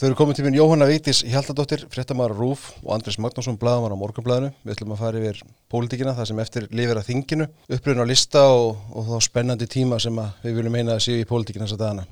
Þau 0.00 0.06
eru 0.08 0.16
komið 0.16 0.38
til 0.38 0.44
minn 0.46 0.54
Jóhanna 0.56 0.86
Vítis 0.88 1.18
Hjaltadóttir, 1.28 1.82
fréttamæra 1.92 2.32
Rúf 2.32 2.70
og 2.80 2.94
Andris 2.94 3.18
Magnússon, 3.20 3.58
bladamæra 3.60 3.92
á 3.92 4.00
Morgunblæðinu. 4.00 4.48
Við 4.64 4.72
ætlum 4.72 4.94
að 4.94 5.00
fara 5.02 5.18
yfir 5.20 5.42
pólitíkina, 5.68 6.14
það 6.16 6.28
sem 6.30 6.38
eftir 6.40 6.64
lifir 6.72 6.96
að 6.96 7.10
þinginu, 7.10 7.46
uppröðin 7.68 8.00
á 8.00 8.08
lista 8.08 8.46
og, 8.48 8.80
og 8.96 9.10
þá 9.10 9.26
spennandi 9.28 9.68
tíma 9.68 9.98
sem 10.00 10.16
við 10.40 10.56
viljum 10.56 10.72
meina 10.72 10.96
að 10.96 11.04
séu 11.04 11.20
í 11.20 11.26
pólitíkina 11.28 11.68
þess 11.68 11.76
að 11.76 11.84
dana. 11.84 12.08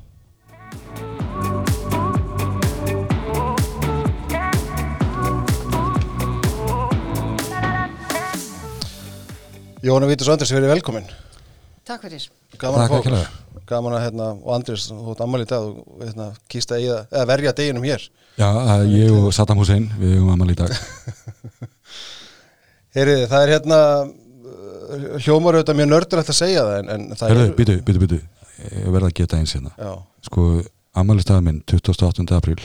Jóhanna 9.80 10.12
Vítis 10.12 10.28
og 10.28 10.36
Andris, 10.36 10.52
verið 10.52 10.74
velkominn. 10.76 11.08
Takk 11.88 12.04
fyrir. 12.04 12.28
Gaman 12.56 12.86
að 12.86 12.94
fá 12.94 13.28
gaman 13.68 13.96
að 13.98 14.04
hérna, 14.06 14.28
og 14.38 14.54
Andris, 14.56 14.86
þú 14.88 15.12
ert 15.12 15.24
ammal 15.24 15.42
í 15.44 15.48
dag 15.48 15.66
og 15.66 16.00
hérna, 16.00 16.28
kýst 16.50 16.72
að, 16.72 16.84
eiga, 16.84 17.00
að 17.20 17.26
verja 17.32 17.52
deginum 17.58 17.84
hér 17.84 18.06
Já, 18.38 18.48
ég 18.88 19.12
og 19.12 19.28
Saddam 19.36 19.60
Hussein 19.60 19.88
við 19.98 20.14
erum 20.16 20.30
ammal 20.32 20.52
í 20.52 20.56
dag 20.58 20.72
Heyriði, 22.96 23.28
það 23.28 23.44
er 23.44 23.52
hérna 23.56 23.80
hljómar 25.20 25.58
auðvitað 25.58 25.78
mjög 25.82 25.90
nördulegt 25.92 26.32
að 26.32 26.38
segja 26.38 26.64
það 26.64 26.78
en, 26.78 26.90
en 26.94 27.06
það 27.12 27.32
Hörru, 27.34 27.44
er 27.44 27.54
byttu, 27.58 27.76
byttu, 27.84 28.02
byttu 28.06 28.20
ég 28.78 28.90
verða 28.94 29.10
að 29.10 29.16
geta 29.20 29.40
eins 29.42 29.54
hérna 29.54 29.74
Já. 29.76 29.92
sko, 30.30 30.46
afmælistagur 30.98 31.44
minn 31.44 31.60
28. 31.68 32.26
apríl 32.38 32.58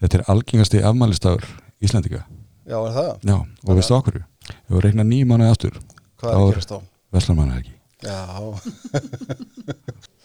þetta 0.00 0.20
er 0.20 0.26
algengasti 0.32 0.82
afmælistagur 0.82 1.46
Íslandika 1.84 2.24
Já, 2.66 2.78
er 2.80 2.96
það? 2.96 3.12
Já, 3.28 3.36
og 3.44 3.78
veistu 3.78 3.98
okkur 3.98 4.20
við 4.22 4.72
vorum 4.72 4.88
reiknað 4.88 5.10
nýjum 5.12 5.34
mánuði 5.34 5.52
aftur 5.52 5.80
Hvað 6.16 6.30
er 6.32 6.40
að 6.40 6.52
gerast 6.54 6.72
þá? 6.72 6.78
Veslarmanna 7.16 7.60
ekki 7.60 7.75
Já. 8.04 8.18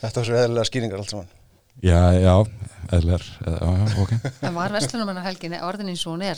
Þetta 0.02 0.18
var 0.18 0.26
svo 0.28 0.36
eðlilega 0.42 0.68
skýringar 0.68 1.00
allt 1.00 1.14
saman. 1.14 1.30
Já, 1.82 2.12
já, 2.20 2.34
eðlilegar 2.92 3.24
Já, 3.48 4.02
ok. 4.04 4.12
En 4.44 4.58
var 4.58 4.74
Vestlunumannahelgin 4.76 5.56
orðin 5.64 5.92
eins 5.94 6.04
og 6.06 6.18
hún 6.18 6.26
er 6.28 6.38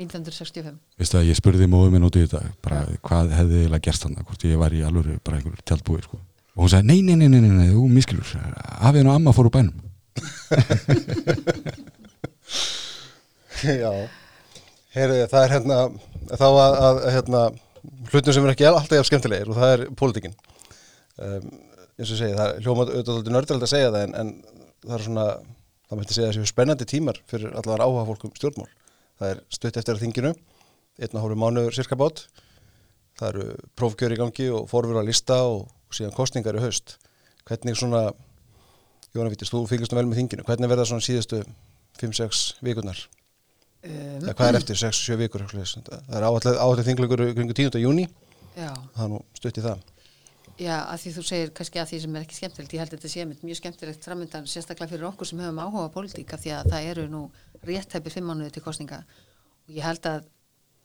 1965? 0.00 0.78
Vistu 0.98 1.18
að 1.20 1.28
ég 1.28 1.36
spurði 1.36 1.68
móðum 1.70 1.92
minn 1.96 2.06
út 2.08 2.16
í 2.16 2.24
þetta 2.24 2.40
bara 2.64 2.78
hvað 3.04 3.34
hefði 3.36 3.56
eiginlega 3.60 3.86
gerst 3.86 4.06
hann 4.06 4.16
hvort 4.16 4.46
ég 4.48 4.60
var 4.60 4.72
í 4.72 4.80
alvöru 4.86 5.18
bara 5.24 5.36
einhver 5.38 5.60
tjaldbúi 5.68 6.00
sko. 6.06 6.16
og 6.56 6.60
hún 6.64 6.72
sagði 6.72 6.88
nei, 6.88 7.00
nei, 7.04 7.16
nei, 7.20 7.28
nei, 7.28 7.40
nei, 7.44 7.52
nei 7.58 7.70
þú 7.74 7.82
miskilur 7.92 8.28
Afinn 8.80 9.08
og 9.10 9.14
Amma 9.18 9.32
fór 9.36 9.48
úr 9.50 9.56
bænum. 9.58 9.76
Já. 13.62 13.92
Heyriði, 14.92 15.26
það 15.30 15.42
er 15.44 15.52
hérna 15.54 15.76
þá 16.32 16.48
að, 16.48 16.72
að 16.88 16.96
hérna 17.14 17.40
hlutum 18.10 18.34
sem 18.34 18.44
er 18.46 18.52
ekki 18.54 18.66
alltaf 18.68 19.06
skemmtilegir 19.08 19.48
og 19.52 19.56
það 19.60 19.70
er 19.76 19.84
pólitikinn 19.98 20.34
um, 21.18 21.48
eins 21.98 22.12
og 22.12 22.18
segja, 22.20 22.36
það 22.38 22.46
er 22.48 22.62
hljómað 22.66 22.92
auðvitað 22.94 23.32
nördræld 23.34 23.66
að 23.66 23.72
segja 23.72 23.90
það 23.92 24.06
en, 24.06 24.14
en 24.20 24.32
það 24.86 24.96
er 24.96 25.04
svona 25.06 25.26
það 25.92 26.00
mætti 26.00 26.16
segja 26.16 26.30
þessi 26.32 26.48
spennandi 26.52 26.88
tímar 26.88 27.20
fyrir 27.28 27.52
allavega 27.52 27.86
áhuga 27.86 28.06
fólkum 28.08 28.32
stjórnmál. 28.38 28.70
Það 29.20 29.34
er 29.34 29.42
stutt 29.52 29.78
eftir 29.78 29.96
að 29.96 30.04
þinginu 30.06 30.32
einn 30.32 31.16
og 31.16 31.24
hálfu 31.24 31.38
mánuður 31.42 31.76
cirka 31.76 31.98
bát. 32.00 32.24
Það 33.20 33.28
eru 33.28 33.46
prófkjör 33.78 34.14
í 34.14 34.20
gangi 34.22 34.50
og 34.56 34.68
forfur 34.70 35.00
að 35.02 35.10
lista 35.10 35.42
og, 35.44 35.66
og 35.68 35.96
síðan 35.96 36.16
kostningar 36.16 36.56
í 36.56 36.64
haust. 36.64 36.96
Hvernig 37.48 37.76
svona 37.78 38.06
Jóna 39.12 39.28
Vítis, 39.28 39.50
þú 39.52 39.66
fylgjast 39.68 39.92
vel 39.92 40.06
með 40.08 40.22
þinginu. 40.22 40.46
Hvernig 40.48 40.70
verða 40.72 40.86
svona 40.88 41.04
síðustu 41.04 41.42
5-6 42.00 42.46
vikurnar? 42.64 43.02
Um, 43.82 44.22
hvað 44.30 44.46
er 44.46 44.56
eftir 44.60 44.78
6-7 44.78 45.16
vikur 45.18 45.42
það 45.50 46.12
er 46.14 46.24
áallega 46.24 46.84
þinglegur 46.86 47.22
kring 47.34 47.50
10. 47.50 47.80
júni 47.82 48.04
það 48.54 49.00
er 49.02 49.08
nú 49.10 49.18
stutt 49.34 49.58
í 49.58 49.64
það 49.64 49.80
Já, 50.60 50.74
að 50.84 50.98
því 51.00 51.10
þú 51.14 51.22
segir 51.24 51.50
kannski 51.56 51.80
að 51.80 51.88
því 51.90 51.98
sem 52.02 52.16
er 52.16 52.24
ekki 52.26 52.36
skemmtilegt, 52.36 52.74
ég 52.74 52.82
held 52.82 52.92
að 52.92 52.98
þetta 52.98 53.10
sé 53.12 53.24
mjög 53.46 53.58
skemmtilegt 53.58 54.06
framöndan, 54.06 54.48
sérstaklega 54.50 54.90
fyrir 54.90 55.06
okkur 55.08 55.28
sem 55.28 55.40
hefum 55.40 55.60
áhuga 55.62 55.86
á 55.88 55.94
pólitíka 55.94 56.38
því 56.40 56.52
að 56.58 56.68
það 56.74 56.88
eru 56.90 57.06
nú 57.08 57.22
réttæpir 57.64 58.12
fimm 58.12 58.28
mánuði 58.28 58.52
til 58.52 58.64
kostninga 58.66 58.98
og 59.00 59.72
ég 59.72 59.86
held 59.86 60.08
að 60.10 60.26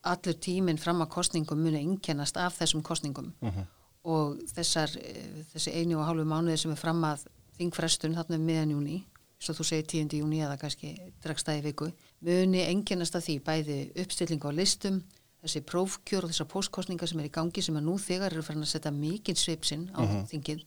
allur 0.08 0.38
tíminn 0.40 0.80
fram 0.80 1.04
að 1.04 1.12
kostningum 1.18 1.60
muni 1.60 1.82
inkennast 1.84 2.40
af 2.40 2.56
þessum 2.62 2.84
kostningum 2.86 3.34
uh 3.42 3.50
mhm. 3.50 3.60
-huh. 3.60 3.68
og 4.04 4.40
þessar, 4.56 4.90
eh, 4.98 5.44
þessi 5.54 5.76
einu 5.76 6.00
og 6.00 6.08
hálfu 6.08 6.24
mánuði 6.24 6.58
sem 6.58 6.72
er 6.72 6.78
fram 6.78 7.04
að 7.04 7.28
þingfrestun 7.58 8.16
þarna 8.16 8.36
um 8.36 8.46
meðan 8.46 8.72
júni, 8.72 9.04
svo 9.40 9.54
þú 9.54 9.64
segir 9.64 9.86
10. 9.86 10.18
júni 10.18 10.42
eða 10.42 10.58
kannski 10.58 10.98
dregstæði 11.24 11.62
viku, 11.64 11.92
muni 12.22 12.72
inkennast 12.72 13.16
af 13.16 13.24
því 13.24 13.40
bæði 13.40 13.92
uppstilling 14.02 14.46
á 14.46 14.52
listum 14.52 15.04
þessi 15.44 15.62
prófkjör 15.70 16.26
og 16.26 16.34
þessar 16.34 16.50
póstkostningar 16.52 17.10
sem 17.10 17.20
er 17.22 17.30
í 17.30 17.34
gangi 17.34 17.62
sem 17.62 17.78
er 17.78 17.86
nú 17.86 17.98
þegar 18.02 18.34
eru 18.34 18.46
fyrir 18.46 18.66
að 18.66 18.72
setja 18.72 18.92
mikið 18.92 19.42
sveipsinn 19.42 19.90
á 19.94 20.02
uh 20.02 20.06
mhm. 20.06 20.16
-huh. 20.16 20.30
þingið 20.32 20.64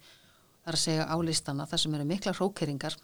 þar 0.64 0.74
að 0.76 0.84
segja 0.84 1.04
á 1.08 1.16
listana 1.22 1.66
þar 1.66 1.80
sem 1.80 1.94
eru 1.94 2.04
mikla 2.04 2.32
hrókeringar 2.32 2.96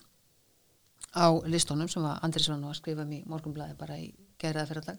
á 1.17 1.27
listónum 1.49 1.89
sem 1.89 2.05
að 2.05 2.19
Andris 2.23 2.49
var 2.49 2.59
nú 2.59 2.71
að 2.71 2.81
skrifa 2.81 3.05
mér 3.05 3.27
morgunblæði 3.27 3.77
bara 3.79 3.99
í 3.99 4.13
gæriða 4.39 4.67
fyrirlag 4.67 4.99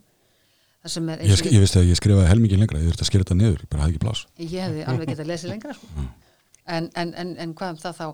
ég, 0.87 1.35
sk 1.35 1.51
ég 1.51 1.61
vissi 1.61 1.79
að 1.79 1.89
ég 1.91 1.99
skrifaði 1.99 2.31
helmikið 2.31 2.61
lengra 2.61 2.79
ég 2.79 2.89
þurfti 2.89 3.05
að 3.05 3.09
skrifa 3.11 3.25
þetta 3.25 3.37
niður, 3.41 3.61
ég 3.61 3.69
bara 3.69 3.83
hafði 3.83 3.93
ekki 3.95 4.03
plás 4.05 4.23
ég 4.37 4.65
hefði 4.65 4.87
alveg 4.87 5.11
getað 5.11 5.25
að 5.25 5.31
lesa 5.31 5.51
lengra 5.51 5.73
sko. 5.77 5.87
uh 5.87 5.99
-huh. 5.99 6.09
en, 6.77 6.89
en, 6.95 7.13
en, 7.13 7.37
en 7.37 7.55
hvað 7.57 7.73
um 7.73 7.79
það 7.83 7.97
þá 8.01 8.07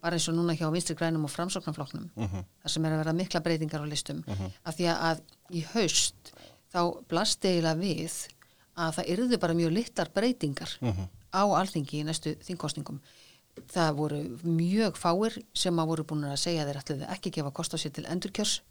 bara 0.00 0.16
eins 0.16 0.28
og 0.28 0.36
núna 0.36 0.56
hjá 0.56 0.66
vinstri 0.72 0.96
grænum 0.96 1.24
og 1.24 1.30
framsóknarfloknum 1.30 2.10
uh 2.14 2.22
mhm. 2.24 2.36
-huh. 2.36 2.44
þar 2.62 2.70
sem 2.70 2.84
er 2.84 2.92
að 2.92 3.02
vera 3.02 3.12
mikla 3.12 3.40
breytingar 3.40 3.82
á 3.84 3.86
listum 3.86 4.24
mhm. 4.26 4.52
af 4.64 4.76
því 4.76 4.86
að 4.94 5.20
í 5.50 5.64
haust 5.74 6.32
þá 6.70 6.80
blasti 7.10 7.54
eiginlega 7.54 7.80
við 7.80 8.18
að 8.80 8.96
það 8.98 9.10
yrðu 9.14 9.38
bara 9.42 9.56
mjög 9.58 9.72
littar 9.76 10.10
breytingar 10.14 10.76
uh 10.80 10.88
mhm. 10.88 11.00
-huh. 11.00 11.08
á 11.34 11.42
alþingi 11.60 12.00
í 12.00 12.06
næstu 12.06 12.36
þingkostningum. 12.46 13.00
Það 13.70 13.94
voru 13.96 14.18
mjög 14.42 14.96
fáir 14.96 15.38
sem 15.54 15.78
að 15.78 15.86
voru 15.86 16.04
búin 16.04 16.24
að 16.24 16.38
segja 16.38 16.66
þeir 16.66 16.80
ætluðu 16.80 17.08
ekki 17.10 17.30
gefa 17.30 17.50
kost 17.50 17.74
á 17.74 17.78
sér 17.78 17.92
til 17.92 18.06
endurkjörs. 18.06 18.62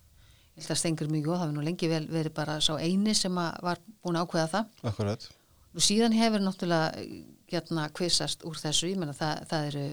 Ég 0.56 0.64
held 0.64 0.72
að 0.72 0.80
stengur 0.80 1.10
mjög 1.12 1.28
og 1.28 1.36
það 1.36 1.44
hefur 1.44 1.58
nú 1.58 1.66
lengi 1.68 1.88
vel 1.88 2.08
verið 2.08 2.34
bara 2.34 2.60
sá 2.62 2.74
eini 2.80 3.14
sem 3.14 3.36
var 3.36 3.78
búin 4.02 4.16
að 4.16 4.26
ákveða 4.26 4.48
það. 4.48 4.66
Akkurat. 4.84 5.30
Og 5.76 5.82
síðan 5.82 6.14
hefur 6.14 6.40
náttúrulega 6.40 7.06
hérna 7.52 7.90
kvissast 7.90 8.44
úr 8.44 8.58
þessu, 8.58 8.88
ég 8.88 8.98
menna 8.98 9.14
það, 9.14 9.46
það 9.50 9.68
eru 9.70 9.86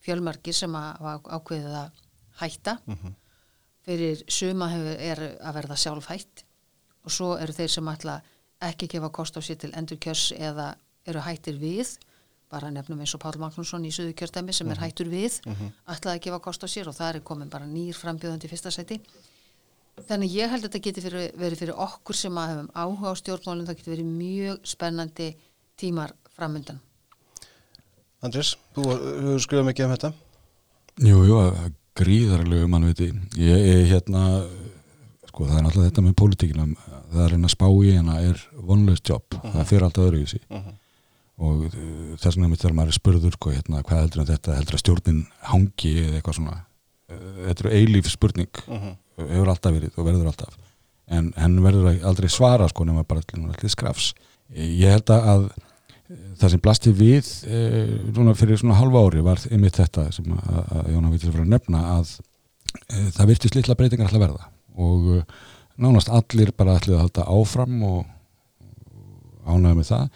fjölmarki 0.00 0.52
sem 0.52 0.74
að 0.74 1.20
ákveðið 1.28 1.76
að 1.84 1.90
hætta. 2.40 2.78
Uh 2.86 2.94
mhm. 2.94 3.06
-huh. 3.06 3.14
Fyrir 3.80 4.24
suma 4.28 4.68
hefur, 4.68 4.96
er 5.00 5.18
að 5.40 5.54
verða 5.54 5.76
sjálfhætt 5.76 6.44
og 7.04 7.14
svo 7.14 7.32
eru 7.40 7.52
þeir 7.56 7.72
sem 7.76 7.88
ætla 7.88 8.20
ekki 8.60 8.88
gefa 8.92 9.08
kost 9.08 9.36
á 9.36 9.40
sér 9.40 9.58
til 9.60 9.72
endurkjörs 9.76 10.30
eða 10.36 10.74
eru 11.08 11.22
hættir 11.24 11.56
við 11.60 11.96
bara 12.50 12.70
nefnum 12.74 13.00
eins 13.00 13.14
og 13.14 13.22
Pál 13.22 13.38
Magnússon 13.38 13.86
í 13.86 13.92
söðu 13.94 14.14
kjörtæmi 14.18 14.52
sem 14.52 14.68
er 14.70 14.76
mhm. 14.76 14.84
hættur 14.84 15.08
við 15.08 15.40
mhm. 15.46 15.54
-huh. 15.54 15.72
ætlaði 15.94 16.18
að 16.18 16.24
gefa 16.24 16.38
kost 16.38 16.64
á 16.64 16.68
sér 16.68 16.88
og 16.88 16.94
það 16.94 17.14
er 17.14 17.20
komin 17.20 17.50
bara 17.50 17.66
nýr 17.66 17.94
frambjöðandi 17.94 18.48
fyrsta 18.48 18.70
sæti 18.70 19.00
þannig 20.08 20.34
ég 20.34 20.50
held 20.50 20.64
að 20.64 20.68
þetta 20.68 20.84
geti 20.84 21.00
fyrir, 21.00 21.32
verið 21.36 21.58
fyrir 21.58 21.74
okkur 21.76 22.16
sem 22.16 22.38
að 22.38 22.48
hefum 22.50 22.70
áhuga 22.74 23.12
á 23.12 23.20
stjórnmálum 23.20 23.66
það 23.66 23.76
geti 23.76 23.90
verið 23.90 24.06
mjög 24.06 24.60
spennandi 24.64 25.36
tímar 25.76 26.14
framöndan 26.36 26.80
Andris, 28.22 28.56
þú 28.74 28.82
hefur 28.90 29.40
skrifað 29.40 29.68
mikið 29.70 29.86
um 29.86 29.94
þetta 29.94 30.12
Jú, 31.00 31.24
jú, 31.24 31.36
gríðarlegu 31.96 32.68
mannviti 32.68 33.12
ég 33.36 33.68
er 33.74 33.86
hérna 33.88 34.24
sko 35.30 35.48
það 35.48 35.58
er 35.58 35.68
alltaf 35.68 35.86
þetta 35.86 36.04
með 36.04 36.16
pólitíkina 36.20 36.66
það 37.10 37.24
er 37.24 37.36
að 37.38 37.52
spá 37.54 37.66
í 37.70 37.90
hérna 37.90 38.16
er 38.26 38.44
vonlöst 38.70 39.10
jobb, 39.10 39.26
uh 39.34 39.40
-huh. 39.40 39.52
það 39.56 39.68
fyrir 39.72 39.86
alltaf 39.86 40.08
öðru 40.08 40.22
í 40.22 40.30
sig 40.30 40.42
uh 40.48 40.56
-huh. 40.58 40.74
og 41.48 41.62
uh, 41.66 42.16
þess 42.20 42.36
vegna 42.36 42.50
maður 42.50 42.92
er 42.92 42.98
spurður 42.98 43.36
sko, 43.38 43.54
hérna, 43.54 43.82
hvað 43.82 44.02
heldur 44.04 44.26
þetta 44.32 44.58
heldur 44.58 44.74
að 44.78 44.82
stjórnin 44.84 45.22
hangi 45.52 45.94
eða 46.04 46.16
eitthvað 46.18 46.38
svona 46.38 46.56
uh, 46.56 47.46
þetta 47.46 47.64
er 47.64 47.76
eilíf 47.78 48.10
spurning 48.10 48.52
-huh. 48.66 48.96
hefur 49.16 49.48
alltaf 49.48 49.72
verið 49.72 49.96
og 49.96 50.04
verður 50.06 50.26
alltaf 50.26 50.58
en 51.10 51.32
henn 51.36 51.62
verður 51.62 52.04
aldrei 52.06 52.28
svara 52.28 52.68
sko 52.68 52.84
nema 52.84 53.02
bara 53.04 53.20
allir 53.34 53.70
skrafs 53.70 54.14
ég 54.54 54.90
held 54.90 55.10
að 55.10 55.50
það 56.40 56.54
sem 56.54 56.62
blasti 56.62 56.92
við 56.94 57.28
e, 57.46 58.34
fyrir 58.38 58.58
svona 58.58 58.78
halva 58.78 59.02
ári 59.06 59.22
var 59.22 59.42
yfir 59.46 59.74
þetta 59.76 60.08
sem 60.14 60.30
að, 60.34 60.72
að 60.74 60.88
Jónar 60.94 61.12
Vítis 61.14 61.30
var 61.30 61.44
að 61.44 61.52
nefna 61.54 61.82
að 61.96 62.14
það 63.14 63.30
virtist 63.30 63.58
litla 63.58 63.76
breytingar 63.78 64.08
alltaf 64.08 64.24
verða 64.24 64.48
og 64.80 65.12
uh, 65.18 65.44
nánast 65.80 66.10
allir 66.12 66.52
bara 66.56 66.78
ætlið 66.78 66.96
að 66.96 67.04
halda 67.04 67.28
áfram 67.36 67.84
og 67.88 68.08
ánægða 69.50 69.76
með 69.78 69.88
það 69.88 70.08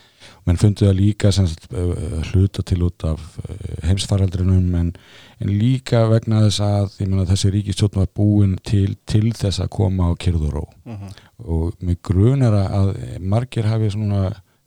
menn 0.45 0.61
fundu 0.61 0.85
það 0.85 0.99
líka 0.99 1.31
sagt, 1.33 1.67
uh, 1.73 2.21
hluta 2.31 2.65
til 2.67 2.83
út 2.87 3.07
af 3.09 3.23
uh, 3.41 3.55
heimsfaraldrinum 3.89 4.75
en, 4.81 4.93
en 5.41 5.53
líka 5.53 6.05
vegna 6.11 6.45
þess 6.47 6.65
að 6.65 6.99
mena, 7.07 7.27
þessi 7.29 7.53
ríkistjótt 7.55 7.99
var 7.99 8.11
búin 8.15 8.59
til, 8.67 8.97
til 9.09 9.33
þess 9.33 9.63
að 9.65 9.73
koma 9.79 10.11
á 10.11 10.13
kyrðuró 10.21 10.67
uh 10.69 10.93
mhm. 10.93 11.01
-huh. 11.01 11.23
og 11.45 11.73
með 11.81 12.01
grun 12.03 12.43
er 12.43 12.59
að 12.61 12.95
margir 13.21 13.71
hafi 13.71 13.91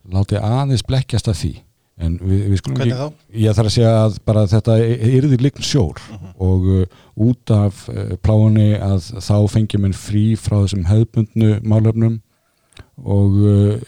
látið 0.08 0.38
aðeins 0.42 0.86
blekkjast 0.86 1.28
af 1.28 1.36
því 1.36 1.54
við, 1.98 2.42
við 2.52 2.60
skulum 2.60 2.82
ekki, 2.84 3.08
ég 3.42 3.56
þarf 3.56 3.70
að 3.70 3.74
segja 3.74 3.92
að 4.04 4.16
bara 4.28 4.46
þetta 4.50 4.78
yrði 5.08 5.38
líkn 5.42 5.66
sjór 5.66 5.98
uh 5.98 6.14
mhm. 6.14 6.24
-huh. 6.24 6.32
og 6.38 6.66
uh, 6.74 6.86
út 7.28 7.50
af 7.54 7.84
uh, 7.90 8.14
pláni 8.22 8.70
að 8.78 9.12
þá 9.18 9.36
fengjum 9.50 9.88
en 9.88 9.96
frí 9.96 10.24
frá 10.36 10.60
þessum 10.62 10.86
hefðbundnu 10.86 11.60
málöfnum 11.62 12.20
og 13.02 13.38
uh, 13.42 13.78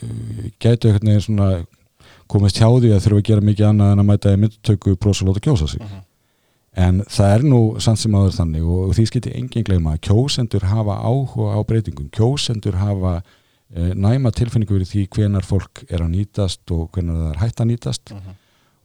gætu 0.58 0.90
eitthvað 0.90 1.06
neður 1.06 1.26
svona 1.26 1.50
komist 2.30 2.58
hjá 2.58 2.68
því 2.68 2.94
að 2.94 3.02
þurfa 3.04 3.18
að 3.18 3.28
gera 3.28 3.46
mikið 3.46 3.66
annað 3.66 3.92
en 3.92 4.02
að 4.02 4.08
mæta 4.10 4.32
í 4.34 4.40
myndtöku 4.44 4.96
prósalóta 4.96 5.42
kjósa 5.42 5.66
sig 5.66 5.80
-huh. 5.82 6.02
en 6.74 7.02
það 7.08 7.34
er 7.34 7.42
nú 7.42 7.80
samt 7.80 7.98
sem 7.98 8.14
áður 8.14 8.38
þannig 8.38 8.64
og 8.64 8.94
því 8.94 9.06
skiti 9.06 9.34
enginn 9.34 9.64
gleyma 9.64 9.94
að 9.94 10.02
kjósendur 10.08 10.66
hafa 10.66 10.98
áhuga 10.98 11.54
á 11.54 11.60
breytingum 11.62 12.10
kjósendur 12.10 12.74
hafa 12.74 13.22
næma 13.70 14.32
tilfinningu 14.34 14.74
fyrir 14.74 14.88
því 14.90 15.02
hvenar 15.14 15.46
fólk 15.46 15.84
er 15.88 16.02
að 16.02 16.14
nýtast 16.16 16.72
og 16.74 16.88
hvenar 16.94 17.20
það 17.20 17.28
er 17.30 17.42
hægt 17.44 17.60
að 17.62 17.70
nýtast. 17.70 18.14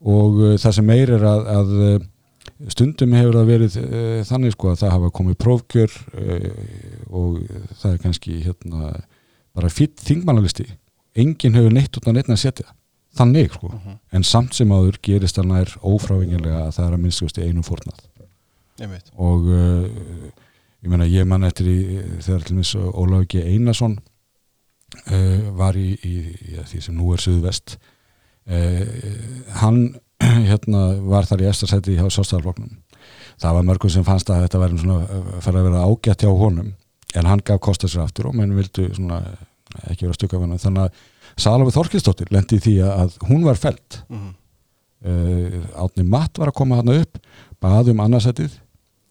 Og 0.05 0.41
e, 0.45 0.51
það 0.61 0.77
sem 0.77 0.85
meir 0.85 1.13
er 1.15 1.25
að, 1.25 1.47
að 1.49 1.73
e, 1.81 1.91
stundum 2.69 3.15
hefur 3.17 3.39
það 3.39 3.49
verið 3.49 3.77
þannig 4.29 4.53
sko 4.53 4.71
að 4.71 4.79
það 4.83 4.95
hafa 4.95 5.11
komið 5.17 5.37
prófkjör 5.41 5.95
e, 6.13 6.39
og 7.09 7.39
það 7.81 7.91
er 7.91 8.01
kannski 8.03 8.39
hérna 8.45 8.91
bara 9.55 9.71
fýtt 9.73 10.03
þingmannalisti. 10.05 10.67
Enginn 11.15 11.55
hefur 11.57 11.73
neitt 11.73 11.97
út 11.97 12.09
á 12.11 12.13
neitt 12.13 12.29
að 12.29 12.41
setja. 12.43 12.67
Þannig 13.15 13.53
sko, 13.55 13.69
en 14.11 14.25
samt 14.27 14.57
sem 14.57 14.71
áður 14.75 14.97
gerist 15.07 15.37
það 15.39 15.51
nær 15.53 15.69
ófrávingilega 15.87 16.65
að 16.65 16.73
það 16.75 16.87
er 16.87 16.95
að 16.97 17.03
minnstuðast 17.05 17.37
í 17.39 17.45
einum 17.47 17.63
fórnað. 17.63 18.01
Og 19.15 19.45
uh, 19.47 19.85
ég 20.83 20.91
meina 20.91 21.07
ég 21.07 21.29
man 21.29 21.47
eftir 21.47 21.69
í 21.71 21.77
þegar 22.25 22.43
til 22.43 22.57
mis 22.57 22.73
Ólaf 22.75 23.23
G. 23.31 23.45
Einarsson 23.53 23.95
uh, 23.95 24.14
var 25.57 25.75
í, 25.79 25.89
í, 26.05 26.13
í 26.55 26.63
því 26.69 26.81
sem 26.81 26.95
nú 26.97 27.11
er 27.13 27.21
Suðvest. 27.23 27.77
Uh, 28.45 28.85
hann 29.61 29.95
hérna 30.49 30.81
var 31.09 31.25
þar 31.25 31.41
í 31.43 31.47
eftirsæti 31.49 31.95
hjá 31.97 32.05
sástæðarfloknum 32.13 32.75
það 33.41 33.55
var 33.57 33.65
mörgum 33.67 33.91
sem 33.91 34.05
fannst 34.07 34.29
að 34.31 34.45
þetta 34.45 34.59
verður 34.61 34.81
svona 34.83 35.39
fyrir 35.43 35.59
að 35.59 35.65
vera 35.67 35.81
ágætt 35.89 36.21
hjá 36.23 36.29
honum. 36.39 36.69
En 37.15 37.25
hann 37.29 37.41
gaf 37.45 37.59
kosta 37.65 37.87
sér 37.91 38.05
aftur 38.05 38.29
og 38.29 38.35
menn 38.37 38.53
vildu 38.55 38.85
svona 38.95 39.17
ekki 39.89 40.05
vera 40.05 40.15
stukka 40.15 40.39
hennar 40.39 40.61
þannig 40.61 40.85
að 40.87 41.03
Salome 41.41 41.73
Þorkistóttir 41.75 42.29
lendi 42.31 42.61
því 42.63 42.75
að 42.87 43.17
hún 43.27 43.43
var 43.43 43.57
felt 43.59 43.99
Mhm. 44.07 44.29
uh, 45.05 45.83
Átni 45.83 46.05
Matt 46.07 46.37
var 46.39 46.49
að 46.53 46.57
koma 46.61 46.79
þarna 46.79 47.01
upp 47.03 47.19
baði 47.61 47.91
um 47.95 47.99
annarsætið. 48.05 48.55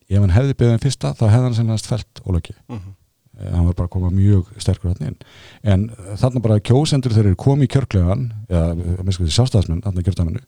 Ef 0.08 0.20
hann 0.20 0.32
hefði 0.34 0.54
beðið 0.60 0.76
um 0.78 0.82
fyrsta 0.86 1.12
þá 1.18 1.24
hefði 1.28 1.44
hann 1.48 1.58
sennast 1.58 1.86
felt 1.90 2.22
ólöki 2.24 2.54
Mhm. 2.68 2.80
uh, 2.80 2.92
hann 3.40 3.66
var 3.66 3.74
bara 3.74 3.88
að 3.88 3.94
koma 3.96 4.10
mjög 4.14 4.50
sterkur 4.62 4.92
þarna 4.92 5.12
inn. 5.12 5.16
En 5.62 5.86
uh, 5.90 6.12
þarna 6.20 6.42
bara 6.44 6.60
kjósendur 6.62 7.14
þeir 7.16 7.32
komi 7.40 7.68
í 7.68 7.72
kjörklegan 7.72 8.28
eða 8.48 8.66
að 8.72 8.84
minnst 9.02 9.22
því 9.22 9.36
sjálfstæðismenn 9.38 9.84
þarna 9.86 10.04
í 10.04 10.08
kjörtaminu 10.08 10.44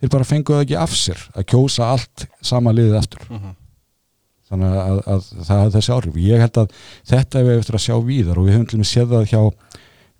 þeir 0.00 0.12
bara 0.14 0.28
fenguðu 0.28 0.64
ekki 0.64 0.78
af 0.80 0.94
sér 0.96 1.24
að 1.36 1.48
kjósa 1.52 1.90
allt 1.94 2.26
sama 2.44 2.72
liðið 2.76 3.00
aftur. 3.02 3.26
Mhm. 3.28 3.56
þannig 4.50 4.72
að, 4.82 4.96
að 5.06 5.26
það 5.46 5.60
hefði 5.60 5.74
þessi 5.76 5.92
áhrif. 5.94 6.16
Ég 6.18 6.40
held 6.42 6.56
að 6.58 6.72
þetta 7.06 7.38
hefur 7.38 7.60
eftir 7.60 7.76
að 7.78 7.82
sjá 7.84 7.96
víðar 8.02 8.38
og 8.40 8.46
við 8.48 8.56
höfum 8.56 8.64
til 8.66 8.78
og 8.78 8.80
með 8.80 8.88
séð 8.90 9.12
það 9.12 9.28
hjá 9.30 9.42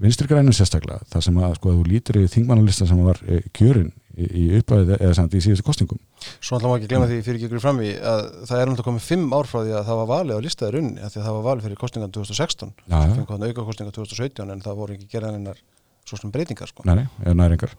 vinstri 0.01 0.29
grænum 0.31 0.55
sérstaklega, 0.55 1.03
það 1.11 1.25
sem 1.27 1.41
að 1.41 1.57
sko 1.59 1.73
að 1.73 1.81
þú 1.81 1.89
lítir 1.89 2.19
í 2.21 2.29
þingmannalista 2.31 2.87
sem 2.87 3.01
var 3.05 3.19
e, 3.27 3.41
kjörin 3.57 3.91
í, 4.29 4.45
uppæðið 4.61 4.93
eða 5.01 5.15
samt 5.19 5.35
í 5.35 5.41
síðustu 5.45 5.65
kostningum 5.67 6.01
Svo 6.41 6.59
ætlum 6.59 6.73
við 6.73 6.77
ekki 6.81 6.87
að 6.89 6.93
glemma 6.93 7.09
því 7.11 7.19
fyrir 7.27 7.41
ekki 7.49 7.61
fram 7.65 7.81
í 7.81 7.91
að 7.97 8.21
það 8.51 8.61
er 8.61 8.71
náttúrulega 8.71 8.89
komið 8.91 9.07
fimm 9.11 9.33
ár 9.37 9.49
frá 9.51 9.59
því 9.65 9.75
að 9.81 9.85
það 9.91 10.01
var 10.01 10.09
valið 10.13 10.37
á 10.37 10.45
listaði 10.47 10.73
runni 10.77 11.01
að 11.01 11.11
því 11.15 11.21
að 11.21 11.27
það 11.29 11.37
var 11.39 11.47
valið 11.51 11.67
fyrir 11.69 11.81
kostningan 11.85 12.15
2016 12.17 12.73
Já, 12.77 12.83
já. 12.91 12.97
það 13.01 13.15
fengið 13.21 13.35
hann 13.37 13.47
auka 13.51 13.67
kostningan 13.71 13.97
2017 14.01 14.55
en 14.57 14.65
það 14.67 14.81
voru 14.81 14.97
ekki 14.99 15.09
gerðan 15.15 15.39
einar 15.41 15.63
svo 16.11 16.17
sem 16.19 16.31
breytingar 16.35 16.67
sko. 16.73 16.83
nei, 16.89 17.07
næringar 17.39 17.73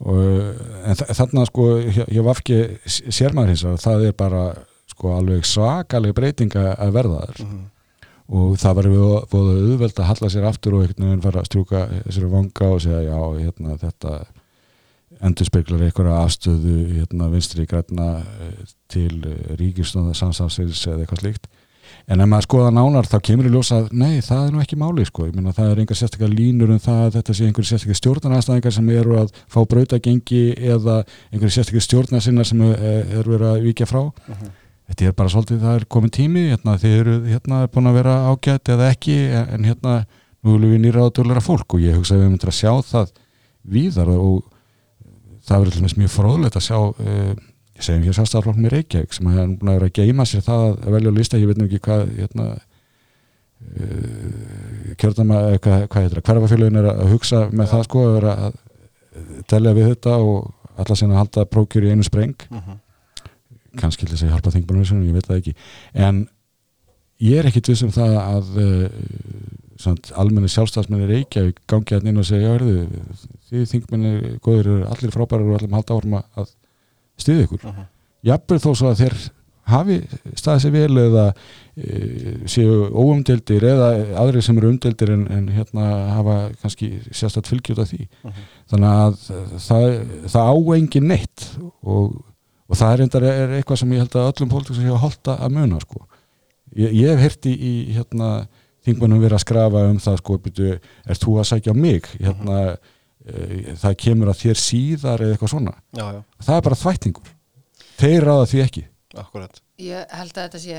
og, 0.00 0.18
en 0.90 0.96
þa- 0.98 1.12
þarna 1.20 1.44
sko 1.46 1.66
hjá, 1.86 2.04
hjá 2.10 2.22
Vafki 2.26 2.56
sér 2.88 3.34
maður 3.36 3.52
hins 3.54 3.64
að 3.68 3.76
það 3.84 4.06
er 4.08 4.16
bara 4.18 4.42
sko 4.90 5.12
alveg 5.16 5.44
svakaleg 5.46 6.14
breytinga 6.16 6.74
að 6.76 6.92
verða 6.96 7.20
þar 7.28 7.42
Mhm. 7.46 7.64
og 8.36 8.56
það 8.58 8.74
var 8.74 8.88
við 8.90 9.02
voru 9.30 9.52
auðveld 9.70 10.00
að 10.02 10.08
halla 10.10 10.28
sér 10.34 10.46
aftur 10.48 10.74
og 10.74 10.82
einhvern 10.86 11.04
veginn 11.06 11.22
fara 11.22 11.40
að 11.44 11.46
strjúka 11.50 11.82
þessari 12.08 12.30
vanga 12.32 12.70
og 12.74 12.80
segja 12.82 13.02
já, 13.06 13.18
hérna, 13.44 13.76
þetta 13.78 14.12
endur 15.24 15.48
speklar 15.48 15.84
einhverja 15.86 16.22
afstöðu 16.24 16.74
hérna, 16.94 17.30
vinstri 17.32 17.66
græna 17.68 18.08
eh, 18.22 18.58
til 18.92 19.22
ríkistóða 19.60 20.16
samsáðsins 20.18 20.82
eða 20.86 21.04
eitthvað 21.04 21.22
slíkt. 21.22 21.48
En 22.06 22.22
ef 22.22 22.28
maður 22.30 22.46
skoða 22.46 22.72
nánar 22.74 23.06
þá 23.08 23.16
kemur 23.28 23.48
í 23.48 23.50
ljósa 23.50 23.80
að 23.80 23.88
nei, 23.98 24.20
það 24.22 24.42
er 24.44 24.52
nú 24.54 24.60
ekki 24.62 24.78
máli 24.78 25.06
sko, 25.06 25.26
ég 25.26 25.34
meina 25.34 25.54
það 25.54 25.72
er 25.72 25.80
einhver 25.82 25.98
sérstaklega 25.98 26.34
línur 26.34 26.72
um 26.74 26.82
það 26.82 27.00
að 27.04 27.16
þetta 27.16 27.34
sé 27.34 27.48
einhver 27.48 27.66
sérstaklega 27.66 28.00
stjórnarnastæðingar 28.00 28.74
sem 28.76 28.92
eru 28.94 29.16
að 29.22 29.32
fá 29.50 29.58
brautagengi 29.72 30.42
eða 30.74 31.00
einhver 31.32 31.54
sérstaklega 31.54 31.86
stjórnarsinnar 31.86 32.46
sem 32.46 32.62
er, 32.68 33.10
er 33.20 33.26
verið 33.32 33.48
að 33.50 33.66
víkja 33.66 33.90
frá. 33.90 34.04
Mhm. 34.06 34.54
þetta 34.86 35.06
er 35.06 35.14
bara 35.18 35.30
svolítið, 35.34 35.62
það 35.64 35.76
er 35.80 35.84
komin 35.90 36.14
tími 36.14 36.42
hérna, 36.46 36.76
þið 36.78 36.92
eru 37.00 37.14
hérna 37.26 37.56
búin 37.74 37.90
að 37.90 37.96
vera 37.98 38.14
ágætt 38.30 38.70
eða 38.70 38.90
ekki, 38.94 39.16
en, 39.34 39.64
hérna 39.66 39.94
nú 40.46 40.54
viljum 40.54 40.76
við 40.76 40.82
nýra 40.84 41.08
ádölulega 41.08 41.42
fólk 41.42 41.74
og 41.74 41.82
ég 41.82 41.96
hugsa 41.98 42.14
að 42.14 42.22
við 42.22 42.30
myndir 42.30 42.52
að 42.52 42.58
sjá 42.60 42.72
það 42.86 43.10
víðar 43.66 44.12
og 44.14 44.44
það 45.46 45.60
verður 45.62 45.76
dæmis 45.80 45.96
mjög 46.00 46.12
fróðlegt 46.16 46.56
að 46.60 46.66
sjá 46.66 46.78
uh, 46.78 47.34
ég 47.76 47.84
segjum 47.86 48.06
hér 48.06 48.16
sástaflokk 48.16 48.56
með 48.60 48.72
Reykjavík 48.76 49.12
sem 49.16 49.26
hefur 49.30 49.50
búin 49.60 49.70
að 49.72 49.78
vera 49.80 49.90
að 49.90 49.98
geima 50.00 50.24
sér 50.28 50.44
það 50.46 50.64
að 50.86 50.94
velja 50.96 51.10
að 51.12 51.18
lista, 51.20 51.40
ég 51.40 51.50
veit 51.50 51.58
nú 51.60 51.66
ekki 51.68 51.80
hvað 51.86 52.06
hérna 52.16 52.46
uh, 53.66 54.94
kjörðama, 55.00 55.40
hvað, 55.62 55.84
hvað 55.92 56.06
heitir 56.06 56.20
það 56.20 56.26
hverfafélagin 56.30 56.80
er 56.80 56.88
að 56.92 57.12
hugsa 57.12 57.42
með 57.52 57.66
Já. 57.66 57.70
það 57.74 57.84
sko 57.88 58.04
að 58.06 58.14
vera 58.18 58.32
að 58.46 58.58
telja 59.50 59.74
við 59.76 59.90
þetta 59.92 60.16
og 60.22 60.40
alla 60.76 60.96
sinna 60.98 61.16
að 61.16 61.22
halda 61.24 61.46
prókjur 61.52 61.86
í 61.88 61.92
einu 61.94 62.04
spreng 62.04 62.36
Mhm. 62.52 62.80
kannski 63.80 64.06
til 64.06 64.14
þess 64.16 64.24
að 64.26 64.32
hjálpa 64.34 64.52
þingmannvísunum, 64.54 65.06
ég 65.08 65.12
veit 65.16 65.26
það 65.28 65.38
ekki 65.40 65.54
en 66.06 66.20
ég 67.20 67.38
er 67.40 67.48
ekkit 67.50 67.68
viss 67.72 67.82
um 67.84 67.92
það 67.92 68.12
að 68.20 68.46
uh, 68.62 68.88
almenni 70.16 70.48
sjálfstafsmenni 70.48 71.08
Reykjavík 71.10 71.60
gangi 71.68 71.94
hann 71.96 72.08
inn 72.08 72.20
og 72.20 72.24
segja, 72.28 72.48
já, 72.48 72.54
erðu, 72.56 72.86
því 73.50 73.64
þingmenni 73.72 74.12
góður 74.42 74.60
eru 74.66 74.76
allir 74.90 75.14
frábærar 75.14 75.46
og 75.50 75.58
allir 75.60 75.74
halda 75.76 75.96
árum 76.00 76.18
að- 76.20 76.42
að 76.42 76.52
stiði 77.18 77.46
ykkur. 77.46 77.64
Mhm. 77.70 77.86
Jafnvel 78.26 78.58
þó 78.64 78.70
svo 78.76 78.90
að 78.90 79.00
þeir 79.04 79.16
hafi 79.66 79.96
staðið 80.38 80.60
sér 80.62 80.72
vel 80.76 80.98
eða 81.02 81.22
e, 81.76 81.94
séu 82.46 82.74
óumdeldir 82.94 83.64
eða 83.66 83.88
aðrir 84.22 84.44
sem 84.46 84.58
eru 84.60 84.70
umdeldir 84.70 85.10
en, 85.14 85.24
en 85.30 85.48
hérna 85.54 85.86
hafa 86.14 86.36
kannski 86.62 86.90
sérstætt 87.10 87.50
fylgjút 87.50 87.80
af 87.82 87.90
því. 87.90 88.06
Mhm. 88.22 88.44
Þannig 88.70 88.92
að 88.92 89.16
það, 89.66 89.86
það 90.34 90.50
á 90.50 90.54
engin 90.76 91.08
neitt 91.10 91.46
og, 91.82 92.22
og 92.68 92.76
það 92.78 92.92
er, 92.94 93.02
endar, 93.06 93.22
er 93.30 93.56
eitthvað 93.60 93.78
sem 93.82 93.90
ég 93.96 94.04
held 94.04 94.14
að 94.20 94.30
öllum 94.32 94.52
pólitík 94.54 94.76
sem 94.78 94.86
ég 94.86 94.94
hafa 94.94 95.06
holdt 95.06 95.32
að 95.34 95.56
muna 95.58 95.80
sko. 95.82 96.06
Ég, 96.76 96.92
ég 96.92 97.10
hef 97.14 97.20
heyrt 97.26 97.46
í, 97.50 97.74
hérna, 97.96 98.30
þingmannum 98.86 99.22
verið 99.22 99.38
að 99.40 99.44
skrafa 99.46 99.84
um 99.90 99.96
það 100.02 100.18
sko, 100.20 100.36
byrju, 100.44 100.74
er 101.10 101.18
þú 101.18 101.38
að 101.40 101.48
sækja 101.50 101.74
mig 101.74 102.06
hérna, 102.20 102.58
e, 102.76 102.76
það 103.26 103.96
kemur 104.02 104.28
að 104.30 104.40
þér 104.42 104.60
síðar 104.62 105.22
eða 105.24 105.34
eitthvað 105.36 105.50
svona. 105.52 105.74
Já, 105.96 106.04
já, 106.14 106.20
það 106.46 106.56
er 106.60 106.66
bara 106.68 106.78
þvættingur. 106.82 107.32
Þeir 107.96 108.26
ráða 108.28 108.46
því 108.52 108.60
ekki. 108.66 108.84
Akkurat 109.16 109.60
Ég 109.80 110.10
held 110.12 110.32
að 110.36 110.44
þetta 110.46 110.60
sé 110.60 110.76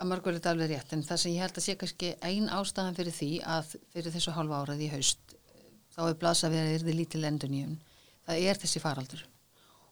að 0.00 0.08
mörgur 0.10 0.34
er 0.36 0.48
alveg 0.50 0.70
rétt 0.70 0.92
en 0.96 1.02
það 1.04 1.20
sem 1.22 1.32
ég 1.34 1.42
held 1.44 1.58
að 1.60 1.64
sé 1.66 1.74
kannski 1.80 2.08
ein 2.24 2.48
ástæðan 2.52 2.96
fyrir 2.96 3.14
því 3.14 3.28
að 3.54 3.74
fyrir 3.94 4.12
þessu 4.14 4.32
hálfa 4.36 4.60
árað 4.64 4.82
í 4.84 4.88
haust 4.92 5.34
þá 5.94 6.00
er 6.08 6.16
blasa 6.20 6.50
við 6.52 6.62
að 6.64 6.74
yrði 6.78 6.94
lítil 6.98 7.24
enduníun 7.28 7.76
það 8.26 8.40
er 8.50 8.60
þessi 8.64 8.82
faraldur. 8.82 9.22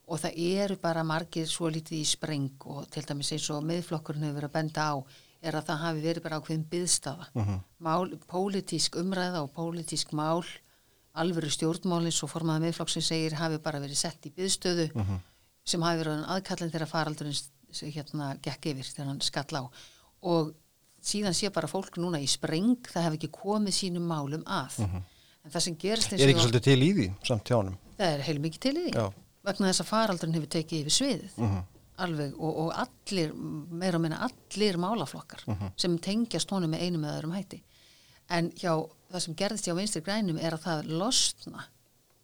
Og 0.09 0.19
það 0.19 0.39
eru 0.43 0.77
bara 0.83 1.05
margir 1.07 1.47
svo 1.49 1.69
lítið 1.71 2.01
í 2.01 2.07
spreng 2.09 2.67
og 2.67 2.89
til 2.93 3.05
dæmis 3.07 3.31
eins 3.37 3.47
og 3.55 3.63
miðflokkurinn 3.69 4.25
hefur 4.27 4.41
verið 4.41 4.51
að 4.51 4.57
benda 4.59 4.89
á 4.91 4.95
er 5.43 5.57
að 5.59 5.67
það 5.71 5.81
hafi 5.85 6.03
verið 6.09 6.23
bara 6.27 6.41
ákveðin 6.41 6.67
byðstafa 6.73 7.27
Mhm. 7.35 7.61
mál, 7.81 8.11
pólitísk 8.29 8.97
umræða 9.01 9.43
og 9.43 9.53
pólitísk 9.55 10.13
mál 10.13 10.43
alvöru 11.15 11.51
stjórnmálins 11.53 12.23
og 12.25 12.31
formaða 12.33 12.65
miðflokksins 12.67 13.09
segir 13.13 13.35
hafi 13.37 13.59
bara 13.63 13.81
verið 13.83 13.97
sett 14.01 14.27
í 14.27 14.33
byðstöðu 14.37 14.87
sem 15.65 15.83
hafi 15.85 16.01
verið 16.03 16.25
aðkallin 16.35 16.73
þegar 16.73 16.89
faraldurinn 16.91 17.35
s- 17.37 17.51
hérna 17.83 18.33
gekk 18.43 18.67
yfir 18.73 18.85
þegar 18.85 19.07
hann 19.13 19.21
skall 19.21 19.61
á. 19.61 19.65
Og 20.23 20.53
síðan 21.03 21.35
sé 21.35 21.51
bara 21.53 21.69
fólk 21.69 21.97
núna 21.99 22.21
í 22.23 22.27
spreng 22.29 22.77
það 22.89 23.03
hef 23.09 23.13
ekki 23.19 23.31
komið 23.33 23.75
sínum 23.77 24.07
málum 24.09 24.43
að. 24.47 24.79
En 25.45 25.51
það 25.51 25.61
sem 25.61 25.77
gerist 25.77 26.13
eins 26.13 26.23
Er 26.23 26.29
og 26.29 26.35
ekki 26.37 26.47
svolítið 26.47 26.63
til 26.69 26.83
í 26.83 26.91
því 26.95 27.07
samt 27.27 27.45
hjá 27.51 27.57
honum? 27.59 27.79
Það 27.99 28.13
er 28.15 28.21
heilmikið 28.29 28.61
til 28.61 28.77
í 28.77 28.83
því. 28.87 28.93
Já. 28.95 29.13
vegna 29.45 29.67
þess 29.73 29.81
að 29.83 29.89
faraldurinn 29.91 30.35
hefur 30.39 30.51
tekið 30.55 30.81
yfir 30.87 30.95
sviðið. 31.01 31.33
Mhm. 31.39 31.63
alveg 32.03 32.33
og, 32.41 32.57
og 32.59 32.71
allir 32.75 33.33
meira 33.71 33.97
og 33.99 34.03
minna 34.03 34.19
allir 34.27 34.77
málaflokkar 34.81 35.43
sem 35.77 35.99
tengjast 35.99 36.51
honum 36.51 36.71
með 36.73 36.81
einum 36.87 37.05
eða 37.05 37.19
öðrum 37.21 37.35
hætti. 37.37 37.59
En 38.31 38.51
hjá 38.57 38.73
það 39.13 39.25
sem 39.27 39.39
gerðist 39.43 39.69
hjá 39.69 39.77
vinstri 39.77 40.03
grænum 40.05 40.41
er 40.41 40.57
að 40.57 40.65
það 40.67 40.91
losna 41.03 41.67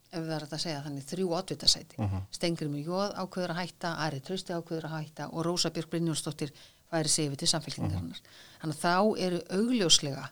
ef 0.09 0.23
við 0.23 0.31
verðum 0.33 0.55
að 0.57 0.63
segja 0.63 0.81
þannig 0.85 1.05
þrjú 1.05 1.29
oddvitasæti. 1.37 1.97
Uh 1.99 2.11
-huh. 2.13 2.23
Stengri 2.33 2.67
með 2.67 2.87
Jóð 2.89 3.13
ákveður 3.21 3.53
að 3.53 3.61
hætta 3.61 3.93
Ari 4.05 4.19
Trausti 4.19 4.53
ákveður 4.53 4.89
að 4.89 4.97
hætta 4.97 5.29
og 5.29 5.45
Rósa 5.45 5.69
Björk 5.69 5.89
Brynjónsdóttir 5.89 6.51
færi 6.89 7.09
sig 7.09 7.27
yfir 7.27 7.37
til 7.37 7.47
samfélkingarinnar 7.47 8.21
þannig 8.61 8.75
að 8.75 8.81
þá 8.81 9.17
eru 9.25 9.41
augljóslega 9.49 10.29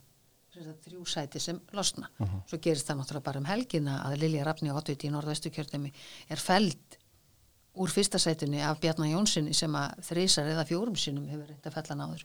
þrjú 0.58 1.06
sæti 1.06 1.40
sem 1.40 1.60
losna. 1.72 2.10
Svo 2.48 2.58
gerist 2.58 2.88
það 2.88 2.98
náttúrulega 2.98 3.24
bara 3.24 3.40
um 3.40 3.46
helgina 3.46 4.02
að 4.06 4.18
Lilja 4.24 4.44
Rafni 4.44 4.72
Oddviti 4.72 5.08
í 5.08 5.12
norðvestu 5.14 5.52
kjördæmi 5.54 5.92
er 6.30 6.42
feld 6.42 6.98
úr 7.78 7.90
fyrsta 7.94 8.18
sætunni 8.18 8.62
af 8.66 8.80
Bjarnar 8.82 9.12
Jónssoni 9.12 9.54
sem 9.54 9.76
að 9.76 10.00
þreysar 10.08 10.50
eða 10.50 10.66
fjórum 10.66 10.96
sinnum 10.98 11.28
hefur 11.30 11.46
reynd 11.52 11.70
að 11.70 11.74
fella 11.78 11.96
náður 12.00 12.24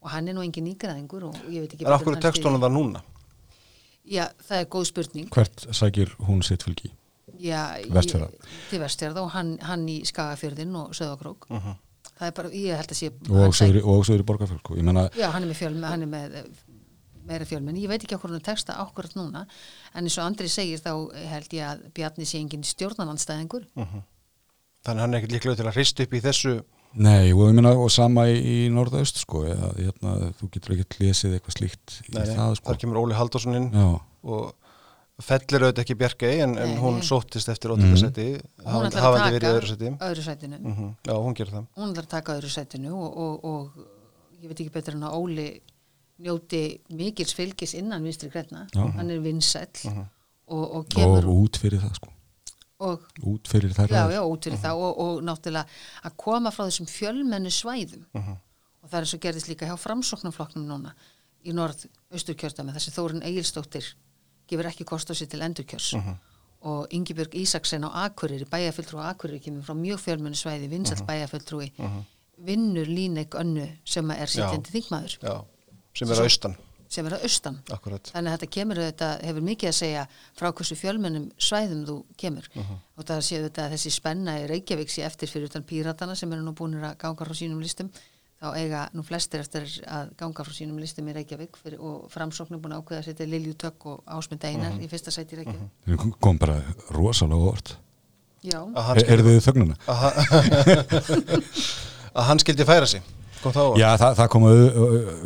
og 0.00 0.10
hann 0.12 0.28
er 0.28 0.34
nú 0.36 0.44
engin 0.44 0.64
nýgræðingur 0.68 1.24
og 1.24 1.40
ég 1.50 1.64
veit 1.64 1.74
ekki 1.74 1.84
Já, 4.04 4.26
það 4.44 4.58
er 4.60 4.66
góð 4.74 4.84
spurning. 4.90 5.28
Hvert 5.32 5.66
sækir 5.72 6.10
hún 6.26 6.42
sitt 6.44 6.62
fylgi? 6.66 6.90
Já, 7.40 7.80
Vestfjarða. 7.90 8.28
í- 8.30 8.52
til 8.70 8.78
vestfjörða 8.80 9.22
og 9.24 9.30
hann, 9.34 9.58
hann 9.64 9.86
í 9.88 10.02
Skagafjörðin 10.06 10.74
og 10.76 10.92
Söðakrók 10.94 11.48
það 11.48 12.26
er 12.28 12.34
bara, 12.36 12.48
ég 12.50 12.76
held 12.76 12.92
að 12.92 12.98
sé 13.00 13.08
og 13.10 14.04
er 14.14 14.22
í 14.22 14.26
borgarfjörg 14.28 14.60
sko. 14.60 14.76
ég 14.76 14.84
menna, 14.86 15.08
Já, 15.16 15.30
hann 15.32 15.42
er 15.42 15.48
með 15.50 15.56
fjölmenn, 15.58 15.88
hann 15.88 16.02
er 16.02 16.06
með 16.12 16.46
meira 17.26 17.44
fjölmenn, 17.48 17.80
ég 17.80 17.88
veit 17.88 18.04
ekki 18.04 18.14
okkur 18.18 18.30
hann 18.30 18.40
texta 18.44 18.76
ákvörð 18.76 19.16
núna, 19.16 19.46
en 19.94 20.04
eins 20.04 20.18
og 20.20 20.24
Andri 20.28 20.46
segir 20.52 20.78
þá 20.84 20.92
held 21.32 21.48
ég 21.56 21.64
að 21.64 21.82
Bjarni 21.96 22.24
sé 22.28 22.38
engin 22.38 22.62
stjórnarnanstæðingur, 22.62 23.64
þannig 24.84 25.00
hann 25.00 25.14
er 25.14 25.18
ekkert 25.22 25.32
líklega 25.38 25.56
til 25.56 25.66
að 25.66 25.74
hrist 25.80 26.00
upp 26.04 26.12
í 26.14 26.20
þessu 26.20 26.54
nei, 26.96 27.32
og 27.32 27.48
ég 27.50 27.54
menna 27.54 27.72
og 27.76 27.90
sama 27.90 28.26
í, 28.30 28.36
í 28.38 28.58
norðaust 28.72 29.16
sko, 29.22 29.44
eða, 29.50 29.70
hérna, 29.78 30.32
þú 30.40 30.50
getur 30.54 30.74
ekki 30.76 31.04
lesið 31.04 31.34
eitthvað 31.38 31.56
slíkt 31.58 31.96
í 32.08 32.12
Nei, 32.14 32.26
nei, 32.26 32.36
það 32.36 32.54
sko. 32.60 32.68
þar 32.70 32.78
kemur 32.84 33.00
Óli 33.02 33.14
Halldórsson 33.18 33.56
inn 33.58 33.70
já, 33.74 33.88
og 34.24 34.54
fellir 35.22 35.62
auðvitað 35.62 35.82
ekki 35.84 35.96
Bjarkei 36.00 36.40
en, 36.42 36.56
en 36.58 36.76
hún 36.82 37.00
sóttist 37.06 37.48
eftir 37.48 37.70
Mhm. 37.70 37.82
óttækasæti 37.84 38.26
hún 38.66 38.86
ætlar 38.88 39.00
að 39.00 39.04
hafandi 39.06 39.34
verið 39.34 39.38
í 39.38 39.46
taka 39.46 39.58
öðru 39.58 39.68
sæti. 39.72 39.90
öðru 40.08 40.22
sætinu, 40.28 40.58
mm 40.58 40.94
Já, 41.06 41.14
hún 41.14 41.34
gerir 41.38 41.52
það. 41.54 41.66
Hún 41.76 41.92
ætlar 41.92 42.04
að 42.06 42.14
taka 42.16 42.32
öðru 42.38 42.50
sætinu 42.50 42.94
og, 42.94 43.16
og, 43.18 43.44
og 43.44 43.86
ég 44.42 44.48
veit 44.50 44.60
ekki 44.60 44.72
betur 44.74 44.94
en 44.98 45.02
að 45.06 45.14
Óli 45.20 45.46
njóti 46.24 46.62
mikils 46.94 47.34
fylgis 47.34 47.74
innan 47.74 48.02
vinstri 48.06 48.30
græna, 48.30 48.66
hann 48.74 49.10
er 49.10 49.18
vinsæll 49.20 49.68
Mhm. 49.90 50.04
og, 50.48 50.58
og 50.62 50.76
og 50.76 50.88
kemur 50.88 51.24
út 51.26 51.56
fyrir 51.58 51.80
það 51.80 51.94
sko 51.94 52.10
og 52.82 53.04
út 53.22 53.48
fyrir 53.50 53.74
þær 53.74 53.92
já, 53.92 54.02
já, 54.16 54.20
út 54.26 54.46
fyrir 54.48 54.60
það 54.62 54.82
og, 54.82 55.00
og 55.04 55.22
náttúrulega 55.26 56.08
að 56.08 56.16
koma 56.24 56.52
frá 56.54 56.64
þessum 56.66 56.88
fjölmennu 56.90 57.52
svæðum. 57.54 58.06
Og 58.84 58.90
það 58.90 58.98
er 59.00 59.06
og 59.16 59.22
gerðist 59.24 59.50
líka 59.50 59.68
hjá 59.68 59.76
framsóknarflokknum 59.80 60.66
núna 60.68 60.94
í 61.44 61.54
norð-austurkjördami 61.56 62.74
þessi 62.74 62.94
Þórun 62.94 63.24
Egilstóttir 63.24 63.92
gefur 64.48 64.68
ekki 64.68 64.86
kost 64.88 65.12
á 65.12 65.14
sér 65.14 65.30
til 65.32 65.44
endurkjörs. 65.44 65.94
Og 66.64 66.92
Ingibjörg 66.96 67.36
Ísaksen 67.36 67.84
á 67.84 68.08
Akureyri 68.08 68.48
bæjarfulltrú 68.48 69.00
á 69.00 69.12
Akureyri 69.12 69.42
kemur 69.44 69.66
frá 69.66 69.76
mjög 69.76 70.00
fjölmennu 70.00 70.38
svæði 70.38 70.70
vinsall 70.72 71.02
uh 71.02 71.08
bæjarfulltrúi 71.08 71.70
vinnur 72.44 72.88
líneik 72.88 73.36
önnu 73.38 73.68
sem 73.86 74.10
er 74.10 74.26
sitjandi 74.26 74.72
þingmaður. 74.72 75.18
Já, 75.22 75.34
sem 75.94 76.10
er 76.10 76.22
austan 76.24 76.56
sem 76.94 77.06
er 77.10 77.16
að 77.18 77.26
austan. 77.28 77.58
Akkurat. 77.74 78.10
Þannig 78.14 78.30
að 78.32 78.38
þetta 78.38 78.50
kemur 78.56 78.80
þetta 78.84 79.10
hefur 79.26 79.46
mikið 79.50 79.68
að 79.70 79.76
segja 79.82 80.06
frá 80.38 80.48
hversu 80.52 80.78
fjölmennum 80.80 81.28
svæðum 81.38 81.84
þú 81.90 81.98
kemur. 82.24 82.48
Mhm. 82.54 82.80
og 82.96 83.04
það 83.08 83.22
séu 83.26 83.42
þetta 83.48 83.62
að 83.66 83.72
þessi 83.74 83.90
spenna 83.90 84.38
í 84.40 84.48
Reykjavík 84.54 84.90
sé 84.94 85.02
eftir 85.04 85.28
fyrir 85.28 85.48
utan 85.50 85.62
píratana 85.66 86.14
sem 86.16 86.32
eru 86.32 86.42
nú 86.46 86.52
búinir 86.54 86.84
að 86.86 86.98
ganga 86.98 87.24
frá 87.26 87.34
sínum 87.34 87.60
listum. 87.60 87.90
Þá 88.44 88.48
eiga 88.60 88.80
nú 88.92 89.02
flestir 89.06 89.40
eftir 89.40 89.62
að 89.88 90.10
ganga 90.20 90.44
frá 90.44 90.52
sínum 90.52 90.78
listum 90.78 91.06
í 91.08 91.14
Reykjavík 91.16 91.56
fyrir, 91.56 91.78
og 91.80 92.10
framsóknum 92.12 92.60
búin 92.60 92.74
að 92.76 92.82
ákveða 92.82 92.98
að 93.00 93.04
setja 93.08 93.26
Lilju 93.26 93.54
Tök 93.54 93.86
og 93.86 94.02
Ásmund 94.06 94.44
Einar 94.44 94.72
Mhm. 94.74 94.82
í 94.84 94.88
fyrsta 94.90 95.10
sæti 95.14 95.34
í 95.34 95.38
Reykjavík. 95.42 95.70
Það 95.86 96.12
kom 96.20 96.38
bara 96.38 96.58
rosalega 96.90 97.40
óvart. 97.40 97.76
Já, 98.44 98.60
er, 98.76 99.10
er 99.10 99.22
þið 99.24 99.40
þögnuna? 99.46 99.76
að, 99.88 99.96
hann- 100.02 101.42
að 102.14 102.24
hann 102.28 102.38
skildi 102.44 102.64
færa 102.68 102.86
sig 102.86 103.02
Kom 103.44 103.52
það 103.52 103.66
óvart? 103.68 103.78
Já, 103.82 103.88
það, 104.00 104.14
það 104.18 104.28
kom 104.32 104.44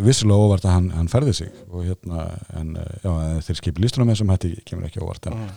vissulega 0.08 0.44
óvart 0.48 0.64
að 0.68 0.72
hann, 0.74 0.90
hann 0.98 1.08
ferði 1.12 1.34
sig 1.38 1.50
og 1.70 1.84
hérna, 1.86 2.24
en 2.58 2.72
eh, 2.82 2.94
já, 3.04 3.12
þeir 3.48 3.58
skipi 3.62 3.84
listunum 3.84 4.10
með 4.10 4.20
sem 4.22 4.32
hætti 4.34 4.52
kemur 4.66 4.88
ekki 4.90 5.02
óvart 5.04 5.30
en, 5.30 5.38
Mhm. 5.38 5.56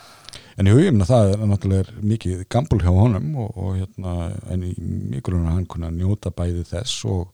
en 0.61 0.67
í 0.69 0.73
hugum 0.77 1.01
það 1.09 1.33
er 1.33 1.45
náttúrulega 1.49 1.95
mikið 2.13 2.43
gambul 2.53 2.79
hjá 2.83 2.91
honum 2.93 3.31
og, 3.41 3.57
og 3.57 3.75
hérna, 3.81 4.15
en 4.53 4.63
í 4.69 4.73
miklunum 5.15 5.49
hann 5.51 5.65
kunna 5.65 5.89
njóta 5.91 6.29
bæði 6.31 6.63
þess 6.69 7.01
og 7.09 7.27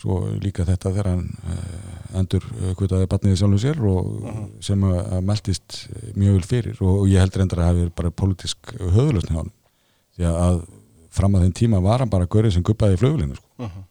svo 0.00 0.16
líka 0.40 0.64
þetta 0.64 0.94
þegar 0.94 1.08
hann 1.10 1.26
uh, 1.44 2.18
endur 2.22 2.40
uh, 2.56 2.70
hvitaði 2.78 3.08
batniði 3.12 3.36
sjálfum 3.36 3.60
sér 3.60 3.82
og 3.84 4.06
sem 4.64 4.80
að, 4.88 5.18
meldist 5.28 5.82
mjög 6.16 6.38
vel 6.38 6.46
fyrir 6.54 6.80
og, 6.80 7.02
og 7.02 7.10
ég 7.12 7.20
heldur 7.20 7.44
endur 7.44 7.60
að 7.60 7.68
það 7.68 7.80
hefur 7.82 7.92
bara 8.00 8.14
pólitísk 8.22 8.72
höfðlösni 8.80 9.36
á 9.36 9.40
hann 9.42 9.52
því 10.16 10.30
að, 10.30 10.62
fram 11.12 11.36
að 11.36 11.44
þeim 11.44 11.54
tíma 11.60 11.82
var 11.84 12.00
hann 12.00 12.08
bara 12.16 12.30
görið 12.32 12.56
sem 12.56 12.64
guppaði 12.64 12.96
í 12.96 13.00
flugulinu 13.02 13.36
sko. 13.36 13.46
Mhm. 13.60 13.84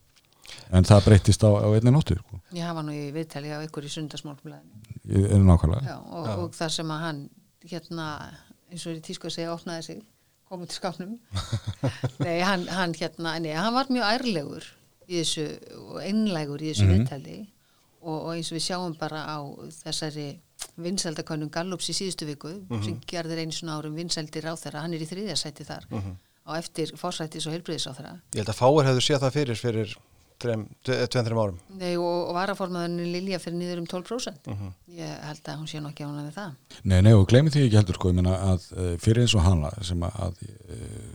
En 0.72 0.84
það 0.86 1.06
breyttist 1.06 1.44
á, 1.44 1.50
á 1.50 1.68
einni 1.74 1.92
nóttu 1.94 2.16
sko. 2.20 2.40
ég 2.54 2.64
hafa 2.66 2.82
nú 2.86 2.94
í 2.94 3.10
viðtali 3.16 3.50
á 3.54 3.60
ykkur 3.66 3.88
í 3.88 3.92
sundasmálflæðinu 3.94 4.98
Ég- 5.10 5.32
er 5.34 5.42
nákvæmlega. 5.42 5.84
Já, 5.86 5.98
og, 5.98 6.28
og 6.44 6.52
þar 6.54 6.70
sem 6.76 6.92
að 6.94 7.00
hann 7.06 7.22
hérna, 7.70 8.08
eins 8.72 8.86
og 8.88 8.96
í 8.98 9.02
tísku 9.02 9.28
að 9.30 9.36
segja 9.40 9.54
opnaði 9.56 9.84
sig, 9.88 10.02
komið 10.50 10.68
til 10.70 10.78
skápnum. 10.80 11.16
Nei, 12.26 12.40
hann, 12.46 12.68
hann 12.68 12.94
hérna 12.98 13.36
nei, 13.40 13.54
hann 13.54 13.74
var 13.74 13.90
mjög 13.90 14.06
ærlegur 14.16 14.68
í 15.10 15.20
þessu 15.24 15.48
og 15.90 15.98
einlægur 16.04 16.62
í 16.62 16.70
þessu 16.74 16.86
Mhm. 16.86 16.94
viðtali. 17.00 17.40
Og, 18.02 18.16
og 18.26 18.30
eins 18.36 18.48
og 18.52 18.56
við 18.58 18.64
sjáum 18.70 18.94
bara 18.98 19.26
á 19.28 19.38
þessari 19.84 20.40
vinsældakönnum 20.80 21.50
Gallups 21.52 21.90
í 21.92 21.96
síðustu 21.98 22.26
viku 22.30 22.54
sem 22.84 23.00
gerðir 23.08 23.42
einu 23.44 23.52
svona 23.56 23.76
árum 23.80 23.96
vinsældir 23.98 24.48
á 24.48 24.56
þeirra 24.56 24.82
hann 24.86 24.94
er 24.96 25.04
í 25.04 25.08
þriðja 25.10 25.36
sæti 25.40 25.66
þar 25.68 25.84
á 25.92 26.52
eftir 26.56 26.94
fórsættis 27.00 27.48
og 27.48 27.54
heilbriðis 27.58 27.88
á 27.88 27.94
þeirra 27.98 28.14
Ég 28.36 28.40
held 28.42 28.52
að 28.54 28.60
fáir 28.60 28.88
hefðu 28.88 29.04
séð 29.04 29.20
það 29.26 29.36
fyrir 29.36 29.60
fyrir 29.60 29.94
tveim, 30.42 30.66
tveim 30.86 31.40
árum. 31.40 31.58
Nei, 31.80 31.94
og, 31.98 32.30
og 32.30 32.36
varaformaðurinn 32.38 33.14
Lilja 33.14 33.40
fyrir 33.42 33.60
niður 33.60 33.82
um 33.84 33.88
12% 33.90 34.52
ég 35.00 35.16
held 35.28 35.50
að 35.52 35.60
hún 35.62 35.70
sé 35.72 35.82
nú 35.82 35.92
ekki 35.92 36.08
ána 36.08 36.26
við 36.26 36.38
það. 36.38 36.54
Nei, 36.84 37.00
nei, 37.06 37.14
og 37.16 37.26
gleymi 37.30 37.54
því 37.54 37.66
ekki 37.68 37.80
heldur 37.80 38.00
sko, 38.00 38.12
ég 38.14 38.20
meina 38.20 38.38
að 38.52 38.70
uh, 38.76 38.94
fyrir 39.02 39.26
eins 39.26 39.36
og 39.38 39.46
hana 39.46 39.72
sem 39.86 40.06
að, 40.08 40.22
að 40.26 40.40
uh, 40.76 41.10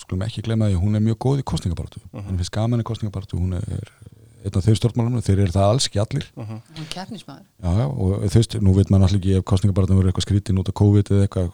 skulum 0.00 0.24
ekki 0.26 0.44
gleyma 0.46 0.70
því 0.70 0.80
hún 0.80 0.96
er 0.98 1.04
mjög 1.04 1.20
góð 1.26 1.42
í 1.42 1.48
kostningabartu 1.50 2.00
uh 2.00 2.22
henni 2.24 2.40
finnst 2.40 2.54
gaman 2.54 2.82
í 2.82 2.86
kostningabartu 2.88 3.40
hún 3.40 3.58
er 3.58 3.92
einn 4.40 4.56
af 4.56 4.64
þeir 4.64 4.78
stjórnmálum 4.78 5.24
þeir 5.24 5.42
eru 5.44 5.52
það 5.52 5.66
alls 5.68 5.86
ekki 5.90 6.00
allir. 6.00 6.26
Hún 6.38 6.60
er 6.80 6.88
keppnismæður 6.94 7.44
já, 7.44 7.70
já, 7.82 7.86
og 7.90 8.24
þú 8.24 8.40
veist, 8.40 8.56
nú 8.64 8.74
veit 8.76 8.92
maður 8.92 9.06
alltaf 9.06 9.20
ekki 9.20 9.34
ef 9.36 9.46
kostningabartu 9.50 9.98
verður 9.98 10.12
eitthvað 10.12 10.26
skrítin 10.26 10.60
út 10.62 10.70
af 10.70 10.76
COVID 10.80 11.12
eða 11.12 11.26
eitthvað, 11.26 11.50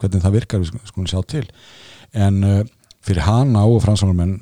hvernig 0.00 0.24
það 0.24 0.36
virkar 0.38 0.62
við 0.62 0.70
skulum 0.88 1.10
sjá 1.10 1.20
til. 1.28 1.44
En 2.16 2.40
uh, 2.46 2.62
fyrir 3.04 3.26
hana 3.26 3.66
og 3.68 3.82
fransálumenn 3.84 4.38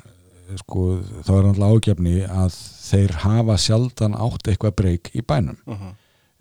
sko, 0.60 0.86
þá 1.26 1.30
er 1.36 1.46
alltaf 1.50 1.76
ágefni 1.76 2.16
að 2.24 2.56
þeir 2.86 3.14
hafa 3.24 3.56
sjaldan 3.60 4.18
átt 4.18 4.50
eitthvað 4.50 4.76
breyk 4.80 5.12
í 5.16 5.24
bænum. 5.26 5.58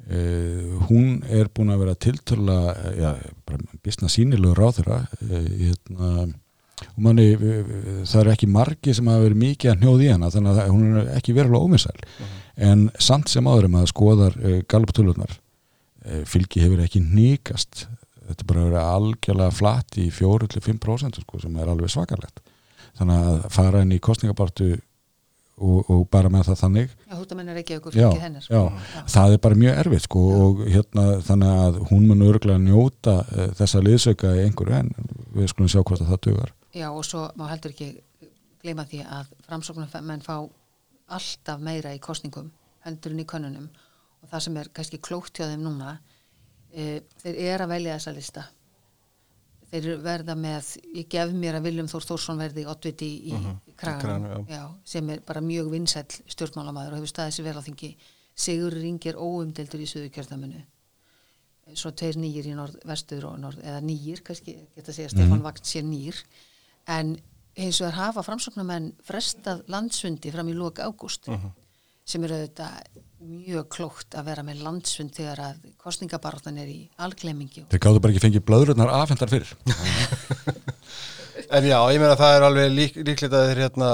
Uh, 0.06 0.76
hún 0.86 1.24
er 1.34 1.48
búin 1.50 1.72
að 1.74 1.80
vera 1.82 1.96
tiltöla 1.98 2.58
ja, 2.94 3.16
bara 3.48 3.80
bisna 3.82 4.06
sínilegur 4.12 4.60
á 4.62 4.70
þeirra 4.76 4.98
uh, 5.02 5.48
hérna, 5.50 6.10
og 6.92 7.00
manni, 7.02 7.32
uh, 7.34 7.72
það 8.06 8.20
eru 8.20 8.34
ekki 8.36 8.52
margi 8.54 8.94
sem 8.94 9.10
hafa 9.10 9.24
verið 9.24 9.42
mikið 9.42 9.72
að 9.72 9.80
hnjóði 9.82 10.06
í 10.06 10.12
hana 10.14 10.30
þannig 10.36 10.62
að 10.62 10.70
hún 10.76 11.00
er 11.02 11.10
ekki 11.16 11.34
verulega 11.34 11.72
ómissæl. 11.72 12.06
En 12.70 12.86
samt 13.02 13.34
sem 13.34 13.50
áður 13.50 13.72
að 13.72 13.90
skoðar 13.96 14.38
uh, 14.44 14.60
galoptölunar 14.70 15.34
uh, 15.34 16.22
fylgi 16.30 16.62
hefur 16.62 16.86
ekki 16.86 17.02
nýkast 17.02 17.88
þetta 18.26 18.42
er 18.42 18.50
bara 18.50 18.64
að 18.64 18.70
vera 18.70 18.86
algjörlega 18.96 19.54
flatt 19.54 19.98
í 20.02 20.08
4-5% 20.14 21.22
sko, 21.22 21.42
sem 21.42 21.58
er 21.62 21.72
alveg 21.72 21.92
svakalegt 21.94 22.42
þannig 23.00 23.30
að 23.30 23.48
fara 23.54 23.82
inn 23.86 23.96
í 23.96 24.02
kostningabartu 24.04 24.70
og, 24.76 25.90
og 25.92 26.02
bara 26.12 26.32
með 26.32 26.50
það 26.50 26.60
þannig. 26.62 26.96
Já, 27.06 27.14
þú 27.14 27.22
ert 27.22 27.34
að 27.34 27.40
menna 27.40 27.56
Reykjavíkur 27.56 27.98
já, 27.98 28.08
hennar 28.20 28.50
já, 28.50 28.62
það 29.14 29.36
er 29.36 29.42
bara 29.46 29.60
mjög 29.62 29.80
erfitt 29.84 30.08
sko, 30.08 30.24
og 30.46 30.64
hérna 30.66 31.06
þannig 31.28 31.62
að 31.66 31.80
hún 31.92 32.10
mun 32.10 32.26
örgulega 32.28 32.64
njóta 32.64 33.16
uh, 33.24 33.48
þessa 33.60 33.84
liðsauka 33.84 34.34
í 34.36 34.44
einhverju 34.46 34.82
en 34.82 34.92
við 35.36 35.52
skulum 35.52 35.72
sjá 35.72 35.82
hvort 35.82 36.04
að 36.04 36.12
það 36.12 36.22
dugar. 36.28 36.54
Já, 36.76 36.90
og 36.90 37.08
svo 37.08 37.24
má 37.40 37.48
heldur 37.52 37.76
ekki 37.76 37.90
gleyma 38.64 38.88
því 38.90 39.06
að 39.06 39.32
framsóknarmenn 39.48 40.26
fá 40.26 40.36
alltaf 41.16 41.64
meira 41.64 41.94
í 41.96 42.02
kostningum 42.04 42.52
heldur 42.86 43.16
en 43.16 43.24
í 43.24 43.30
könnunum. 43.30 43.70
Og 44.24 44.32
það 44.32 44.46
sem 44.48 44.60
er 44.60 44.70
kannski 44.76 45.02
klókt 45.04 45.38
hjá 45.38 45.48
þeim 45.52 45.64
núna 45.64 45.98
e, 46.74 47.02
þeir 47.22 47.42
eru 47.54 47.68
að 47.68 47.74
velja 47.76 47.98
þessa 48.00 48.16
lista 48.16 48.46
þeir 49.76 50.02
verða 50.04 50.36
með 50.40 50.72
ég 50.96 51.10
gef 51.12 51.34
mér 51.36 51.60
að 51.60 51.70
Viljum 51.70 51.90
Þór 51.92 52.08
Þórsson 52.10 52.42
verði 52.42 52.66
oddviti 52.72 53.10
í, 53.16 53.34
í 53.34 53.76
kraganum. 53.78 54.30
Kraganum, 54.30 54.46
já, 54.50 54.64
sem 54.88 55.10
er 55.14 55.26
bara 55.28 55.44
mjög 55.46 55.72
vinsæll 55.74 56.22
stjórnmálamæður 56.36 56.96
og 56.96 57.02
hefur 57.02 57.14
staðið 57.14 57.38
sér 57.38 57.50
vel 57.50 57.58
á 57.60 57.68
þingi. 57.68 57.92
Sigur 58.36 58.76
Ringir 58.76 59.20
óumdeldur 59.20 59.84
í 59.84 59.90
söðu 59.90 60.12
kjörðamunu 60.16 60.64
svo 61.74 61.92
tveir 61.98 62.18
nýjir 62.22 62.52
í 62.52 62.58
norð-vestur 62.58 63.26
og 63.26 63.40
norð, 63.42 63.62
eða 63.66 63.80
nýjir, 63.82 64.22
kannski 64.26 64.54
geta 64.76 64.92
að 64.92 64.98
segja 65.00 65.14
Stefán 65.14 65.42
Vagn 65.42 65.66
sér 65.66 65.86
nýr. 65.88 66.20
En 66.94 67.16
eins 67.58 67.80
og 67.82 67.90
er 67.90 67.98
hafa 67.98 68.24
framsóknarmenn 68.26 68.92
frestað 69.06 69.64
landsfundi 69.72 70.34
fram 70.34 70.52
í 70.52 70.58
lók 70.58 70.82
ágúst 70.84 71.30
sem 72.06 72.26
eru 72.28 72.38
auðvitað 72.38 73.02
mjög 73.30 73.68
klókt 73.78 74.18
að 74.18 74.30
vera 74.30 74.46
með 74.48 74.64
landsfund 74.66 75.16
þegar 75.16 75.44
að 75.50 75.68
kostningabarðan 75.82 76.62
er 76.64 76.72
í 76.72 76.80
algleimingi 77.02 77.66
þeir 77.72 77.84
gáðu 77.88 78.04
bara 78.04 78.16
ekki 78.16 78.26
fengið 78.28 78.48
blöðrurnar 78.50 78.94
afhendar 79.02 79.32
fyrir 79.32 79.56
En 81.52 81.66
já, 81.68 81.78
ég 81.94 82.00
meina 82.02 82.14
að 82.16 82.22
það 82.22 82.36
er 82.36 82.44
alveg 82.48 82.72
lík, 82.74 82.96
líklegt 83.06 83.34
að 83.36 83.50
þeir 83.50 83.60
hérna 83.66 83.90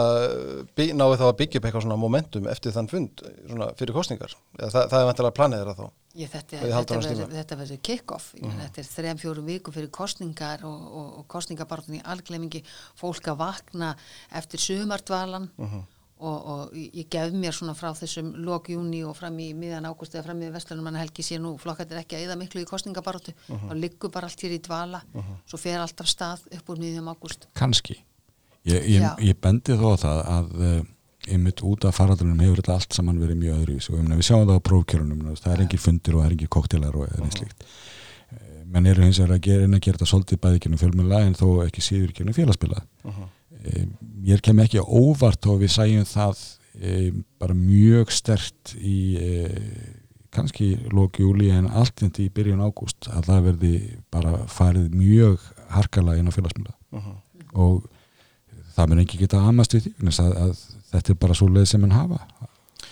náðu 0.97 1.17
þá 1.19 1.23
að 1.27 1.38
byggja 1.41 1.59
upp 1.59 1.67
eitthvað 1.67 1.85
svona 1.85 1.97
momentum 2.00 2.47
eftir 2.51 2.75
þann 2.75 2.89
fund 2.91 3.23
svona 3.23 3.69
fyrir 3.79 3.95
kostningar. 3.95 4.35
Eða, 4.59 4.69
það, 4.75 4.85
það 4.93 4.97
er 5.00 5.07
vantilega 5.09 5.38
planið 5.39 5.61
þeirra 5.61 5.75
þá. 5.79 5.85
Ég, 6.21 6.31
þetta, 6.31 7.57
verður, 7.57 7.77
kick-off 7.88 8.33
mm 8.35 8.43
-hmm. 8.43 8.61
þetta 8.65 8.81
er 8.81 8.89
þrejum 8.91 9.21
fjórum 9.21 9.47
viku 9.47 9.71
fyrir 9.71 9.91
kostningar 9.95 10.65
og, 10.67 10.81
og, 11.01 11.07
og 11.21 11.27
kostningabarðan 11.31 12.00
í 12.00 12.03
algleimingi 12.13 12.63
fólk 13.00 13.31
að 13.31 13.39
vakna 13.45 13.93
eftir 14.41 14.59
sumardvalan 14.59 15.50
og, 16.21 16.37
og 16.53 16.75
ég 16.77 17.09
gef 17.11 17.33
mér 17.33 17.55
svona 17.55 17.73
frá 17.77 17.89
þessum 17.97 18.31
lok 18.45 18.69
júni 18.71 19.01
og 19.07 19.15
fram 19.17 19.37
í 19.41 19.49
miðan 19.57 19.87
ágúst 19.89 20.15
eða 20.15 20.27
fram 20.29 20.43
í 20.45 20.51
vestlunum 20.53 20.85
mann 20.87 20.99
helgi 20.99 21.25
sé 21.25 21.39
nú 21.41 21.55
flokkat 21.61 21.91
er 21.91 22.03
ekki 22.03 22.19
að 22.19 22.27
eða 22.27 22.37
miklu 22.39 22.61
í 22.61 22.69
kostningabarðu 22.69 23.33
þá 23.47 23.73
liggur 23.77 24.13
bara 24.13 24.29
allt 24.29 24.45
hér 24.45 24.55
í 24.57 24.61
dvala. 24.61 25.01
Svo 25.49 25.59
fer 25.61 25.81
allt 25.81 26.03
af 26.03 26.09
stað 26.11 26.45
upp 26.57 26.71
úr 26.73 26.81
miðjum 26.81 27.09
ágúst. 27.11 27.49
Kannski. 27.57 27.97
Ég, 28.69 28.85
ég, 28.85 29.07
ég 29.25 29.39
bendi 29.41 29.73
þó 29.73 29.95
á 29.97 30.01
það 30.03 30.21
að 30.35 30.51
uh, 30.61 30.79
einmitt 31.33 31.63
út 31.65 31.89
af 31.89 31.97
faraldunum 31.97 32.43
hefur 32.45 32.61
þetta 32.61 32.77
allt 32.77 32.93
saman 32.97 33.21
verið 33.21 33.41
mjög 33.41 33.63
öðruvís 33.63 33.89
og 33.89 33.97
ég 33.97 34.05
meina, 34.05 34.19
við 34.19 34.29
sjáum 34.29 34.45
það 34.45 34.61
á 34.61 34.67
prófkjörunum 34.69 35.27
það 35.33 35.55
er 35.55 35.65
engin 35.65 35.81
fundir 35.81 36.15
og 36.15 36.21
það 36.21 36.29
er 36.29 36.35
engin 36.37 36.53
koktelar 36.57 36.97
og 36.97 37.07
eða 37.07 37.25
neitt 37.25 37.37
slíkt. 37.39 37.65
Eh, 38.31 38.63
menn 38.69 38.89
eru 38.89 39.05
hins 39.05 39.21
vegar 39.21 39.35
að 39.39 39.45
gera, 39.49 39.67
að 39.67 39.83
gera 39.85 39.97
þetta 39.97 40.09
svolítið 40.13 40.41
bæði 40.45 40.61
ekki 40.61 40.81
fjölmjöla 40.83 41.21
en 41.25 41.37
þó 41.37 41.47
ekki 41.65 41.85
síður 41.85 42.13
ekki 42.13 42.37
félagspila 42.37 42.83
uh 43.09 43.21
mér 44.21 44.41
kem 44.43 44.59
ekki 44.63 44.81
óvart 44.81 45.45
og 45.49 45.61
við 45.61 45.73
sæjum 45.75 46.07
það 46.09 46.43
bara 47.41 47.55
mjög 47.57 48.13
stert 48.15 48.75
í 48.79 48.99
e, 49.19 49.31
kannski 50.31 50.73
lóki 50.93 51.25
júli 51.25 51.49
en 51.51 51.67
allt 51.67 51.99
þetta 51.99 52.23
í 52.23 52.29
byrjun 52.33 52.63
ágúst 52.63 53.09
að 53.11 53.27
það 53.27 53.47
verði 53.49 53.73
bara 54.13 54.45
farið 54.47 54.93
mjög 54.95 55.49
harkalega 55.75 56.21
inn 56.23 56.31
á 56.31 56.35
félagsmynda 56.35 56.77
og 57.51 57.83
það 58.75 58.91
mun 58.91 59.03
ekki 59.03 59.19
geta 59.19 59.41
amast 59.49 59.75
við 59.75 59.89
því 59.89 60.13
að, 60.23 60.37
að 60.45 60.63
þetta 60.93 61.13
er 61.13 61.19
bara 61.25 61.37
svo 61.37 61.49
leið 61.51 61.67
sem 61.71 61.83
hann 61.85 61.95
hafa. 61.95 62.21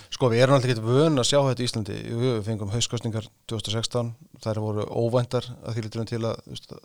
Sko 0.09 0.29
við 0.31 0.43
erum 0.43 0.57
alltaf 0.57 0.73
ekki 0.73 0.83
vön 0.83 1.21
að 1.21 1.27
sjá 1.29 1.38
þetta 1.38 1.61
í 1.61 1.67
Íslandi. 1.69 1.97
Við 2.19 2.39
fengum 2.47 2.71
hauskostningar 2.73 3.27
2016 3.51 4.09
þær 4.43 4.61
voru 4.63 4.85
óvæntar 4.89 5.47
að 5.63 5.77
því 5.77 5.83
litur 5.85 6.07
til 6.09 6.21
að 6.27 6.41
það 6.65 6.81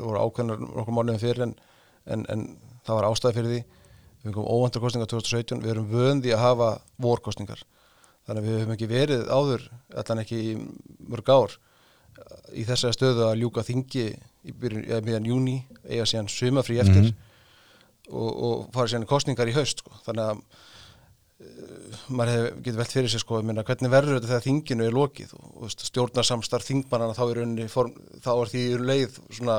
voru 0.00 0.22
ákveðnar 0.24 0.62
nokkur 0.64 0.96
mánuðin 0.96 1.22
fyrir 1.22 1.44
en, 1.46 1.54
en, 2.10 2.24
en 2.32 2.46
það 2.86 2.98
var 2.98 3.08
ástæði 3.08 3.38
fyrir 3.38 3.52
því. 3.52 3.60
Við 4.22 4.28
fengum 4.28 4.50
óvæntar 4.54 4.84
kostningar 4.84 5.10
2017 5.10 5.62
við 5.62 5.74
erum 5.74 5.90
vön 5.90 6.22
því 6.22 6.34
að 6.36 6.44
hafa 6.44 6.70
vorkostningar 7.02 7.64
þannig 8.26 8.42
að 8.42 8.48
við 8.48 8.58
höfum 8.60 8.74
ekki 8.76 8.90
verið 8.90 9.22
áður 9.30 9.64
allan 9.98 10.22
ekki 10.22 10.38
í 10.38 10.52
mörg 11.10 11.32
ár 11.32 11.56
í 12.54 12.66
þessari 12.68 12.94
stöðu 12.94 13.24
að 13.26 13.38
ljúka 13.40 13.64
þingi 13.66 14.04
í 14.12 14.52
byrjun, 14.58 14.84
eða 14.86 15.04
miðan 15.06 15.26
júni 15.26 15.56
eiga 15.88 16.06
síðan 16.06 16.30
sumafrí 16.30 16.78
eftir 16.82 17.08
og, 18.10 18.30
og 18.30 18.54
fara 18.74 18.92
síðan 18.92 19.08
kostningar 19.10 19.50
í 19.50 19.56
haust 19.56 19.82
sko. 19.82 19.94
þannig 20.06 20.30
að 20.30 20.44
maður 22.12 22.32
hef, 22.32 22.58
getur 22.62 22.78
velt 22.80 22.94
fyrir 22.94 23.10
sig 23.12 23.22
sko, 23.22 23.40
meina, 23.46 23.64
hvernig 23.66 23.92
verður 23.92 24.18
þetta 24.18 24.30
þegar 24.30 24.44
þinginu 24.46 24.86
er 24.86 24.96
lokið? 24.96 25.32
Og, 25.38 25.48
og 25.58 25.72
stjórnarsamstarf 25.72 26.68
þingmannana 26.68 27.16
þá 27.16 27.22
er, 27.24 27.40
form, 27.72 27.96
þá 28.22 28.30
er 28.34 28.52
því 28.52 28.62
leið 28.82 29.18
svona, 29.38 29.56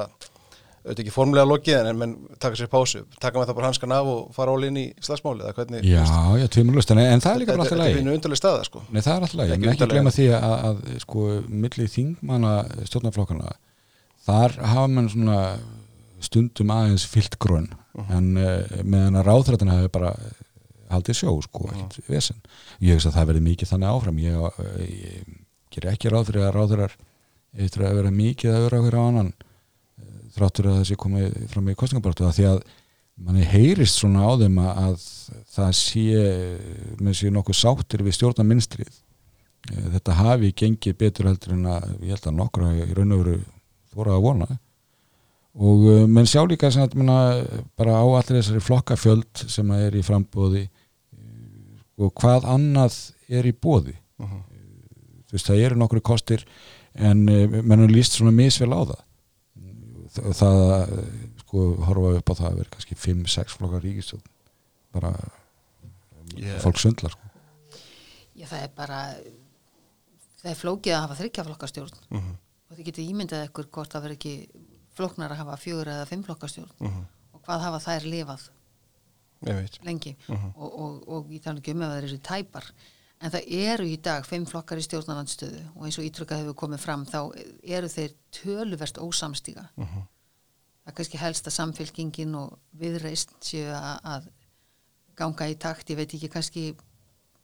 auðvitað 0.84 1.02
ekki 1.06 1.14
formlega 1.16 1.48
lokið 1.48 1.88
en 1.90 1.98
menn 2.00 2.14
taka 2.44 2.58
sér 2.60 2.68
pásu, 2.72 3.06
taka 3.24 3.40
með 3.40 3.48
það 3.50 3.56
bara 3.60 3.68
hanskan 3.70 3.94
af 3.96 4.08
og 4.12 4.34
fara 4.36 4.52
ál 4.52 4.66
inn 4.68 4.80
í 4.82 4.86
slagsmáli 5.00 5.46
eða 5.46 5.54
hvernig 5.56 5.86
Já, 5.88 6.04
já, 6.42 6.48
tveimurlust, 6.52 6.92
en, 6.92 7.00
en 7.00 7.24
það 7.24 7.34
er 7.34 7.40
líka 7.40 7.54
bara 7.54 7.64
alltaf 7.64 7.72
þetta 7.72 7.84
er 7.86 7.88
lægi 7.94 8.00
pínu 8.02 8.16
undarleg 8.18 8.40
staða 8.42 8.66
sko. 8.68 8.82
Nei, 8.90 9.00
það 9.06 9.14
er 9.14 9.22
alltaf 9.28 9.44
Ekki 9.44 9.54
en 9.54 9.56
ekki 9.56 9.70
undarlega. 9.72 9.94
glemma 9.94 10.12
því 10.18 10.28
að, 10.36 10.56
að 10.68 10.76
sko, 11.06 11.24
milli 11.64 11.88
þingmanna 11.94 12.52
stjórnarflokkana 12.90 13.54
þar 14.28 14.58
hafa 14.74 14.88
mann 14.92 15.10
svona 15.14 15.40
stundum 16.24 16.76
aðeins 16.76 17.08
fyllt 17.08 17.40
grunn. 17.40 17.70
En 18.10 18.28
uh, 18.40 18.64
meðan 18.84 19.20
að 19.22 19.28
ráðrættina 19.30 19.80
hefur 19.80 19.94
bara 19.96 20.12
haldið 20.92 21.16
sjó, 21.22 21.32
sko, 21.48 21.70
ekkert 21.72 22.12
vesen. 22.12 22.40
Ég 22.84 22.98
veist 23.00 23.08
að 23.08 23.16
það 23.18 23.28
verði 23.32 23.48
mikið 23.48 23.72
þannig 23.72 23.92
áfram. 23.94 24.20
Ég, 24.24 24.36
uh, 24.36 24.52
ég 24.84 25.24
ger 25.74 25.90
ekki 25.94 26.12
ráð 26.12 26.28
fyrir 26.30 26.48
að 26.48 26.56
ráðrættar 26.60 27.00
að 30.34 30.42
að 30.42 30.50
eh, 30.50 30.54
þráttur 30.54 30.70
að 30.70 30.80
þessi 30.82 30.96
komið 30.96 31.38
fram 31.54 31.70
í 31.70 31.76
kostningabartu 31.76 32.32
því 32.34 32.46
að 32.50 32.64
manni 33.24 33.46
heyrist 33.46 34.00
svona 34.00 34.26
á 34.26 34.32
þeim 34.42 34.58
að, 34.58 34.78
að 34.84 34.96
það 35.54 35.74
sé 35.78 36.06
með 37.00 37.18
sér 37.20 37.34
nokkuð 37.36 37.56
sáttir 37.60 38.04
við 38.04 38.16
stjórna 38.18 38.44
minnstrið 38.44 38.94
þetta 39.70 40.14
hafi 40.18 40.52
gengið 40.52 40.98
betur 40.98 41.30
heldur 41.30 41.54
en 41.54 41.66
að 41.72 41.84
ég 42.04 42.18
held 42.18 42.28
að 42.28 42.38
nokkur 42.40 42.66
í 42.74 42.94
raun 42.94 43.14
og 43.16 43.22
veru 43.24 43.36
þóra 43.94 44.16
að 44.18 44.24
vona. 44.26 44.48
Og 45.54 45.84
uh, 45.86 46.08
menn 46.10 46.26
sjá 46.26 46.42
líka 46.50 46.72
sem 46.74 46.82
að 46.82 46.96
menna, 46.98 47.46
bara 47.78 48.02
á 48.02 48.06
allir 48.10 48.42
þessari 48.42 48.60
flokkafjöld 48.60 49.44
sem 49.48 49.70
að 49.72 49.84
er 49.86 49.96
í 49.96 50.04
frambóði 50.04 50.70
og 52.02 52.14
hvað 52.18 52.48
annað 52.50 53.14
er 53.30 53.46
í 53.46 53.54
bóði 53.54 53.94
þú 54.18 55.38
veist 55.38 55.46
það 55.46 55.62
eru 55.62 55.78
nokkru 55.78 56.02
kostir 56.02 56.42
en 56.98 57.30
uh, 57.30 57.62
menn 57.62 57.86
er 57.86 57.94
líst 57.94 58.18
svona 58.18 58.34
misvel 58.34 58.74
á 58.74 58.82
það. 58.82 58.98
Þa- 58.98 59.03
það 60.14 60.60
að, 60.74 60.92
sko 61.44 61.64
horfa 61.88 62.12
upp 62.20 62.30
á 62.30 62.34
það 62.40 62.50
að 62.52 62.58
vera 62.62 62.70
kannski 62.76 62.96
5-6 62.96 63.58
flokkar 63.58 63.82
ríkistjóð 63.86 64.22
bara 64.94 65.14
Yeah. 66.34 66.58
fólk 66.64 66.80
sundlar 66.80 67.12
sko. 67.12 67.28
Já, 68.36 68.48
það 68.48 68.62
er 68.64 68.70
bara 68.76 69.00
það 70.42 70.50
er 70.52 70.56
flókið 70.58 70.94
að 70.96 71.02
hafa 71.04 71.18
þryggjaflokkastjórn 71.20 71.98
Mhm. 72.10 72.32
og 72.72 72.78
þið 72.78 72.86
getið 72.88 73.10
ímyndað 73.12 73.44
ykkur 73.50 73.68
hvort 73.70 73.92
það 73.94 74.02
verður 74.04 74.18
ekki 74.18 74.50
flóknar 74.98 75.32
að 75.32 75.38
hafa 75.44 75.58
fjögur 75.62 75.88
eða 75.94 76.08
fimm 76.08 76.24
flokkastjórn 76.24 76.72
Mhm. 76.80 77.04
og 77.34 77.42
hvað 77.46 77.60
hafa 77.68 77.80
þær 77.86 78.08
lifað 78.10 78.50
lengi 79.84 80.16
Mhm. 80.30 80.54
og, 80.58 80.80
og, 80.80 81.08
og 81.10 81.28
ég 81.30 81.42
tala 81.44 81.60
ekki 81.60 81.72
um 81.76 81.82
ef 81.84 81.90
það 81.92 82.04
eru 82.04 82.18
tæpar 82.18 82.72
en 83.24 83.32
það 83.32 83.52
eru 83.56 83.88
í 83.88 83.98
dag 84.04 84.26
fimm 84.28 84.46
flokkar 84.50 84.82
í 84.82 84.86
stjórnarlandstöðu 84.86 85.62
og 85.74 85.86
eins 85.88 85.98
og 86.00 86.08
ítrykkað 86.08 86.44
hefur 86.44 86.58
komið 86.64 86.82
fram 86.84 87.06
þá 87.08 87.20
eru 87.64 87.92
þeir 87.92 88.16
töluvert 88.36 89.00
ósamstíga. 89.00 89.70
Mhm. 89.80 90.10
það 90.84 90.92
er 90.92 90.96
kannski 90.98 91.20
helst 91.22 91.48
að 91.48 91.56
samfélkingin 91.56 92.34
og 92.36 92.58
viðreist 92.76 93.32
séu 93.40 93.70
að, 93.72 94.28
ganga 95.16 95.48
í 95.48 95.56
takt, 95.56 95.90
ég 95.90 95.96
veit 95.96 96.12
ekki 96.12 96.28
kannski 96.28 96.64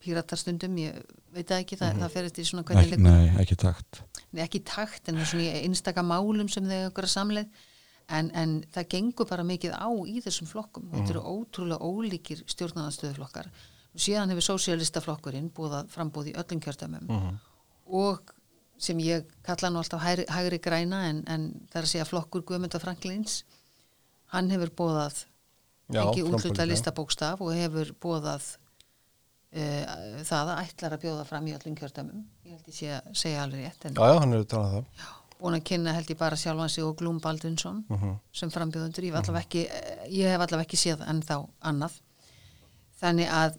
píratarstundum, 0.03 0.75
ég 0.81 0.99
veit 1.31 1.47
það 1.47 1.63
ekki 1.63 1.77
það, 1.79 2.01
það 2.01 2.13
fer 2.15 2.27
eftir 2.27 2.47
svona 2.49 2.63
hvernig 2.67 2.89
leikur 2.89 3.05
nei, 3.05 3.29
ekki 3.39 3.55
takt. 3.55 4.01
Nei, 4.31 4.43
ekki 4.43 4.59
í 4.59 4.65
takt 4.67 5.07
en 5.07 5.23
svona 5.23 5.45
í 5.45 5.63
einstaka 5.63 6.03
málum 6.03 6.49
sem 6.51 6.67
þau 6.67 6.89
ykkur 6.89 7.07
að 7.07 7.13
samleið. 7.15 7.65
En, 8.09 8.31
en 8.33 8.55
það 8.73 8.87
gengur 8.89 9.27
bara 9.29 9.45
mikið 9.45 9.75
á 9.77 9.87
í 10.09 10.19
þessum 10.25 10.49
flokkum. 10.49 10.87
Þetta 10.91 11.13
eru 11.13 11.21
ótrúlega 11.29 11.85
ólíkir 11.85 12.41
stjórnarnarstöðuflokkar 12.49 13.51
og 13.53 13.78
síðan 13.97 14.33
hefur 14.33 14.45
sósialistaflokkurinn 14.51 15.49
búið 15.55 15.79
að 15.79 15.93
frambúð 15.93 16.31
í 16.31 16.35
öllum 16.37 16.61
kjördæmum. 16.63 17.09
Og 17.89 18.35
sem 18.79 18.99
ég 19.03 19.27
kalla 19.43 19.71
nú 19.71 19.81
alltaf 19.81 20.03
hægri, 20.03 20.25
hægri 20.31 20.59
græna 20.63 21.01
en, 21.09 21.23
en 21.27 21.49
það 21.71 21.81
er 21.81 21.87
að 21.87 21.91
segja 21.93 22.07
flokkur 22.07 22.45
Guðmynda 22.47 22.79
Franklins 22.79 23.41
hann 24.33 24.49
hefur 24.53 24.71
Já, 25.89 26.03
ekki 26.05 26.21
útluta 26.21 26.65
listabókstaf 26.69 27.39
og 27.41 27.55
hefur 27.57 27.89
bóðað 27.97 28.43
uh, 29.57 30.19
það 30.21 30.51
að 30.53 30.59
ætlar 30.61 30.95
að 30.95 31.05
bjóða 31.05 31.23
fram 31.25 31.47
í 31.49 31.55
öllum 31.55 31.77
kjördæmum. 31.79 32.19
Ég 32.45 32.59
held 32.59 32.75
sé 32.77 32.91
að 32.93 33.07
segja 33.17 33.45
alveg 33.45 33.65
rétt 33.65 33.87
en 33.89 33.97
Já, 33.97 34.11
já, 34.13 34.19
hann 34.21 34.35
er 34.37 34.45
talað 34.51 34.75
það. 34.75 35.07
Búin 35.39 35.55
að 35.55 35.63
kynna 35.71 35.95
held 35.95 36.11
ég 36.11 36.19
bara 36.19 36.37
sjálfan 36.37 36.69
sig 36.69 36.85
og 36.85 36.93
Glúm 36.99 37.17
Baldunsson 37.23 37.79
sem 38.35 38.51
frambjóðundur 38.53 39.07
ég, 39.07 39.15
allavega 39.15 39.45
ekki, 39.47 39.63
ég 40.11 40.29
hef 40.29 40.43
allavega 40.43 40.67
ekki 40.67 40.77
séð 40.77 41.01
ennþá 41.07 41.39
annað. 41.71 41.95
Þannig 42.99 43.33
að 43.33 43.57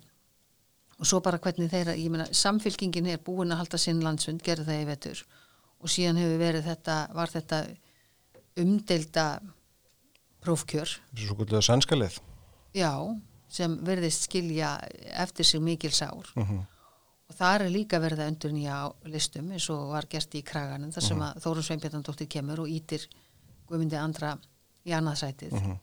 og 1.01 1.09
svo 1.09 1.21
bara 1.25 1.41
hvernig 1.41 1.71
þeirra, 1.73 1.97
ég 1.97 2.13
meina 2.13 2.27
samfylkingin 2.37 3.09
er 3.09 3.23
búin 3.25 3.55
að 3.55 3.63
halda 3.63 3.81
sinn 3.81 4.03
landsfund, 4.05 4.43
gerði 4.45 4.67
það 4.69 4.83
í 4.83 4.89
vetur. 4.91 5.23
Og 5.81 5.89
síðan 5.89 6.21
hefur 6.21 6.43
verið 6.43 6.67
þetta 6.69 6.97
var 7.17 7.33
þetta 7.33 7.61
umdelda 8.61 9.27
prófkjör. 10.45 10.93
Svo 11.17 11.39
kvölduðu 11.39 11.63
sænska 11.65 11.97
leið. 11.97 12.19
Já, 12.77 12.93
sem 13.51 13.79
verðist 13.87 14.29
skilja 14.29 14.75
eftir 15.25 15.49
sig 15.49 15.65
mikil 15.65 15.93
sár. 15.97 16.29
Og 17.31 17.37
það 17.39 17.65
er 17.65 17.73
líka 17.73 18.01
verið 18.03 18.25
að 18.25 18.33
undur 18.35 18.53
nýja 18.55 18.79
listum 19.09 19.51
eins 19.55 19.69
og 19.73 19.93
var 19.95 20.09
gert 20.11 20.35
í 20.35 20.43
kraganum 20.47 20.93
þar 20.93 21.07
sem 21.07 21.21
að 21.23 21.43
Þórun 21.45 21.67
Sveinbjarnadóttir 21.69 22.29
kemur 22.29 22.65
og 22.65 22.69
ítir 22.69 23.07
Guðmundi 23.71 23.97
andra 23.97 24.35
í 24.85 24.93
annaðsætið 24.97 25.53
mm 25.55 25.61
-hmm. 25.65 25.79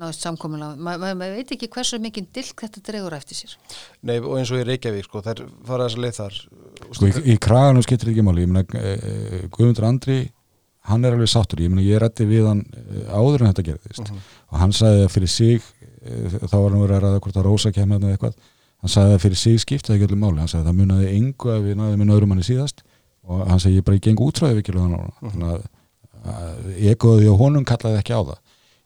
Náðist 0.00 0.24
samkomulega 0.24 0.76
maður 0.80 1.00
ma 1.02 1.10
ma 1.20 1.26
veit 1.34 1.50
ekki 1.54 1.68
hversu 1.72 1.98
mikið 2.02 2.24
dilk 2.36 2.62
þetta 2.64 2.80
dregur 2.86 3.14
eftir 3.16 3.36
sér. 3.38 3.52
Nei, 4.06 4.16
og 4.18 4.38
eins 4.38 4.50
og 4.52 4.58
í 4.60 4.66
Reykjavík, 4.68 5.04
sko, 5.06 5.22
þær 5.24 5.38
fara 5.68 5.86
þess 5.86 5.96
að 5.98 6.04
leið 6.04 6.14
þar. 6.18 6.34
Sko, 6.90 7.04
í, 7.06 7.12
í 7.32 7.34
kraganum 7.42 7.84
skiptir 7.84 8.10
ekki 8.12 8.24
máli. 8.26 8.44
Ég 8.46 8.50
meina, 8.50 8.64
uh, 8.80 9.44
Guðmundur 9.54 9.86
Andri 9.88 10.18
hann 10.90 11.04
er 11.04 11.12
alveg 11.14 11.30
sáttur, 11.30 11.60
ég 11.60 11.70
meina 11.72 11.84
ég 11.86 12.00
rætti 12.00 12.24
við 12.28 12.44
hann 12.48 12.62
uh, 12.64 12.72
áður 13.12 13.40
en 13.44 13.50
þetta 13.52 13.66
gerðist. 13.68 14.06
Og 14.50 14.56
hann 14.62 14.72
sagði 14.76 15.00
að 15.04 15.14
fyrir 15.16 15.32
sig 15.34 15.58
uh, 15.60 15.64
þá 16.46 16.56
var 16.56 16.70
hann 16.70 16.84
verið 16.84 16.96
að 16.96 17.04
ræða 17.06 17.22
hvort 17.26 17.38
að 17.40 17.46
Rósa 17.48 17.70
kemur 17.76 18.00
eða 18.00 18.14
eitthvað. 18.16 18.34
Hann 18.80 18.92
sagði 18.94 19.12
að 19.18 19.24
fyrir 19.26 19.40
sig 19.42 19.56
skiptaði 19.60 19.96
ekki 19.98 20.06
allir 20.08 20.22
máli. 20.22 20.40
Hann 20.40 20.48
sagði 20.48 20.64
að 20.64 20.70
það 20.70 20.78
munaði 20.80 21.06
engu 21.18 21.46
að 21.52 21.60
við 21.68 21.74
náðum 21.76 22.00
með 22.00 22.14
öðrum 22.16 22.32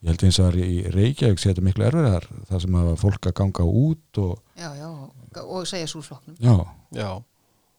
ég 0.04 0.10
að, 0.10 0.14
að 0.14 0.14
held 0.14 0.24
eins 0.28 0.38
og 0.38 0.48
að 0.48 0.58
í 0.62 0.78
Reykjavík 0.94 1.40
sé 1.40 1.50
þetta 1.50 1.64
miklu 1.64 1.86
erfiðar 1.88 2.26
það 2.48 2.64
sem 2.64 2.78
að 2.80 2.90
fólk 3.00 3.28
að 3.30 3.36
ganga 3.40 3.64
út 3.64 4.20
og 4.22 4.32
já, 4.60 4.68
já, 4.76 4.88
og, 5.42 5.66
segja 5.68 5.90
súrflokknum 5.90 6.36
já, 6.38 6.54
Já, 6.94 7.10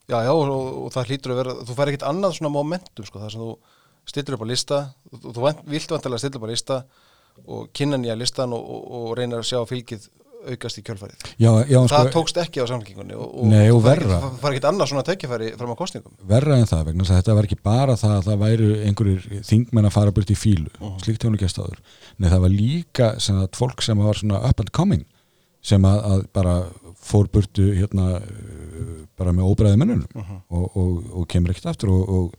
já, 0.09 0.17
já 0.25 0.31
og, 0.33 0.51
og 0.85 0.93
það 0.93 1.11
hlýtur 1.11 1.33
að 1.33 1.41
vera, 1.41 1.55
þú 1.65 1.77
fær 1.77 1.91
ekkit 1.91 2.07
annað 2.09 2.37
svona 2.37 2.53
momentum, 2.53 3.05
sko, 3.05 3.21
það 3.23 3.33
sem 3.33 3.45
þú 3.45 3.51
stillir 4.05 4.37
upp 4.37 4.45
á 4.45 4.51
lista, 4.51 4.79
þú, 5.13 5.33
þú 5.33 5.45
vilt 5.65 5.91
vantilega 5.95 6.21
stilla 6.21 6.39
upp 6.39 6.45
á 6.45 6.53
lista 6.53 6.79
og 7.45 7.69
kynna 7.75 7.97
nýja 7.99 8.15
listan 8.17 8.53
og, 8.55 8.63
og, 8.63 8.83
og 8.95 9.17
reyna 9.17 9.39
að 9.41 9.49
sjá 9.49 9.59
fylgið 9.67 10.09
aukast 10.53 10.79
í 10.79 10.83
kjölfarið 10.85 11.23
já, 11.41 11.49
já, 11.69 11.79
það 11.79 11.87
sko, 11.89 12.11
tókst 12.15 12.37
ekki 12.43 12.61
á 12.61 12.65
samfélkingunni 12.69 13.15
og, 13.17 13.33
Nei, 13.49 13.69
og 13.73 13.81
það 13.85 14.05
var 14.41 14.51
ekkert 14.53 14.67
annað 14.69 14.89
svona 14.91 15.03
tækifæri 15.09 15.49
fram 15.57 15.73
á 15.73 15.77
kostningum 15.79 16.13
verra 16.29 16.57
en 16.61 16.69
það 16.69 16.83
vegna 16.89 17.03
að 17.07 17.11
þetta 17.19 17.35
var 17.39 17.47
ekki 17.49 17.59
bara 17.65 17.95
það 18.01 18.15
að 18.19 18.29
það 18.29 18.39
væru 18.45 18.69
einhverjir 18.89 19.43
þingmenn 19.49 19.89
að 19.89 19.95
fara 19.97 20.11
burt 20.15 20.31
í 20.31 20.37
fílu 20.39 20.69
Mhm. 20.79 20.97
slíkt 21.03 21.23
hefur 21.23 21.35
nú 21.35 21.41
gæst 21.41 21.59
áður 21.61 21.79
Nei, 22.17 22.29
það 22.29 22.41
var 22.45 22.49
líka 22.55 23.07
sem 23.19 23.35
að 23.41 23.49
fólk 23.59 23.81
sem 23.81 23.97
var 23.97 24.13
svona 24.21 24.41
up 24.49 24.59
and 24.59 24.71
coming 24.71 25.05
sem 25.65 25.81
að, 25.81 25.99
að 26.13 26.25
bara 26.33 26.55
fór 27.05 27.27
burtu 27.29 27.71
hérna 27.75 28.19
uh, 28.21 29.05
bara 29.17 29.31
með 29.33 29.49
óbræði 29.51 29.77
mennunum 29.81 30.07
Mhm. 30.15 30.41
og, 30.49 30.77
og, 30.77 31.03
og 31.21 31.27
kemur 31.27 31.51
ekkert 31.53 31.71
aftur 31.73 31.89
og, 31.89 32.09
og 32.09 32.33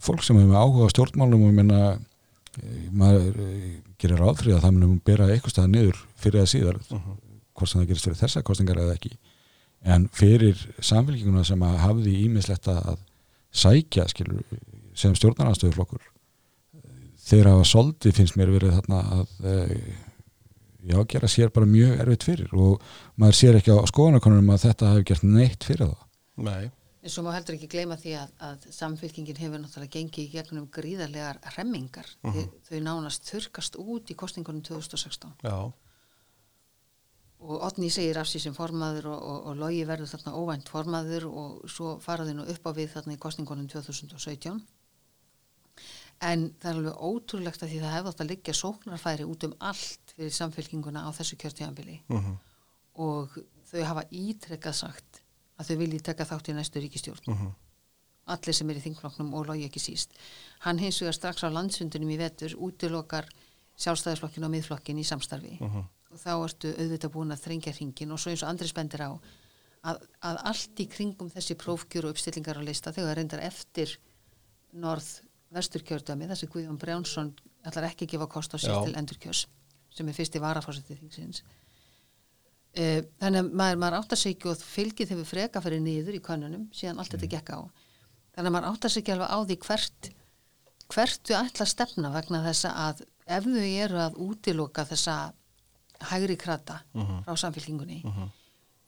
fólk 0.00 0.22
sem 0.24 0.36
hefur 0.36 0.48
með 0.52 0.60
áhuga 0.60 0.86
á 0.88 0.92
stjórnmálum 0.94 1.42
og 1.48 1.52
minna 1.56 1.80
maður 2.92 3.36
eh, 3.40 3.80
gerir 4.00 4.22
fyrir 4.36 4.56
að 4.56 4.64
það 4.64 4.72
munum 4.76 4.94
bera 5.06 5.28
eitthvað 5.30 5.52
staðar 5.54 5.70
niður 5.74 5.98
fyrir 6.20 6.40
að 6.42 6.48
síðar 6.54 6.78
Mhm. 6.90 7.18
Hvort 7.60 7.72
sem 7.72 7.82
það 7.82 7.92
gerist 7.92 8.08
fyrir 8.08 8.20
þessa 8.20 8.42
kostningar 8.46 8.80
eða 8.82 8.96
ekki. 8.96 9.12
En 9.80 10.08
fyrir 10.12 10.58
samfélkinguna 10.84 11.44
sem 11.48 11.62
að 11.64 11.78
hafði 11.84 12.16
ímislegt 12.26 12.68
að 12.72 12.98
sækja 13.50 14.06
skilur, 14.10 14.42
sem 14.98 15.14
stjórnarnarstöðuflokkur 15.16 16.02
þegar 17.30 17.52
hafa 17.52 17.68
soldi 17.68 18.12
finnst 18.14 18.36
mér 18.38 18.52
verið 18.54 18.76
þarna 18.78 19.00
að 19.16 19.46
e, 19.46 19.54
já, 20.90 20.98
gera 21.12 21.30
sér 21.30 21.52
bara 21.54 21.68
mjög 21.68 22.02
erfitt 22.02 22.26
fyrir. 22.26 22.52
Og 22.56 22.82
maður 23.20 23.38
sér 23.38 23.58
ekki 23.60 23.76
á 23.76 23.78
skoðanakonunum 23.90 24.52
að 24.54 24.66
þetta 24.66 24.92
hefur 24.92 25.08
gert 25.12 25.26
neitt 25.26 25.66
fyrir 25.68 25.90
það. 25.92 26.06
Nei, 26.40 26.70
En 27.00 27.08
svo 27.08 27.22
má 27.24 27.30
heldur 27.32 27.56
ekki 27.56 27.68
gleyma 27.72 27.96
því 27.96 28.10
að, 28.20 28.32
að 28.44 28.64
samfélkingin 28.76 29.38
hefur 29.40 29.60
náttúrulega 29.62 29.94
gengið 29.94 30.24
í 30.26 30.32
gegnum 30.34 30.66
gríðarlegar 30.74 31.38
remmingar. 31.54 32.10
Þau, 32.20 32.42
þau 32.68 32.80
nánast 32.84 33.30
þurkast 33.30 33.78
út 33.80 34.12
í 34.12 34.16
kostningunum 34.20 34.60
2016 34.66 35.32
já, 35.40 35.54
og 37.40 37.62
Otni 37.64 37.88
segir 37.92 38.18
af 38.20 38.28
sér 38.28 38.42
sem 38.44 38.54
formaður 38.56 39.08
og, 39.14 39.22
og, 39.22 39.38
og 39.48 39.60
Logi 39.60 39.80
verður 39.88 40.10
þarna 40.12 40.34
óvænt 40.36 40.68
formaður 40.68 41.26
og 41.30 41.70
svo 41.72 41.94
faraði 42.04 42.34
nú 42.36 42.44
upp 42.52 42.68
á 42.68 42.70
við 42.76 42.92
þarna 42.92 43.16
í 43.16 43.20
kostningunum 43.20 43.68
2017. 43.72 44.60
En 46.28 46.44
það 46.60 46.70
er 46.70 46.78
alveg 46.80 47.00
ótrúlegt 47.00 47.62
að 47.64 47.72
því 47.72 47.80
það 47.80 47.94
hefði 47.96 48.12
átt 48.12 48.20
að 48.20 48.30
liggja 48.34 48.56
sóknarfæri 48.58 49.24
út 49.24 49.46
um 49.48 49.54
allt 49.70 50.12
fyrir 50.12 50.34
samfélkinguna 50.36 51.06
á 51.08 51.10
þessu 51.16 51.38
kjörtíðanbili 51.40 51.96
mhm, 52.12 52.34
og 53.00 53.38
þau 53.70 53.84
hafa 53.88 54.04
ítrekkað 54.12 54.76
sagt 54.82 55.22
að 55.56 55.70
þau 55.70 55.78
vilji 55.80 56.00
taka 56.04 56.26
þátt 56.28 56.50
í 56.52 56.56
næstu 56.58 56.82
ríkistjórn. 56.84 57.24
mhm, 57.32 57.54
allir 58.34 58.56
sem 58.56 58.68
er 58.68 58.82
í 58.82 58.84
þingflokknum 58.84 59.32
og 59.32 59.48
logi 59.48 59.64
ekki 59.64 59.80
síst. 59.80 60.12
Hann 60.66 60.78
hins 60.78 61.00
vegar 61.00 61.16
strax 61.16 61.40
á 61.40 61.48
landsfundunum 61.48 62.12
í 62.12 62.20
vetur 62.20 62.52
útilokar 62.68 63.30
sjálfstæðisflokkin 63.80 64.44
og 64.44 64.52
miðflokkin 64.52 65.00
í 65.00 65.06
samstarfi 65.08 65.56
mhm, 65.56 65.88
og 66.10 66.18
þá 66.18 66.30
ertu 66.34 66.72
auðvitað 66.74 67.14
búin 67.14 67.34
að 67.34 67.44
þrengja 67.44 67.74
hringin 67.76 68.14
og 68.14 68.20
svo 68.20 68.32
eins 68.32 68.44
og 68.44 68.50
andri 68.50 68.68
spendir 68.70 69.04
á 69.06 69.10
að, 69.10 70.02
að 70.26 70.40
allt 70.50 70.82
í 70.82 70.86
kringum 70.90 71.30
þessi 71.32 71.56
prófkjör 71.60 72.08
og 72.08 72.14
uppstillingar 72.14 72.60
á 72.60 72.62
lista 72.66 72.92
þegar 72.94 73.20
reyndar 73.20 73.44
eftir 73.46 73.94
norð 74.72 75.08
vesturkjördami 75.54 76.28
þessi 76.30 76.48
Guðjón 76.50 76.78
Brjánsson 76.78 77.32
ætlar 77.66 77.88
ekki 77.90 78.06
að 78.06 78.14
gefa 78.14 78.28
kost 78.30 78.54
á 78.54 78.58
sér 78.60 78.84
til 78.84 78.94
endurkjörs 78.98 79.46
sem 79.94 80.06
er 80.06 80.14
fyrsti 80.14 80.38
varafórseti 80.42 80.94
þingsins. 80.94 81.42
Uh, 82.78 83.02
þannig 83.18 83.40
að 83.42 83.54
maður, 83.58 83.78
maður 83.82 83.96
áttar 83.98 84.20
sig 84.20 84.36
ekki 84.36 84.50
og 84.52 84.60
fylgið 84.62 85.14
hefur 85.16 85.26
freka 85.26 85.62
fyrir 85.64 85.80
niður 85.82 86.14
í 86.14 86.22
könnunum 86.22 86.68
síðan 86.70 87.02
allt 87.02 87.16
þetta 87.16 87.30
gekk 87.32 87.50
á. 87.58 87.60
Þannig 88.36 88.46
að 88.46 88.54
maður 88.54 88.68
áttar 88.70 88.92
sig 88.94 89.02
ekki 89.02 89.14
alveg 89.16 89.32
á 89.34 89.38
því 89.42 89.56
hvert 89.64 90.10
hvert 90.90 91.26
þau 91.26 91.36
ætla 91.40 91.66
að 91.66 91.72
stefna 91.72 92.12
vegna 92.14 92.42
þessa 92.44 92.70
að 92.86 93.02
ef 93.30 93.46
þau 93.46 93.66
eru 93.66 94.00
að 94.04 94.20
útiloka 94.22 94.84
þessa 94.86 95.16
hægri 96.10 96.36
krata 96.40 96.80
frá 97.26 97.34
samfélkingunni 97.36 98.00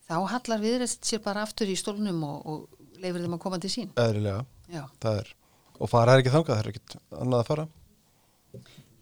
þá 0.07 0.15
hallar 0.33 0.59
viðreist 0.63 1.05
sér 1.07 1.21
bara 1.23 1.43
aftur 1.45 1.69
í 1.71 1.75
stólnum 1.79 2.23
og, 2.27 2.41
og 2.45 2.99
leifir 2.99 3.21
þeim 3.23 3.35
að 3.37 3.41
koma 3.43 3.57
til 3.59 3.69
sín. 3.71 3.89
Eðlilega. 3.99 4.43
Já, 4.71 4.83
það 5.03 5.17
er, 5.21 5.29
og 5.79 5.89
fara 5.91 6.13
er 6.15 6.21
ekki 6.23 6.31
þangað, 6.33 6.53
það 6.55 6.61
er 6.63 6.69
ekkit 6.73 6.95
annað 7.19 7.39
að 7.39 7.47
fara. 7.49 7.65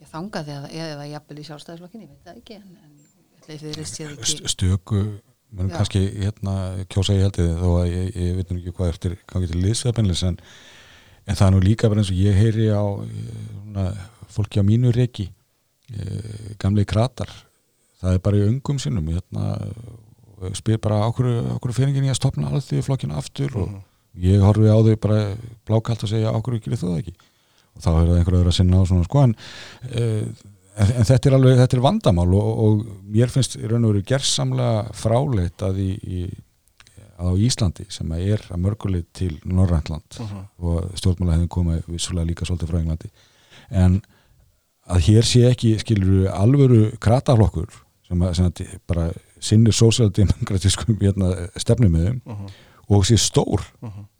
Ég 0.02 0.08
þangaði 0.10 0.54
eða, 0.56 0.70
eða 0.86 1.04
jafnvel 1.12 1.38
í 1.38 1.44
sjálfstæðisflokkinni, 1.48 2.06
ég 2.06 2.12
veit 2.14 2.24
það 2.26 2.40
ekki 2.40 2.56
en, 2.58 2.70
en 2.82 2.94
ég 3.02 3.42
ætla 3.42 3.58
viðreist 3.66 3.98
sér 3.98 4.14
ekki. 4.16 4.30
St- 4.32 4.52
stöku 4.54 5.02
menn 5.52 5.68
Já. 5.70 5.76
kannski 5.76 6.00
hérna 6.22 6.54
kjósa 6.90 7.14
ég 7.18 7.26
held 7.26 7.38
ég 7.42 7.58
þó 7.60 7.68
að 7.82 7.90
ég, 7.92 8.06
ég 8.16 8.36
veit 8.38 8.50
nú 8.54 8.58
ekki 8.62 8.74
hvað 8.78 8.92
eftir 8.94 9.16
gangi 9.28 9.50
til 9.50 9.60
liðsveðbennlis 9.62 10.22
en, 10.30 10.38
en 11.28 11.38
það 11.38 11.46
er 11.48 11.54
nú 11.56 11.62
líka 11.66 11.90
bara 11.92 12.02
eins 12.02 12.10
og 12.14 12.22
ég 12.22 12.38
heyri 12.40 12.70
á 12.72 12.82
eh, 13.04 13.32
svona, 13.52 13.86
fólki 14.32 14.62
á 14.62 14.64
mínu 14.64 14.94
reiki 14.96 15.26
e, 15.92 16.06
gamli 16.62 16.86
kratar 16.88 17.28
það 18.02 18.16
er 18.16 18.22
bara 18.26 18.38
í 18.40 18.46
öngum 18.48 18.78
sinnum 18.82 19.10
hérna, 19.12 19.56
spyr 20.58 20.80
bara 20.82 21.02
okkur, 21.08 21.28
okkur 21.56 21.74
fyrringin 21.76 22.08
ég 22.08 22.16
að 22.16 22.20
stopna 22.20 22.50
allt 22.50 22.68
því 22.68 22.84
flokkinu 22.86 23.18
aftur? 23.18 23.58
Og 23.62 23.76
ég 24.22 24.42
horfi 24.42 24.68
á 24.68 24.76
þau 24.76 24.96
bara 25.02 25.20
blákalt 25.68 26.02
og 26.04 26.10
segja 26.10 26.34
okkur 26.34 26.58
ekki 26.58 26.74
þú 26.74 26.88
það 26.88 27.02
ekki? 27.02 27.14
Og 27.72 27.84
þá 27.84 27.90
er 27.92 28.00
það 28.00 28.16
einhver 28.18 28.38
öðru 28.40 28.52
að 28.52 28.56
sinna 28.58 28.80
á 28.82 28.88
svona 28.88 29.06
sko 29.06 29.22
en, 29.24 29.34
uh, 29.88 30.46
en, 30.76 30.94
en 30.98 31.08
þetta 31.08 31.30
er 31.30 31.36
alveg 31.38 31.60
þetta 31.62 31.78
er 31.78 31.84
vandamál 31.86 32.30
og, 32.36 32.48
og 32.66 32.82
mér 33.14 33.32
finnst 33.32 33.56
í 33.56 33.68
raun 33.70 33.86
og 33.86 33.94
veru 33.94 34.08
gersamlega 34.10 34.96
fráleitt 34.98 35.64
að 35.64 35.80
í, 35.86 35.92
í 36.02 36.24
á 37.22 37.30
Íslandi 37.38 37.86
sem 37.92 38.10
að 38.12 38.34
er 38.34 38.44
að 38.50 38.62
mörgulegt 38.64 39.12
til 39.14 39.36
Norræntland 39.46 40.18
og 40.58 40.90
stjórnmála 40.98 41.36
hefðum 41.36 41.52
komið 41.54 41.84
vissulega 41.92 42.28
líka 42.28 42.48
svolítið 42.48 42.72
frá 42.72 42.80
Englandi. 42.80 43.10
En 43.70 44.00
að 44.90 45.04
hér 45.06 45.28
sé 45.28 45.44
ekki 45.46 45.76
skilur 45.80 46.26
alvöru 46.34 46.82
krataflokkur 47.02 47.70
sem, 48.12 48.24
að, 48.28 48.34
sem 48.38 48.48
að 48.50 48.78
bara 48.92 49.08
sinnir 49.42 49.76
sósíaldemokratískum 49.76 50.98
hérna, 51.00 51.32
stefnum 51.60 51.94
með 51.96 52.08
þeim 52.10 52.46
og 52.92 53.06
sé 53.08 53.18
stór 53.20 53.64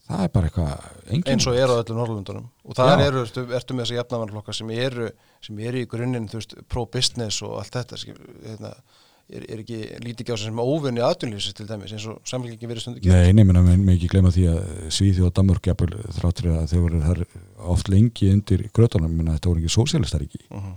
það 0.09 0.25
er 0.25 0.33
bara 0.35 0.49
eitthvað 0.49 1.29
eins 1.31 1.47
og 1.49 1.59
er 1.59 1.71
á 1.71 1.75
öllum 1.79 2.01
Norrlundunum 2.01 2.49
og 2.67 2.77
það 2.79 2.91
Já. 2.93 3.07
Eru, 3.07 3.23
ertu, 3.27 3.47
ertu 3.59 3.77
með 3.77 3.87
þessi 3.87 3.99
jafnavanflokka 4.01 4.57
sem 4.57 4.75
eru, 4.75 5.09
sem 5.45 5.63
eru 5.63 5.83
í 5.83 5.89
grunninn 5.89 6.29
pro-business 6.73 7.43
og 7.47 7.57
allt 7.61 7.79
þetta 7.79 8.01
skil, 8.01 8.19
hérna, 8.43 8.73
er, 9.31 9.47
er 9.47 9.63
ekki 9.63 9.81
lítið 10.03 10.25
ekki 10.25 10.37
á 10.37 10.43
sem 10.43 10.63
óvinni 10.63 11.05
aðtunlýfisins 11.07 11.59
til 11.59 11.69
dæmis 11.71 11.95
eins 11.97 12.07
og 12.11 12.21
samfélgingin 12.29 12.73
verið 12.73 12.87
stundu 12.87 13.13
Nei, 13.13 13.33
nefnir 13.37 13.61
að 13.63 13.71
mér 13.73 13.97
ekki 13.97 14.11
glemma 14.13 14.33
því 14.35 14.47
að 14.53 14.63
Svíþjóð 14.99 15.29
og 15.29 15.35
Danmörk 15.39 15.71
jafnvel 15.71 16.07
þráttur 16.19 16.51
að 16.57 16.73
þeir 16.73 16.87
voru 16.87 17.29
oft 17.73 17.93
lengi 17.93 18.33
undir 18.35 18.67
grötunum, 18.75 19.21
að 19.23 19.37
þetta 19.37 19.53
voru 19.53 19.63
ekki 19.63 19.77
sósialistar 19.77 20.27
ekki. 20.27 20.43
Mhm. 20.51 20.75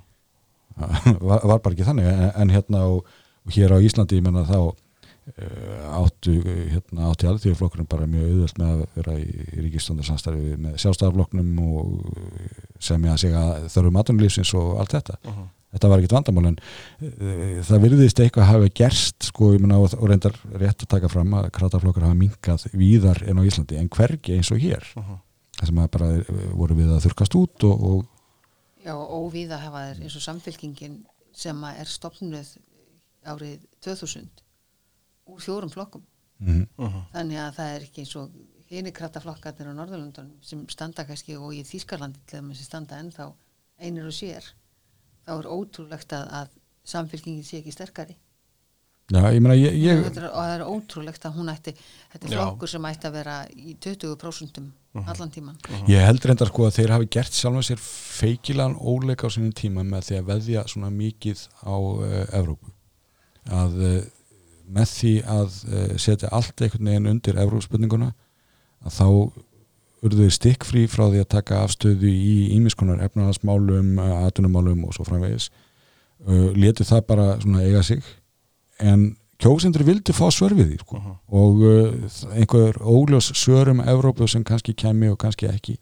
var, 1.30 1.40
var 1.46 1.60
bara 1.62 1.74
ekki 1.76 1.88
þannig 1.88 2.10
en, 2.12 2.32
en 2.44 2.50
hérna 2.56 2.82
og, 2.92 3.06
og 3.46 3.56
hér 3.56 3.76
á 3.76 3.80
Íslandi 3.80 4.18
ég 4.20 4.26
menna 4.26 4.44
þá 4.48 4.58
uh, 4.60 6.04
áttu 6.04 6.36
uh, 6.42 6.62
hérna 6.74 7.10
átti 7.12 7.28
alþjóðflokkurinn 7.30 7.90
bara 7.90 8.08
mjög 8.10 8.30
auðvöld 8.30 8.60
með 8.62 8.72
að 8.74 8.86
vera 9.00 9.18
í, 9.22 9.28
í 9.56 9.66
ríkistundarsamstarfi 9.68 10.56
með 10.62 10.78
sjálfstæðarflokknum 10.84 11.52
og 11.66 11.92
uh, 12.14 12.64
sem 12.80 13.06
ég 13.08 13.16
að 13.16 13.22
segja 13.26 13.44
þörfum 13.74 14.02
atunlýfsins 14.04 14.56
og 14.60 14.80
allt 14.84 14.98
þetta 15.00 15.20
Mhm. 15.26 15.52
þetta 15.76 15.90
var 15.92 16.00
ekkit 16.00 16.14
vandamál 16.16 16.46
en 16.52 16.58
uh, 17.04 17.62
það 17.68 17.82
virðist 17.84 18.20
eitthvað 18.24 18.46
hafa 18.52 18.70
gerst 18.80 19.26
sko, 19.32 19.50
ég 19.56 19.64
menna, 19.64 19.80
og, 19.84 19.92
og 20.00 20.08
reyndar 20.12 20.36
rétt 20.56 20.86
að 20.86 20.92
taka 20.94 21.10
fram 21.12 21.34
að 21.36 21.50
krataflokkar 21.58 22.06
hafa 22.08 22.16
minkað 22.20 22.68
víðar 22.80 23.20
en 23.28 23.42
á 23.42 23.48
Íslandi 23.48 23.80
en 23.82 23.90
hvergi 23.92 24.38
eins 24.38 24.52
og 24.56 24.62
hér 24.64 24.86
Mhm. 24.96 25.18
það 25.60 25.70
sem 25.72 25.78
að 25.84 25.90
bara 25.98 26.12
uh, 26.20 26.46
voru 26.60 26.76
við 26.80 26.94
að 26.96 27.04
þurkast 27.10 27.36
út 27.40 27.64
og, 27.68 27.84
og 27.90 28.06
Já, 28.86 28.94
óvíða 28.94 29.58
hafa 29.64 29.82
þeir 29.88 30.02
eins 30.06 30.16
og 30.20 30.24
samfélkingin 30.26 30.98
sem 31.36 31.64
að 31.66 31.80
er 31.82 31.90
stopnuð 31.90 32.52
árið 33.26 33.64
2000 33.82 34.44
úr 35.34 35.40
fjórum 35.42 35.72
flokkum. 35.74 36.04
mm, 36.40 36.68
Mhm. 36.78 37.02
Þannig 37.14 37.40
að 37.42 37.56
það 37.58 37.76
er 37.76 37.82
ekki 37.88 38.04
eins 38.04 38.16
og 38.20 38.32
hini 38.70 38.92
krattaflokkarnir 38.92 39.72
á 39.72 39.78
Norðurlundunum 39.78 40.38
sem 40.44 40.68
standa 40.70 41.06
kannski 41.06 41.38
og 41.38 41.54
í 41.54 41.64
Þýskarlandi 41.64 42.20
sem 42.30 42.54
standa 42.54 43.00
ennþá 43.00 43.34
einir 43.80 44.06
og 44.06 44.14
sér. 44.14 44.44
Þá 45.26 45.32
er 45.40 45.50
ótrúlegt 45.50 46.14
að, 46.14 46.28
að 46.30 46.50
samfélkingin 46.86 47.44
sé 47.44 47.58
ekki 47.62 47.74
sterkari. 47.74 48.18
Já, 49.14 49.22
ég 49.34 49.42
menna 49.44 49.56
ég, 49.58 49.76
ég, 49.78 50.02
Þetta 50.08 50.22
er, 50.24 50.28
og 50.32 50.40
það 50.40 50.54
er 50.56 50.64
ótrúlegt 50.66 51.28
að 51.28 51.38
hún 51.38 51.52
ætti, 51.52 51.74
þetta 52.14 52.28
er 52.28 52.34
flokkur 52.34 52.72
sem 52.72 52.88
ætti 52.90 53.10
að 53.10 53.18
vera 53.20 53.36
í 53.54 53.76
20% 53.86 54.60
allan 55.04 55.32
tíman. 55.34 55.58
Ég 55.92 56.02
held 56.08 56.26
reyndar 56.26 56.50
sko 56.50 56.66
að 56.66 56.78
þeir 56.80 56.94
hafi 56.96 57.10
gert 57.14 57.36
sjálf 57.36 57.66
sér 57.68 57.82
feikilegan 57.82 58.78
óleika 58.80 59.28
á 59.28 59.34
sinni 59.34 59.54
tíma 59.56 59.84
með 59.86 60.10
því 60.10 60.20
að 60.20 60.30
veðja 60.32 60.66
svona 60.72 60.92
mikið 60.94 61.46
á 61.62 61.76
uh, 61.76 62.38
Evrópu. 62.40 62.72
Að 63.46 63.80
uh, 63.82 63.98
með 64.76 64.94
því 64.96 65.14
að 65.36 65.60
uh, 65.70 65.90
setja 66.02 66.32
allt 66.34 66.66
einhvern 66.66 66.90
veginn 66.90 67.12
undir 67.12 67.42
Evrópspurninguna 67.44 68.14
að 68.86 68.96
þá 68.98 69.08
urðu 70.06 70.26
þeir 70.26 70.36
stikkfrí 70.40 70.86
frá 70.90 71.08
því 71.10 71.22
að 71.22 71.32
taka 71.34 71.62
afstöðu 71.66 72.10
í 72.10 72.36
ímiskonar 72.56 73.02
efnaðasmálum, 73.06 73.96
atunumálum 74.26 74.84
og 74.86 74.94
svo 74.98 75.06
framvegis. 75.08 75.50
Uh, 76.26 76.54
letu 76.56 76.86
það 76.88 77.10
bara 77.10 77.34
svona 77.42 77.66
eiga 77.66 77.84
sig 77.86 78.06
en 78.80 79.16
kjósendur 79.42 79.84
vildi 79.88 80.16
fá 80.16 80.28
svör 80.32 80.56
við 80.56 80.74
því 80.74 80.80
sko. 80.82 81.02
og 81.28 81.64
uh, 81.64 81.94
einhver 82.34 82.80
óljós 82.80 83.32
svörum 83.36 83.84
Evrópu 83.84 84.28
sem 84.28 84.44
kannski 84.44 84.74
kemi 84.74 85.10
og 85.12 85.20
kannski 85.20 85.50
ekki 85.52 85.78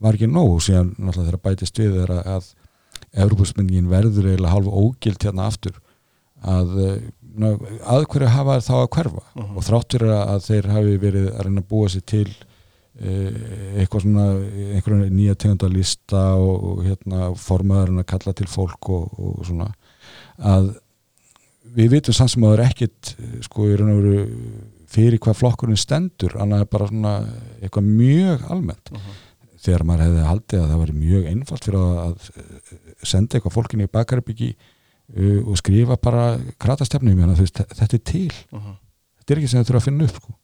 var 0.00 0.16
ekki 0.16 0.28
nóg. 0.28 0.56
Og 0.56 0.62
síðan 0.64 0.94
náttúrulega 0.98 1.30
þegar 1.30 1.44
bætist 1.48 1.80
við 1.80 1.98
er 2.04 2.14
að, 2.20 2.52
Evrópusmyndingin 3.14 3.90
verður 3.90 4.30
eiginlega 4.30 4.54
hálfa 4.54 4.70
ógilt 4.70 5.22
hérna 5.26 5.48
aftur 5.50 5.76
að 6.42 6.72
uh, 6.78 6.96
að 7.34 8.08
hverju 8.12 8.30
hafa 8.30 8.58
þá 8.62 8.74
að 8.78 8.90
hverfa? 8.96 9.22
Og 9.42 9.62
þrátt 9.66 9.96
fyrir 9.96 10.12
að 10.14 10.44
þeir 10.44 10.68
hafi 10.70 10.98
verið 11.02 11.30
að 11.32 11.46
reyna 11.46 11.62
að 11.64 11.70
búa 11.72 11.88
sér 11.90 12.04
til 12.06 12.28
eh, 13.00 13.38
eitthvað 13.80 14.04
svona 14.04 14.26
einhverja 14.76 15.08
nýja 15.10 15.34
tegunda 15.34 15.70
lista 15.72 16.22
og, 16.38 16.68
og 16.70 16.84
hérna 16.86 17.32
formaðurinn 17.40 18.04
að 18.04 18.08
kalla 18.12 18.36
til 18.38 18.46
fólk 18.50 18.90
og, 18.94 19.18
og 19.18 19.42
svona 19.48 19.72
að 20.38 20.70
við 21.74 21.90
vitum 21.96 22.16
samt 22.16 22.32
sem 22.34 22.44
að 22.44 22.54
það 22.54 22.56
er 22.58 22.64
ekkit 22.68 23.12
eh, 23.14 23.36
sko 23.46 23.68
í 23.68 23.76
raun 23.78 23.92
og 23.92 24.00
veru 24.00 24.24
fyrir 24.94 25.20
hvað 25.22 25.38
flokkurinn 25.40 25.80
stendur 25.80 26.36
annað 26.40 26.64
er 26.64 26.70
bara 26.70 26.88
svona 26.90 27.14
eitthvað 27.60 27.88
mjög 27.88 28.44
almennt. 28.54 28.92
Þegar 29.64 29.86
maður 29.88 30.04
hefði 30.04 30.28
haldið 30.28 30.60
að 30.60 30.70
það 30.70 30.80
væri 30.82 30.94
mjög 31.00 31.26
einfalt 31.30 31.66
fyrir 31.68 31.80
að, 31.80 31.98
að 32.04 32.30
eh, 32.36 32.78
senda 33.14 33.38
eitthvað 33.38 33.56
fólkinni 33.56 33.88
í 33.88 33.92
bakaribyggi 33.92 34.50
uh, 34.54 35.40
og 35.42 35.58
skrifa 35.60 35.98
bara 36.00 36.26
kratastefnum 36.60 37.18
hérna, 37.18 37.36
veist, 37.38 37.60
þetta 37.72 37.98
er 37.98 38.04
til. 38.04 38.28
Þetta 38.52 39.34
er 39.34 39.40
ekki 39.40 39.50
sem 39.50 39.64
þau 39.64 39.70
þurfa 39.70 39.82
að 39.82 39.88
finna 39.88 40.08
upp 40.08 40.20
sko. 40.20 40.36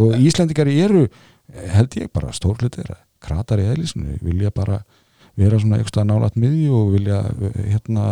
og 0.00 0.16
Íslendingar 0.22 0.70
eru 0.70 1.04
eh, 1.06 1.68
held 1.74 1.98
ég 1.98 2.12
bara 2.14 2.32
stórlutir 2.34 2.92
kratar 3.20 3.60
í 3.60 3.68
eðlisinu, 3.68 4.16
vilja 4.24 4.52
bara 4.54 4.80
vera 5.38 5.60
svona 5.60 5.78
eitthvað 5.78 6.08
nálat 6.10 6.38
miðju 6.40 6.74
og 6.76 6.92
vilja 6.96 7.20
eh, 7.30 7.60
hérna 7.74 8.06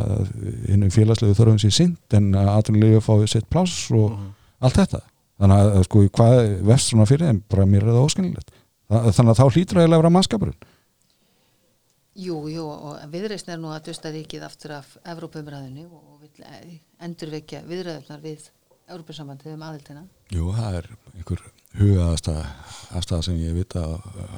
hinnum 0.69 0.95
félagslegu 0.95 1.37
þörfum 1.39 1.61
sér 1.63 1.75
sint 1.75 2.19
en 2.19 2.31
að 2.39 2.53
aðrunlega 2.55 3.05
fáið 3.05 3.27
sitt 3.35 3.49
pláss 3.51 3.89
og 3.91 4.15
allt 4.63 4.79
þetta. 4.79 5.03
Þannig 5.39 5.61
að 5.65 5.85
sko 5.87 6.07
hvað 6.19 6.41
vest 6.67 6.91
svona 6.91 7.07
fyrir 7.07 7.29
þeim? 7.29 7.45
Bara 7.51 7.69
mér 7.71 7.85
er 7.87 7.95
það 7.95 8.07
óskilnilegt 8.09 8.57
þannig 8.89 9.33
að 9.33 9.39
þá 9.39 9.47
hlýtur 9.55 9.81
að 9.83 9.95
vera 9.95 10.13
mannskapurinn. 10.13 10.69
Jú, 12.19 12.39
jú, 12.51 12.65
og 12.67 13.03
viðreysn 13.13 13.53
er 13.55 13.61
nú 13.63 13.71
að 13.71 13.91
dusta 13.93 14.11
ríkið 14.11 14.47
aftur 14.49 14.75
af 14.81 14.97
Evrópumræðinu 15.07 15.85
og 15.87 16.25
vil 16.25 16.47
endurvekja 17.05 17.61
viðræðunar 17.69 18.25
við 18.25 18.49
Evrópusambandið 18.89 19.55
um 19.55 19.63
aðildina. 19.69 20.03
Jú, 20.35 20.49
það 20.57 20.81
er 20.81 20.89
einhver 21.13 21.45
hugaðastað 21.79 23.23
sem 23.27 23.37
ég 23.41 23.55
vita 23.57 23.83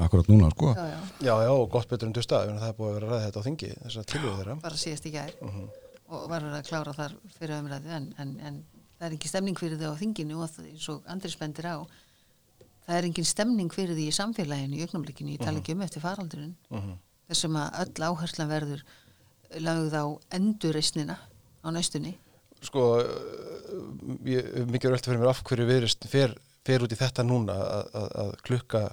akkurat 0.03 0.29
núna, 0.31 0.51
sko. 0.55 0.75
Já, 0.77 0.85
já, 0.91 0.99
Já, 1.21 1.33
já, 1.45 1.51
og 1.55 1.69
gott 1.71 1.89
betur 1.91 2.11
en 2.11 2.15
dusta, 2.17 2.43
það 2.47 2.69
er 2.69 2.77
búið 2.79 2.91
að 2.91 2.97
vera 2.99 3.07
að 3.07 3.15
ræða 3.15 3.25
þetta 3.29 3.41
á 3.41 3.47
þingi, 3.47 3.71
þess 3.85 4.01
að 4.01 4.09
tilhjóðu 4.13 4.37
þeirra. 4.41 4.57
bara 4.65 4.81
síðast 4.83 5.07
í 5.07 5.15
gær. 5.15 5.35
Og 6.11 6.25
var 6.27 6.43
verið 6.43 6.59
að 6.59 6.69
klára 6.69 6.95
þar 6.97 7.17
fyrir 7.39 7.61
umræðu 7.61 7.93
en, 7.95 8.07
en, 8.19 8.31
en 8.43 8.63
það 8.99 9.07
er 9.07 9.17
ekki 9.17 9.31
stemning 9.31 9.61
fyrir 9.61 9.79
þau 9.79 9.93
á 9.95 10.01
þinginu 10.01 10.41
og 10.43 10.51
það, 10.51 10.71
eins 10.73 10.89
og 10.91 11.05
Andris 11.07 11.37
bendir 11.39 11.69
á 11.71 11.77
það 12.91 12.97
er 12.99 13.07
engin 13.07 13.29
stemning 13.29 13.71
fyrir 13.71 13.95
því 13.95 14.09
í 14.11 14.17
samfélaginu 14.17 14.81
í 14.81 14.83
augnumlikinu, 14.89 15.37
ég 15.37 15.45
tala 15.45 15.61
ekki 15.63 15.77
um 15.77 15.85
eftir 15.87 16.03
faraldurinn. 16.03 16.57
Þessum 17.31 17.59
að 17.61 17.79
öll 17.85 18.09
áherslan 18.11 18.51
verður 18.51 18.83
lagð 19.63 19.95
á 19.95 20.05
endurreysnina 20.35 21.17
á 21.63 21.69
næstunni. 21.71 22.17
Sko, 22.67 22.89
ég, 24.27 24.51
mikið 24.69 24.97
er 26.61 26.73
fer, 26.73 26.85
út 26.85 26.93
í 26.93 26.99
þetta 27.01 27.25
núna 27.27 27.57
að, 27.57 28.35
klukka 28.47 28.89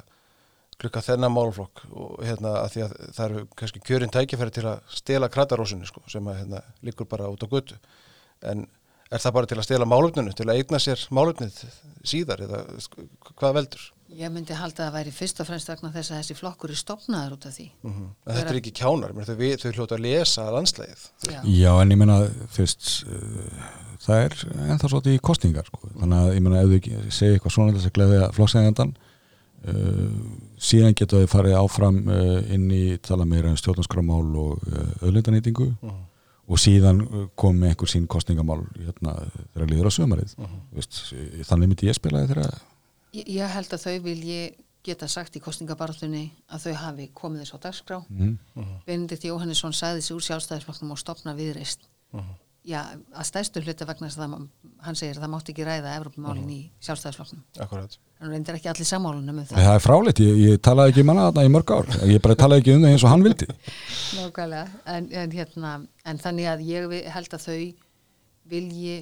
klukka 0.77 1.01
þennan 1.01 1.34
málflokk 1.34 1.88
og 1.89 2.19
hérna 2.21 2.51
að 2.62 2.73
því 2.75 2.82
að 2.86 2.91
það 3.17 3.23
eru 3.25 3.45
kannski 3.58 3.80
kjörin 3.82 4.12
tækifæri 4.13 4.53
til 4.53 4.65
að 4.69 4.91
stela 4.93 5.30
kratarósinu 5.34 5.88
sko, 5.89 6.03
sem 6.06 6.27
að 6.30 6.38
hérna 6.43 6.62
liggur 6.86 7.10
bara 7.10 7.30
út 7.34 7.41
á 7.41 7.49
götu 7.49 7.80
en 8.45 8.67
er 9.10 9.23
það 9.23 9.36
bara 9.39 9.49
til 9.49 9.58
að 9.58 9.65
stela 9.65 9.88
málöfninu, 9.89 10.36
til 10.38 10.45
að 10.45 10.60
eigna 10.60 10.80
sér 10.84 11.01
málöfnið 11.10 11.58
síðar 12.06 12.43
eða 12.45 12.62
hvað 13.39 13.58
veldur? 13.58 13.88
Ég 14.15 14.31
myndi 14.31 14.55
halda 14.55 14.85
að 14.85 14.87
það 14.87 14.93
væri 14.95 15.11
fyrst 15.11 15.39
og 15.43 15.47
fremst 15.49 15.67
vegna 15.67 15.89
þess 15.91 16.11
að 16.13 16.19
þessi 16.21 16.35
flokkur 16.39 16.71
er 16.71 16.79
stopnaður 16.79 17.33
út 17.35 17.47
af 17.49 17.55
því. 17.57 17.65
Mm 17.83 17.97
En 18.07 18.37
þetta 18.37 18.53
er 18.53 18.59
ekki 18.61 18.71
kjánar, 18.79 19.11
menn, 19.13 19.25
þau, 19.27 19.35
við- 19.41 19.57
þau 19.61 19.71
hljóta 19.75 19.97
að 19.97 20.05
lesa 20.05 20.45
landslægið. 20.55 21.01
Já. 21.27 21.39
Já, 21.43 21.71
en 21.81 21.91
ég 21.91 21.97
meina, 21.99 22.15
þú 22.55 22.63
veist, 22.63 22.87
uh, 23.03 23.67
það 24.05 24.23
er 24.23 24.37
ennþá 24.71 24.89
svolítið 24.93 25.17
í 25.17 25.21
kostningar, 25.27 25.65
sko. 25.67 25.89
Þannig 25.99 26.17
að 26.23 26.31
ég 26.37 26.41
meina, 26.45 26.61
ef 26.63 26.71
þau 26.71 27.11
segja 27.19 27.35
eitthvað 27.37 27.55
svona 27.57 27.75
þess 27.75 27.89
að 27.91 27.95
gleðja 27.99 28.29
flokksæðjandan, 28.37 28.93
uh, 29.67 30.09
síðan 30.69 30.95
geta 30.97 31.19
þau 31.21 31.27
farið 31.35 31.57
áfram 31.59 31.97
uh, 32.07 32.53
inn 32.55 32.71
í 32.71 32.83
tala 33.03 33.25
meira 33.27 33.51
um 33.51 33.59
stjórnarskramál 33.59 34.23
og 34.39 34.63
uh, 34.71 34.85
öðlindanýtingu 35.07 35.67
og 36.47 36.55
síðan 36.63 37.01
kom 37.35 37.57
með 37.59 37.73
einhver 37.73 37.89
sín 37.91 38.05
kostningamál 38.07 38.61
hérna, 38.79 39.17
þegar 39.53 39.67
líður 39.73 39.89
á 39.91 39.97
sömarið. 39.97 40.35
Veist, 40.71 41.01
þannig 41.49 41.73
myndi 41.73 41.89
ég 41.89 41.97
spila 41.99 42.21
þeirra 42.23 42.45
Ég, 43.15 43.43
held 43.53 43.73
að 43.73 43.85
þau 43.85 43.99
vilji 44.05 44.41
geta 44.87 45.07
sagt 45.11 45.35
í 45.35 45.43
kostningabarðunni 45.43 46.25
að 46.53 46.67
þau 46.67 46.81
hafi 46.81 47.07
komið 47.15 47.43
þess 47.43 47.55
á 47.55 47.63
dagskrá. 47.67 48.01
mm. 48.07 48.73
Benedikt 48.87 49.27
Jóhannesson 49.27 49.75
sagði 49.75 50.03
sig 50.05 50.15
úr 50.15 50.25
sjálfstæðisflokknum 50.27 50.93
og 50.95 51.01
stopna 51.01 51.35
viðreist. 51.37 51.87
Já, 52.67 52.81
að 53.15 53.27
stæðstu 53.29 53.61
hluta 53.63 53.85
vegna 53.87 54.09
þess 54.09 54.19
að 54.19 54.33
hann 54.83 54.97
segir 54.99 55.15
að 55.15 55.23
það 55.23 55.31
mátti 55.31 55.53
ekki 55.53 55.65
ræða 55.67 55.93
Evrópumálin 56.01 56.49
í 56.51 56.59
sjálfstæðisflokknum. 56.83 57.43
Akkurat. 57.63 57.95
Hann 58.19 58.33
reyndir 58.33 58.57
ekki 58.57 58.71
allir 58.71 58.89
sammálunum 58.89 59.39
um 59.39 59.45
það. 59.47 59.61
Það 59.61 59.77
er 59.77 59.83
fráleitt, 59.85 60.21
ég, 60.23 60.39
ég 60.41 60.61
talaði 60.67 60.91
ekki 60.91 61.05
um 61.05 61.11
hana 61.13 61.27
þarna 61.29 61.45
í 61.47 61.51
mörg 61.53 61.71
ár. 61.71 61.91
Ég 62.11 62.23
bara 62.25 62.35
talaði 62.41 62.63
ekki 62.63 62.75
um 62.75 62.83
það 62.83 62.95
eins 62.95 63.05
og 63.05 63.13
hann 63.13 63.23
vildi. 63.27 63.47
Nákvæmlega, 64.17 64.81
en, 64.95 65.09
en, 65.21 65.35
hérna, 65.37 65.73
en 66.11 66.21
þannig 66.23 66.49
að 66.51 66.65
ég 66.67 66.95
held 67.13 67.37
að 67.37 67.45
þau 67.45 67.61
vilji 68.51 68.97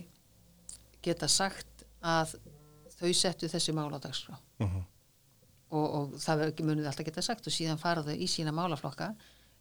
geta 1.06 1.30
sagt 1.32 1.86
að 2.06 2.36
þau 3.00 3.12
settu 3.14 3.50
þessi 3.52 3.76
mál 3.76 3.90
á 3.92 4.00
dagskrá. 4.00 4.38
Og, 5.76 5.86
og 5.86 6.16
það 6.22 6.40
verður 6.40 6.54
ekki 6.54 6.66
munið 6.68 6.90
alltaf 6.90 7.08
geta 7.08 7.24
sagt 7.26 7.48
og 7.50 7.54
síðan 7.56 7.82
fara 7.82 8.04
þau 8.06 8.14
í 8.16 8.28
sína 8.30 8.54
málaflokka 8.56 9.12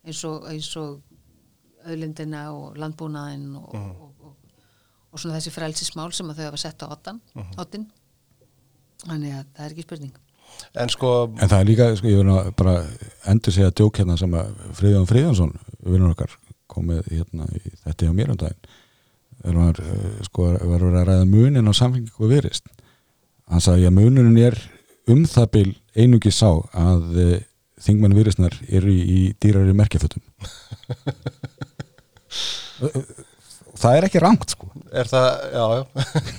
eins 0.05 0.21
og, 0.29 0.45
eins 0.51 0.69
og 0.77 1.01
öðlindina 1.85 2.47
og 2.55 2.77
landbúnaðin 2.81 3.55
og, 3.59 3.75
og, 3.75 4.29
og, 4.29 4.37
og 5.11 5.21
svona 5.21 5.39
þessi 5.39 5.53
frelsismál 5.55 6.13
sem 6.13 6.29
að 6.31 6.43
þau 6.43 6.47
hafa 6.51 6.61
sett 6.61 6.85
á 6.85 6.87
ottan, 6.93 7.21
ottin 7.61 7.89
þannig 9.05 9.35
að 9.39 9.49
það 9.57 9.65
er 9.67 9.75
ekki 9.75 9.87
spurning. 9.89 10.15
En 10.79 10.93
sko, 10.93 11.11
En 11.41 11.51
það 11.51 11.59
er 11.59 11.69
líka, 11.69 11.91
sko, 11.99 12.11
ég 12.13 12.21
verður 12.21 12.39
að 12.39 12.55
bara 12.61 12.75
endur 13.33 13.55
segja 13.55 13.75
djók 13.75 14.01
hérna 14.01 14.17
sem 14.21 14.35
að 14.39 14.55
Friðjón 14.79 15.09
Friðjónsson, 15.11 15.53
vinnur 15.83 16.15
okkar, 16.15 16.37
komið 16.71 17.09
hérna 17.11 17.49
í 17.57 17.63
þetta 17.83 18.07
hjá 18.07 18.15
mér 18.15 18.33
um 18.35 18.41
daginn. 18.41 18.73
Eh, 19.45 20.23
sko, 20.29 20.47
var 20.55 20.65
verið 20.79 21.01
að 21.01 21.09
ræða 21.11 21.27
munin 21.29 21.69
á 21.69 21.73
samfengingu 21.75 22.25
og 22.25 22.33
virist. 22.33 22.71
Hann 23.51 23.65
sagði 23.65 23.89
að 23.89 23.97
munin 23.99 24.39
er 24.41 24.57
um 25.13 25.23
það 25.29 25.47
bil 25.57 25.71
einungi 25.95 26.33
sá 26.33 26.51
að 26.73 27.03
uh, 27.21 27.39
þingmann 27.85 28.17
viristnar 28.17 28.55
eru 28.69 28.91
í, 28.93 29.01
í 29.05 29.21
dýrari 29.43 29.75
merkjafötum. 29.77 30.23
það 33.81 33.99
er 33.99 34.07
ekki 34.09 34.23
rangt, 34.23 34.55
sko. 34.55 34.69
er 34.93 35.11
það, 35.11 35.29
já, 35.55 35.65
já, 35.75 35.83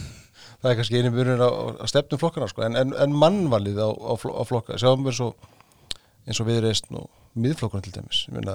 það 0.60 0.70
er 0.72 0.78
kannski 0.80 1.02
einu 1.02 1.12
munur 1.16 1.44
á, 1.46 1.50
á 1.82 1.86
stefnum 1.92 2.22
flokkana, 2.22 2.50
sko, 2.52 2.60
en, 2.68 2.78
en, 2.80 2.90
en 3.06 3.20
mannvalið 3.22 3.82
á, 3.82 3.90
á, 3.92 4.14
á 4.16 4.44
flokka, 4.48 4.80
sjáum 4.82 5.06
við 5.06 5.20
svo 5.20 5.30
eins 6.26 6.42
og 6.42 6.50
viðreist 6.50 6.86
nú 6.94 7.02
miðflokkana 7.38 7.86
til 7.86 7.96
dæmis, 7.98 8.24
meina, 8.34 8.54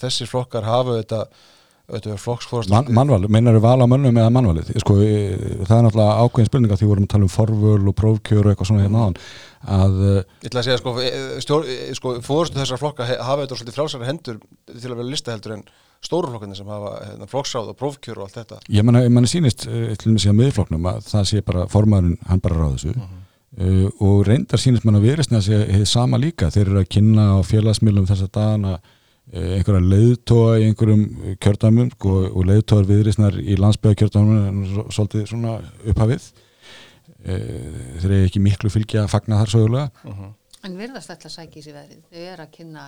þessir 0.00 0.30
flokkar 0.30 0.66
hafa 0.66 0.98
þetta, 1.02 1.20
Man, 2.72 2.86
mannval, 2.96 3.26
meinar 3.28 3.58
val 3.60 3.76
á 3.76 3.86
mönnum 3.88 4.16
eða 4.16 4.30
mannvalið? 4.32 4.70
Sko, 4.80 4.94
það 4.96 5.74
er 5.76 5.82
náttúrulega 5.84 6.22
ákveðin 6.24 6.48
spurninga 6.48 6.78
því 6.80 6.86
við 6.86 6.92
vorum 6.94 7.04
að 7.04 7.10
tala 7.12 7.26
um 7.26 7.32
forvöl 7.34 7.90
og 7.90 7.96
prófkjör 7.98 8.46
og 8.46 8.52
eitthvað 8.54 8.70
svona 8.70 8.86
hérna 8.86 9.02
áðan 9.02 9.18
að 9.74 9.98
eh, 10.00 10.20
Ég 10.44 10.48
ætla 10.48 10.62
að 10.62 10.68
segja, 10.68 10.80
sko, 10.80 10.94
e- 11.00 11.42
stjór, 11.44 11.66
e- 11.68 11.96
sko 11.98 12.14
fórustu 12.24 12.60
þessar 12.60 12.80
flokka 12.80 13.08
hafa 13.08 13.44
þetta 13.44 13.58
svolítið 13.60 13.76
frjálsari 13.76 14.08
hendur 14.08 14.40
til 14.70 14.90
að 14.90 14.96
vera 14.96 15.08
listaheldur 15.10 15.56
en 15.58 15.62
stóru 16.04 16.32
flokkarnir 16.32 16.58
sem 16.58 16.72
hafa 16.72 16.94
hérna, 17.02 17.28
flokksráð 17.28 17.70
og 17.72 17.78
prófkjör 17.80 18.20
og 18.20 18.26
allt 18.26 18.40
þetta. 18.40 18.60
ég 18.72 18.88
menna, 18.88 19.04
manni 19.12 19.30
sýnist 19.30 19.68
eh, 19.68 19.92
til 19.96 20.12
dæmis 20.12 20.24
í 20.24 20.32
að 20.32 20.40
miðflokknum 20.40 20.90
að 20.90 21.06
það 21.08 21.30
sé 21.30 21.44
bara 21.44 21.68
formaðurinn, 21.72 22.18
hann 22.28 22.42
bara 22.44 22.60
ráð 22.60 22.74
þessu 22.78 22.96
uh, 22.96 23.86
og 24.04 24.18
reyndar 24.28 24.60
sýnist 24.60 24.84
mann 24.88 25.00
að 25.00 25.08
viðreistna 25.08 25.40
að 25.40 25.48
sé 25.48 25.86
sama 25.88 26.20
líka, 26.20 26.52
þeir 26.52 26.66
eru 26.66 26.82
að 26.82 26.90
kynna 26.96 27.30
á 27.36 27.38
félagsmiðlum 27.44 28.08
þessa 28.10 28.28
dagana 28.32 28.76
einhverja 29.32 29.80
leiðtóa 29.80 30.58
í 30.60 30.68
einhverjum 30.68 31.04
eh, 31.24 31.36
kjördæmum 31.42 31.90
sko, 31.94 32.16
og 32.28 32.48
leiðtóar 32.48 32.88
viðreistnar 32.88 33.38
í 33.40 33.56
landsbyggja 33.58 34.02
kjördæmum 34.02 34.90
svolítið 34.92 35.28
svona 35.30 35.58
upphafið. 35.88 36.32
Uh, 37.24 38.00
þeir 38.02 38.10
eru 38.10 38.26
ekki 38.26 38.40
miklu 38.44 38.68
fylgja 38.72 39.06
að 39.06 39.14
fagna 39.14 39.38
þar 39.40 39.52
sögulega. 39.54 40.08
En 40.64 40.76
virðast 40.76 41.12
ætla 41.12 41.30
að 41.30 41.36
sækja 41.38 41.60
í 41.60 41.64
sig 41.64 41.72
veðrið 41.76 42.02
þau 42.04 42.18
eru 42.20 42.44
að 42.44 42.50
kynna 42.52 42.84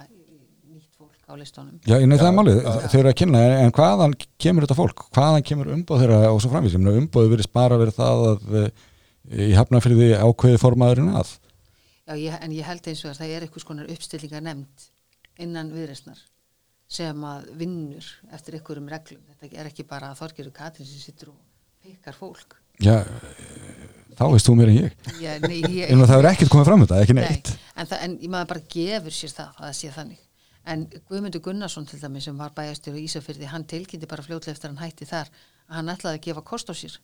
nýtt 0.76 0.98
fólk 0.98 1.28
á 1.28 1.32
listónum 1.40 1.78
Já, 1.88 1.96
nei, 2.04 2.16
það 2.16 2.28
er 2.28 2.36
málið, 2.36 2.58
þau 2.66 2.98
eru 2.98 3.10
að 3.10 3.16
kynna 3.20 3.42
en, 3.46 3.54
en 3.64 3.74
hvaðan 3.76 4.16
kemur 4.42 4.66
þetta 4.66 4.76
fólk, 4.76 5.04
hvaðan 5.16 5.46
kemur 5.46 5.72
umbóð 5.72 6.02
þeirra 6.02 6.18
og 6.32 6.40
svo 6.44 6.52
framvís, 6.52 6.76
umbóðu 6.76 7.32
verið 7.32 7.48
bara 7.56 7.78
verið 7.80 7.96
það 7.96 8.24
að 8.30 8.58
e, 8.60 8.66
í 9.46 9.50
hafnafyrði 9.56 10.10
ákveði 10.20 10.60
formaðurinn 10.62 11.14
að. 11.16 11.32
Já, 12.06 12.14
ég, 12.20 12.36
en 12.40 12.56
ég 12.56 12.68
held 12.68 12.92
eins 12.92 13.04
og 13.04 13.12
að 13.12 13.22
það 13.22 13.34
er 13.36 13.46
eitthvað 13.46 13.64
skonar 13.64 13.92
uppstillingar 13.96 14.44
nefnd 14.44 14.88
innan 15.42 15.70
viðreysnar 15.74 16.18
sem 16.88 17.24
að 17.26 17.48
vinnur 17.58 18.06
eftir 18.32 18.54
einhverjum 18.54 18.88
reglum. 18.92 19.22
Þetta 19.40 19.56
er 19.58 19.66
ekki 19.72 19.84
bara 19.90 20.12
að 20.12 20.20
Þorgeru 20.20 20.52
Katrin 20.54 20.86
sem 20.86 21.00
sittur 21.02 21.32
og 21.32 21.40
pikkar 21.82 22.14
fólk. 22.14 22.54
Já, 22.78 23.00
þá 24.16 24.24
veist 24.32 24.46
þú 24.46 24.54
mér 24.58 24.70
en 24.70 24.76
ég 24.76 25.10
Ég, 25.22 25.40
nei, 25.48 25.58
ég, 25.80 25.90
en 25.90 26.02
það 26.04 26.18
er 26.20 26.28
ekkert 26.30 26.52
komið 26.52 26.68
fram 26.68 26.82
þetta, 26.84 27.00
ekki 27.02 27.16
nei, 27.16 27.22
neitt 27.24 27.50
en, 27.74 27.86
það, 27.88 27.98
en 28.06 28.16
maður 28.34 28.50
bara 28.52 28.64
gefur 28.76 29.16
sér 29.16 29.32
það 29.34 29.50
að 29.56 29.64
það 29.66 29.74
sé 29.80 29.90
þannig. 29.96 30.22
En 30.66 30.84
Guðmundur 31.08 31.42
Gunnarsson 31.46 31.86
til 31.86 32.00
dæmis 32.02 32.24
sem 32.26 32.38
var 32.38 32.52
bæjastur 32.56 32.96
í 32.98 33.04
Ísafyrði, 33.06 33.46
hann 33.52 33.64
tilkynnti 33.70 34.08
bara 34.10 34.24
fljótlega 34.26 34.56
eftir 34.56 34.72
hann 34.72 34.80
hætti 34.82 35.06
þar 35.08 35.30
að 35.30 35.76
hann 35.78 35.92
ætlaði 35.94 36.18
að 36.20 36.24
gefa 36.28 36.42
kost 36.52 36.70
á 36.70 36.74
sér 36.76 36.96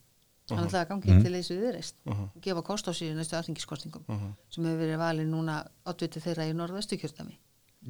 hann 0.50 0.66
ætlaði 0.66 0.82
að 0.82 0.88
gangi 0.90 1.12
Mhm. 1.12 1.22
til 1.24 1.32
þessu 1.38 1.56
viðreist 1.60 1.94
og 2.10 2.40
gefa 2.42 2.62
kost 2.66 2.88
á 2.90 2.92
sér 2.92 3.12
í 3.12 3.16
næstu 3.16 3.36
alþingiskostningum 3.38 4.04
sem 4.50 4.64
hefur 4.66 4.80
verið 4.82 4.98
valið 5.00 5.28
núna 5.30 5.60
oddviti 5.86 6.20
þeirra 6.20 6.48
í 6.50 6.56
norðvestu 6.58 6.98
kjördami 7.00 7.38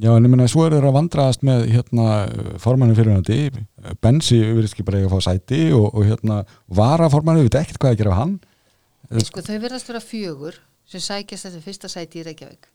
Já, 0.01 0.09
en 0.17 0.25
ég 0.25 0.31
meina, 0.33 0.47
svo 0.49 0.63
er 0.65 0.73
þeir 0.73 0.87
að 0.89 0.95
vandraðast 0.97 1.43
með 1.45 1.67
hérna, 1.69 2.05
formannin 2.63 2.97
fyrirhandi 2.97 3.35
Bensi 4.01 4.39
virðist 4.41 4.73
ekki 4.79 4.87
bara 4.89 5.03
eiga 5.03 5.11
að 5.11 5.17
fá 5.19 5.27
sæti 5.27 5.59
og, 5.77 5.91
og 5.93 6.07
hérna, 6.09 6.39
varaformannin, 6.73 7.45
við 7.45 7.51
veit 7.51 7.59
ekkert 7.61 7.81
hvað 7.83 7.93
að 7.93 7.99
gera 8.01 8.15
á 8.17 8.21
hann. 8.23 8.33
Sko 9.21 9.43
þau 9.45 9.59
verðast 9.67 9.91
vera 9.91 10.01
fjögur 10.01 10.57
sem 10.89 11.03
sækjast 11.05 11.45
þetta 11.51 11.61
fyrsta 11.67 11.91
sæti 11.93 12.23
í 12.23 12.25
Reykjavík. 12.31 12.71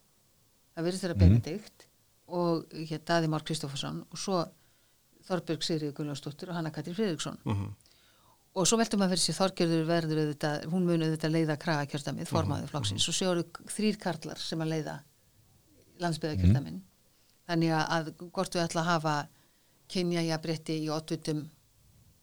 Það 0.78 0.86
verðist 0.86 1.06
vera 1.08 1.16
Mhm. 1.18 1.24
Benedikt 1.24 1.86
og 2.28 2.78
hér 2.86 3.02
Daði 3.10 3.28
Már 3.32 3.42
Kristoffersson 3.48 4.04
og 4.12 4.18
svo 4.22 4.44
Þorbjörg 5.28 5.62
Sigriður 5.66 5.96
Gunnlaugsdóttir 5.98 6.48
og 6.52 6.54
Hanna 6.54 6.70
Katrín 6.70 6.94
Friðriksson. 6.94 7.38
Og 8.54 8.66
svo 8.66 8.78
veltum 8.78 9.02
að 9.02 9.10
fyrir 9.16 9.24
sér 9.26 9.36
Þorgerður 9.42 9.82
verður 9.90 10.20
auðvitað, 10.22 10.64
hún 10.70 10.86
mun 10.86 11.02
auðvitað 11.02 11.34
leiða 11.34 11.56
kragakjördamið, 11.60 12.30
formaður 12.30 12.70
flokksins. 12.70 13.08
Og 13.10 13.14
svo 13.14 13.32
eru 13.34 13.44
þrýr 13.74 13.98
karlar 14.00 14.38
sem 14.38 14.62
að 14.62 14.70
leiða 14.76 14.94
landsbyðakjördamin 16.00 16.78
þannig 17.48 17.72
að, 17.74 17.84
að 17.96 18.10
hvort 18.34 18.54
við 18.58 18.64
ætla 18.66 18.82
að 18.84 18.90
hafa 18.92 19.14
kynja 19.88 20.22
jafnrétti 20.28 20.74
í 20.84 20.88
oddvitum 20.92 21.46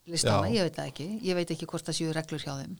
listana, 0.05 0.47
Já. 0.49 0.53
ég 0.59 0.67
veit 0.67 0.75
það 0.77 0.89
ekki 0.91 1.07
ég 1.25 1.35
veit 1.39 1.51
ekki 1.55 1.65
hvort 1.69 1.87
það 1.87 1.97
séu 1.99 2.13
reglur 2.13 2.43
hjá 2.45 2.53
þeim 2.61 2.75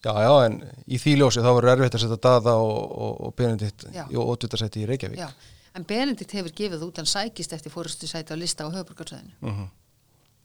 Já, 0.00 0.12
já, 0.24 0.32
en 0.48 0.54
í 0.88 0.96
því 0.96 1.12
ljósi 1.20 1.42
þá 1.44 1.50
verður 1.52 1.70
erfitt 1.74 1.96
að 1.98 2.00
setja 2.06 2.16
Dada 2.24 2.54
og, 2.56 2.76
og, 3.04 3.16
og 3.26 3.34
Benedikt 3.36 3.82
Já. 3.92 4.06
í 4.08 4.16
ótvitasætti 4.16 4.80
í 4.80 4.86
Reykjavík. 4.88 5.18
Já, 5.20 5.28
en 5.76 5.84
Benedikt 5.84 6.32
hefur 6.32 6.54
gefið 6.56 6.84
út 6.86 7.00
hann 7.02 7.08
sækist 7.10 7.52
eftir 7.52 7.72
fórustu 7.74 8.08
sæti 8.08 8.32
á 8.32 8.36
lista 8.40 8.64
á 8.64 8.72
höfuborgarsæðinu 8.72 9.36
Mhm. 9.44 9.66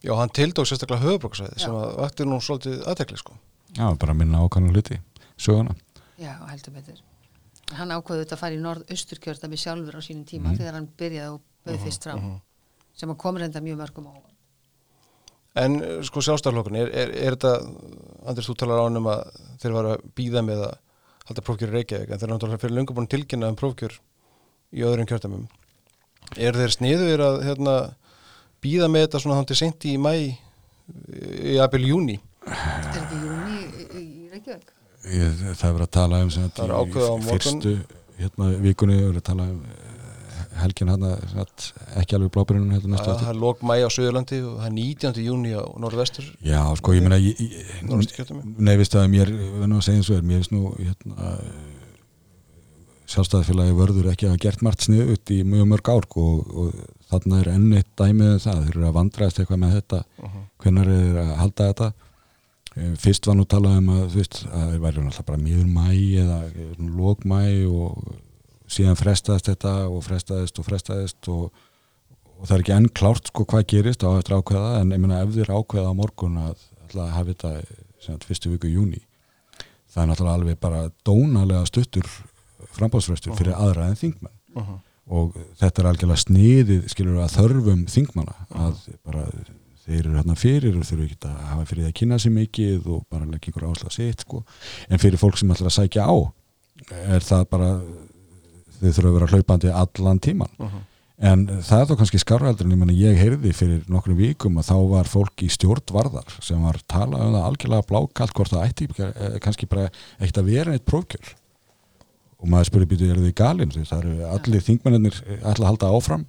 Já, 0.04 0.12
hann 0.20 0.30
tildók 0.36 0.68
sérstaklega 0.68 1.02
höfuborgarsæði 1.08 1.60
sem 1.64 1.72
að 1.72 1.96
vakti 2.04 2.26
nú 2.28 2.42
svolítið 2.44 2.84
aðtekli, 2.92 3.18
sko. 3.18 3.38
Já, 3.80 3.88
bara 3.96 4.12
að 4.14 4.18
minna 4.20 4.44
ákvæmlega 4.44 4.76
hluti, 4.76 5.00
söguna 5.40 5.76
Já, 6.20 6.36
heldur 6.52 6.76
betur 6.76 7.00
Hann 7.74 7.92
ákvaði 7.96 8.22
þetta 8.22 8.36
að 8.38 8.42
fara 8.44 8.56
í 8.56 8.62
norð-austur 8.62 9.20
kjördami 9.24 9.58
sjálfur 9.58 9.98
á 9.98 10.02
sínum 10.06 10.26
tíma 10.30 10.54
þegar 10.54 10.78
hann 10.78 10.90
byrjaði 11.00 11.34
og 11.34 11.42
bauð 11.66 11.82
fyrst 11.88 12.06
fram 12.06 12.26
sem 12.96 13.12
að 13.12 13.20
kom 13.24 13.40
reynda 13.42 13.62
mjög 13.64 13.80
mörgum 13.82 14.10
á. 14.14 14.16
En 15.66 15.78
sko 16.04 16.22
sjálfstæðarlokun, 16.24 16.76
er, 16.78 16.90
er, 16.92 17.12
er 17.16 17.36
þetta, 17.38 17.54
Andris, 18.28 18.48
þú 18.50 18.56
talar 18.60 18.82
ánum 18.86 19.08
að 19.08 19.22
þeir 19.62 19.76
var 19.78 19.90
að 19.94 20.04
býða 20.20 20.44
með 20.44 20.64
að 20.68 20.74
halda 21.30 21.44
prófkjör 21.48 21.72
í 21.72 21.76
Reykjavík, 21.78 22.12
en 22.12 22.22
þeir 22.22 22.32
náttúrulega 22.34 22.62
fyrir 22.62 22.76
löngu 22.76 22.96
búin 22.98 23.08
tilkynna 23.10 23.52
um 23.54 23.60
prófkjör 23.60 23.96
í 24.76 24.84
öðrum 24.86 25.08
kjördamum. 25.10 25.48
Er 26.36 26.60
þeir 26.60 26.76
sniður 26.76 27.24
að 27.30 27.40
hérna, 27.48 27.76
býða 28.64 28.92
með 28.92 29.08
þetta 29.08 29.24
svona 29.24 29.40
þannig 29.40 29.62
sent 29.62 29.88
í 29.88 29.96
mæ, 30.02 30.14
í 31.56 31.58
abil 31.64 31.84
júni? 31.88 32.20
Er 32.46 33.00
ekki 33.00 33.22
júni 33.24 33.62
í 33.96 34.06
Reykjavík? 34.36 34.75
Ég, 35.12 35.42
Það 35.56 35.68
er 35.70 35.76
verið 35.78 35.88
að 35.88 35.96
tala 35.98 36.22
um 36.26 36.32
sem 36.34 36.48
í 36.48 37.28
fyrstu 37.30 37.76
hérna, 38.20 38.54
vikunni, 38.64 39.02
verið 39.02 39.22
að 39.22 39.28
tala 39.30 39.48
um 39.52 39.60
eh, 39.66 39.86
helgin 40.62 40.92
hann 40.94 41.06
ekki 42.00 42.18
alveg 42.18 42.32
blábyrjunum 42.36 42.76
hérna 42.76 43.02
Það 43.04 43.30
er 43.32 43.40
lók 43.42 43.64
mæ 43.66 43.76
á 43.84 43.90
Suðurlandi 43.92 44.42
og 44.48 44.60
það 44.62 44.68
er 44.70 44.76
19. 44.78 45.24
júni 45.26 45.56
á 45.56 45.64
norðvestur, 45.84 46.30
Já, 46.46 46.62
sko, 46.80 46.96
ég 46.96 47.04
meina 47.06 47.20
veistu 48.80 49.02
að 49.02 49.10
mér, 49.12 49.34
við 49.36 49.66
nú 49.72 49.82
að 49.82 49.88
segja 49.90 50.02
eins 50.02 50.12
og 50.12 50.20
er, 50.20 50.28
mér 50.30 50.42
finnst 50.42 50.56
nú 50.56 50.72
hérna, 50.80 51.34
sjálfstæðafélagi 53.12 53.76
vörður 53.78 54.10
ekki 54.12 54.28
að 54.28 54.34
hafa 54.34 54.44
gert 54.48 54.64
margt 54.66 54.86
snið 54.88 55.12
út 55.14 55.34
í 55.34 55.42
mjög 55.46 55.68
mörg 55.70 55.92
ár 55.92 56.08
sko, 56.08 56.24
og, 56.32 56.56
og 56.56 57.04
þarna 57.12 57.42
er 57.42 57.52
enn 57.54 57.68
eitt 57.78 57.92
dæmið 58.00 58.32
um 58.32 58.42
það, 58.42 58.64
þeir 58.64 58.78
eru 58.80 58.88
að 58.88 58.96
vandræðast 58.96 59.42
eitthvað 59.42 59.62
með 59.62 59.76
þetta, 59.76 60.00
hvenær 60.64 60.90
er 60.90 61.04
þeir 61.04 61.20
að 61.22 61.32
halda 61.42 61.70
þetta 61.70 61.92
fyrst 63.02 63.30
var 63.30 63.38
nú 63.40 63.46
talað 63.50 63.80
um 63.80 63.92
að 63.94 64.04
þú 64.14 64.22
veist, 64.22 64.42
að 64.50 64.72
þeir 64.72 64.84
væri 64.84 65.04
náttúrulega 65.04 65.28
bara 65.30 65.44
miður 65.44 65.70
mæ 65.72 65.88
eða 66.24 66.40
eh, 66.50 66.84
lók 66.98 67.26
mæ 67.28 67.42
og 67.70 68.14
síðan 68.76 69.00
frestaðist 69.00 69.50
þetta 69.52 69.74
og 69.88 70.04
frestaðist 70.04 70.60
og 70.60 70.68
frestaðist 70.68 71.32
og, 71.32 71.66
og 72.36 72.46
það 72.46 72.56
er 72.58 72.64
ekki 72.66 72.76
enn 72.76 72.92
klárt 73.00 73.32
sko 73.32 73.46
hvað 73.48 73.68
gerist 73.72 74.04
á 74.04 74.10
eftir 74.18 74.38
ákveða 74.40 74.80
en 74.82 74.96
ég 74.96 75.04
meina 75.04 75.22
ef 75.24 75.36
þeir 75.36 75.54
ákveða 75.54 75.92
á 75.94 76.00
morgun 76.00 76.40
að 76.42 76.56
ætla 76.88 77.08
að 77.08 77.14
hafa 77.16 77.36
þetta 77.36 78.24
fyrstu 78.26 78.52
viku 78.54 78.70
júni 78.70 79.04
það 79.96 80.02
er 80.02 80.10
náttúrulega 80.12 80.40
alveg 80.40 80.58
bara 80.62 80.82
dónalega 81.08 81.68
stuttur 81.70 82.10
frambáðsfrestur 82.76 83.36
fyrir 83.38 83.56
aðra 83.56 83.90
en 83.90 84.00
þingmenn. 84.00 84.34
Og 85.16 85.36
þetta 85.60 85.82
er 85.82 85.90
algjörlega 85.92 86.24
sniðið 86.24 86.88
skilur 86.92 87.22
að 87.22 87.36
þörfum 87.38 87.86
þingmanna 87.92 88.48
að 88.50 88.80
bara 89.06 89.28
þeir 89.86 90.00
eru 90.02 90.16
hérna 90.18 90.38
fyrir 90.40 90.80
og 90.80 90.88
þurfu 90.88 91.06
ekki 91.10 91.30
að 91.30 91.38
hafa 91.52 91.68
fyrir 91.70 91.84
því 91.84 91.92
að 91.92 92.00
kynna 92.00 92.20
sér 92.22 92.36
mikið 92.36 92.90
og 92.96 93.06
bara 93.12 93.30
leggja 93.30 93.54
ykkur 93.54 93.70
áslag 93.70 93.94
sitt 93.96 94.26
sko. 94.26 94.44
en 94.90 95.02
fyrir 95.02 95.22
fólk 95.22 95.38
sem 95.40 95.54
ætlar 95.54 95.72
að 95.72 95.78
sækja 95.78 96.10
á 96.10 96.16
er 97.16 97.24
það 97.24 97.48
bara 97.54 97.70
þau 98.76 98.92
þurfa 98.92 99.08
að 99.08 99.16
vera 99.20 99.32
hlaupandi 99.32 99.74
allan 99.84 100.20
tíman 100.20 100.68
en 101.16 101.46
það 101.64 101.82
er 101.82 101.90
þá 101.90 101.96
kannski 102.02 102.20
skarraldur 102.20 102.72
en 102.76 102.92
ég, 102.92 103.16
heyrði 103.20 103.54
fyrir 103.56 103.86
nokkrum 103.92 104.18
vikum 104.20 104.60
að 104.60 104.70
þá 104.72 104.76
var 104.92 105.10
fólk 105.10 105.46
í 105.46 105.50
stjórnvarðar 105.54 106.36
sem 106.44 106.62
var 106.66 106.82
talað 106.92 107.24
um 107.24 107.38
það 107.38 107.48
algjörlega 107.50 107.88
blákalt 107.92 108.36
hvort 108.36 108.52
það 108.52 108.66
ætti 108.68 108.90
eh, 109.00 109.38
kannski 109.44 109.70
bara 109.72 109.88
eitt 110.20 110.38
að 110.40 110.52
vera 110.52 110.76
eitt 110.76 110.88
prófkjör. 110.88 111.32
Og 112.44 112.50
maður 112.52 112.68
spurði 112.68 112.90
býtu, 112.92 113.08
eru 113.14 113.24
þið 113.24 113.36
galin? 113.40 113.72
Það 113.72 114.02
eru 114.02 114.28
allir 114.28 114.66
þingmennir 114.66 115.22
ætla 115.38 115.54
að 115.54 115.70
halda 115.70 115.92
áfram. 115.96 116.26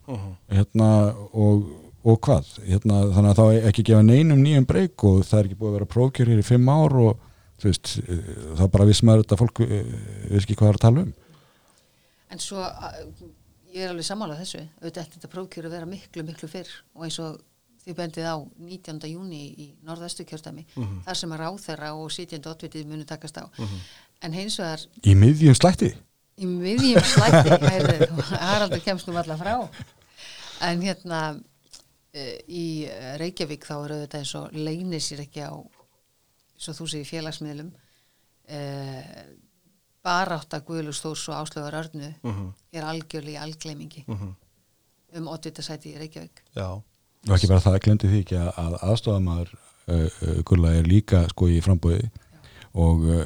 Hérna, 0.55 0.91
og, 1.35 1.67
og 2.07 2.21
hvað? 2.23 2.51
Hérna, 2.69 3.01
þannig 3.17 3.31
að 3.33 3.39
þá 3.41 3.45
er 3.57 3.69
ekki 3.71 3.85
gefa 3.91 4.03
neinum 4.07 4.43
nýjum 4.45 4.67
breyk 4.69 5.05
og 5.09 5.23
það 5.27 5.39
er 5.41 5.49
ekki 5.51 5.59
búið 5.61 5.71
að 5.73 5.77
vera 5.81 5.89
prófkjör 5.97 6.31
hér 6.33 6.43
í 6.43 6.47
fimm 6.47 6.69
ár 6.71 6.95
og 7.03 7.25
þú 7.61 7.71
veist, 7.71 7.93
eh, 8.05 8.29
þá 8.61 8.65
bara 8.77 8.87
viss 8.91 9.03
maður 9.07 9.25
þetta 9.25 9.39
fólk 9.41 9.61
eh, 9.65 9.91
veist 10.31 10.45
ekki 10.47 10.59
hvað 10.61 10.71
er 10.75 10.79
að 10.79 10.85
tala 10.87 11.03
um. 11.07 11.13
En 12.31 12.43
svo, 12.43 12.63
að- 12.63 13.03
ég 13.77 13.83
er 13.85 13.91
alveg 13.93 14.07
sammálað 14.09 14.41
þessu, 14.45 14.63
auðvitað 14.81 15.03
ætti 15.05 15.19
þetta 15.19 15.33
prófkjör 15.35 15.67
að 15.69 15.75
vera 15.77 15.87
miklu, 15.91 16.23
miklu 16.27 16.49
fyrr. 16.49 16.71
Og 16.97 17.05
eins 17.09 17.19
og 17.21 17.41
þið 17.87 17.97
bendið 18.01 18.25
á 18.27 18.37
19. 18.59 19.03
júni 19.13 19.41
í 19.63 19.67
norðvestu 19.87 20.25
kjördami, 20.27 20.65
þar 21.07 21.15
sem 21.21 21.33
að 21.37 21.43
ráþerra 21.45 21.91
og 21.95 22.11
sitjandi 22.11 22.49
oddvitið 22.51 22.87
munu 22.91 23.05
takast 23.07 23.37
á. 23.39 23.45
En 24.25 24.33
hins 24.35 24.57
vegar, 24.59 24.81
í 25.07 25.15
miðjum 25.15 25.55
slætti? 25.55 25.93
Í 26.41 26.47
miðjum 26.51 27.05
slætti, 27.07 27.59
heyrðu, 27.63 28.09
í 32.49 32.67
Reykjavík 33.21 33.67
þá 33.69 33.75
eru 33.77 33.99
þetta 34.05 34.21
eins 34.23 34.35
og 34.39 34.55
leynir 34.57 35.03
sér 35.05 35.25
ekki 35.27 35.45
á, 35.45 35.53
og 35.53 36.79
þú 36.79 36.89
segir 36.89 37.09
félagsmiðlum, 37.11 37.71
eh, 38.49 39.25
barátta 40.07 40.63
Guðlús 40.65 41.03
Þórs 41.03 41.27
og 41.29 41.41
Áslögar 41.43 41.81
Örnu 41.83 42.13
er 42.73 42.87
algjörlega 42.87 43.41
í 43.41 43.43
algleimingi 43.43 44.05
um 44.07 45.29
oddvitasæti 45.33 45.95
í 45.95 45.99
Reykjavík. 45.99 46.43
Já, 46.55 46.69
og 46.77 47.35
ekki 47.35 47.51
bara 47.51 47.65
það, 47.65 47.81
glemdi 47.87 48.13
því 48.13 48.23
ekki 48.25 48.39
að, 48.39 48.53
að 48.63 48.79
aðstofamaður 48.87 49.53
uh, 49.53 50.07
uh, 50.07 50.39
Gulla 50.47 50.73
er 50.79 50.89
líka 50.89 51.25
sko 51.33 51.51
í 51.51 51.61
frambóði 51.65 52.09
og 52.77 53.05
uh, 53.09 53.23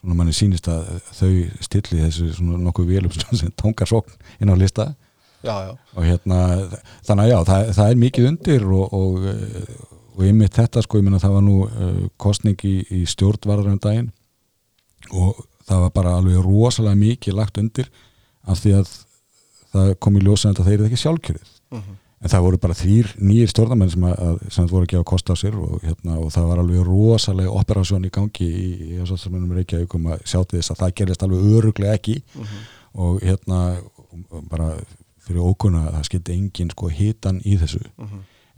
svona 0.00 0.16
manni 0.16 0.34
sýnist 0.36 0.68
að 0.70 0.88
þau 1.12 1.32
stilli 1.64 2.02
þessu 2.04 2.30
svona 2.38 2.60
nokkuð 2.64 2.92
vélum 2.94 3.14
sem 3.40 3.52
tónkar 3.58 3.90
sókn 3.90 4.16
inn 4.40 4.52
á 4.52 4.56
lista 4.56 4.90
já, 5.44 5.54
já. 5.66 5.72
og 5.96 6.06
hérna 6.06 6.40
þannig 7.06 7.24
að 7.24 7.32
já, 7.32 7.38
það, 7.50 7.72
það 7.78 7.90
er 7.90 8.02
mikið 8.04 8.30
undir 8.30 8.66
og, 8.68 8.96
og, 8.96 9.28
uh, 9.30 10.00
og 10.16 10.24
einmitt 10.26 10.56
þetta 10.58 10.84
sko, 10.84 11.00
ég 11.00 11.06
meina 11.06 11.22
það 11.22 11.36
var 11.38 11.46
nú 11.46 11.58
uh, 11.66 12.02
kostning 12.20 12.66
í, 12.66 12.74
í 13.00 13.04
stjórnvarðar 13.08 13.74
um 13.74 13.80
daginn 13.82 14.10
og 15.10 15.44
það 15.70 15.86
var 15.86 15.94
bara 15.94 16.18
alveg 16.18 16.42
rosalega 16.44 16.98
mikið 16.98 17.38
lagt 17.38 17.60
undir 17.60 17.88
af 18.48 18.60
því 18.60 18.76
að 18.80 18.92
það 19.70 19.96
kom 20.02 20.18
í 20.18 20.22
ljósa 20.24 20.50
að 20.50 20.62
þeir 20.66 20.76
eru 20.76 20.86
ekki 20.88 21.00
sjálfkjörið. 21.04 21.50
En 22.20 22.28
það 22.28 22.42
voru 22.44 22.58
bara 22.60 22.76
þrýr 22.76 23.12
nýjir 23.16 23.48
stjórnarmenn 23.48 23.92
sem, 23.94 24.02
að, 24.04 24.40
sem 24.52 24.66
voru 24.68 24.84
að 24.84 24.90
gefa 24.92 25.06
kost 25.08 25.30
á 25.32 25.34
sér 25.40 25.54
og, 25.56 25.78
hérna, 25.80 26.18
og 26.20 26.32
það 26.34 26.48
var 26.50 26.60
alveg 26.60 26.82
rosalega 26.84 27.54
operasjón 27.62 28.04
í 28.04 28.10
gangi 28.12 28.48
í, 28.48 28.64
í 28.90 28.98
ásáttarmennum 29.00 29.54
Reykjavík 29.56 29.94
um 29.96 30.10
að 30.12 30.26
sjá 30.28 30.42
til 30.42 30.58
þess 30.58 30.74
að 30.74 30.82
það 30.82 30.92
gerist 31.00 31.24
alveg 31.24 31.46
öruglega 31.56 31.96
ekki. 31.96 32.18
Og 33.00 33.22
hérna 33.24 33.60
og 34.10 34.44
bara 34.50 34.74
fyrir 35.30 35.46
ókunna 35.46 35.86
að 35.86 35.96
það 35.96 36.06
skildi 36.10 36.36
engin 36.36 36.70
sko 36.74 36.90
hitan 36.92 37.40
í 37.46 37.56
þessu. 37.60 37.82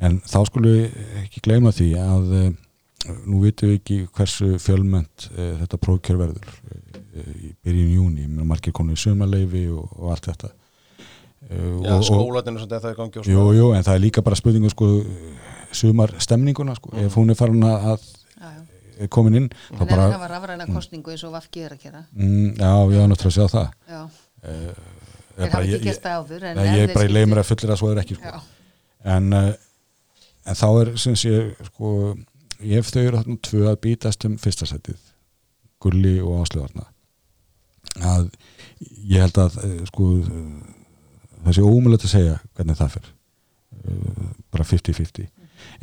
En 0.02 0.18
þá 0.26 0.38
skulum 0.48 0.72
við 0.72 0.96
ekki 1.22 1.42
gleyma 1.44 1.72
því 1.76 1.88
að 2.00 2.32
uh, 2.38 2.48
nú 3.28 3.42
vitum 3.44 3.70
við 3.70 3.78
ekki 3.78 3.98
hversu 4.16 4.56
fjölmönd 4.62 5.29
uh, 5.31 5.52
þetta 5.60 5.79
prófkjör 5.85 6.18
verður 6.25 6.48
uh, 6.48 7.29
í 7.37 7.52
byrjun 7.62 7.92
júni, 7.98 8.27
mér 8.27 8.48
margir 8.48 8.75
komin 8.75 8.98
í 8.98 9.02
sumarleifi 9.02 9.68
og, 9.70 9.92
og 10.00 10.16
allt 10.16 10.31
þetta. 10.33 10.50
Uh, 11.42 11.79
Já, 11.85 11.94
skólatinn 12.08 12.58
er 12.58 12.64
svona 12.64 12.83
það 12.83 12.96
í 12.96 12.98
gangi 12.98 13.23
og 13.23 13.31
Jú, 13.31 13.46
jú, 13.58 13.68
en 13.77 13.87
það 13.87 13.98
er 13.98 14.04
líka 14.06 14.25
bara 14.27 14.38
spurningu 14.38 14.73
sko, 14.73 14.90
sumar 15.75 16.16
stemninguna 16.23 16.75
sko, 16.79 16.96
ef 17.02 17.16
hún 17.18 17.35
er 17.35 17.38
farin 17.38 17.68
að 17.68 18.02
er 19.02 19.10
komin 19.12 19.38
inn 19.38 19.48
ef 19.50 19.83
bara, 19.83 20.08
það 20.12 20.20
var 20.23 20.35
rafræna 20.37 20.66
kostningu 20.70 21.14
eins 21.14 21.25
og 21.27 21.35
Vafki 21.35 21.64
er 21.66 21.77
að 21.77 21.87
gera. 21.87 22.02
mm, 22.12 22.58
já, 22.58 22.73
ég 22.92 22.98
var 23.00 23.12
náttúrulega 23.12 23.31
að 23.31 23.37
sjá 23.38 23.46
það. 23.54 23.68
Já, 23.88 24.02
þeir 25.37 25.52
hafa 25.52 25.62
ekki 25.66 25.87
gert 25.87 26.06
það 26.06 26.35
en 26.38 26.58
Nei, 26.58 26.66
ég 26.76 26.88
er 26.88 26.94
bara 26.96 27.08
í 27.08 27.26
mér 27.28 27.42
að 27.42 27.48
fullir 27.50 27.74
að 27.74 27.80
svo 27.80 27.92
er 27.92 28.02
ekki 28.02 28.18
sko. 28.18 28.42
En, 29.12 29.28
uh, 29.35 29.52
en 30.46 30.58
þá 30.58 30.66
er 30.70 30.92
sem 31.02 31.18
sé 31.18 31.35
sko, 31.70 31.92
ef 32.62 32.92
þau 32.92 33.02
eru 33.02 33.20
þarna 33.20 33.38
tvö 33.48 33.64
að 33.70 33.80
bítast 33.87 34.28
um 34.28 34.38
fyrsta 34.40 34.68
setið 34.70 35.00
Gulli 35.83 36.16
og 36.22 36.44
Áslöfarna 36.44 36.87
að 38.00 38.28
ég 39.10 39.20
held 39.20 39.38
að 39.42 39.58
eh, 39.66 39.80
sko 39.88 40.06
það 41.42 41.56
sé 41.56 41.64
ómulegt 41.66 42.06
að 42.06 42.14
segja 42.14 42.37
hvernig 42.54 42.78
það 42.78 42.94
fyrir 42.94 43.10
bara 44.52 44.66
50-50 44.68 45.26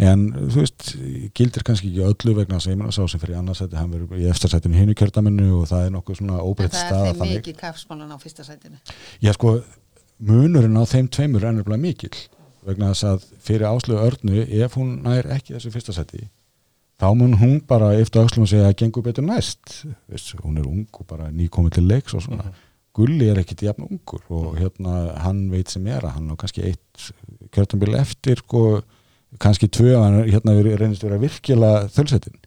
en 0.10 0.26
þú 0.38 0.64
veist, 0.64 0.88
gildir 1.36 1.66
kannski 1.68 1.92
ekki 1.92 2.06
öllu 2.08 2.36
vegna 2.38 2.60
að 2.60 2.66
Seymour 2.68 2.96
sá 2.96 3.04
sem 3.12 3.22
fyrir 3.22 3.40
annarsæti 3.40 3.80
hann 3.80 3.92
verður 3.94 4.22
í 4.22 4.30
eftirsætinu 4.32 4.80
hinu 4.80 4.96
kjörtaminu 4.98 5.50
og 5.60 5.70
það 5.72 5.86
er 5.86 5.94
nokkuð 5.98 6.20
svona 6.22 6.40
En 6.40 6.48
óbreytt 6.48 6.76
það 6.76 6.86
staða 6.88 7.12
er 7.12 7.20
þeim 7.20 7.36
mikið 7.38 7.60
kapsmálan 7.60 8.16
á 8.16 8.18
fyrsta 8.22 8.48
sætinu. 8.48 8.82
Já 9.24 9.34
sko, 9.36 9.56
munurinn 10.20 10.80
á 10.80 10.84
þeim 10.90 11.08
tveimur 11.12 11.44
er 11.46 11.54
ennurlega 11.54 11.84
mikill 11.84 12.18
vegna 12.68 12.92
þess 12.92 13.08
að 13.08 13.28
fyrir 13.46 13.70
áslögu 13.70 14.04
örnu 14.04 14.44
ef 14.64 14.76
hún 14.78 14.98
nær 15.06 15.30
ekki 15.36 15.56
þessu 15.56 15.72
fyrsta 15.74 15.96
seti 15.96 16.26
þá 17.00 17.08
mun 17.16 17.38
hún 17.40 17.60
bara 17.68 17.94
eftir 17.96 18.26
áslögu 18.26 18.46
að 18.48 18.52
segja 18.54 18.72
að 18.72 18.80
gengur 18.82 19.06
betur 19.06 19.24
næst 19.26 19.84
Veist, 20.12 20.34
hún 20.44 20.60
er 20.60 20.68
ung 20.68 20.88
og 20.92 21.08
bara 21.08 21.30
nýkomið 21.32 21.78
til 21.78 21.86
leiks 21.88 22.18
og 22.18 22.26
svona. 22.26 22.52
Gulli 23.00 23.30
er 23.32 23.40
ekkit 23.40 23.64
jafn 23.70 23.86
ungur 23.86 24.24
og 24.34 24.58
hérna 24.60 25.16
hann 25.24 25.46
veit 25.54 25.72
sem 25.72 25.86
er 25.88 26.04
að 26.04 26.18
hann 26.18 26.32
á 26.34 26.36
kannski 26.42 26.66
eitt 26.68 27.12
kjörtumbil 27.56 27.96
eftir 28.00 28.42
sko, 28.44 28.82
kannski 29.38 29.70
tvö 29.70 29.96
að 29.96 30.06
hann 30.06 30.20
hérna 30.30 30.56
reynist 30.82 31.06
vera 31.06 31.22
virkilega 31.22 31.88
þölsetin 31.94 32.38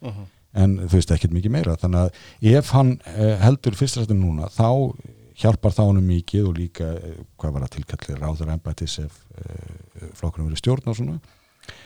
en 0.53 0.79
þú 0.83 0.99
veist 0.99 1.13
ekkert 1.15 1.33
mikið 1.33 1.55
meira. 1.55 1.77
Þannig 1.81 2.01
að 2.03 2.57
ef 2.59 2.73
hann 2.77 2.95
eh, 3.15 3.37
heldur 3.41 3.77
fyrstrættin 3.79 4.21
núna 4.21 4.51
þá 4.53 4.97
hjálpar 5.43 5.73
það 5.73 5.93
honum 5.93 6.09
mikið 6.11 6.49
og 6.49 6.59
líka 6.59 6.89
eh, 6.99 7.21
hvað 7.41 7.55
var 7.55 7.67
að 7.67 7.77
tilkalli 7.79 8.19
ráður 8.19 8.53
embættis 8.53 8.99
ef 9.01 9.23
eh, 9.39 10.09
flokkurum 10.19 10.51
verið 10.51 10.61
stjórn 10.61 10.93
og 10.93 10.99
svona. 10.99 11.21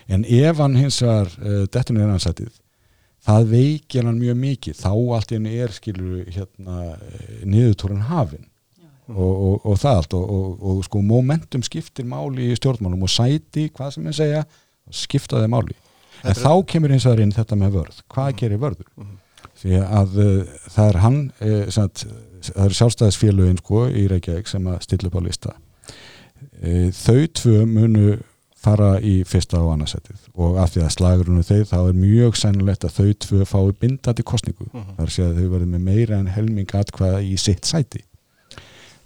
En 0.09 0.25
ef 0.25 0.63
hann 0.63 0.79
hins 0.81 1.03
vegar 1.05 1.31
eh, 1.43 1.67
dettur 1.69 1.95
niður 1.95 2.17
ansætið 2.17 2.55
það 3.27 3.49
veikir 3.53 4.07
hann 4.07 4.21
mjög 4.21 4.37
mikið. 4.43 4.77
Þá 4.79 4.93
allt 5.17 5.33
henni 5.35 5.57
er 5.63 5.75
skilur 5.75 6.29
hérna 6.35 6.93
eh, 6.95 7.41
niðurtúrin 7.47 8.05
hafin 8.11 8.47
og, 9.07 9.33
og, 9.33 9.67
og 9.67 9.81
það 9.83 10.01
allt. 10.03 10.17
Og, 10.19 10.37
og, 10.37 10.69
og 10.71 10.85
sko 10.87 11.03
momentum 11.07 11.65
skiptir 11.67 12.07
máli 12.09 12.51
í 12.53 12.59
stjórnmálum 12.59 13.07
og 13.07 13.13
sæti, 13.13 13.69
hvað 13.75 13.97
sem 13.97 14.09
ég 14.11 14.19
segja 14.19 14.45
skipta 14.91 15.41
þeim 15.43 15.51
máli. 15.57 15.75
En 16.25 16.31
er- 16.31 16.41
þá 16.41 16.53
kemur 16.67 16.91
eins 16.93 17.07
og 17.07 17.17
það 17.17 17.23
inn 17.27 17.33
þetta 17.37 17.57
með 17.61 17.75
vörð. 17.81 18.03
Hvað 18.13 18.37
gerir 18.41 18.59
vörður? 18.63 18.89
Því 19.57 19.79
að 19.81 20.17
uh, 20.21 20.57
það 20.75 20.89
er 20.93 20.97
hann 21.01 21.21
uh, 21.41 21.69
sagt, 21.73 22.07
það 22.51 22.65
eru 22.67 22.75
sjálfstæðisfélögin 22.81 23.59
sko 23.63 23.87
í 23.89 24.07
Reykjavík 24.11 24.49
sem 24.51 24.67
að 24.69 24.81
stilla 24.85 25.09
upp 25.11 25.17
á 25.17 25.23
lista. 25.25 25.55
Uh, 26.63 26.89
þau 26.93 27.27
tvö 27.41 27.63
munu 27.69 28.17
fara 28.67 28.97
í 29.05 29.21
fyrsta 29.29 29.61
og 29.63 29.71
annarsætið 29.77 30.25
og 30.43 30.57
af 30.59 30.73
því 30.75 30.81
að 30.83 30.93
slagurinn 30.97 31.39
er 31.39 31.47
þeir 31.47 31.67
þá 31.71 31.77
er 31.87 31.99
mjög 32.01 32.37
sennilegt 32.41 32.85
að 32.89 32.97
þau 32.97 33.11
tvö 33.25 33.45
fái 33.47 33.73
bindandi 33.81 34.25
kostningu 34.27 34.67
Mhm. 34.73 34.97
þar 34.99 35.13
sé 35.15 35.23
að 35.23 35.37
þau 35.39 35.51
verður 35.53 35.71
með 35.77 35.85
meira 35.87 36.19
en 36.19 36.27
helming 36.35 36.67
atkvæða 36.75 37.21
í 37.23 37.37
sitt 37.39 37.65
sæti. 37.69 38.03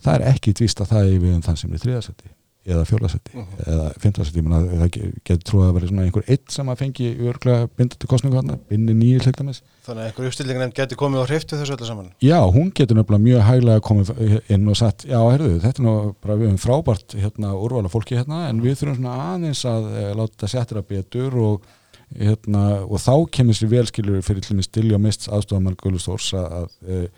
Það 0.01 0.15
er 0.15 0.25
ekki 0.33 0.55
tvíst 0.57 0.81
að 0.81 0.95
það 0.95 1.11
er 1.11 1.19
við 1.21 1.35
um 1.37 1.43
þann 1.45 1.57
sem 1.61 1.73
er 1.77 1.83
þriðasæti 1.85 2.31
eða 2.71 2.85
fjórðasæti 2.89 3.33
Mhm. 3.35 3.59
eða 3.67 3.87
fimmtasæti 4.03 4.43
það 4.45 4.91
ge- 4.97 5.11
getur 5.29 5.45
trúið 5.51 5.67
að 5.69 5.75
vera 5.77 5.87
svona 5.91 6.05
einhver 6.07 6.25
eitt 6.31 6.51
sem 6.55 6.67
að 6.73 6.79
fengi 6.83 7.09
örglega 7.31 7.69
bindandi 7.77 8.07
kostningu 8.11 8.37
hann 8.41 8.59
binni 8.71 8.95
nýju 8.95 9.25
hlutamess 9.27 9.63
Þannig 9.87 10.03
að 10.05 10.09
einhver 10.11 10.27
uppstillingarnefnd 10.31 10.77
geti 10.81 10.99
komið 11.01 11.23
á 11.23 11.27
hriftu 11.31 11.59
þessu 11.61 11.75
öllu 11.77 11.87
saman 11.91 12.11
Já, 12.23 12.39
hún 12.53 12.71
getur 12.75 12.97
nefnilega 12.97 13.25
mjög 13.27 13.43
hæglega 13.49 13.81
komið 13.81 14.41
inn 14.51 14.69
og 14.69 14.77
sagt, 14.77 15.07
já, 15.09 15.19
herðu, 15.19 15.61
þetta 15.61 15.81
er 15.81 15.87
nú 15.87 16.15
bara 16.21 16.37
við 16.37 16.51
höfum 16.51 16.63
frábært 16.67 17.17
hérna, 17.19 17.55
úrvala 17.57 17.89
fólki 17.91 18.17
hérna 18.19 18.49
en 18.51 18.61
við 18.63 18.77
þurfum 18.81 19.01
svona 19.01 19.17
aðeins 19.35 19.65
að 19.65 19.91
e, 19.97 20.15
láta 20.15 20.49
setja 20.49 20.83
betur 20.87 21.35
og, 21.41 21.63
hérna, 22.19 22.83
og 22.91 22.99
þá 22.99 23.15
kemur 23.31 23.55
sér 23.55 23.71
velskilur 23.71 24.23
fyrir 24.27 24.43
til 24.75 24.93
og 24.95 25.01
mist 25.01 25.29
aðstofamann 25.31 25.77
Guðlustórs 25.81 26.33
að, 26.35 26.47
að 26.61 26.71
e, 26.87 27.09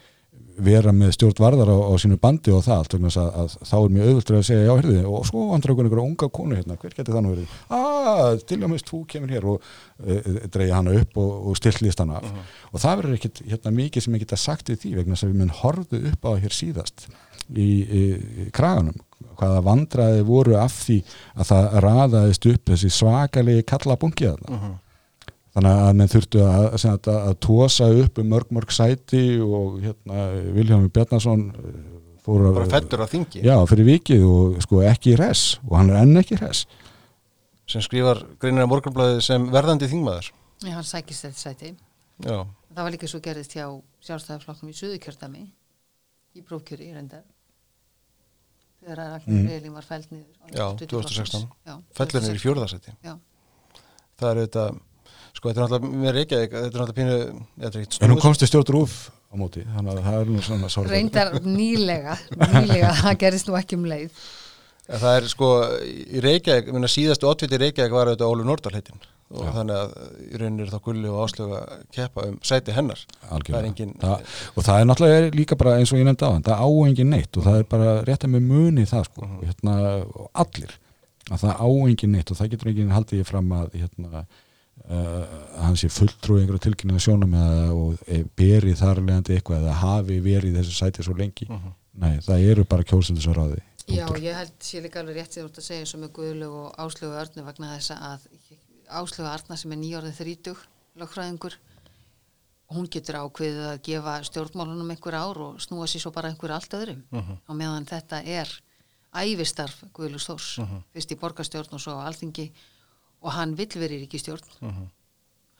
vera 0.61 0.93
með 0.95 1.15
stjórn 1.17 1.41
varðar 1.43 1.71
á, 1.73 1.79
á 1.89 1.93
sínu 2.03 2.19
bandi 2.21 2.53
og 2.55 2.65
það 2.67 2.83
allt 2.83 2.97
að, 2.99 3.29
að 3.43 3.55
þá 3.69 3.75
er 3.79 3.95
mjög 3.97 4.09
auðvöldur 4.11 4.39
að 4.39 4.45
segja, 4.49 4.67
já, 4.67 4.73
herðu, 4.81 4.97
og 5.09 5.27
svo 5.29 5.47
vandur 5.51 5.73
okkur 5.75 5.89
einhverja 5.89 6.07
unga 6.11 6.29
konu 6.39 6.59
hérna, 6.59 6.79
hver 6.83 6.97
getur 6.97 7.17
það 7.17 7.25
nú 7.25 7.33
verið? 7.35 7.57
Ah, 7.73 8.23
stilja 8.43 8.69
og 8.69 8.73
mist, 8.75 8.91
þú 8.91 9.03
kemur 9.13 9.35
hér 9.35 9.49
og 9.53 9.67
e, 10.03 10.19
dreigja 10.53 10.79
hana 10.81 10.95
upp 11.01 11.21
og, 11.23 11.33
og 11.51 11.59
stillist 11.61 12.03
hana 12.03 12.21
af. 12.21 12.31
Og 12.73 12.83
það 12.83 13.03
verður 13.03 13.19
ekkit 13.19 13.43
hérna, 13.49 13.75
mikið 13.79 14.07
sem 14.07 14.19
ég 14.19 14.25
geta 14.27 14.41
sagt 14.41 14.73
við 14.73 14.83
því 14.85 14.95
vegna 15.01 15.19
að 15.19 15.33
við 15.33 15.41
mun 15.43 15.57
horfðu 15.63 16.03
upp 16.13 16.29
á 16.29 16.31
það 16.31 16.45
hér 16.47 16.59
síðast 16.59 17.09
í, 17.49 17.67
í, 17.67 18.05
í 18.45 18.49
kraganum 18.55 19.01
hvaða 19.39 19.65
vandraði 19.67 20.25
voru 20.27 20.57
af 20.61 20.75
því 20.85 20.99
að 21.37 21.51
það 21.51 21.77
raðaðist 21.87 22.49
upp 22.53 22.73
þessi 22.73 22.91
svakalegi 22.93 23.67
kalla 23.73 23.99
bungi 24.01 24.29
þarna 24.29 24.73
þannig 25.53 25.81
að 25.87 25.97
menn 26.01 26.13
þurftu 26.13 26.43
að, 26.47 26.67
að, 26.73 26.85
að, 26.93 27.09
að 27.31 27.35
tósa 27.47 27.89
upp 28.03 28.21
um 28.23 28.31
mörg 28.33 28.53
mörg 28.57 28.73
sæti 28.73 29.25
og 29.45 29.81
hérna 29.83 30.29
Viljámi 30.57 30.89
Bjarnason 30.95 31.43
eh, 31.53 31.81
fór 32.25 32.47
að 32.51 32.63
á 32.73 33.07
þingi 33.11 33.43
já, 33.45 33.57
fyrir 33.69 33.89
vikið 33.91 34.25
og 34.29 34.61
sko 34.65 34.81
ekki 34.87 35.17
res 35.21 35.59
og 35.69 35.77
hann 35.81 35.91
er 35.93 36.03
enn 36.05 36.17
ekki 36.23 36.39
res 36.41 36.65
sem 37.69 37.83
skrifar 37.85 38.23
greinir 38.43 38.65
að 38.67 38.73
morgunblæði 38.73 39.21
sem 39.25 39.45
verðandi 39.53 39.89
þingmaður 39.93 40.33
Já, 40.63 40.77
hann 40.77 40.87
sækist 40.87 41.25
þetta 41.27 41.41
sæti. 41.43 41.71
Já, 42.23 42.37
Það 42.73 42.85
var 42.87 42.93
líka 42.95 43.09
svo 43.11 43.19
gerðist 43.25 43.55
hjá 43.57 43.65
sjálfstæðarflokknum 44.07 44.71
í 44.71 44.77
Suðurkjördami 44.79 45.41
í 46.39 46.43
prófkjöri 46.47 46.93
reyndar. 46.95 47.25
Þegar 48.83 49.01
að 49.03 49.11
Ragnar 49.13 49.27
Mm. 49.27 49.43
mm. 49.43 49.51
Elín 49.57 49.75
var 49.75 49.87
fælt 49.89 50.13
niður. 50.13 50.37
á 50.39 50.47
Já, 50.55 50.67
lista 50.71 50.87
2016. 50.95 51.49
Já, 51.67 51.75
fellur 51.99 52.23
niður 52.23 52.39
í 52.39 52.39
2016. 52.39 52.45
fjórðarsæti 52.45 52.95
Já, 53.03 53.15
Það 54.19 54.31
er 54.31 54.41
auðvitað 54.43 54.81
Sko, 55.43 55.51
þetta 55.51 55.59
er 55.59 55.65
náttúrulega 55.67 56.03
með 56.05 56.13
Reykjavík 56.21 56.53
Þetta 56.55 56.63
er 56.63 56.69
náttúrulega 56.71 56.99
pínu 57.01 57.17
Þetta 57.59 57.73
er 57.73 57.83
ekkert 57.83 58.05
en 58.07 58.13
hún 58.15 58.21
komst 58.23 58.45
í 58.47 58.47
stjórn 58.47 58.71
rúf 58.77 58.95
á 59.11 59.35
móti 59.41 59.63
þannig 59.67 59.97
að 59.97 60.05
það 60.07 60.19
er 60.21 60.31
nú 60.31 60.43
svona 60.45 60.69
sorglega. 60.71 60.95
reyndar 60.95 61.31
nýlega, 61.43 62.15
nýlega, 62.37 62.91
það 63.03 63.15
gerðist 63.25 63.49
nú 63.49 63.55
ekki 63.59 63.79
um 63.81 63.87
leið. 63.89 64.19
En 64.93 65.01
Það 65.01 65.17
er 65.17 65.27
sko 65.33 65.49
í 65.89 66.21
Reykjavík, 66.21 66.69
minna 66.77 66.91
síðastu 66.93 67.29
oddviti 67.31 67.57
í 67.57 67.61
Reykjavík 67.63 67.95
var 67.97 68.11
auðvitað 68.13 68.33
Ólu 68.35 68.45
Nordal 68.45 68.75
heitin 68.77 69.01
og 69.33 69.47
Já. 69.47 69.53
þannig 69.57 69.79
að 69.81 69.93
í 70.29 70.39
rauninni 70.43 70.65
er 70.67 70.73
þá 70.75 70.79
gulli 70.85 71.09
og 71.09 71.23
áslögu 71.25 71.57
að 71.57 71.85
keppa 71.97 72.27
um 72.29 72.35
sæti 72.45 72.75
hennar 72.77 73.01
Algjörlega. 73.33 73.49
Það 73.49 73.63
er 73.63 73.69
engin 73.71 73.95
það, 74.03 74.37
og 74.53 74.67
það 74.69 74.81
er 74.83 74.89
náttúrulega 74.91 75.33
líka 75.41 75.57
bara 75.63 75.77
eins 75.81 75.93
og 75.97 76.03
ég 76.03 76.09
nefndi 76.11 76.29
á 76.29 76.33
það 76.37 76.61
á 76.61 76.69
engin 76.91 77.11
neitt 77.17 77.39
og 77.41 77.47
það 77.49 77.57
er 77.63 77.69
bara 77.73 77.95
rétt 78.05 78.27
að 78.29 78.35
með 78.37 78.45
muni 78.53 78.85
það 78.93 79.07
sko, 79.09 79.25
Mhm. 79.25 79.39
hérna, 79.49 79.77
allir 80.45 80.77
að 81.33 81.41
það 81.47 81.55
á 81.57 81.69
engin 81.89 82.13
neitt 82.19 82.31
og 82.35 82.37
það 82.43 82.53
getur 82.53 82.73
engin 82.75 82.93
haldið 82.93 83.23
ég 83.25 83.31
fram 83.33 83.49
að 83.57 83.79
hérna, 83.81 84.27
hann 85.63 85.77
sé 85.77 85.89
fulltrúi 85.89 86.41
einhverja 86.43 86.67
tilkynninga 86.69 87.01
sjónum 87.03 87.35
eða 87.39 87.73
og 87.73 87.99
e, 88.07 88.23
beri 88.37 88.75
þar 88.79 89.01
leðandi 89.03 89.37
eitthvað 89.39 89.63
eða 89.65 89.77
hafi 89.83 90.19
verið 90.25 90.57
þessu 90.59 90.75
sæti 90.77 91.03
svo 91.07 91.15
lengi 91.17 91.47
Mhm. 91.49 91.73
nei, 91.95 92.19
það 92.25 92.47
eru 92.51 92.65
bara 92.65 92.83
kjósendur 92.85 93.23
sem 93.23 93.35
ráði 93.35 93.61
Já, 93.89 94.07
ég 94.15 94.35
held 94.37 94.53
sé 94.63 94.81
líka 94.81 95.01
alveg 95.01 95.17
rétt 95.17 95.33
því 95.35 95.41
þú 95.43 95.45
ert 95.49 95.59
að 95.59 95.67
segja 95.67 95.81
eins 95.83 95.95
og 95.95 96.01
með 96.01 96.13
Guðlaug 96.17 96.55
og 96.55 96.77
Áslögu 96.79 97.17
Örnu 97.19 97.45
vegna 97.45 97.73
þess 97.77 97.91
að 97.97 98.21
Áslögu 98.89 99.29
Arna 99.29 99.57
sem 99.57 99.73
er 99.73 99.79
nýjórðið 99.83 100.19
þrítug 100.21 100.59
lögfræðingur 101.01 101.57
hún 102.73 102.87
getur 102.89 103.19
ákveðið 103.21 103.67
að 103.73 103.83
gefa 103.85 104.15
stjórnmálunum 104.25 104.91
einhver 104.95 105.15
ár 105.19 105.37
og 105.45 105.59
snúa 105.61 105.85
sér 105.91 106.01
svo 106.07 106.13
bara 106.15 106.31
einhver 106.31 106.51
allt 106.55 106.71
öðrum 106.73 107.03
Mhm. 107.11 107.37
á 107.49 107.53
meðan 107.53 107.85
þetta 107.87 108.23
er 108.25 108.49
ævistarf 109.15 109.83
Guðlaug 109.93 110.21
Stórs 110.23 110.59
Mhm. 110.59 110.83
fyrst 110.95 111.11
í 111.13 111.19
borgarstjórn 111.19 111.73
og 111.73 111.81
svo 111.81 111.93
á 112.01 112.07
alþingi 112.09 112.51
og 113.23 113.33
hann 113.33 113.55
vill 113.57 113.67
verið 113.79 114.03
ríkistjórn 114.07 114.43
Mhm. 114.61 114.89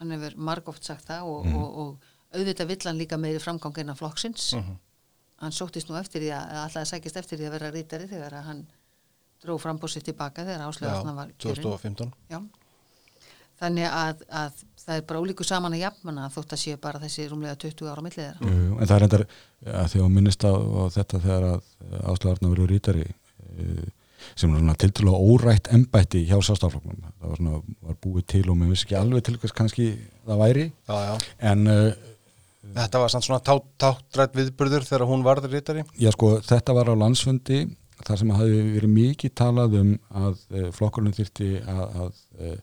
hann 0.01 0.11
hefur 0.11 0.37
margóft 0.37 0.85
sagt 0.85 1.07
það 1.09 1.23
og, 1.23 1.45
Mhm. 1.47 1.57
og, 1.57 1.79
og 1.79 1.99
auðvitað 2.35 2.67
vill 2.67 2.83
hann 2.85 2.99
líka 2.99 3.17
meiri 3.19 3.39
framgang 3.39 3.79
innan 3.79 3.97
flokksins 3.97 4.53
Mhm. 4.57 4.77
hann 5.43 5.51
sóttist 5.53 5.89
nú 5.91 5.97
eftir 6.01 6.21
því 6.23 6.31
að 6.33 6.51
að 6.53 6.63
alltaf 6.65 6.83
að 6.83 6.91
sækist 6.93 7.17
eftir 7.17 7.39
því 7.39 7.47
að 7.49 7.51
vera 7.59 7.71
rítari 7.71 8.09
þegar 8.09 8.33
að 8.33 8.43
hann 8.45 8.67
dró 9.43 9.59
frambósið 9.59 10.03
tilbaka 10.05 10.45
þegar 10.45 10.67
áslöðarna 10.69 11.15
var 11.15 11.27
Já, 11.29 11.35
kjörin 11.39 11.63
2015 11.63 12.13
Já. 12.31 12.41
þannig 13.63 13.87
að, 13.91 14.23
að 14.31 14.53
það 14.83 14.97
er 14.97 15.03
bara 15.07 15.21
ólíku 15.23 15.45
saman 15.47 15.73
að 15.77 15.83
jafnmanna 15.85 16.29
þótt 16.35 16.55
að 16.57 16.61
sé 16.63 16.77
bara 16.81 16.99
þessi 17.03 17.29
rúmlega 17.31 17.57
20 17.63 17.91
ára 17.91 18.03
millið 18.03 18.23
þeirra 18.23 18.53
en 18.81 18.87
það 18.87 18.97
er 18.97 19.03
endar 19.07 19.25
ja, 19.67 19.83
þegar 19.93 20.09
minnist 20.17 20.43
á, 20.47 20.53
á 20.55 20.83
þetta 20.97 21.21
þegar 21.23 21.47
að 21.53 21.63
áslagarna 22.13 22.51
verið 22.55 22.71
rítari 22.73 23.05
uh, 23.07 23.87
sem 24.35 24.53
svona 24.55 24.77
tiltrúlega 24.79 25.19
órætt 25.33 25.71
embætti 25.75 26.25
hjá 26.29 26.39
sástafloknum 26.45 27.01
það 27.03 27.29
var, 27.29 27.37
svona, 27.41 27.61
var 27.89 27.99
búið 28.05 28.27
til 28.35 28.45
og 28.53 28.59
mér 28.61 28.73
vissi 28.73 28.87
ekki 28.89 28.99
alveg 29.01 29.27
til 29.27 29.37
hvers 29.43 29.55
kannski 29.59 29.91
það 30.27 30.43
væri. 30.45 30.67
Já, 30.89 30.97
já. 31.09 31.15
En 31.53 31.67
uh, 31.71 32.11
Þetta 32.73 33.01
var 33.03 33.11
svona 33.11 33.41
tá- 33.43 33.71
táttrætt 33.83 34.37
viðburður 34.39 34.85
þegar 34.87 35.09
hún 35.11 35.25
varður 35.27 35.51
rítari 35.57 35.83
já 35.99 36.13
sko 36.15 36.37
þetta 36.47 36.77
var 36.77 36.89
á 36.89 36.95
landsfundi 36.95 37.65
þar 38.07 38.21
sem 38.21 38.31
hafi 38.35 38.61
verið 38.77 38.93
mikið 38.95 39.33
talað 39.39 39.75
um 39.81 39.91
að 40.15 40.37
uh, 40.55 40.69
flokkurinn 40.77 41.17
þyrti 41.17 41.49
að, 41.67 41.83
að 42.05 42.13
uh, 42.39 42.55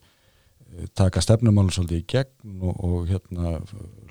taka 0.95 1.22
stefnumálun 1.24 1.72
svolítið 1.74 1.99
í 1.99 2.05
gegn 2.09 2.61
og, 2.63 2.82
og 2.86 3.07
hérna 3.09 3.55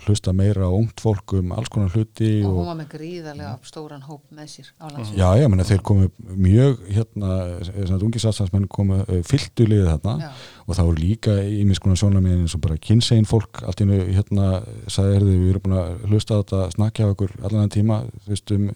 hlusta 0.05 0.33
meira 0.37 0.69
á 0.69 0.73
ungt 0.75 1.01
fólk 1.03 1.35
um 1.39 1.53
alls 1.57 1.71
konar 1.73 1.93
hluti 1.95 2.43
og 2.43 2.51
og, 2.51 2.57
hún 2.59 2.69
var 2.69 2.79
með 2.81 2.89
gríðarlega 2.95 3.53
stóran 3.67 4.05
hóp 4.07 4.25
með 4.35 4.51
sér 4.53 4.69
á 4.77 4.87
landsvísu 4.91 5.19
já, 5.19 5.27
ég 5.41 5.53
meina 5.53 5.67
þeir 5.69 5.83
komu 5.87 6.11
mjög 6.19 6.83
hérna, 6.97 7.33
svona 7.71 8.01
ungi 8.09 8.23
sástansmenn 8.23 8.69
komu 8.73 9.01
uh, 9.01 9.21
fylltu 9.29 9.69
liðið 9.69 9.91
þarna 9.93 10.29
Já. 10.29 10.31
og 10.67 10.79
það 10.79 10.91
voru 10.91 11.05
líka 11.05 11.37
í 11.47 11.65
miskunar 11.69 12.01
sjónamiðin 12.03 12.45
eins 12.47 12.57
og 12.59 12.65
bara 12.67 12.81
kynsegin 12.89 13.29
fólk 13.29 13.63
allt 13.65 13.83
í 13.83 13.89
einu 13.89 14.01
hérna 14.13 14.51
sagði 14.91 15.21
erðu 15.21 15.35
við 15.35 15.53
erum 15.55 15.67
búin 15.67 15.79
að 15.81 16.07
hlusta 16.13 16.39
á 16.39 16.41
þetta 16.43 16.65
snakja 16.77 17.09
á 17.09 17.13
okkur 17.15 17.37
allan 17.43 17.65
þann 17.65 17.77
tíma 17.79 18.01
þú 18.25 18.35
veist 18.35 18.57
um 18.57 18.71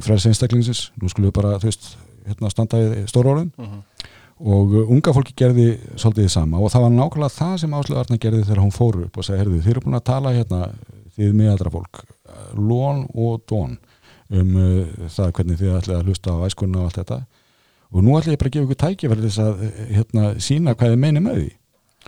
frelsi 0.00 0.32
einstaklingsins 0.32 0.88
nú 1.00 1.10
skulum 1.12 1.30
við 1.30 1.38
bara 1.40 1.58
þú 1.62 1.70
veist 1.70 1.92
hérna 2.26 2.52
standa 2.52 2.80
við 2.82 3.06
stóra 3.10 3.36
orðin 3.36 3.52
og 4.42 4.74
uh, 4.74 4.90
unga 4.90 5.12
fólki 5.14 5.34
gerði 5.38 5.66
svolítið 5.94 6.26
það 6.26 6.34
sama. 6.34 6.58
Og 6.62 6.72
það 6.72 6.84
var 6.86 6.94
nákvæmlega 6.96 7.34
það 7.36 7.54
sem 7.62 7.76
Áslu 7.78 7.98
Arna 8.00 8.18
gerði 8.22 8.42
þegar 8.48 8.62
hún 8.64 8.74
fór 8.74 8.98
upp 9.04 9.18
og 9.18 9.26
sagði, 9.26 9.42
herðu, 9.42 9.60
þið 9.62 9.72
eru 9.74 9.82
búin 9.84 9.98
að 9.98 10.08
tala 10.08 10.34
hérna 10.34 10.60
þið 11.16 11.36
miðaldra 11.38 11.72
fólk, 11.76 12.02
uh, 12.02 12.48
lón 12.58 13.04
og 13.12 13.44
dón 13.50 13.78
um 14.32 14.58
uh, 14.58 15.06
það 15.12 15.32
hvernig 15.38 15.60
þið 15.60 15.76
ætlaði 15.76 15.98
að 16.00 16.10
hlusta 16.10 16.34
á 16.34 16.44
æskunna 16.48 16.82
og 16.82 16.90
allt 16.90 17.00
þetta. 17.02 17.20
Og 17.92 18.06
nú 18.06 18.16
ætla 18.18 18.34
ég 18.34 18.42
bara 18.42 18.50
að 18.50 18.56
gefa 18.56 18.66
ykkur 18.66 18.80
tækifæri 18.82 19.26
þess 19.28 19.42
að 19.44 19.64
uh, 19.68 19.80
hérna, 19.92 20.28
sína 20.42 20.76
hvað 20.76 20.94
þið 20.94 21.02
meini 21.06 21.22
með 21.22 21.40
því. 21.40 21.48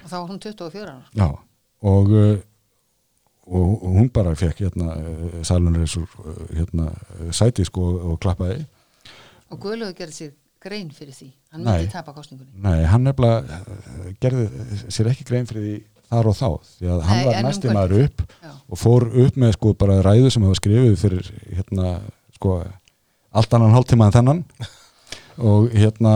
Og 0.03 0.07
þá 0.11 0.16
var 0.16 0.28
hún 0.32 0.43
24 0.43 0.85
ára. 0.91 1.01
Já, 1.14 1.28
og, 1.95 2.14
og, 3.47 3.68
og 3.70 3.91
hún 4.01 4.09
bara 4.14 4.32
fekk 4.39 4.64
hérna, 4.64 4.97
salunreisur 5.47 6.09
uh, 6.24 6.47
hérna, 6.51 6.91
uh, 7.20 7.28
sæti 7.30 7.66
sko 7.68 7.93
og 8.11 8.16
klappaði. 8.24 8.64
Og 9.53 9.61
Guðlaugur 9.61 10.01
gerði 10.01 10.18
sér 10.18 10.41
grein 10.64 10.88
fyrir 10.94 11.14
því. 11.16 11.28
Hann 11.52 11.64
myndi 11.66 11.90
tapa 11.92 12.14
kostningunni 12.16 12.62
Nei, 12.64 12.84
hann 12.90 13.04
nefnilega 13.04 13.58
uh, 13.60 14.06
gerði 14.22 14.46
sér 14.92 15.10
ekki 15.12 15.26
grein 15.28 15.46
fyrir 15.50 15.66
því 15.66 15.74
þar 16.14 16.30
og 16.30 16.36
þá 16.38 16.48
því 16.78 16.88
að 16.94 17.02
hann 17.08 17.18
Nei, 17.20 17.26
var 17.26 17.34
en 17.38 17.44
um 17.44 17.48
næsti 17.50 17.68
hvað- 17.68 17.76
maður 17.78 18.04
upp 18.06 18.24
Já. 18.44 18.50
og 18.68 18.80
fór 18.80 19.06
upp 19.26 19.38
með 19.44 19.52
sko 19.58 19.74
bara 19.84 20.00
ræðu 20.04 20.32
sem 20.34 20.46
hafa 20.46 20.58
skrifið 20.60 20.96
fyrir 21.04 21.30
hérna 21.58 21.92
sko 22.38 22.56
allt 23.34 23.54
annan 23.58 23.74
hálftíma 23.74 24.08
en 24.10 24.16
þennan. 24.18 24.42
Og 25.44 25.70
hérna 25.74 26.12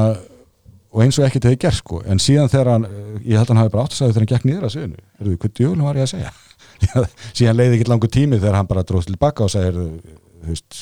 og 0.88 1.02
eins 1.04 1.18
og 1.18 1.26
ekkert 1.26 1.48
hefði 1.48 1.58
gert 1.66 1.78
sko. 1.80 2.02
En 2.06 2.20
síðan 2.22 2.48
þegar 2.52 2.70
hann, 2.74 2.86
uh, 2.88 3.16
ég 3.24 3.36
held 3.36 3.48
að 3.48 3.54
hann 3.54 3.62
hafi 3.64 3.72
bara 3.74 3.84
átt 3.88 3.92
að 3.96 3.98
segja 4.00 4.12
þegar 4.14 4.24
hann 4.24 4.32
gekk 4.34 4.46
niður 4.48 4.68
að 4.68 4.74
sviðinu, 4.76 5.02
heyrðu, 5.18 5.38
hvað 5.42 5.56
djúlum 5.58 5.88
var 5.88 5.98
ég 5.98 6.06
að 6.06 6.12
segja? 6.14 6.32
Síðan 7.36 7.56
leiði 7.58 7.76
ekki 7.80 7.88
langur 7.90 8.10
tími 8.14 8.38
þegar 8.38 8.56
hann 8.60 8.68
bara 8.70 8.84
dróð 8.86 9.08
tilbaka 9.10 9.44
og 9.44 9.50
segir 9.52 9.74
þú 9.78 10.46
veist, 10.52 10.78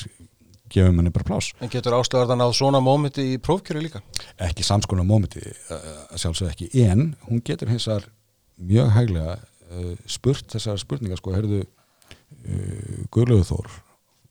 gefum 0.73 0.99
henni 1.01 1.13
bara 1.13 1.27
plás 1.27 1.51
En 1.61 1.71
getur 1.73 1.95
ástöðarðan 1.97 2.43
á 2.43 2.49
svona 2.55 2.81
mómenti 2.83 3.25
í 3.33 3.39
prófkjöru 3.43 3.83
líka? 3.83 4.01
ekki 4.43 4.65
samskonar 4.67 5.07
mómenti 5.07 5.43
uh, 5.43 5.81
sjálfsög 6.15 6.51
ekki, 6.51 6.69
en 6.87 7.13
hún 7.27 7.43
getur 7.45 7.71
hins 7.71 7.87
vegar 7.89 8.09
mjög 8.57 8.93
hæglega 8.95 9.37
uh, 9.37 9.93
spurt 10.09 10.49
þessar 10.53 10.79
spurningar 10.81 11.21
sko, 11.21 11.35
heyrðu 11.35 11.63
uh, 11.63 13.03
Guðlaugur 13.13 13.47
Þór 13.51 13.77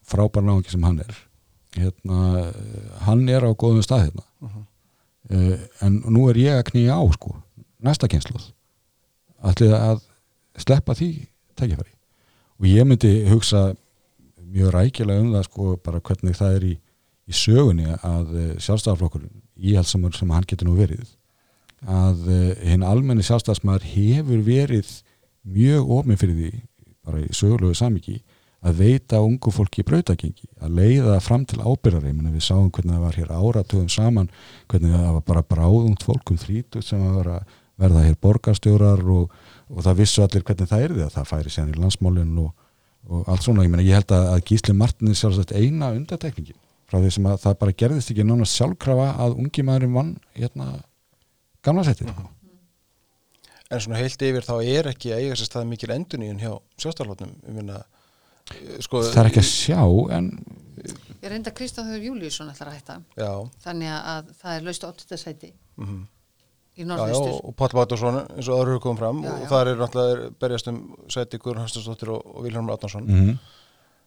frábær 0.07 0.47
náðungi 0.47 0.74
sem 0.74 0.87
hann 0.87 1.03
er 1.03 1.22
hérna, 1.76 2.51
hann 3.05 3.26
er 3.28 3.45
á 3.45 3.51
góðum 3.53 3.84
stað 3.84 4.09
hérna. 4.09 4.26
Uh 4.41 4.64
en 5.82 5.97
nú 6.07 6.28
er 6.30 6.39
ég 6.39 6.55
að 6.55 6.68
knýja 6.68 6.95
á 6.95 7.03
sko, 7.16 7.32
næsta 7.82 8.07
kynsluð 8.07 8.45
ætlið 9.43 9.72
að 9.74 10.05
sleppa 10.62 10.95
því 10.95 11.09
tækifæri? 11.59 11.93
Og 12.61 12.68
ég 12.70 12.87
myndi 12.89 13.11
hugsa 13.28 13.74
mjög 14.57 14.75
rækilega 14.75 15.25
um 15.25 15.33
það 15.37 15.49
sko 15.51 15.77
bara 15.85 16.03
hvernig 16.09 16.39
það 16.39 16.59
er 16.59 16.67
í, 16.67 16.75
í 17.27 17.37
sögunni 17.37 17.91
að 17.97 18.33
uh, 18.35 18.49
sjálfstæðarflokkurinn 18.65 19.43
íhaldsamur 19.57 20.17
sem 20.17 20.33
hann 20.35 20.49
getur 20.49 20.71
nú 20.71 20.77
verið 20.79 21.13
að 21.85 22.25
uh, 22.31 22.55
hinn 22.65 22.87
almenni 22.87 23.27
sjálfstæðasmaður 23.27 23.91
hefur 23.93 24.47
verið 24.47 24.95
mjög 25.47 25.93
ofmið 26.01 26.23
fyrir 26.23 26.41
því 26.41 26.55
bara 27.07 27.23
í 27.23 27.29
sögulegu 27.37 27.77
samiki 27.79 28.21
að 28.67 28.81
veita 28.81 29.21
ungu 29.23 29.53
fólki 29.55 29.85
brautagengi, 29.87 30.49
að 30.65 30.79
leiða 30.81 31.19
fram 31.23 31.45
til 31.47 31.61
ábyrðari, 31.63 32.15
við 32.33 32.43
sáum 32.43 32.71
hvernig 32.75 32.97
það 32.97 33.05
var 33.05 33.19
hér 33.21 33.33
áratöðum 33.37 33.91
saman, 33.93 34.31
hvernig 34.71 34.95
það 34.97 35.13
var 35.19 35.25
bara 35.29 35.45
bráðungt 35.53 36.07
fólk 36.07 36.33
um 36.33 36.41
þrítut 36.41 36.85
sem 36.85 37.03
var 37.05 37.31
að 37.37 37.55
verða 37.77 38.07
hér 38.07 38.17
borgarstjórar 38.25 39.03
og, 39.13 39.35
og 39.69 39.85
það 39.85 40.01
vissu 40.01 40.25
allir 40.25 40.47
hvernig 40.49 40.71
það 40.71 40.87
er 40.87 40.95
því 40.95 41.05
að 41.05 41.15
það 41.19 41.31
færi 41.31 41.53
sér 41.53 41.71
í 41.71 41.77
landsmálinn 41.79 42.39
og, 42.43 42.53
og 43.09 43.29
allt 43.31 43.45
svona, 43.47 43.65
ég 43.67 43.73
meina 43.73 43.85
ég 43.87 43.99
held 43.99 44.15
að, 44.15 44.29
að 44.35 44.45
Gísli 44.51 44.75
Martin 44.77 45.11
er 45.11 45.19
sjálfsagt 45.19 45.55
eina 45.57 45.93
undatekningin 45.95 46.59
frá 46.87 47.01
því 47.01 47.11
sem 47.17 47.29
að 47.31 47.41
það 47.43 47.59
bara 47.63 47.77
gerðist 47.83 48.13
ekki 48.13 48.27
nána 48.27 48.47
sjálfkrafa 48.51 49.09
að 49.25 49.37
ungi 49.43 49.65
maðurinn 49.67 49.97
vann 49.97 50.15
hérna 50.39 50.71
gamla 51.67 51.87
settir 51.87 52.11
En 53.67 53.83
svona 53.83 53.99
heilt 53.99 54.23
yfir 54.23 54.45
þá 54.47 54.55
er 54.63 54.87
ekki 54.93 55.11
að 55.11 55.25
eiga 55.25 55.39
sér 55.39 55.49
stað 55.49 55.65
mikil 55.73 55.91
enduníun 55.91 56.39
hjá 56.39 56.53
sjálfstæðarlótnum 56.79 57.33
ég 57.49 57.57
minna 57.57 57.81
sko, 58.85 59.01
það 59.03 59.23
er 59.25 59.31
ekki 59.33 59.43
að 59.43 59.49
sjá 59.51 59.81
en 60.15 60.29
ég 60.87 61.33
reynda 61.33 61.51
Kristofur 61.57 61.99
Júliusson 61.99 62.53
ætlar 62.53 62.71
að 62.71 62.77
hætta. 62.77 63.01
Já, 63.19 63.33
þannig 63.65 63.91
að 63.97 64.31
það 64.39 64.53
er 64.53 64.69
laust 64.69 64.87
8. 64.87 65.19
sæti 65.19 65.51
mhm 65.83 66.05
í 66.77 66.85
Já, 66.85 66.87
já, 66.87 66.91
norðvestur 66.93 67.37
og 67.41 67.55
Páll 67.59 67.77
Báttarsson 67.77 68.18
eins 68.22 68.49
og 68.49 68.61
aðra 68.61 68.81
komum 68.85 69.01
fram. 69.01 69.22
Já, 69.24 69.33
og 69.33 69.45
já. 69.45 69.51
þar 69.53 69.72
er 69.72 69.79
náttúrulega 69.83 70.33
berjast 70.45 70.72
um 70.72 70.83
sæti 71.12 71.41
Guðrun 71.41 71.64
Hansdóttir 71.64 72.12
og, 72.12 72.27
og 72.35 72.45
Vilhelm 72.47 72.72
Átnarsson 72.74 73.09
mm 73.09 73.39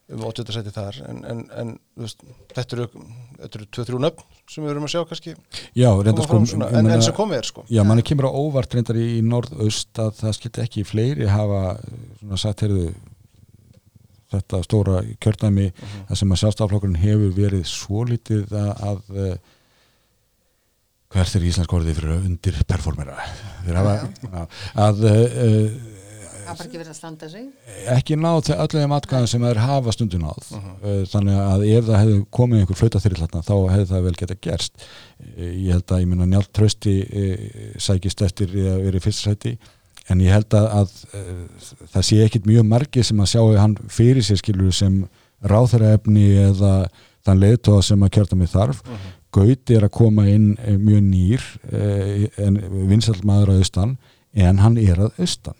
um 0.10 0.24
80 0.26 0.56
sæti 0.56 0.74
þar. 0.74 0.98
En, 1.10 1.20
en, 1.30 1.42
en 1.62 1.76
veist, 2.00 2.24
þetta 2.56 2.78
eru 2.78 2.88
þetta 3.40 3.60
eru 3.60 3.68
2-3 3.78 4.00
nöfn 4.06 4.40
sem 4.50 4.66
við 4.66 4.72
erum 4.74 4.88
að 4.88 4.94
sjá 4.96 5.04
kannski. 5.10 5.36
Já, 5.78 5.90
sko 5.92 6.26
fram 6.32 6.48
svona, 6.50 6.72
ég 6.72 6.80
en, 6.80 6.90
en 6.96 7.06
sem 7.06 7.16
komið 7.18 7.42
er 7.42 7.50
sko. 7.50 7.66
Já, 7.70 7.84
manni 7.88 8.06
kemur 8.08 8.30
á 8.30 8.32
óvart 8.34 8.74
reyndar 8.74 9.00
í, 9.00 9.06
í 9.20 9.22
norðaust 9.26 10.02
að 10.02 10.18
það 10.24 10.36
skilti 10.40 10.66
ekki 10.66 10.86
fleiri 10.88 11.30
hafa 11.30 11.62
svona 12.18 12.42
sagt, 12.42 12.66
heyrðu 12.66 12.90
þetta 14.30 14.62
stóra 14.66 15.00
kjördæmi 15.22 15.70
þar 15.78 16.20
sem 16.22 16.34
að 16.34 16.42
sjálfstaflokkurinn 16.44 17.00
hefur 17.02 17.32
verið 17.38 17.64
svo 17.70 18.04
lítið 18.06 18.54
að, 18.54 18.84
að 18.92 19.24
eh, 19.24 19.56
hvert 21.14 21.36
er 21.36 21.46
íslensk 21.50 21.72
orðið 21.74 22.00
fyrir 22.00 22.16
að 22.16 22.28
undir 22.30 22.60
performera 22.70 23.16
fyrir 23.64 23.80
að, 23.82 24.04
að, 24.30 24.60
að 24.88 25.08
uh, 25.10 25.96
það 26.50 26.54
er 26.54 26.58
bara 26.58 26.68
ekki 26.68 26.80
verið 26.80 26.92
að 26.92 26.98
standa 26.98 27.30
sig. 27.30 27.48
ekki 27.94 28.18
náð 28.20 28.40
til 28.48 28.56
öllu 28.64 28.84
þeim 28.84 28.94
atkvæðum 28.98 29.30
sem 29.30 29.46
þeir 29.46 29.62
hafa 29.64 29.94
stundum 29.96 30.24
náð. 30.26 30.52
Uh 30.82 31.02
þannig 31.10 31.42
að 31.42 31.66
ef 31.70 31.90
það 31.90 32.00
hefði 32.02 32.22
komið 32.38 32.62
einhver 32.62 32.80
flauta 32.80 33.02
þarna 33.04 33.44
þá 33.46 33.54
hefði 33.74 33.90
það 33.92 34.08
vel 34.08 34.16
geta 34.22 34.38
gerst. 34.48 34.88
Uh, 35.20 35.52
ég 35.52 35.76
held 35.76 35.94
að 35.94 36.04
ég 36.04 36.12
minna 36.14 36.30
njált 36.30 36.54
trösti 36.56 36.96
uh, 37.06 37.44
sækist 37.78 38.26
eftir 38.26 38.56
að 38.74 38.82
vera 38.88 39.02
í 39.02 39.04
fyrsta 39.04 39.34
sæti. 39.34 39.56
En 40.10 40.24
ég 40.26 40.34
held 40.34 40.58
að, 40.58 40.70
að 40.80 40.96
uh, 41.14 41.70
það 41.94 42.08
sé 42.10 42.24
ekkit 42.26 42.50
mjög 42.50 42.66
margi 42.72 43.06
sem 43.06 43.22
að 43.22 43.32
sjáu 43.36 43.54
hann 43.60 43.78
fyrir 43.94 44.26
sér 44.26 44.42
skilur 44.42 44.74
sem 44.74 45.04
ráþæraefni 45.46 46.28
eða 46.50 46.74
þann 47.28 47.42
leiðtóða 47.44 47.86
sem 47.86 48.04
að 48.04 48.14
kjörta 48.18 48.38
mig 48.40 48.50
þarf 48.52 48.82
Gauti 49.36 49.76
er 49.78 49.86
að 49.86 49.94
koma 49.94 50.26
inn 50.30 50.56
eh, 50.58 50.78
mjög 50.80 51.04
nýr 51.06 51.44
uh, 51.70 52.24
en 52.42 52.58
vinsall 52.90 53.20
maður 53.28 53.54
að 53.54 53.64
austan 53.64 53.98
en 54.34 54.62
hann 54.62 54.78
er 54.78 55.00
að 55.02 55.22
austan. 55.22 55.58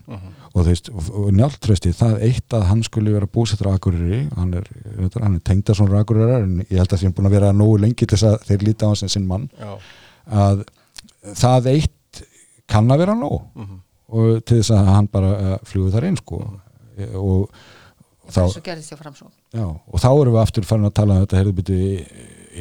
Og 0.50 0.64
þú 0.64 0.66
veist, 0.68 0.90
og, 0.94 1.10
og 1.14 1.30
njáltrösti 1.38 1.92
það 1.94 2.24
eitt 2.26 2.54
að 2.54 2.66
hann 2.70 2.82
skulle 2.86 3.14
vera 3.14 3.30
búsettur 3.30 3.70
á 3.70 3.78
Akureyri. 3.78 4.24
Hann 4.38 4.54
er, 4.58 4.68
veitur, 4.98 5.24
hann 5.26 5.38
er 5.38 5.44
tengdason 5.46 5.94
Akureyrar 5.98 6.46
en 6.46 6.60
ég 6.64 6.78
held 6.78 6.90
að 6.90 7.02
það 7.02 7.10
er 7.10 7.16
búin 7.18 7.30
að 7.30 7.36
vera 7.38 7.52
nógu 7.54 7.80
lengi 7.82 8.06
til 8.06 8.18
þess 8.18 8.28
að 8.30 8.48
þeir 8.50 8.66
líta 8.68 8.86
á 8.86 8.90
hans 8.90 9.04
sem 9.04 9.14
sinn 9.14 9.28
mann. 9.30 9.48
Já, 9.58 9.74
að 10.46 10.64
það 11.38 11.70
eitt 11.74 12.24
kann 12.70 12.90
að 12.94 13.06
vera 13.06 13.18
nóg. 13.18 13.40
Mhm. 13.58 13.86
og 14.10 14.40
til 14.42 14.58
þess 14.58 14.74
að 14.74 14.88
hann 14.90 15.08
bara 15.14 15.32
uh, 15.38 15.58
fljúið 15.70 15.94
þar 15.94 16.06
inn 16.08 16.16
sko. 16.18 16.38
E- 16.98 17.10
og 17.14 17.52
þá, 18.26 18.40
þessu 18.40 18.64
gerðist 18.66 18.94
hjá 18.94 18.98
framsókn. 18.98 19.34
Já, 19.54 19.66
og 19.70 20.02
þá 20.02 20.10
erum 20.10 20.34
við 20.34 20.42
aftur 20.42 20.66
farin 20.66 20.90
að 20.90 20.96
tala 20.98 21.18
um 21.18 21.26
þetta, 21.26 21.38
heyrðu 21.38 21.58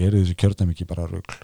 eru 0.07 0.21
þessi 0.23 0.37
kjörnum 0.39 0.73
ekki 0.75 0.87
bara 0.89 1.07
rugl? 1.11 1.39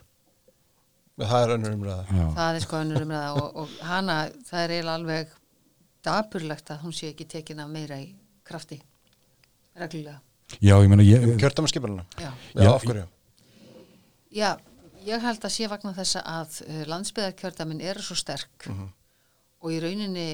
Það 1.20 1.44
er 1.44 1.52
önnur 1.54 1.74
umræða. 1.76 2.04
Já, 2.10 2.24
það 2.34 2.56
er 2.58 2.64
sko 2.64 2.78
önnur 2.82 3.04
umræða 3.06 3.32
og, 3.38 3.48
og 3.62 3.74
hana, 3.86 4.16
það 4.48 4.62
er 4.64 4.72
eiginlega 4.74 4.94
alveg 4.98 5.34
dapurlegt 6.04 6.72
að 6.74 6.80
hún 6.84 6.94
sé 6.96 7.10
ekki 7.12 7.26
tekin 7.36 7.62
af 7.62 7.70
meira 7.70 7.98
í 8.02 8.08
krafti 8.44 8.80
reglulega. 9.78 10.18
Já 10.60 10.74
ég 10.82 10.90
meina 10.90 11.04
ég, 11.06 11.28
Kjörtamaskipalina 11.40 12.04
já. 12.20 12.30
Já, 12.54 12.62
Já, 12.66 12.70
af 12.74 12.82
hverju? 12.84 13.04
já, 14.34 14.50
ég 15.06 15.22
held 15.24 15.46
að 15.48 15.54
sé 15.54 15.68
vagnar 15.70 15.94
þess 15.96 16.18
að 16.20 16.58
uh, 16.66 16.82
landsbyðarkjördamin 16.90 17.80
eru 17.80 18.02
svo 18.04 18.16
sterk 18.18 18.68
og 18.68 19.72
í 19.72 19.78
rauninni 19.80 20.26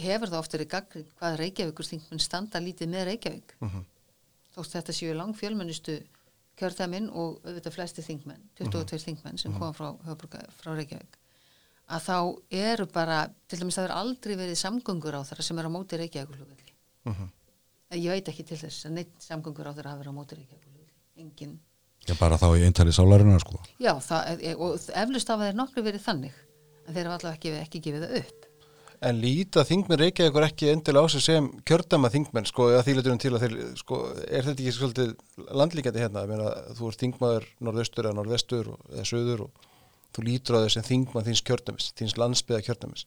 hefur 0.00 0.32
það 0.32 0.40
oft 0.40 0.56
verið 0.56 0.72
gaggrinn 0.72 1.06
hvað 1.20 1.36
Reykjavíkur 1.44 1.86
þingmenn 1.92 2.20
standa 2.24 2.58
lítið 2.64 2.90
með 2.90 3.04
Reykjavík. 3.12 3.54
Þótt 4.56 4.72
þetta 4.78 4.94
séu 4.96 5.14
lang 5.14 5.36
kjördamin 6.58 7.08
og 7.10 7.40
auðvitað 7.44 7.74
flesti 7.76 8.02
þingmenn 8.06 8.42
22 8.60 8.98
þingmenn 9.04 9.38
sem 9.40 9.52
koma 9.52 9.72
frá, 9.74 9.88
frá 10.60 10.74
Reykjavík 10.76 11.18
að 11.94 12.04
þá 12.06 12.16
eru 12.50 12.86
bara, 12.94 13.18
til 13.48 13.58
dæmis 13.60 13.76
það 13.76 13.88
er 13.90 13.96
aldrei 13.98 14.34
verið 14.40 14.56
samgöngur 14.60 15.18
á 15.18 15.22
þeirra 15.28 15.44
sem 15.44 15.58
er 15.60 15.66
á 15.68 15.72
móti 15.74 15.98
Reykjavíkulugvelli 16.00 16.70
Mhm. 17.04 17.26
ég 18.00 18.08
veit 18.10 18.28
ekki 18.32 18.44
til 18.48 18.56
þess 18.56 18.86
að 18.88 18.94
neitt 18.96 19.18
samgöngur 19.20 19.66
á 19.68 19.72
þeirra 19.76 19.90
hafa 19.92 20.02
verið 20.02 20.14
á 20.14 20.18
móti 20.18 20.38
Reykjavíkulugvelli 20.38 20.94
engin 21.20 21.58
ég 22.08 22.18
bara 22.18 22.36
þá 22.36 22.46
í 22.56 22.64
eintali 22.64 22.92
sálarinnar 22.92 23.40
sko. 23.40 23.58
Já, 23.80 23.92
það, 24.00 24.40
og 24.60 24.80
eflust 24.94 25.28
hafa 25.28 25.46
þeir 25.50 25.58
nokkru 25.60 25.82
verið 25.84 26.02
þannig 26.04 26.34
en 26.86 26.94
þeir 26.94 27.06
hafa 27.08 27.18
allavega 27.18 27.36
ekki, 27.38 27.52
ekki 27.64 27.80
gefið 27.86 28.02
það 28.06 28.16
upp 28.22 28.43
En 29.02 29.18
líta 29.20 29.64
þingmenn 29.66 29.98
reykja 30.00 30.28
ykkur 30.30 30.44
ekki 30.46 30.68
endilega 30.72 31.04
á 31.04 31.12
sig 31.12 31.20
sem 31.24 31.48
kjördama 31.68 32.08
þingmenn 32.12 32.46
sko, 32.48 32.70
eða 32.72 32.84
þýleturum 32.86 33.18
til 33.20 33.32
að 33.34 33.42
þeir, 33.44 33.54
sko, 33.76 33.98
er 34.28 34.46
þetta 34.46 34.62
ekki 34.64 34.74
svolítið 34.78 35.14
landlíkjandi 35.60 36.00
hérna, 36.04 36.22
ég 36.24 36.30
meina, 36.30 36.52
þú 36.78 36.88
ert 36.92 37.02
þingmaður 37.02 37.48
norðaustur 37.68 38.08
eða 38.08 38.16
norðvestur 38.20 38.70
eða 38.94 39.04
söður 39.10 39.42
og 39.46 39.66
þú 40.14 40.24
lítur 40.28 40.56
á 40.56 40.62
þau 40.64 40.70
sem 40.76 40.86
þingmann 40.86 41.26
þíns 41.26 41.42
kjördamis, 41.44 41.88
þíns 41.98 42.14
landsbyða 42.22 42.62
kjördamis. 42.68 43.04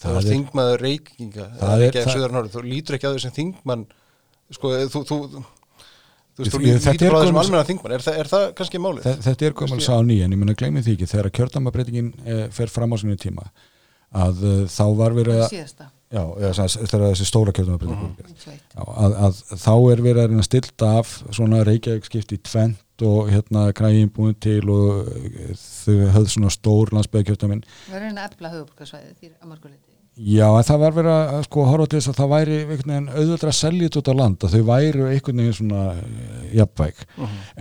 Það 0.00 0.10
er 0.12 0.20
er- 0.20 0.28
þingmaður 0.34 0.84
reykinga, 0.86 1.46
er- 1.88 2.52
þú 2.54 2.62
lítur 2.68 2.98
ekki 3.00 3.08
á 3.08 3.12
þau 3.16 3.22
sem 3.24 3.34
þingmann, 3.40 3.86
sko, 4.54 4.74
þú, 4.92 5.02
þú, 5.10 5.18
þú, 5.30 5.42
þú 6.36 6.46
þú 6.50 6.60
lítur 6.62 7.06
er 7.08 7.16
á 7.16 7.20
gömul- 7.24 7.42
almenna 7.42 7.64
þingmann, 7.68 7.96
er, 7.96 8.04
er 8.22 8.30
það 8.30 8.46
kannski 8.60 8.78
málið? 8.80 9.02
Þe- 9.08 9.24
Þetta 9.26 9.46
er 9.50 9.58
komið 9.58 9.82
sá 9.84 9.96
ný 10.04 10.20
en 10.24 10.32
ég 10.36 10.38
menna 10.40 10.54
gleymi 10.54 10.84
því 10.84 10.94
ekki 10.96 11.10
þegar 11.10 11.30
kjördamabreitingin 11.40 12.12
eh, 12.24 12.46
fer 12.54 12.70
fram 12.72 12.92
á 12.92 12.96
sinni 13.00 13.16
tíma 13.20 13.48
að 14.10 14.44
uh, 14.44 14.60
þá 14.70 14.84
var 14.98 15.16
verið 15.16 15.42
að 15.44 15.56
já, 16.10 16.22
eða, 16.22 16.66
þegar 16.74 17.04
þessi 17.12 17.26
stóra 17.28 17.54
kjördamabreiting. 17.54 18.14
91 18.26 18.56
Já, 18.74 18.82
að, 18.82 19.16
að 19.26 19.42
þá 19.62 19.74
er 19.92 20.02
verið 20.06 20.22
að 20.24 20.46
stilta 20.46 20.88
af 21.00 21.12
svona 21.30 21.62
Reykjavík 21.66 22.08
skipt 22.08 22.34
í 22.34 22.40
tvent 22.50 23.04
og 23.06 23.30
hérna 23.32 23.68
krægin 23.76 24.10
búin 24.12 24.34
til 24.42 24.64
og 24.72 25.06
eh, 25.14 25.54
þau 25.56 26.10
höfðu 26.16 26.34
svona 26.34 26.50
stór 26.52 26.92
landsbyggjarkjörtaminn 26.96 27.62
við 27.86 27.96
erum 28.00 28.18
að 28.18 28.26
efla 28.26 28.52
höfuborgarsvæði 28.56 29.14
því 29.14 29.30
að 29.30 29.48
marguleiti 29.54 29.89
Já, 30.20 30.44
en 30.52 30.66
það 30.68 30.80
var 30.82 30.94
verið 30.98 31.14
að 31.14 31.44
sko 31.46 31.62
horfa 31.64 31.86
til 31.88 31.98
þess 32.00 32.10
að 32.10 32.18
það 32.18 32.30
væri 32.34 32.56
einhvern 32.58 32.90
veginn 32.90 33.06
auðvöldra 33.14 33.52
að 33.52 33.56
selja 33.56 33.86
þetta 33.86 34.00
út 34.00 34.10
á 34.10 34.14
land 34.18 34.42
að 34.44 34.56
þau 34.56 34.64
væru 34.68 35.06
einhvern 35.08 35.40
veginn 35.40 35.56
svona 35.56 35.84
eh, 35.94 36.42
jafnvæg. 36.58 37.00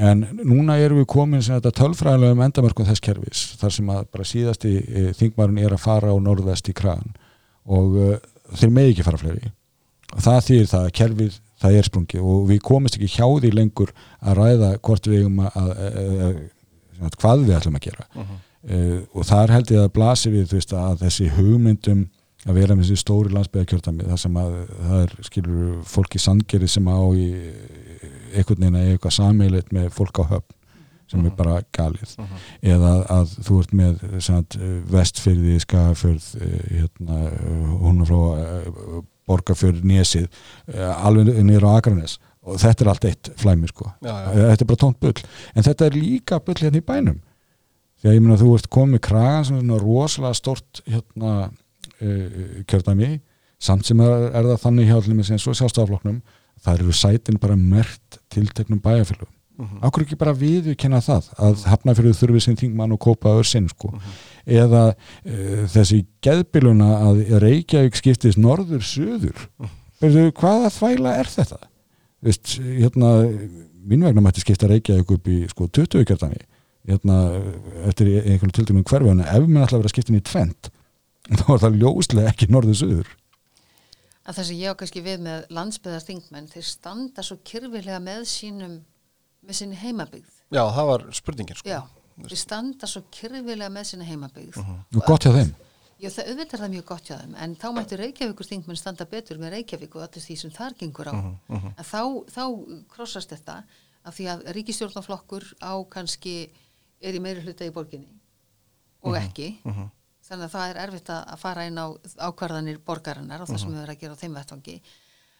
En 0.10 0.26
núna 0.41 0.76
erum 0.84 0.99
við 0.99 1.07
komin 1.14 1.45
sem 1.45 1.55
þetta 1.55 1.72
tölfræðilega 1.80 2.36
um 2.36 2.43
endamörkum 2.43 2.89
þess 2.89 3.05
kerfis 3.05 3.45
þar 3.62 3.76
sem 3.78 3.93
að 3.93 4.10
bara 4.12 4.28
síðasti 4.28 4.74
e, 4.82 5.05
þingmarinn 5.22 5.62
er 5.64 5.78
að 5.78 5.86
fara 5.86 6.12
á 6.12 6.18
norðvest 6.20 6.68
í 6.68 6.76
kragan 6.76 7.16
og 7.70 7.95
e, 7.95 8.10
þeir 8.60 8.76
megi 8.76 8.95
ekki 8.95 9.07
fara 9.07 9.22
fleiri. 9.24 9.53
Og 10.18 10.22
það 10.26 10.43
þýðir 10.49 10.70
það 10.74 10.89
að 10.89 10.93
kerfið 10.99 11.39
það 11.64 11.80
er 11.80 11.89
sprungið 11.89 12.28
og 12.34 12.45
við 12.49 12.62
komist 12.66 12.99
ekki 12.99 13.12
hjá 13.16 13.28
því 13.39 13.55
lengur 13.55 13.95
að 14.20 14.39
ræða 14.43 14.76
hvort 14.84 15.07
við 15.07 15.24
eigum 15.24 15.41
að, 15.45 15.57
að, 15.64 15.74
að, 16.28 16.38
að 17.07 17.20
hvað 17.24 17.43
við 17.47 17.57
ætlum 17.62 17.80
að 17.80 17.88
gera. 17.88 18.07
Uh, 18.60 18.95
og 19.16 19.24
þar 19.24 19.53
held 19.55 19.70
ég 19.72 19.86
að 19.86 19.91
blasi 19.95 20.30
við 20.34 20.49
veist, 20.51 20.74
að 20.76 21.05
þessi 21.05 21.30
hugmyndum 21.38 22.01
að 22.48 22.60
vera 22.62 22.76
með 22.76 22.88
þessi 22.88 23.04
stóri 23.04 23.34
landsbyggjarkjörtami 23.36 24.08
þar 24.08 24.22
sem 24.22 24.38
að 24.40 24.54
það 24.78 25.02
er 25.02 25.16
skilur 25.28 25.74
fólki 25.90 26.22
sandgerið 26.24 26.72
sem 26.76 26.88
á 26.88 27.00
í 27.12 27.28
einhvern 28.30 28.64
veginn 28.64 28.80
að 28.80 28.94
eitthvað 28.94 29.16
sameilit 29.18 29.76
með 29.76 29.92
fólk 29.96 30.24
á 30.24 30.24
höfn 30.36 30.56
sem 31.10 31.26
er 31.26 31.34
bara 31.34 31.60
galið. 31.74 32.12
Eða 32.62 32.92
að 33.10 33.32
þú 33.48 33.60
ert 33.64 33.72
með 33.80 34.02
sagt, 34.22 34.58
vestfyrði, 34.94 35.56
skagafjörð 35.64 36.28
eh, 36.38 36.68
hérna, 36.84 37.22
hún 37.82 38.04
er 38.04 38.12
frá 38.12 38.20
borgarfjörð, 39.30 39.86
nesið 39.90 40.28
eh, 40.28 41.06
alveg 41.06 41.32
niður 41.46 41.70
á 41.70 41.72
Akranes 41.80 42.20
og 42.46 42.60
þetta 42.62 42.86
er 42.86 42.92
allt 42.94 43.08
eitt 43.10 43.32
flæmi 43.42 43.70
sko. 43.70 43.90
Já, 44.06 44.14
já. 44.14 44.30
þetta 44.52 44.66
er 44.66 44.70
bara 44.70 44.84
tónt 44.86 45.02
bull. 45.04 45.26
En 45.54 45.66
þetta 45.66 45.90
er 45.90 45.98
líka 45.98 46.40
bull 46.46 46.60
hérna 46.62 46.82
í 46.82 46.86
bænum. 46.86 47.18
Því 48.00 48.10
að 48.10 48.16
ég 48.16 48.24
meina 48.24 48.40
þú 48.40 48.54
ert 48.56 48.70
komið 48.72 49.04
kragan 49.10 49.48
sem 49.48 49.58
er 49.58 49.66
svona 49.66 49.82
rosalega 49.82 50.38
stort 50.40 50.84
hérna 50.86 51.34
uh, 52.02 52.62
kjördæmi. 52.70 53.18
Samt 53.60 53.88
sem 53.88 54.00
er, 54.00 54.30
er 54.32 54.54
það 54.54 54.62
þannig 54.64 54.88
hjá 54.88 54.95
allir 55.00 55.18
með 55.18 55.32
sem 55.32 55.41
svo 55.41 55.56
sjálfstafloknum 55.58 56.22
það 56.64 56.80
eru 56.80 56.95
sætin 56.95 57.39
bara 57.41 57.58
mert 57.60 58.20
tilteknum 58.32 58.82
bæjarfélögum. 58.84 59.34
Mhm. 59.60 59.80
Akkur 59.84 60.06
ekki 60.06 60.16
bara 60.20 60.32
viðurkenna 60.39 61.02
það 61.04 61.26
að 61.36 61.64
hafnafjörðu 61.68 62.16
þurfi 62.16 62.41
sinn 62.45 62.60
þingmann 62.60 62.93
og 62.95 63.02
kópa 63.04 63.34
öður 63.36 63.50
sinn 63.50 63.68
sko? 63.68 63.91
Eða 64.47 64.84
uh, 64.93 65.66
þessi 65.74 66.06
geðbiluna 66.24 66.93
að 67.10 67.26
Reykjavík 67.43 68.00
skiptist 68.00 68.39
norður-söður 68.39 69.50
Veistu, 70.00 70.30
hvaða 70.39 70.72
þvæla 70.72 71.16
er 71.20 71.28
þetta? 71.28 71.60
Veist, 72.24 72.54
hérna, 72.64 73.12
mín 73.84 74.06
vegna 74.08 74.24
mætti 74.24 74.45
skipta 74.45 74.70
Reykjavík 74.72 75.12
upp 75.18 75.28
í 75.28 75.41
sko 75.52 75.68
20 75.68 76.08
kjartani 76.08 76.39
hérna, 76.88 77.18
eftir 77.89 78.14
einhvern 78.22 78.56
tiltökum 78.56 78.86
hverfi 78.88 79.12
en 79.12 79.26
ef 79.26 79.43
minn 79.43 79.64
ætla 79.64 79.76
að 79.80 79.84
vera 79.84 79.91
skiptin 79.91 80.20
í 80.22 80.24
tvent 80.24 80.72
þá 81.30 81.48
er 81.56 81.64
það 81.66 81.80
ljóslega 81.84 82.34
ekki 82.34 82.50
norður-söður 82.50 83.16
að 84.30 84.38
það 84.38 84.48
sem 84.50 84.60
ég 84.60 84.74
á 84.74 84.80
kannski 84.80 85.02
við 85.02 85.24
með 85.26 85.48
landsbyðar 85.58 86.04
þingmenn, 86.06 86.50
þeir 86.52 86.68
standa 86.70 87.24
svo 87.26 87.40
kyrfilega 87.50 88.02
með 88.04 88.28
sínum 88.30 88.76
með 89.46 89.58
sinni 89.58 89.80
heimabyggð. 89.80 90.36
Já, 90.54 90.62
það 90.76 90.90
var 90.92 91.06
spurningin 91.18 91.58
sko. 91.58 91.72
já, 91.72 91.80
þeir 92.28 92.42
standa 92.44 92.90
svo 92.90 93.02
kyrfilega 93.16 93.72
með 93.74 93.90
sinni 93.90 94.06
heimabyggð. 94.10 94.60
Og 94.60 95.02
gott 95.08 95.26
hjá 95.26 95.34
þeim. 95.34 95.52
Já, 96.00 96.08
það 96.16 96.30
auðvitað 96.32 96.54
er 96.56 96.64
það 96.64 96.74
mjög 96.76 96.86
gott 96.92 97.10
hjá 97.10 97.16
þeim, 97.18 97.36
en 97.44 97.56
þá 97.60 97.68
mættu 97.76 98.00
Reykjavíkur 98.00 98.48
þingmenn 98.48 98.80
standa 98.80 99.08
betur 99.10 99.42
með 99.42 99.56
Reykjavík 99.58 99.98
og 99.98 100.06
allir 100.06 100.24
því 100.24 100.38
sem 100.44 100.54
þar 100.56 100.78
gengur 100.80 101.10
á. 101.12 101.14
En 101.50 101.88
þá, 101.90 102.02
þá 102.32 102.44
krossast 102.94 103.34
þetta 103.34 103.58
af 104.08 104.16
því 104.16 104.30
að 104.32 104.46
ríkistjórnaflokkur 104.56 105.50
á 105.60 105.74
kannski 105.92 106.36
er 107.04 107.18
í 107.18 107.24
meiri 107.24 107.44
hluta 107.44 107.68
í 107.68 107.74
borginni 107.76 108.14
og 109.04 109.18
ekki. 109.20 109.56
Þannig 110.30 110.46
að 110.46 110.54
það 110.54 110.72
er 110.72 110.80
erfitt 110.84 111.12
að 111.16 111.40
fara 111.42 111.66
inn 111.66 111.80
á 111.82 111.86
ákvarðanir 112.30 112.82
borgarinnar 112.86 113.42
og 113.42 113.50
það 113.50 113.62
sem 113.64 113.72
við 113.74 113.82
erum 113.82 113.96
að 113.96 114.02
gera 114.04 114.14
á 114.14 114.22
þeim 114.22 114.36
vettvangi. 114.38 114.76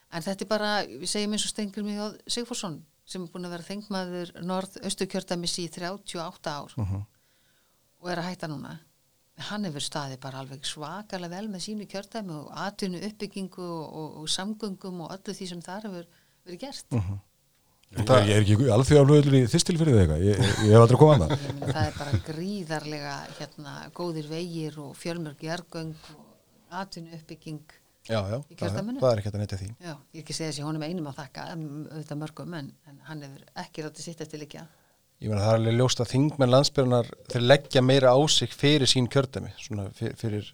En 0.10 0.26
þetta 0.26 0.46
er 0.46 0.50
bara, 0.50 0.70
við 0.90 1.12
segjum 1.12 1.36
eins 1.38 1.46
og 1.46 1.52
Stengri 1.54 1.84
Mjóð 1.86 2.16
Sigfússon 2.26 2.80
sem 3.10 3.26
er 3.26 3.32
búin 3.34 3.46
að 3.46 3.54
vera 3.56 3.68
þengmaður 3.68 4.32
norð-austu 4.50 5.08
kjördæmis 5.10 5.58
í 5.62 5.68
38 5.70 6.54
ár 6.56 6.74
og 8.00 8.10
er 8.10 8.22
að 8.22 8.30
hætta 8.32 8.50
núna. 8.50 8.80
Hann 9.50 9.66
hefur 9.70 9.86
staðið 9.86 10.20
bara 10.20 10.42
alveg 10.42 10.66
svakalega 10.68 11.38
vel 11.38 11.48
með 11.54 11.64
sínu 11.68 11.86
kjördæmi 11.88 12.34
og 12.36 12.50
atvinnu 12.66 13.00
uppbyggingu 13.08 13.64
og, 13.64 13.86
og, 14.02 14.18
og 14.24 14.28
samgöngum 14.34 15.06
og 15.06 15.14
öllu 15.16 15.36
því 15.38 15.48
sem 15.54 15.62
þar 15.62 15.88
hefur 15.88 16.10
verið 16.46 16.60
gert 16.66 16.98
Ég, 17.90 18.06
ég 18.06 18.36
er 18.36 18.44
ekki 18.44 18.70
alþjóðaflöður 18.70 19.36
í 19.40 19.44
þig 19.50 19.70
eitthvað, 19.82 20.20
ég, 20.22 20.42
ég 20.62 20.74
hef 20.76 20.84
aldrei 20.84 21.00
komað 21.02 21.24
það 21.24 21.46
það 21.74 21.80
er 21.82 21.96
bara 21.98 22.20
gríðarlega 22.28 23.14
hérna, 23.40 23.76
góðir 23.98 24.28
vegir 24.30 24.78
og 24.84 24.92
fjölmörg 25.00 25.42
jargöng 25.48 25.96
og 26.14 26.76
atvinnu 26.84 27.18
uppbygging 27.18 27.64
Já, 28.10 28.22
já, 28.26 28.38
Í 28.50 28.56
kjördæminu? 28.58 29.02
það 29.02 29.12
er 29.12 29.20
ekki 29.22 29.30
að 29.30 29.42
neyta 29.42 29.58
því. 29.60 29.68
Já, 29.84 29.92
ég 29.92 30.18
er 30.18 30.22
ekki 30.24 30.34
að 30.34 30.38
segja 30.40 30.52
þessi 30.52 30.64
honum 30.66 30.86
einum 30.86 31.10
að 31.12 31.18
þakka 31.20 31.44
auðvitað 31.52 32.20
mörgum 32.24 32.56
en, 32.58 32.70
en 32.90 33.02
hann 33.06 33.26
hefur 33.26 33.44
ekki 33.64 33.86
ráttið 33.86 34.06
sitt 34.08 34.24
eftir 34.26 34.42
líka 34.42 34.64
Ég 35.20 35.28
meina 35.28 35.44
það 35.44 35.52
er 35.52 35.60
alveg 35.60 35.76
ljóst 35.76 36.00
að 36.02 36.12
þingmenn 36.14 36.54
landsbyrjunar 36.54 37.12
þeir 37.30 37.46
leggja 37.46 37.84
meira 37.84 38.14
á 38.16 38.20
sig 38.32 38.54
fyrir 38.56 38.90
sín 38.90 39.10
kjördæmi 39.12 39.52
svona 39.60 39.90
fyrir, 39.98 40.16
fyrir 40.22 40.52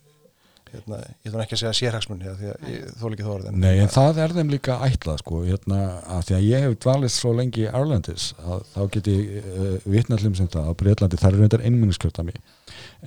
hérna, 0.75 0.99
ég 1.25 1.33
þarf 1.33 1.43
ekki 1.45 1.55
að 1.55 1.61
segja 1.61 1.73
sérhagsmunni 1.79 2.33
því 2.39 2.49
að 2.51 2.67
ég 2.71 2.89
þól 2.99 3.11
ekki 3.11 3.25
þó 3.25 3.31
orðin 3.35 3.59
Nei, 3.63 3.73
en 3.81 3.91
það 3.95 4.21
er 4.23 4.35
þeim 4.35 4.51
líka 4.53 4.77
ætlað 4.85 5.21
sko, 5.21 5.41
hérna, 5.45 5.79
að 6.15 6.23
því 6.27 6.35
að 6.37 6.47
ég 6.47 6.65
hef 6.65 6.75
dvalist 6.85 7.21
svo 7.21 7.33
lengi 7.37 7.63
í 7.65 7.71
Arlandis 7.71 8.27
að 8.43 8.65
þá 8.73 8.81
get 8.95 9.09
ég 9.11 9.37
uh, 9.41 9.77
vitnallum 9.95 10.37
sem 10.37 10.51
það 10.51 10.71
að 10.71 10.77
Breitlandi 10.83 11.21
þar 11.21 11.31
er 11.31 11.43
reyndar 11.43 11.65
einminniskjörtami 11.69 12.37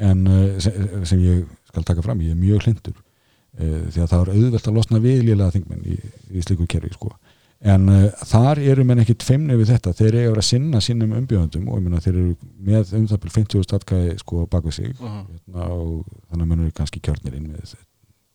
en 0.08 0.24
uh, 0.26 0.44
sem, 0.64 0.88
sem 1.12 1.24
ég 1.26 1.44
skal 1.70 1.86
taka 1.88 2.04
fram, 2.06 2.24
ég 2.24 2.34
er 2.34 2.40
mjög 2.40 2.66
hlindur 2.66 2.96
uh, 2.96 3.86
því 3.92 4.04
að 4.04 4.12
það 4.14 4.20
er 4.20 4.34
auðvelt 4.34 4.70
að 4.72 4.78
losna 4.80 5.02
við 5.04 5.24
lélega 5.28 5.54
þingmenn 5.58 5.88
í, 5.88 5.98
í 6.32 6.46
slíku 6.46 6.68
kerfi 6.70 6.94
sko 6.96 7.14
en 7.60 7.88
uh, 7.88 8.10
þar 8.24 8.58
eru 8.62 8.84
menn 8.86 9.00
ekkit 9.02 9.22
feimni 9.26 9.56
við 9.58 9.72
þetta, 9.72 9.92
þeir 9.98 10.14
eru 10.14 10.18
að 10.18 10.30
vera 10.30 10.42
að 10.44 10.48
sinna 10.48 10.78
sínum 10.84 11.12
umbjöðundum 11.18 11.68
og 11.68 11.78
ég 11.80 11.82
meina 11.88 12.00
þeir 12.04 12.14
eru 12.14 12.36
með 12.68 12.92
um 12.94 13.06
það 13.10 13.18
byrjum 13.24 13.36
50 13.38 13.64
statkæði 13.66 14.18
sko 14.20 14.46
bak 14.46 14.64
við 14.64 14.72
sig 14.78 14.92
Mhm. 15.00 15.24
hérna, 15.32 15.64
og 15.74 16.04
þannig 16.30 16.42
að 16.44 16.48
menn 16.52 16.60
eru 16.60 16.72
kannski 16.72 17.00
kjörnir 17.02 17.34
inn 17.34 17.48
með 17.50 17.74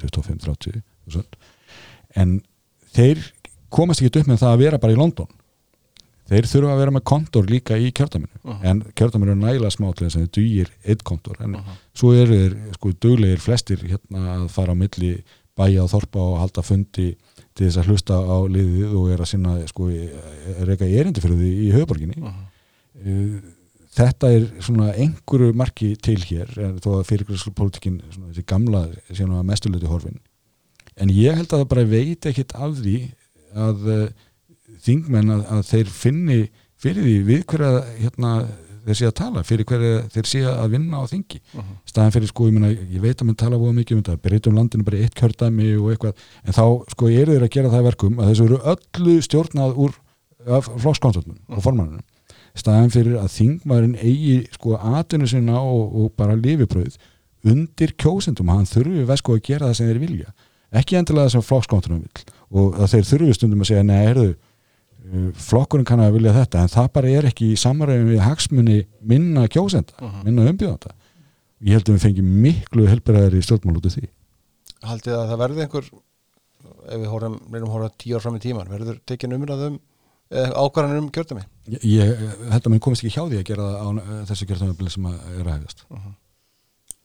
25-30 0.03 0.81
þúsund. 1.07 1.37
en 2.15 2.41
þeir 2.93 3.21
komast 3.73 4.01
ekki 4.03 4.19
upp 4.19 4.27
með 4.27 4.41
það 4.43 4.53
að 4.53 4.61
vera 4.65 4.77
bara 4.83 4.93
í 4.93 4.97
London 4.99 5.27
þeir 6.29 6.47
þurfa 6.47 6.73
að 6.73 6.79
vera 6.83 6.91
með 6.95 7.03
kontor 7.03 7.45
líka 7.47 7.77
í 7.79 7.91
kjördaminu 7.91 8.37
Mhm. 8.43 8.65
en 8.65 8.81
kjördaminu 8.95 9.31
er 9.31 9.35
nægilega 9.39 9.71
smá 9.71 9.93
til 9.95 10.07
þess 10.07 10.15
að 10.17 10.21
þeir 10.27 10.33
dugir 10.37 10.69
eitt 10.85 11.03
kontor 11.03 11.35
en 11.39 11.51
Mhm. 11.51 11.79
svo 11.95 12.11
eru 12.13 12.33
þeir 12.35 12.73
sko 12.75 12.91
duglegir 12.99 13.39
flestir 13.39 13.77
hérna 13.87 14.35
að 14.43 14.49
fara 14.49 14.73
á 14.73 14.75
milli 14.75 15.23
bæja 15.57 15.83
og 15.83 15.89
þorpa 15.91 16.19
og 16.19 16.39
halda 16.39 16.61
fundi 16.63 17.15
til 17.53 17.67
þess 17.67 17.81
að 17.81 17.89
hlusta 17.91 18.17
á 18.17 18.37
liðið 18.49 18.95
og 18.97 19.11
er 19.13 19.23
að 19.23 19.29
sinna 19.29 19.55
sko 19.69 19.89
reyka 20.67 20.87
erindi 20.87 21.21
fyrir 21.23 21.37
því 21.37 21.51
í 21.67 21.71
höfuborginni. 21.75 22.33
Uh, 23.03 23.37
þetta 23.93 24.29
er 24.33 24.45
svona 24.63 24.91
einhverju 24.97 25.53
marki 25.57 25.93
til 26.01 26.19
hér 26.25 26.51
þó 26.81 26.89
að 26.97 27.07
fyrirgræslupolitikin 27.11 27.99
þessi 28.13 28.45
gamla 28.49 28.87
nú 28.89 29.37
að 29.37 29.49
mestuleiti 29.49 29.89
horfin 29.89 30.17
en 30.97 31.13
ég 31.13 31.37
held 31.37 31.49
að 31.49 31.63
það 31.63 31.71
bara 31.73 31.89
veit 31.89 32.27
ekkit 32.29 32.55
af 32.57 32.75
því 32.79 32.97
að 33.53 33.87
uh, 33.93 34.03
þingmenn 34.83 35.33
að, 35.33 35.43
að 35.55 35.63
þeir 35.69 35.93
finni 35.93 36.39
fyrir 36.83 37.05
því 37.05 37.15
við 37.29 37.43
hverja 37.49 37.71
hérna, 37.99 38.33
þeir 38.83 38.99
sé 38.99 39.09
að 39.09 39.15
tala, 39.19 39.43
fyrir 39.47 39.67
hverja 39.69 40.03
þeir 40.13 40.29
sé 40.29 40.41
að 40.49 40.75
vinna 40.75 41.01
á 41.01 41.03
þingi. 41.09 41.39
Mhm. 41.53 41.75
staðan 41.89 42.15
fyrir 42.15 42.31
sko, 42.31 42.47
ég, 42.47 42.53
meina, 42.53 42.71
ég 42.71 43.01
veit 43.01 43.17
að 43.17 43.25
mann 43.25 43.39
tala 43.39 43.59
búið 43.61 43.77
mikið 43.79 43.97
um 43.97 44.03
þetta, 44.03 44.21
breytum 44.21 44.55
landinu 44.57 44.83
bara 44.83 44.97
eitt 44.97 45.15
kjördæmi 45.15 45.69
og 45.79 45.91
eitthvað, 45.93 46.15
en 46.43 46.53
þá 46.53 46.65
sko 46.91 47.09
eru 47.09 47.35
þeir 47.35 47.47
að 47.47 47.53
gera 47.55 47.73
það 47.73 47.87
verkum 47.89 48.19
að 48.19 48.31
þessu 48.31 48.47
eru 48.49 48.59
öllu 48.73 49.15
stjórnað 49.21 49.77
úr 49.83 49.95
flokkskontornum 50.43 51.37
og 51.47 51.63
formannunum. 51.63 52.03
Staðan 52.53 52.91
fyrir 52.93 53.17
að 53.17 53.31
þingmaðurinn 53.33 53.97
eigi 53.97 54.35
sko 54.53 54.77
atvinnu 54.77 55.27
sinna 55.29 55.57
og, 55.61 55.95
og 55.95 56.11
bara 56.19 56.35
lifibröð 56.37 56.99
undir 57.43 57.93
kjósendum 57.99 58.51
hann 58.51 58.67
þurfi 58.69 59.05
vesku 59.07 59.35
að 59.35 59.45
gera 59.47 59.69
það 59.69 59.77
sem 59.79 59.89
þeir 59.89 60.01
vilja. 60.03 60.33
Ekki 60.73 60.97
endilega 60.97 61.27
það 61.27 61.35
sem 61.35 61.45
flokkskóntunum 61.47 62.03
vil 62.03 62.23
og 62.53 62.77
að 62.77 62.91
þeir 62.93 63.09
þurfi 63.09 63.37
stundum 63.37 63.63
að 63.63 63.69
segja 63.71 63.85
nei, 63.87 64.13
uh, 64.13 64.35
flokkurinn 65.37 65.85
kann 65.87 66.01
að 66.03 66.15
vilja 66.17 66.33
þetta 66.39 66.61
en 66.65 66.71
það 66.73 66.87
bara 66.97 67.11
er 67.19 67.27
ekki 67.29 67.51
í 67.53 67.59
samræðum 67.59 68.09
við 68.13 68.21
hagsmunni 68.25 68.77
minna 69.01 69.43
kjósenda, 69.51 70.11
minna 70.25 70.45
umbjöðanda 70.49 70.93
ég 71.63 71.77
held 71.77 71.87
að 71.89 71.95
við 71.97 72.03
fengjum 72.07 72.31
miklu 72.43 72.87
helbæraðir 72.89 73.37
í 73.39 73.43
stjórnmál 73.45 73.77
út 73.79 73.85
af 73.87 73.93
því. 73.95 74.07
Haldið 74.83 75.13
að 75.15 75.29
það 75.31 75.41
verði 75.43 75.63
einhver 75.63 75.85
ef 75.93 76.97
við 76.99 77.07
horfum, 77.13 77.37
reynum 77.53 77.69
að 77.69 77.75
horfa 77.77 77.91
tíu 78.03 78.15
ár 78.17 78.23
fram 78.25 78.35
í 78.35 78.41
tíman 78.43 78.71
verður 78.71 78.97
tekin 79.07 79.35
umræðum 79.37 79.77
ákvarðanir 80.33 80.99
um 81.03 81.07
kjördami 81.13 81.43
ég, 81.69 81.83
ég 81.85 82.23
held 82.51 82.65
að 82.65 82.71
mér 82.73 82.81
komist 82.83 83.03
ekki 83.05 83.13
hjá 83.15 83.23
því 83.29 83.39
að 83.39 83.47
gera 83.51 83.67
það 83.69 83.79
á 83.79 83.87
uh, 83.93 84.11
þessu 84.31 84.47
kjörðamöfli 84.49 84.91
sem 84.95 85.07
að 85.07 85.17
er 85.37 85.45
að 85.47 85.55
hefjast. 85.59 85.85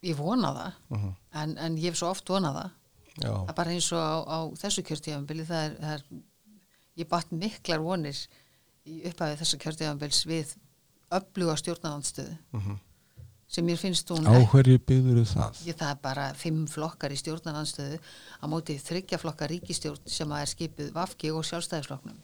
Ég 0.08 0.16
vona 0.18 0.50
það, 0.54 0.72
Mhm. 0.94 1.08
en, 1.42 1.54
en 1.58 1.76
ég 1.76 1.90
hef 1.92 1.98
svo 1.98 2.10
oft 2.14 2.28
vonað 2.30 2.54
það. 2.58 2.70
Já, 3.18 3.30
Það 3.34 3.48
er 3.50 3.56
bara 3.58 3.70
eins 3.74 3.88
og 3.92 3.98
á, 3.98 4.16
á 4.30 4.38
þessu 4.62 4.84
kjörtíðanbili, 4.86 5.44
það 5.48 5.62
er, 5.66 5.72
það 5.82 5.94
er, 5.96 6.02
ég 6.98 7.08
batt 7.08 7.30
miklar 7.32 7.80
vonir 7.84 8.18
í 8.88 9.00
upphafið 9.10 9.40
þessa 9.42 9.60
kjörtíðanbils 9.64 10.20
við 10.28 10.54
öfluga 11.14 11.54
stjórnaðanstöðu 11.60 12.36
Mhm. 12.52 12.78
sem 13.48 13.64
mér 13.64 13.78
finnst 13.80 14.08
hún 14.12 14.26
á 14.28 14.36
hverju 14.50 14.78
byggður 14.84 15.22
það? 15.24 15.62
Ég, 15.66 15.76
það 15.78 15.90
er 15.94 16.00
bara 16.02 16.26
fimm 16.34 16.66
flokkar 16.68 17.10
í 17.14 17.16
stjórnarnanstöðu 17.16 17.98
á 18.42 18.44
móti 18.46 18.76
þryggja 18.76 19.18
flokkar 19.22 19.48
ríkistjórn 19.48 20.04
sem 20.06 20.28
að 20.28 20.42
er 20.42 20.50
skipuð 20.52 20.92
Vafki 20.92 21.30
og 21.32 21.44
sjálfstæðisflokknum. 21.48 22.18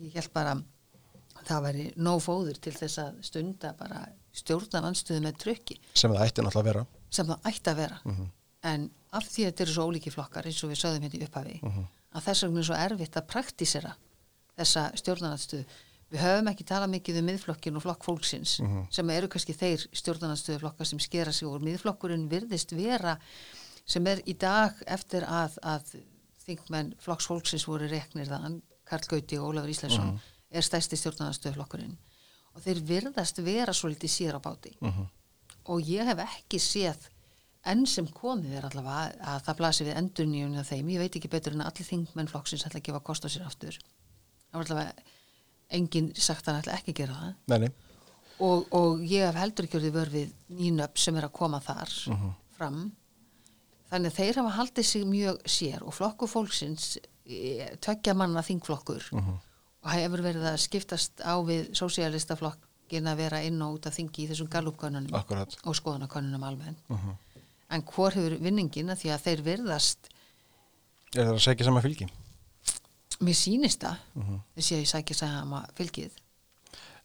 Ég 0.00 0.14
held 0.14 0.32
bara 0.34 0.54
að 0.56 1.44
það 1.46 1.62
væri 1.68 1.84
nóg 1.96 2.20
fóður 2.24 2.58
til 2.60 2.72
þess 2.72 2.98
að 2.98 3.22
stunda 3.22 3.72
bara 3.78 4.08
stjórnarnanstöðu 4.34 5.22
með 5.22 5.38
trökki 5.44 5.78
sem 5.94 6.10
það 6.10 6.26
ætti 6.26 6.42
náttúrulega 6.42 6.58
að 6.60 6.70
vera 6.72 6.86
sem 7.10 7.26
það 7.26 7.46
ætti 7.52 7.70
að 7.70 7.76
vera. 7.76 8.00
En 8.64 8.90
af 9.12 9.24
því 9.30 9.44
að 9.46 9.52
þetta 9.52 9.62
eru 9.64 9.72
svo 9.72 9.86
ólíki 9.92 10.10
flokkar 10.12 10.44
eins 10.50 10.64
og 10.64 10.70
við 10.72 10.80
sögðum 10.82 11.06
hérna 11.06 11.18
í 11.18 11.26
upphafi 11.28 11.60
að 12.14 12.24
þess 12.28 12.44
vegna 12.46 12.62
er 12.62 12.68
svo 12.68 12.78
erfitt 12.78 13.16
að 13.20 13.28
praktísera 13.28 13.92
þessa 14.58 14.88
stjórnarnanstöðu. 14.98 15.64
Við 16.08 16.22
höfum 16.24 16.48
ekki 16.48 16.64
talað 16.64 16.92
mikið 16.94 17.18
um 17.20 17.26
miðflokkin 17.28 17.76
og 17.76 17.82
flokk 17.84 18.04
fólksins 18.06 18.54
sem 18.96 19.10
eru 19.12 19.28
kannski 19.28 19.52
þeir 19.52 19.82
stjórnarnanstöðu 19.92 20.62
flokkar 20.62 20.88
sem 20.88 21.00
skera 21.04 21.32
sig 21.32 21.48
og 21.48 21.60
miðflokkurinn 21.62 22.28
virðist 22.30 22.72
vera 22.72 23.18
sem 23.88 24.06
er 24.06 24.22
í 24.24 24.32
dag 24.40 24.72
eftir 24.86 25.24
að, 25.28 25.58
að 25.62 25.92
þingmenn 26.46 26.94
flokks 26.98 27.28
fólksins 27.28 27.66
voru 27.68 27.88
reknir 27.88 28.26
þann, 28.28 28.62
Karl 28.88 29.04
Gauti 29.10 29.36
og 29.36 29.50
Ólafur 29.52 29.68
Ísleifsson 29.68 30.14
er 30.50 30.64
stærsti 30.64 30.96
stjórnarnanstöðu 30.96 31.58
flokkurinn 31.58 31.98
og 32.56 32.64
þeir 32.64 32.80
virðast 32.88 33.38
vera 33.44 33.72
svo 33.76 33.92
litið 33.92 34.10
sér 34.10 34.34
á 34.36 34.40
báti. 34.40 34.72
Og 35.68 35.84
ég 35.84 36.08
hef 36.08 36.18
ekki 36.24 36.58
séð 36.58 37.10
enn 37.72 37.84
sem 37.88 38.08
komið 38.14 38.58
er 38.58 38.68
allavega 38.68 39.04
að, 39.04 39.18
að 39.32 39.42
það 39.48 39.58
blasi 39.60 39.86
við 39.86 39.98
endurníun 40.00 40.58
af 40.60 40.70
þeim, 40.72 40.92
ég 40.94 41.02
veit 41.04 41.18
ekki 41.20 41.30
betur 41.32 41.56
en 41.56 41.64
að 41.64 41.72
allir 41.72 41.88
þingmenn 41.88 42.30
flokksins 42.32 42.66
ætla 42.66 42.80
að 42.80 42.88
gefa 42.88 43.02
kost 43.06 43.26
á 43.26 43.28
sér 43.32 43.48
aftur. 43.48 43.78
Það 44.48 44.58
var 44.58 44.66
allavega 44.66 45.16
enginn 45.78 46.12
sagt 46.16 46.46
að 46.48 46.54
hann 46.54 46.62
ætla 46.62 46.78
ekki 46.78 46.94
að 46.94 47.00
gera 47.02 47.18
það. 47.18 47.34
Nei, 47.52 47.58
nei, 47.64 47.70
og, 48.44 48.70
og 48.78 49.02
ég 49.04 49.26
hef 49.26 49.38
heldur 49.42 49.68
ekki 49.68 49.78
orðið 49.80 49.98
vör 49.98 50.12
við 50.14 50.32
nýnöpp 50.60 51.02
sem 51.02 51.18
er 51.18 51.28
að 51.28 51.36
koma 51.40 51.60
þar 51.64 51.92
fram. 52.56 52.80
Þannig 53.88 54.12
að 54.12 54.18
þeir 54.20 54.38
hafa 54.42 54.54
haldið 54.58 54.86
sig 54.86 55.04
mjög 55.08 55.38
sér 55.48 55.84
og 55.84 55.94
flokku 55.96 56.28
fólksins 56.28 56.98
eh, 56.98 57.76
tveggja 57.80 58.14
manna 58.14 58.42
þingflokkur 58.44 59.06
og 59.84 59.92
hefur 59.94 60.22
verið 60.24 60.44
að 60.50 60.58
skiptast 60.60 61.22
á 61.24 61.34
við 61.40 61.70
sósialistaflokkin 61.78 63.08
að 63.08 63.16
vera 63.22 63.40
inn 63.44 63.62
og 63.62 63.78
út 63.78 63.86
af 63.88 63.96
þingi 63.96 64.24
í 64.24 64.28
þessum 64.32 64.48
galupkönunum 64.52 65.14
og 65.64 65.76
skoðanakönnunum 65.76 66.44
almennt 66.44 66.80
en 67.74 67.84
hvor 67.88 68.16
hefur 68.16 68.38
vinningina 68.42 68.96
því 68.98 69.12
að 69.14 69.26
þeir 69.26 69.44
virðast 69.50 70.10
Er 71.16 71.24
það 71.24 71.34
að 71.34 71.44
segja 71.44 71.68
sama 71.68 71.84
fylgi? 71.84 72.08
mér 73.24 73.34
sýnist 73.34 73.82
það 73.82 73.98
þessi 74.56 74.74
að 74.76 74.82
ég 74.82 74.90
sækja 74.92 75.16
sama 75.24 75.62
fylgið 75.78 76.16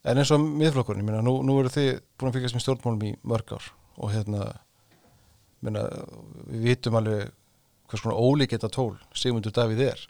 En 0.03 0.19
eins 0.19 0.33
og 0.35 0.41
miðflokkurinn, 0.43 1.07
nú, 1.23 1.37
nú 1.47 1.53
eru 1.61 1.69
þið 1.71 1.93
búin 2.19 2.29
að 2.29 2.35
fylgjast 2.35 2.57
með 2.57 2.63
stjórnmálum 2.65 3.05
í 3.07 3.11
mörg 3.31 3.53
ár 3.55 3.69
og 4.03 4.11
hérna, 4.11 4.47
meina, 5.63 5.83
við 6.49 6.65
vitum 6.67 6.97
alveg 6.99 7.29
hvers 7.87 8.03
konar 8.03 8.19
ólíkita 8.19 8.67
tól 8.73 8.97
Sigmundur 9.15 9.53
Davíð 9.55 9.83
er. 9.85 10.03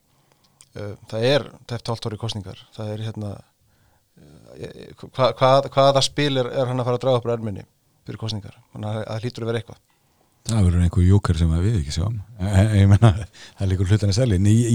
Það 0.74 1.28
er 1.28 1.46
tæft 1.70 1.92
hálft 1.92 2.08
ári 2.10 2.18
kostningar. 2.18 2.64
Það 2.74 2.94
er 2.96 3.04
hérna, 3.06 3.32
hva, 5.14 5.30
hvað, 5.38 5.70
hvaða 5.76 6.04
spil 6.06 6.42
er, 6.42 6.50
er 6.50 6.72
hann 6.72 6.82
að 6.82 6.90
fara 6.90 6.98
að 6.98 7.06
draga 7.06 7.22
upp 7.22 7.30
erminni 7.36 7.66
fyrir 8.08 8.22
kostningar? 8.24 8.58
Þannig 8.74 8.90
að 8.90 9.04
það 9.12 9.28
hlýtur 9.28 9.46
að 9.46 9.52
vera 9.52 9.62
eitthvað. 9.62 9.82
Það 10.50 10.66
verður 10.68 10.86
einhver 10.86 11.06
jókar 11.08 11.38
sem 11.40 11.52
við 11.64 11.76
ekki 11.80 11.94
sjáum 11.96 12.16
ég, 12.44 12.74
ég 12.82 12.90
menna, 12.92 13.12
það 13.56 13.64
er 13.64 13.70
líkur 13.72 13.92
hlutan 13.92 14.12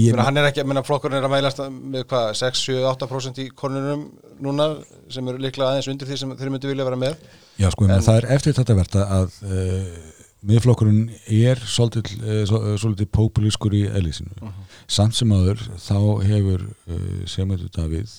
Ég 0.09 0.15
meina, 0.15 0.25
hann 0.25 0.39
er 0.41 0.47
ekki, 0.49 0.63
ég 0.63 0.69
meina, 0.69 0.83
flokkurinn 0.85 1.19
er 1.19 1.27
að 1.27 1.33
mælast 1.35 1.61
með 1.69 2.05
hvað, 2.09 2.29
6, 2.39 2.63
7, 2.71 2.79
8% 2.89 3.41
í 3.43 3.47
konunum 3.57 4.07
núna 4.41 4.69
sem 5.13 5.29
eru 5.29 5.41
líklega 5.43 5.73
aðeins 5.73 5.89
undir 5.91 6.09
því 6.09 6.17
sem 6.23 6.33
þeir 6.39 6.53
myndu 6.55 6.71
vilja 6.71 6.87
vera 6.87 6.99
með. 6.99 7.19
Já, 7.59 7.69
sko, 7.75 7.85
en, 7.85 7.93
En- 7.99 8.07
það 8.07 8.21
er 8.21 8.29
eftir 8.37 8.57
þetta 8.57 8.77
verðt 8.79 8.97
að 9.03 9.37
uh, 9.45 9.93
miðflokkurinn 10.49 11.03
er 11.37 11.61
svolítið, 11.69 12.13
uh, 12.23 12.73
svolítið 12.81 13.11
populískur 13.19 13.77
í 13.77 13.85
eðlísinu. 13.91 14.53
Samt 14.89 15.17
sem 15.19 15.35
áður 15.35 15.61
þá 15.77 15.97
hefur 16.25 16.65
uh, 16.65 17.09
Sigmundur 17.29 17.69
Davíð 17.75 18.15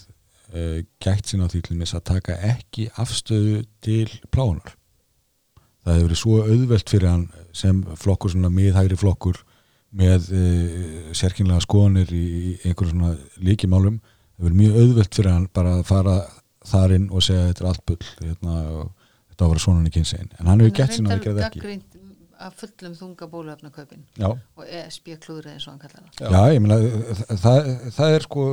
uh, 0.54 0.82
gætt 1.02 1.32
sín 1.32 1.42
á 1.42 1.50
því 1.50 1.64
að 1.88 2.04
taka 2.14 2.38
ekki 2.54 2.90
afstöðu 2.94 3.64
til 3.82 4.06
plánunar. 4.30 4.76
Það 5.80 5.96
hefur 5.96 6.08
verið 6.08 6.20
svo 6.20 6.40
auðvelt 6.44 6.92
fyrir 6.92 7.08
hann 7.08 7.28
sem 7.56 7.78
flokkur, 7.98 8.34
svona 8.34 8.50
miðhægri 8.52 8.98
flokkur 9.00 9.38
með 9.96 10.28
uh, 10.36 11.14
sérkynlega 11.16 11.64
skoðanir 11.64 12.10
í, 12.14 12.24
í 12.24 12.50
einhverjum 12.68 12.92
svona 12.92 13.14
líkimálum. 13.40 13.96
Það 14.00 14.44
hefur 14.44 14.50
verið 14.50 14.60
mjög 14.60 14.82
auðvelt 14.82 15.16
fyrir 15.18 15.32
hann 15.34 15.48
bara 15.56 15.78
að 15.78 15.86
fara 15.88 16.18
þar 16.70 16.96
inn 16.98 17.08
og 17.08 17.24
segja 17.24 17.48
þetta 17.48 17.64
er 17.64 17.70
allt 17.70 17.86
bull 17.88 18.10
hérna, 18.20 18.58
þetta 19.30 19.40
á 19.40 19.46
að 19.46 19.54
vera 19.54 19.64
svona 19.64 19.80
hann 19.80 19.88
ekki 19.90 20.04
eins 20.04 20.12
einn. 20.18 20.30
En 20.36 20.52
hann 20.52 20.62
hefur 20.62 20.76
gett 20.76 20.94
sín 20.96 21.08
að 21.08 21.16
það 21.16 21.24
gerði 21.26 21.46
ekki. 21.48 21.80
að 22.40 22.54
fullum 22.60 22.92
þunga 22.96 23.26
bóluefnakaupin 23.32 24.04
Já. 24.16 24.28
og 24.30 24.62
ESB 24.64 25.10
klúðrið 25.20 25.56
eins 25.56 25.66
og 25.66 25.74
hann 25.74 25.80
kallar 25.82 26.06
það 26.16 26.36
Já. 26.36 26.54
Ég 26.54 26.62
meina, 26.64 26.78
það, 27.42 27.72
það 27.96 28.14
er 28.14 28.24
sko 28.24 28.44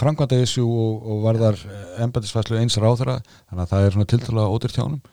framkvæmda 0.00 0.40
þessu 0.40 0.64
og, 0.66 1.04
og 1.12 1.20
varðar 1.22 1.62
embætisfæslu 2.02 2.58
eins 2.58 2.78
ráðara 2.82 3.20
þannig 3.20 3.62
að 3.62 3.70
það 3.70 3.86
er 3.86 3.94
svona 3.94 4.10
tiltalega 4.14 4.56
ódýrt 4.56 4.80
hjá 4.80 4.82
honum 4.82 5.04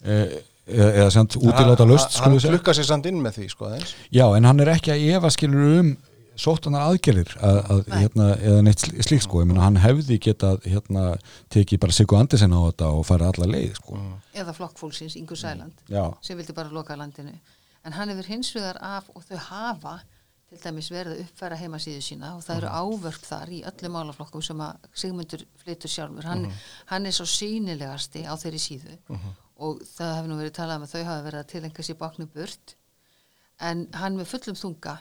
eh, 0.00 0.38
eða, 0.68 1.10
samt 1.10 1.36
útiláta 1.40 1.84
löst 1.88 2.06
Hann, 2.06 2.12
skulum 2.12 2.24
hann 2.24 2.36
við 2.38 2.42
segja. 2.46 2.54
klukka 2.56 2.74
sér 2.78 2.88
samt 2.88 3.06
inn 3.10 3.20
með 3.24 3.38
því, 3.40 3.48
sko, 3.50 3.68
aðeins. 3.70 3.94
Já, 4.14 4.26
en 4.36 4.44
hann 4.48 4.60
er 4.60 4.70
ekki 4.76 4.92
að 4.94 5.06
efa 5.16 5.30
skilur 5.34 5.78
um 5.80 5.92
sóttanar 6.42 6.86
aðgerðir 6.88 7.34
að, 7.44 7.58
að, 7.74 7.80
hérna, 7.92 8.26
eða 8.40 8.60
neitt 8.64 8.80
sl- 8.80 9.02
slíkt 9.04 9.26
sko, 9.26 9.42
ég 9.42 9.50
meina 9.50 9.66
hann 9.66 9.76
hefði 9.82 10.16
getað 10.24 10.62
hérna, 10.64 11.02
tekið 11.52 11.82
bara 11.82 11.92
Sigur 11.92 12.18
Andersen 12.22 12.54
á 12.56 12.60
þetta 12.70 12.88
og 12.96 13.04
farið 13.04 13.28
alla 13.32 13.50
leið 13.52 13.74
sko. 13.76 13.98
eða 14.32 14.54
flokkfólksins, 14.56 15.16
Ingu 15.20 15.36
Sæland 15.36 15.72
Já, 15.92 16.06
sem 16.24 16.38
vildi 16.40 16.54
bara 16.56 16.72
loka 16.72 16.96
landinu. 16.96 17.34
En 17.84 17.92
hann 17.92 18.08
hefur 18.14 18.30
hins 18.32 18.54
vegar 18.56 18.78
af 18.80 19.10
og 19.14 19.22
þau 19.28 19.36
hafa 19.50 19.98
til 20.48 20.58
dæmis 20.64 20.88
verið 20.92 21.14
að 21.18 21.20
uppfæra 21.26 21.56
heimasíðu 21.60 22.00
sína 22.04 22.34
og 22.36 22.42
það 22.44 22.56
eru 22.62 22.72
ávörp 22.80 23.22
þar 23.28 23.52
í 23.52 23.60
öllum 23.68 23.94
málaflokkum 23.96 24.42
sem 24.44 24.60
að 24.60 24.88
Sigmundur 24.94 25.44
flytur 25.62 25.90
sjálfur. 25.92 26.26
Hann, 26.28 26.48
hann 26.92 27.06
er 27.08 27.12
svo 27.16 27.24
sínilegasti 27.28 28.24
á 28.28 28.32
þeirri 28.40 28.60
síðu 28.60 28.96
og 29.62 29.82
það 29.86 30.14
hefur 30.16 30.30
nú 30.32 30.38
verið 30.40 30.54
talað 30.58 30.80
um 30.80 30.86
að 30.86 30.92
þau 30.96 31.02
hafa 31.08 31.24
verið 31.28 31.40
að 31.44 31.50
tilengja 31.52 31.86
sér 31.86 31.98
baknu 32.00 32.26
burt. 32.34 32.74
En 33.62 33.86
hann 34.00 34.16
með 34.18 34.30
fullum 34.32 34.58
þunga 34.58 34.96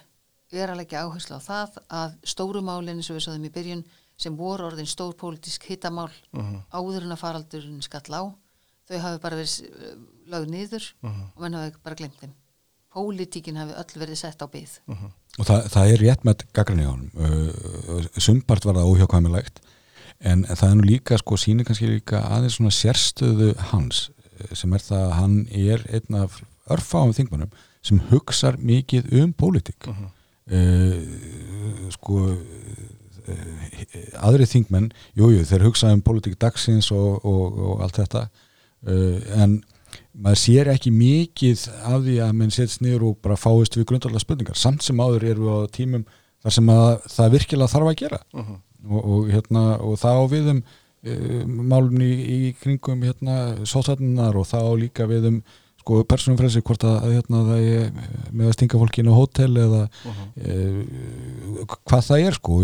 er 0.52 0.70
að 0.74 0.82
leggja 0.82 1.06
áherslu 1.08 1.40
á 1.40 1.42
það 1.42 1.78
að 2.02 2.16
stóru 2.34 2.62
málinn 2.68 3.00
eins 3.00 3.10
og 3.10 3.18
við 3.18 3.26
sáðum 3.28 3.48
í 3.48 3.54
byrjun 3.56 3.84
sem 4.22 4.36
voru 4.38 4.68
orðin 4.68 4.90
stór 4.92 5.16
pólitísk 5.18 5.64
hittamál 5.72 6.12
áður 6.76 7.08
en 7.08 7.16
að 7.16 7.22
faraldurinn 7.24 7.82
skall 7.82 8.04
á 8.14 8.24
þau 8.92 9.00
hafi 9.00 9.22
bara 9.24 9.38
verið 9.40 9.56
eh, 9.72 9.96
lögð 10.34 10.52
niður 10.52 10.86
og 11.08 11.42
menn 11.42 11.56
hafi 11.58 11.74
bara 11.84 11.96
glemt 11.96 12.20
þeim. 12.22 12.34
Pólitíkin 12.92 13.56
hafi 13.56 13.74
öll 13.80 14.00
verið 14.02 14.20
sett 14.20 14.42
á 14.44 14.48
byð 14.52 14.74
og 15.40 15.46
það, 15.48 15.68
það 15.72 15.92
er 15.94 16.02
rétt 16.04 16.26
með 16.28 16.42
gaggrinni 16.54 16.84
á 16.84 16.92
honum. 16.92 17.12
Uh, 17.16 18.20
sumpart 18.20 18.66
var 18.68 18.76
það 18.76 18.90
óhjákvæmilegt 18.92 19.62
en 20.20 20.44
það 20.44 20.68
er 20.70 20.76
nú 20.76 20.84
líka 20.90 21.18
sko 21.18 21.38
sýnir 21.40 21.66
kannski 21.66 21.88
líka 21.88 22.20
aðeins 22.28 22.58
svona 22.60 22.74
sérstöðu 22.76 23.54
hans. 23.72 24.10
eh, 24.12 24.21
sem 24.58 24.74
er 24.74 24.86
það 24.86 25.04
að 25.06 25.18
hann 25.18 25.38
er 25.50 25.86
einn 25.92 26.18
af 26.22 26.40
örfáum 26.72 27.14
þingmannum 27.16 27.52
sem 27.86 28.02
hugsar 28.12 28.58
mikið 28.62 29.14
um 29.22 29.34
pólitík. 29.34 29.90
Uh 29.90 30.12
sko 31.94 32.22
uh, 32.32 32.38
aðri 34.26 34.48
þingmenn 34.50 34.90
jújú, 35.18 35.40
jú, 35.40 35.44
þeir 35.50 35.68
hugsa 35.68 35.92
um 35.94 36.02
pólitík 36.06 36.40
dagsins 36.42 36.92
og, 36.96 37.22
og, 37.28 37.60
og 37.60 37.84
allt 37.86 38.02
þetta 38.02 38.26
uh, 38.26 39.20
en 39.44 39.60
maður 40.12 40.42
sér 40.42 40.72
ekki 40.72 40.92
mikið 40.96 41.68
af 41.88 42.02
því 42.06 42.18
að 42.26 42.36
menn 42.40 42.54
setjast 42.54 42.84
niður 42.84 43.10
og 43.12 43.22
bara 43.24 43.40
fáist 43.40 43.78
við 43.78 43.88
grundalega 43.92 44.24
spurningar 44.24 44.60
samt 44.60 44.86
sem 44.86 45.00
áður 45.00 45.28
erum 45.32 45.48
við 45.48 45.64
á 45.68 45.74
tímum 45.78 46.06
þar 46.42 46.58
sem 46.58 46.72
að 46.74 46.92
það 47.14 47.34
virkilega 47.36 47.72
þarf 47.72 47.92
að 47.92 47.98
gera. 48.02 48.20
Og, 48.82 49.02
og, 49.02 49.26
hérna, 49.30 49.64
og 49.86 50.00
það 50.02 50.20
á 50.20 50.24
við 50.32 50.48
um 50.56 50.62
uh, 50.64 50.78
málumni 51.04 52.08
í, 52.14 52.38
í 52.50 52.54
kringum 52.62 53.02
hérna, 53.08 53.36
sótætnunar 53.66 54.36
og 54.38 54.46
það 54.50 54.68
á 54.70 54.74
líka 54.86 55.08
við 55.10 55.28
um 55.32 55.42
sko 55.82 56.04
persónumfrelsi 56.06 56.62
hvort 56.62 56.84
að 56.86 57.08
hérna, 57.10 57.40
það 57.48 57.62
er 57.66 57.88
með 58.38 58.50
að 58.52 58.54
stinga 58.54 58.78
fólki 58.84 59.02
inn 59.02 59.10
á 59.10 59.18
hótel 59.18 59.56
eða 59.58 59.80
Mhm. 60.06 60.28
e, 60.46 61.66
hvað 61.90 62.04
það 62.06 62.26
er 62.28 62.38
sko 62.38 62.60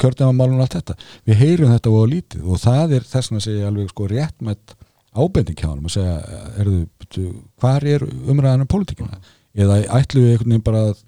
kjörnum 0.00 0.30
að 0.30 0.38
málun 0.38 0.62
allt 0.64 0.76
þetta. 0.78 0.96
Við 1.28 1.40
heyrum 1.42 1.74
þetta 1.74 1.92
á 1.92 2.04
lítið 2.14 2.46
og 2.48 2.62
það 2.62 2.94
er 2.96 3.04
þess 3.10 3.32
að 3.36 3.44
segja 3.44 3.68
alveg 3.68 3.90
sko 3.92 4.08
rétt 4.08 4.40
með 4.40 4.56
ábending 5.16 5.60
hjá 5.60 5.68
hann 5.68 5.84
að 5.84 5.94
segja, 5.96 6.16
erðu, 6.60 6.80
hvað 7.60 7.86
er 7.92 8.06
umræðan 8.32 8.64
um 8.64 8.72
pólitíkina? 8.72 9.20
Eða 9.56 9.78
ætlu 10.00 10.24
við 10.24 10.32
einhvern 10.32 10.50
veginn 10.56 10.64
bara 10.66 10.82
að 10.90 11.04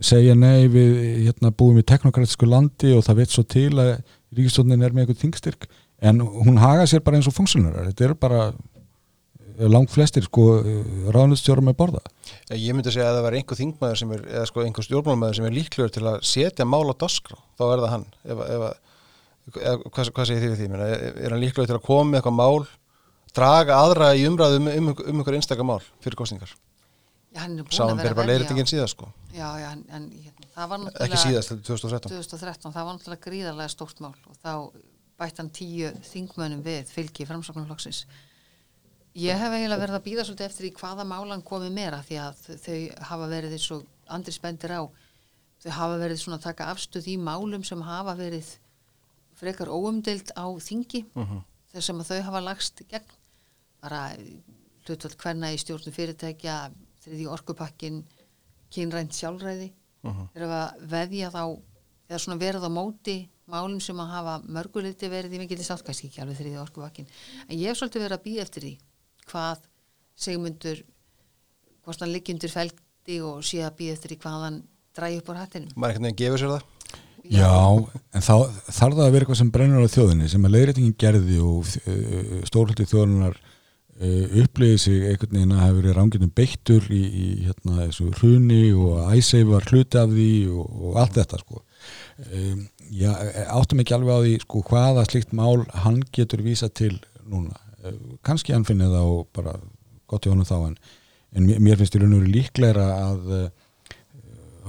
segja 0.00 0.34
nei 0.36 0.68
við 0.68 0.92
hérna, 1.26 1.50
búum 1.52 1.80
í 1.80 1.84
teknokratisku 1.84 2.46
landi 2.48 2.92
og 2.96 3.04
það 3.04 3.16
veit 3.20 3.32
svo 3.34 3.44
til 3.44 3.70
að 3.80 3.90
ríkistofnin 4.36 4.82
er 4.82 4.94
með 4.94 5.06
einhvern 5.06 5.22
þingstyrk 5.24 5.68
en 6.06 6.20
hún 6.22 6.60
haga 6.62 6.86
sér 6.88 7.04
bara 7.04 7.18
eins 7.18 7.28
og 7.30 7.36
funksionarar 7.36 7.90
þetta 7.90 8.06
er 8.06 8.14
bara 8.18 8.50
langt 9.68 9.90
flestir 9.92 10.24
sko 10.24 10.44
ráðnustjóra 11.12 11.60
með 11.64 11.76
borða. 11.76 12.00
Ég 12.54 12.72
myndi 12.72 12.92
segja 12.94 13.10
að 13.10 13.18
það 13.18 13.26
var 13.26 13.36
einhver 13.36 13.58
þingmaður 13.58 13.98
sem 14.00 14.14
er, 14.16 14.22
eða 14.30 14.44
sko 14.48 14.62
einhver 14.64 14.86
stjórnmálmaður 14.86 15.36
sem 15.36 15.48
er 15.48 15.56
líklegur 15.56 15.92
til 15.92 16.04
að 16.08 16.22
setja 16.24 16.64
mál 16.64 16.86
á 16.88 16.94
doskrá, 16.96 17.36
þá 17.60 17.64
er 17.66 17.82
það 17.82 17.92
hann. 17.92 18.06
Ef, 18.24 18.40
ef, 18.46 18.64
eða, 19.60 19.74
hvað, 19.90 20.12
hvað 20.16 20.30
segir 20.30 20.44
þið 20.44 20.54
við 20.54 20.62
því? 20.62 20.70
Menna, 20.72 20.88
er 21.10 21.34
hann 21.34 21.44
líklegur 21.44 21.68
til 21.68 21.76
að 21.76 21.86
koma 21.90 22.08
með 22.08 22.22
eitthvað 22.22 22.38
mál 22.38 22.70
draga 23.36 23.78
aðra 23.84 24.10
í 24.16 24.26
umræðu 24.30 24.60
um, 24.62 24.72
um, 24.72 24.90
um 24.94 25.20
einhver 25.20 25.38
einstakar 25.38 25.66
mál 25.66 25.80
fyrir 26.02 26.18
kostningar 26.18 26.54
Já, 27.30 27.44
hann 27.44 27.60
er 27.60 27.66
búin 27.66 27.76
Sáum 27.76 28.00
að 28.00 28.16
bara 28.18 28.26
leiðritingin 28.26 28.66
síðast 28.66 28.96
sko. 28.96 29.06
Já, 29.30 29.46
já, 29.60 29.68
en, 29.70 29.84
en 29.94 30.08
ekki 31.06 31.20
síðast, 31.20 31.52
þetta 31.52 31.60
er 31.60 31.66
2013 31.68 32.10
2013, 32.14 32.72
það 32.74 32.86
var 32.88 32.96
náttúrulega 32.98 33.24
gríðarlega 33.26 33.72
stórt 33.72 34.00
mál 34.04 34.14
og 34.28 34.36
þá 34.42 34.52
bætt 35.20 35.38
hann 35.42 35.50
tíu 35.52 35.90
þingmönnum 36.10 36.62
við 36.64 36.88
fylgi 36.94 37.26
framsóknarflokksins. 37.28 38.04
Ég 39.20 39.36
hef 39.36 39.52
eiginlega 39.52 39.82
verið 39.82 39.96
að 39.98 40.04
býða 40.06 40.24
svolítið 40.24 40.46
eftir 40.46 40.66
í 40.68 40.72
hvaða 40.78 41.04
málan 41.10 41.42
komið 41.42 41.72
meira 41.74 41.98
því 42.06 42.18
að 42.22 42.42
þau 42.62 42.78
hafa 43.10 43.26
verið 43.32 43.56
eins 43.56 43.70
og 43.74 43.86
andri 44.16 44.32
spendir 44.32 44.74
á. 44.78 44.82
Þau 45.60 45.70
hafa 45.76 45.96
verið 46.00 46.20
svona 46.22 46.38
að 46.38 46.46
taka 46.46 46.68
afstuð 46.72 47.08
í 47.10 47.16
málum 47.20 47.64
sem 47.66 47.82
hafa 47.84 48.14
verið 48.16 48.52
frekar 49.40 49.68
óumdeild 49.72 50.30
á 50.38 50.46
þingi 50.62 51.04
Mhm. 51.14 51.42
þess 51.74 51.84
sem 51.90 51.98
að 52.00 52.08
þau 52.12 52.22
hafa 52.22 52.40
lagst 52.40 52.82
gegn. 52.88 53.10
Bara 53.82 54.16
hlutvöld 54.86 55.16
hverna 55.16 55.52
í 55.52 55.58
stjórnum 55.58 55.92
fyrirtækja 55.92 56.70
þriði 57.04 57.26
orkupakkin 57.28 58.04
kynrænt 58.70 59.12
sjálfræði 59.12 59.72
Mhm. 60.02 60.28
þeir 60.34 60.46
hafa 60.46 60.62
veðjað 60.94 61.34
á 61.36 61.44
eða 62.10 62.18
svona 62.24 62.40
verið 62.40 62.66
á 62.66 62.70
móti 62.72 63.16
málum 63.50 63.80
sem 63.82 63.98
að 64.00 64.12
hafa 64.14 64.34
mörguleiti 64.46 65.10
verið 65.10 65.34
í 65.36 65.42
mikið 65.42 65.64
sátt 65.66 65.84
kannski 65.86 66.08
ekki 66.08 66.22
alveg 66.22 66.38
þriði 66.38 66.62
orkupakkin 66.62 67.06
en 67.48 67.58
ég 67.58 67.68
hef 67.68 67.80
svolítið 67.80 68.04
verið 68.06 68.18
að 68.18 68.24
býða 68.26 68.44
eftir 68.46 68.66
því 68.66 68.74
hvað 69.30 69.66
segmundur 70.16 70.82
hvort 71.84 72.04
hann 72.04 72.12
liggjundur 72.14 72.52
feldi 72.52 73.20
og 73.26 73.44
sé 73.46 73.62
að 73.64 73.76
býða 73.80 73.96
eftir 73.96 74.14
því 74.14 74.20
hvað 74.24 74.44
hann 74.46 74.58
dræði 74.96 75.20
upp 75.22 75.30
á 75.30 75.40
hattinum 75.42 75.72
maður 75.76 75.94
einhvern 75.96 76.08
veginn 76.08 76.20
gefur 76.22 76.42
sér 76.42 76.54
það? 76.54 76.68
Já, 77.30 77.52
en 78.16 78.24
þá 78.24 78.34
þarf 78.72 78.94
það 78.96 79.04
að 79.04 79.12
vera 79.12 79.24
eitthvað 79.24 79.38
sem 79.42 79.50
brennur 79.52 79.84
á 79.84 79.92
þjóðinni 79.92 80.28
sem 80.32 80.46
að 80.46 80.54
leiðréttingin 80.56 80.96
gerði 80.98 81.36
og 81.44 81.66
uh, 81.68 82.38
stórhaldi 82.48 82.86
þjóðunar 82.88 83.36
uh, 84.00 84.42
upplýði 84.42 84.78
sig 84.80 85.06
einhvern 85.10 85.36
veginn 85.36 85.54
að 85.56 85.62
hafa 85.64 85.76
verið 85.78 85.96
rángjörnum 85.98 86.32
beittur 86.40 86.86
í, 86.90 87.00
í 87.00 87.26
hérna, 87.46 87.86
þessu 87.86 88.10
hruni 88.18 88.60
og 88.72 89.12
æsæfi 89.14 89.48
var 89.50 89.68
hluti 89.70 90.00
af 90.00 90.12
því 90.14 90.30
og, 90.54 90.66
og 90.90 91.00
allt 91.02 91.18
þetta 91.20 91.40
sko. 91.42 91.62
Um, 92.30 92.66
já, 92.92 93.10
áttum 93.56 93.80
ekki 93.84 93.96
alveg 93.96 94.16
á 94.16 94.20
því 94.24 94.34
sko, 94.44 94.64
hvaða 94.70 95.06
slikt 95.08 95.34
mál 95.36 95.64
hann 95.84 96.02
getur 96.12 96.44
vísa 96.44 96.68
til 96.68 96.96
núna. 97.24 97.56
Uh, 97.84 97.96
kannski 98.26 98.56
hann 98.56 98.66
finnið 98.68 98.96
það 98.96 99.14
og 99.14 99.26
bara 99.36 99.56
gott 100.10 100.26
í 100.26 100.32
honum 100.32 100.48
þá 100.48 100.56
en, 100.58 100.76
en 101.38 101.50
mér- 101.62 101.78
finnst 101.80 101.96
í 101.96 102.02
raun 102.02 102.16
og 102.16 102.24
veru 102.24 102.34
líklegra 102.34 102.86
að 103.06 103.34
uh, 103.38 103.48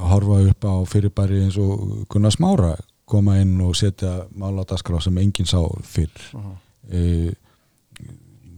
að 0.02 0.08
horfa 0.14 0.38
upp 0.48 0.66
á 0.66 0.76
fyrirbæri 0.88 1.42
eins 1.44 1.58
og 1.60 2.06
Gunnar 2.10 2.32
Smára 2.34 2.76
koma 3.12 3.36
inn 3.42 3.58
og 3.62 3.76
setja 3.76 4.22
máladaskrá 4.40 5.02
sem 5.04 5.18
enginn 5.20 5.50
sá 5.50 5.60
fyrr 5.84 6.30
uh 6.88 7.32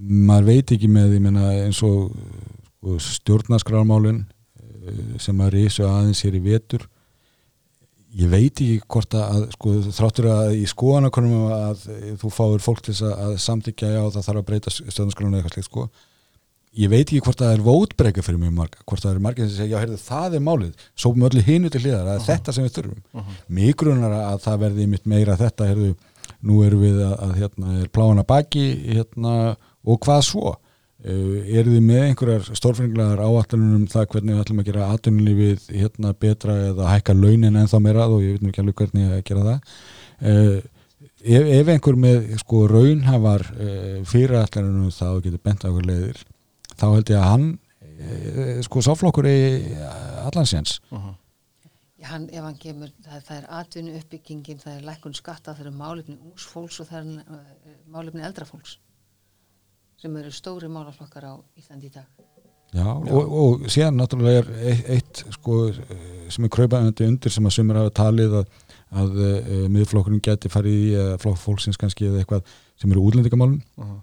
maður 0.04 0.50
veit 0.50 0.74
ekki 0.76 0.90
með 0.92 1.18
meina, 1.24 1.50
eins 1.64 1.82
og 1.86 2.14
sko, 2.14 2.98
stjórnarskrármálin 3.00 4.24
uh, 4.24 5.04
sem 5.22 5.44
að 5.44 5.56
risu 5.58 5.88
aðeins 5.88 6.24
hér 6.26 6.40
í 6.40 6.44
vetur 6.44 6.88
ég 8.14 8.30
veit 8.30 8.52
ekki 8.52 8.82
hvort 8.86 9.16
að 9.18 9.48
sko, 9.56 9.76
þráttur 9.90 10.30
að 10.30 10.56
í 10.60 10.66
skoðanakonum 10.70 11.46
að 11.56 11.86
þú 12.22 12.32
fáir 12.34 12.64
fólk 12.64 12.84
til 12.86 12.96
að, 13.00 13.14
að 13.26 13.38
samtykja 13.42 13.94
já 13.96 14.02
það 14.02 14.26
þarf 14.28 14.42
að 14.42 14.50
breyta 14.50 14.74
stjórnarskrárinu 14.74 15.40
eitthvað 15.40 15.56
slikt 15.58 15.70
sko. 15.70 15.88
Ég 16.74 16.90
veit 16.90 17.04
ekki 17.04 17.22
hvort 17.22 17.38
það 17.38 17.52
er 17.54 17.64
vótbreyka 17.66 18.24
fyrir 18.26 18.40
mjög 18.42 18.54
marga 18.58 18.80
hvort 18.90 19.04
það 19.04 19.12
er 19.12 19.20
margir 19.22 19.50
sem 19.50 19.60
segja, 19.60 19.76
já, 19.76 19.82
heyrðu, 19.84 19.98
það 20.02 20.38
er 20.38 20.46
málið 20.46 20.86
sópum 20.98 21.28
öllu 21.28 21.44
hinu 21.46 21.70
til 21.70 21.82
hliðar, 21.84 22.08
það 22.08 22.16
er 22.16 22.24
þetta 22.30 22.56
sem 22.56 22.66
við 22.66 22.78
þurfum. 22.78 23.04
Uh 23.12 23.20
-huh. 23.20 23.44
mig 23.58 23.76
grunar 23.78 24.16
að 24.18 24.40
það 24.46 24.64
verði 24.64 24.88
mitt 24.90 25.06
meira 25.06 25.38
þetta, 25.38 25.68
heyrðu, 25.70 25.92
nú 26.42 26.64
erum 26.66 26.82
við 26.82 26.98
að, 27.06 27.14
að 27.28 27.36
hérna, 27.42 27.76
er 27.82 27.92
plána 27.94 28.26
baki 28.26 28.66
hérna, 28.90 29.36
og 29.84 30.00
hvað 30.04 30.22
svo? 30.28 30.54
Uh, 31.04 31.42
eru 31.52 31.74
þið 31.74 31.82
með 31.84 32.04
einhverjar 32.08 32.46
stórfenglegar 32.56 33.20
áallanum 33.20 33.80
um 33.82 33.88
það 33.92 34.06
hvernig 34.14 34.36
við 34.38 34.44
ætlum 34.44 34.62
að 34.62 34.68
gera 34.70 34.92
atvinnulífið 34.94 35.66
hérna 35.76 36.14
betra 36.16 36.56
eða 36.70 36.92
hækka 36.94 37.16
launin 37.18 37.60
en 37.60 37.68
þá 37.68 37.76
meira 37.84 38.06
og 38.08 38.22
ég 38.24 38.38
veit 38.38 38.46
nú 38.46 38.54
ekki 38.54 38.64
alveg 38.64 38.78
hvernig 38.80 39.10
að 39.10 39.26
gera 39.28 39.44
það? 39.50 39.74
Uh, 40.24 41.10
ef, 41.20 41.50
ef 41.58 41.74
einhver 41.74 42.00
með 42.06 42.30
sko 42.40 42.62
raunhafar 42.72 43.44
uh, 43.52 43.98
fyrirætlanum 44.08 44.86
um 44.86 44.94
það 44.96 45.18
og 45.18 45.28
getur 45.28 45.44
bent 45.50 45.68
á 45.68 45.72
okkur 45.74 45.90
leiðir 45.90 46.24
þá 46.78 46.88
held 46.88 47.14
ég 47.16 47.20
að 47.20 47.30
hann 47.32 47.52
sko 48.66 48.82
sáflokkur 48.82 49.28
í 49.30 49.36
allansjans 50.24 50.80
Já, 52.04 52.10
hann, 52.12 52.26
ef 52.36 52.44
hann 52.44 52.58
kemur, 52.60 52.90
það, 53.06 53.20
það 53.28 53.38
er 53.38 53.46
atvinnu 53.60 53.92
uppbyggingin, 53.96 54.60
það 54.60 54.74
er 54.76 54.88
lækkun 54.90 55.14
skatta, 55.16 55.54
það 55.56 55.70
er 55.70 55.76
málefni 55.78 56.18
ús 56.34 56.48
fólks 56.52 56.82
og 56.84 56.90
það 56.90 57.00
er 57.00 57.38
uh, 57.38 57.78
málefni 57.94 58.26
eldra 58.28 58.48
fólks 58.50 58.74
sem 60.04 60.16
eru 60.20 60.32
stóri 60.36 60.70
málaflokkar 60.72 61.32
á 61.32 61.34
Íslandi 61.60 61.88
í 61.88 61.94
dag. 61.94 62.08
Já, 62.74 62.88
og, 62.90 63.34
og 63.38 63.66
síðan 63.70 64.00
náttúrulega 64.00 64.42
er 64.42 64.48
eitt, 64.72 64.88
eitt 64.96 65.20
sko, 65.36 65.58
sem 66.34 66.48
er 66.48 66.52
kraupaðandi 66.54 67.06
undir 67.06 67.34
sem 67.34 67.46
að 67.46 67.54
sumir 67.60 67.78
hafa 67.78 67.94
talið 68.00 68.40
að, 68.40 68.48
að 69.04 69.20
uh, 69.22 69.52
miðflokkurinn 69.76 70.24
geti 70.26 70.50
farið 70.50 70.80
í 70.80 70.96
eða 70.98 71.20
flokk 71.22 71.38
fólksins 71.44 71.78
kannski 71.80 72.10
eða 72.10 72.24
eitthvað 72.24 72.50
sem 72.82 72.96
eru 72.96 73.06
útlendingamálun 73.06 73.60
uh 73.62 73.86
-huh. 73.86 74.02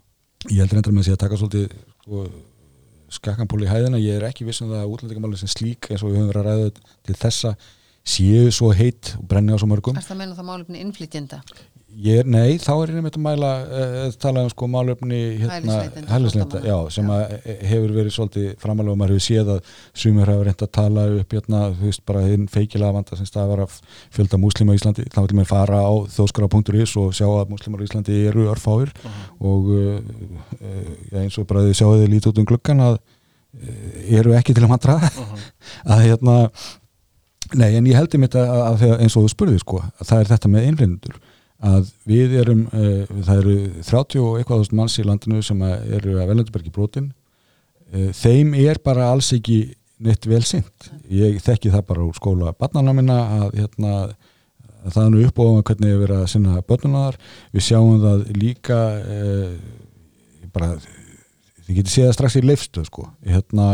ég 0.55 0.63
heldur 0.63 0.79
endur 0.79 0.95
með 0.95 1.03
að 1.03 1.09
sé 1.09 1.17
að 1.17 1.23
taka 1.25 1.41
svolítið 1.41 1.75
sko, 2.05 2.25
skakkanpól 3.19 3.65
í 3.67 3.73
hæðina 3.73 3.99
ég 3.99 4.21
er 4.21 4.29
ekki 4.31 4.47
vissum 4.47 4.71
það 4.71 4.85
að 4.85 4.95
útlendingamálun 4.95 5.43
sem 5.43 5.51
slík 5.51 5.91
eins 5.91 6.05
og 6.05 6.13
við 6.13 6.21
höfum 6.21 6.31
verið 6.31 6.41
að 6.41 6.49
ræða 6.51 6.71
til 7.03 7.19
þessa 7.25 7.55
séu 8.07 8.51
svo 8.55 8.71
heitt 8.71 9.17
og 9.19 9.27
brenni 9.27 9.53
á 9.53 9.59
svo 9.59 9.67
mörgum 9.67 9.99
Er 9.99 10.07
það 10.07 10.15
að 10.15 10.23
meina 10.23 10.39
það 10.39 10.51
málefni 10.53 10.81
innflytjenda? 10.81 11.43
Ég, 11.99 12.23
nei, 12.31 12.55
þá 12.63 12.71
er 12.85 12.91
einmitt 12.95 13.17
að 13.19 13.23
mæla 13.25 13.49
uh, 13.67 13.97
tala 14.23 14.45
um 14.47 14.51
sko 14.53 14.69
málefni 14.71 15.19
hérna, 15.41 15.81
flóttamanna. 16.07 16.61
já, 16.63 16.77
sem 16.95 17.09
að 17.11 17.33
eh, 17.41 17.65
hefur 17.67 17.95
verið 17.97 18.15
svolítið 18.15 18.47
framalega 18.63 18.95
og 18.95 19.01
maður 19.01 19.17
hefur 19.17 19.25
séð 19.25 19.51
að 19.57 19.73
sumur 20.03 20.31
hafa 20.31 20.45
reynd 20.47 20.63
að 20.65 20.71
tala 20.79 21.07
upp 21.19 21.35
hérna, 21.35 21.63
þú 21.75 21.89
veist, 21.89 22.03
bara 22.07 22.23
hinn 22.29 22.47
feikilega 22.53 22.95
vanda 22.95 23.19
sem 23.19 23.27
stafar 23.27 23.65
af 23.67 23.75
fjölda 24.15 24.39
múslima 24.41 24.77
í 24.77 24.79
Íslandi. 24.79 25.09
Þá 25.11 25.19
vil 25.25 25.39
mér 25.41 25.49
fara 25.51 25.81
á 25.83 25.93
þjóðskara.is 26.15 26.95
og 27.03 27.17
sjá 27.19 27.27
að 27.27 27.51
múslimar 27.51 27.83
í 27.83 27.89
Íslandi 27.89 28.21
eru 28.31 28.47
örfáir. 28.55 28.95
Og 29.43 29.73
uh, 29.75 29.97
uh, 30.61 30.93
já, 31.11 31.17
eins 31.25 31.41
og 31.43 31.49
bara 31.51 31.67
þið 31.67 31.75
sjáu 31.81 31.97
þið 31.97 32.13
lítið 32.15 32.31
út 32.31 32.41
um 32.45 32.49
gluggan 32.53 32.85
að 32.87 33.01
uh, 33.01 33.91
eru 34.21 34.37
ekki 34.39 34.55
til 34.55 34.69
að 34.69 34.77
mantra 34.77 35.01
að 35.91 36.07
hérna 36.07 36.39
Nei, 37.51 37.73
en 37.75 37.87
ég 37.89 37.97
held 37.99 38.13
einmitt 38.15 38.37
að, 38.39 38.47
að, 38.47 38.83
að 38.87 39.01
eins 39.03 39.15
og 39.19 39.25
þú 39.25 39.31
spurði 39.33 39.57
sko, 39.59 39.81
að 39.83 40.07
það 40.07 40.21
er 40.21 40.29
þetta 40.29 40.51
með 40.53 40.67
einflindur 40.69 41.17
að 41.61 41.91
við 42.09 42.39
erum, 42.41 42.63
uh, 42.73 43.05
það 43.27 43.43
eru 43.43 43.57
30 43.85 44.23
og 44.25 44.39
eitthvað 44.39 44.63
þúsund 44.63 44.79
manns 44.79 44.99
í 45.01 45.05
landinu 45.05 45.43
sem 45.45 45.61
að 45.67 45.93
eru 45.99 46.17
að 46.21 46.33
velnöndubergi 46.33 46.73
brotin. 46.73 47.11
Uh, 47.91 48.09
þeim 48.17 48.55
er 48.57 48.81
bara 48.85 49.11
alls 49.13 49.33
ekki 49.37 49.61
neitt 50.01 50.27
vel 50.29 50.43
sint 50.47 50.91
ég 51.13 51.41
þekki 51.45 51.73
það 51.75 51.87
bara 51.91 52.07
úr 52.07 52.17
skóla 52.17 52.55
barnana 52.57 52.95
minna 52.97 53.19
að, 53.37 53.59
hérna, 53.59 53.95
að 54.81 54.95
það 54.95 55.03
er 55.03 55.11
nú 55.13 55.25
upp 55.27 55.41
á 55.41 55.45
hvernig 55.69 55.93
við 55.93 56.07
erum 56.07 56.23
að 56.23 56.31
sinna 56.33 56.63
börnunar 56.65 57.19
við 57.53 57.67
sjáum 57.67 58.01
það 58.05 58.25
líka 58.39 58.79
uh, 59.05 59.53
bara 60.55 60.73
þið 60.81 61.75
getið 61.77 61.93
séð 61.93 62.09
það 62.09 62.17
strax 62.17 62.39
í 62.41 62.45
leifstu 62.47 62.85
sko, 62.89 63.07
hérna 63.27 63.69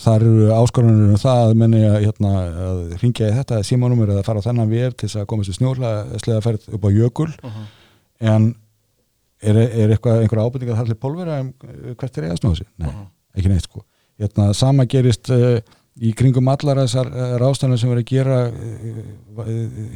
þar 0.00 0.22
eru 0.24 0.46
áskorunir 0.56 1.10
um 1.12 1.18
það 1.20 1.40
að 1.48 1.54
menni 1.60 1.82
að, 1.84 1.96
hérna, 2.06 2.30
að 2.68 2.78
ringja 3.02 3.28
í 3.28 3.34
þetta 3.36 3.58
símanúmer 3.66 4.12
eða 4.14 4.22
fara 4.24 4.40
á 4.40 4.46
þennan 4.46 4.70
vef 4.72 4.94
til 4.96 5.08
þess 5.08 5.18
að 5.20 5.26
komast 5.32 5.52
í 5.52 5.56
snjóðlega 5.58 6.40
ferð 6.46 6.68
upp 6.78 6.84
á 6.88 6.90
jökul 6.94 7.28
Uh 7.42 7.50
-huh. 7.50 7.66
en 8.20 8.54
er, 9.42 9.56
er 9.56 9.90
eitthvað 9.94 10.22
einhver 10.22 10.40
ábyrning 10.42 10.70
að 10.72 10.78
það 10.80 10.90
er 10.94 11.02
pólvera 11.04 11.40
um 11.40 11.52
uh, 11.64 11.94
hvert 11.94 12.18
er 12.18 12.24
eiga 12.24 12.36
snóðu 12.40 12.56
sig? 12.56 12.66
Nei, 12.78 12.88
Mhm. 12.88 13.04
ekki 13.36 13.48
neitt 13.48 13.62
sko 13.68 13.84
hérna, 14.18 14.52
sama 14.54 14.84
gerist 14.86 15.30
uh, 15.30 15.60
í 16.00 16.12
kringum 16.14 16.48
allar 16.48 16.76
þessar 16.82 17.06
uh, 17.12 17.36
rástanir 17.38 17.78
sem 17.78 17.90
verður 17.90 18.02
að 18.02 18.10
gera 18.10 18.38
uh, 18.48 18.54
uh, 19.38 19.44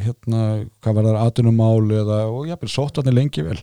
hérna, 0.04 0.66
hvað 0.82 0.94
var 0.94 1.04
það 1.04 1.26
atunumál 1.26 1.90
eða, 1.90 2.20
og 2.28 2.46
jáfnvel 2.46 2.68
sóttarnir 2.70 3.14
lengi 3.14 3.42
vel 3.42 3.58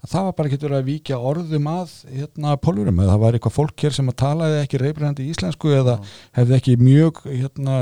að 0.00 0.12
það 0.14 0.26
var 0.26 0.36
bara 0.38 0.50
ekki 0.50 0.60
verið 0.64 0.78
að 0.78 0.88
víkja 0.88 1.20
orðum 1.30 1.68
að 1.70 1.94
hérna 2.08 2.56
pólverum 2.62 3.02
eða 3.02 3.12
það 3.12 3.22
var 3.24 3.36
eitthvað 3.36 3.56
fólk 3.56 3.84
hér 3.84 3.96
sem 3.96 4.10
að 4.10 4.18
talaði 4.22 4.58
ekki 4.64 4.80
reybreyndi 4.80 5.28
íslensku 5.32 5.72
eða 5.76 5.98
hefði 6.38 6.56
ekki 6.56 6.76
mjög 6.80 7.22
hérna 7.26 7.76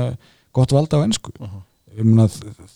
gott 0.55 0.75
valda 0.75 0.99
á 0.99 1.05
ennsku 1.05 1.33
ég 1.95 2.05
meina 2.05 2.27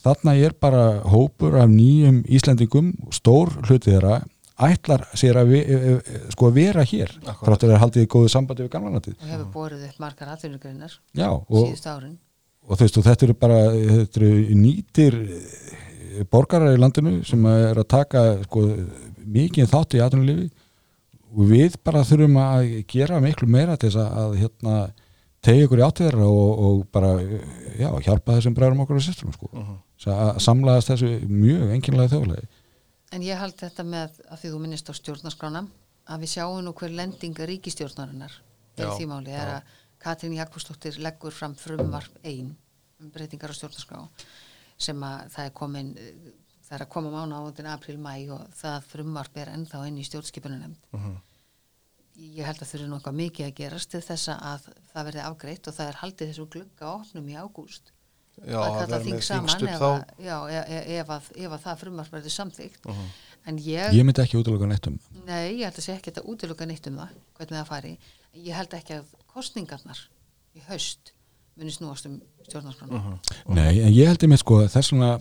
þarna 0.03 0.35
er 0.39 0.55
bara 0.59 0.85
hópur 1.11 1.57
af 1.61 1.69
nýjum 1.71 2.23
Íslendingum 2.27 2.93
stór 3.13 3.51
hluti 3.67 3.91
þeirra 3.91 4.21
ætlar 4.63 5.05
sér 5.17 5.39
að, 5.41 5.49
vi, 5.49 5.61
e, 5.65 5.93
e, 5.97 6.19
sko 6.33 6.49
að 6.49 6.59
vera 6.59 6.83
hér 6.87 7.11
fráttur 7.41 7.73
að 7.73 7.81
haldið 7.83 8.05
í 8.05 8.09
góðu 8.13 8.31
sambandi 8.31 8.65
við 8.65 8.73
gamlanatið 8.75 9.15
og 9.17 9.31
hefur 9.31 9.47
borið 9.55 9.87
upp 9.89 10.03
margar 10.03 10.33
og, 11.33 11.65
síðust 11.67 11.89
árin. 11.89 12.17
og 12.67 12.77
þú 12.77 12.85
veist 12.85 12.99
og 12.99 13.07
þetta 13.07 13.27
eru 13.27 13.37
bara 13.43 13.61
þetta 13.73 14.21
eru 14.21 14.59
nýtir 14.61 15.17
borgarar 16.31 16.75
í 16.75 16.81
landinu 16.81 17.15
sem 17.25 17.45
er 17.49 17.81
að 17.81 17.89
taka 17.95 18.23
sko, 18.45 18.67
mikið 19.25 19.71
þátt 19.71 19.97
í 19.97 20.03
atvinnulífi 20.03 20.49
og 21.33 21.47
við 21.49 21.77
bara 21.83 22.03
þurfum 22.07 22.37
að 22.41 22.73
gera 22.89 23.21
miklu 23.23 23.49
meira 23.49 23.77
til 23.77 23.89
þess 23.89 24.01
að, 24.03 24.17
að 24.23 24.35
hérna, 24.41 24.75
tegja 25.43 25.67
ykkur 25.67 25.81
í 25.81 25.85
áttiðar 25.87 26.19
og, 26.25 26.65
og 26.67 26.83
bara 26.93 27.13
já, 27.21 27.89
hjálpa 28.05 28.37
þessum 28.37 28.57
bræðum 28.57 28.83
okkur 28.85 29.01
á 29.01 29.07
systrum 29.07 29.33
sko. 29.35 29.49
Mhm. 29.53 29.73
uh 29.73 29.81
að 30.03 30.39
samlaðast 30.43 30.89
þessu 30.91 31.09
mjög 31.29 31.69
enginlega 31.71 32.11
þjóðlegi 32.11 32.47
En 33.13 33.21
ég 33.23 33.37
held 33.39 33.55
þetta 33.55 33.83
með 33.85 34.17
að 34.25 34.39
því 34.41 34.49
þú 34.51 34.59
minnist 34.59 34.89
á 34.89 34.93
stjórnarskrána 34.97 35.61
að 36.11 36.23
við 36.25 36.31
sjáum 36.33 36.63
nú 36.65 36.73
hver 36.75 36.91
lending 36.97 37.37
ríkistjórnarinnar 37.37 38.33
í 38.33 38.81
Já, 38.81 38.89
því 38.97 39.07
máli 39.07 39.31
er 39.31 39.51
að 39.53 39.77
Katrín 40.03 40.35
Jakobsdóttir 40.35 40.97
leggur 40.99 41.31
fram 41.31 41.53
frumvarp 41.55 42.17
ein 42.25 42.51
um 42.99 43.11
breytingar 43.13 43.53
á 43.53 43.55
stjórnarskrá 43.55 44.01
sem 44.81 45.05
að 45.07 45.29
það 45.35 45.45
er 45.45 45.53
komin 45.55 45.93
það 46.73 46.79
er 46.79 46.85
að 46.87 46.89
koma 46.89 47.11
mánu 47.13 47.37
áðin 47.37 47.67
april 47.69 47.97
mæ 48.01 48.13
og 48.33 48.47
það 48.57 48.87
frumvarp 48.89 49.37
er 49.37 49.51
ennþá 49.53 49.83
inn 49.87 49.97
í 50.01 50.05
stjórnskipununemnd 50.09 50.77
Mhm. 50.97 51.17
ég 52.37 52.45
held 52.45 52.61
að 52.61 52.69
þurfi 52.69 52.87
nú 52.89 52.97
eitthvað 52.99 53.17
mikið 53.19 53.45
að 53.47 53.55
gerast 53.57 53.89
til 53.93 54.01
þess 54.05 54.29
að 54.33 54.67
það 54.93 55.05
verði 55.09 55.21
afgreitt 55.27 55.67
og 55.69 55.73
það 55.77 55.87
er 55.91 55.99
haldið 56.01 56.29
þessu 56.31 56.47
glugga 56.49 56.89
opnum 56.93 57.29
í 57.29 57.37
ágúst. 57.37 57.91
Já, 58.45 58.57
að 58.57 58.69
það 58.73 58.79
kalla 58.81 58.97
er 58.97 59.03
þing 59.05 59.21
saman 59.21 59.49
þingstubb 59.49 59.69
ef, 59.69 59.79
þá. 59.79 59.89
að, 59.93 60.25
já, 60.25 60.37
e 60.49 60.77
e 60.93 60.97
ef, 60.99 61.09
að, 61.13 61.27
ef 61.45 61.51
að 61.51 61.63
það 61.65 61.79
frumvarp 61.83 62.11
verður 62.15 62.33
samþykkt. 62.37 62.85
Mhm. 62.89 63.07
en 63.45 63.57
ég, 63.59 63.93
ég 63.93 64.05
myndi 64.07 64.21
ekki 64.23 64.37
útlöka 64.39 64.67
neitt 64.69 64.87
um 64.87 64.99
nei, 65.27 65.57
ég 65.59 65.65
held 65.67 65.75
að 65.75 65.83
sé 65.83 65.93
ekki 65.97 66.13
að 66.15 66.29
útiluka 66.31 66.65
neitt 66.65 66.87
um 66.87 66.95
það, 66.97 67.09
hvernig 67.37 67.57
það 67.59 67.67
fari. 67.67 67.97
Ég 68.33 68.53
held 68.55 68.69
ekki 68.73 68.93
að 69.01 69.05
kostningarnar 69.33 69.99
í 70.55 70.61
haust 70.69 71.11
muni 71.57 71.69
snúast 71.71 72.05
um 72.05 72.21
stjórnarskrána. 72.47 73.01
Mhm. 73.01 73.19
Nei, 73.53 73.81
en 73.81 73.91
ég 73.93 74.07
held 74.07 74.19
með 74.29 74.39
sko 74.39 74.61
þess 74.67 74.91
vegna 74.93 75.19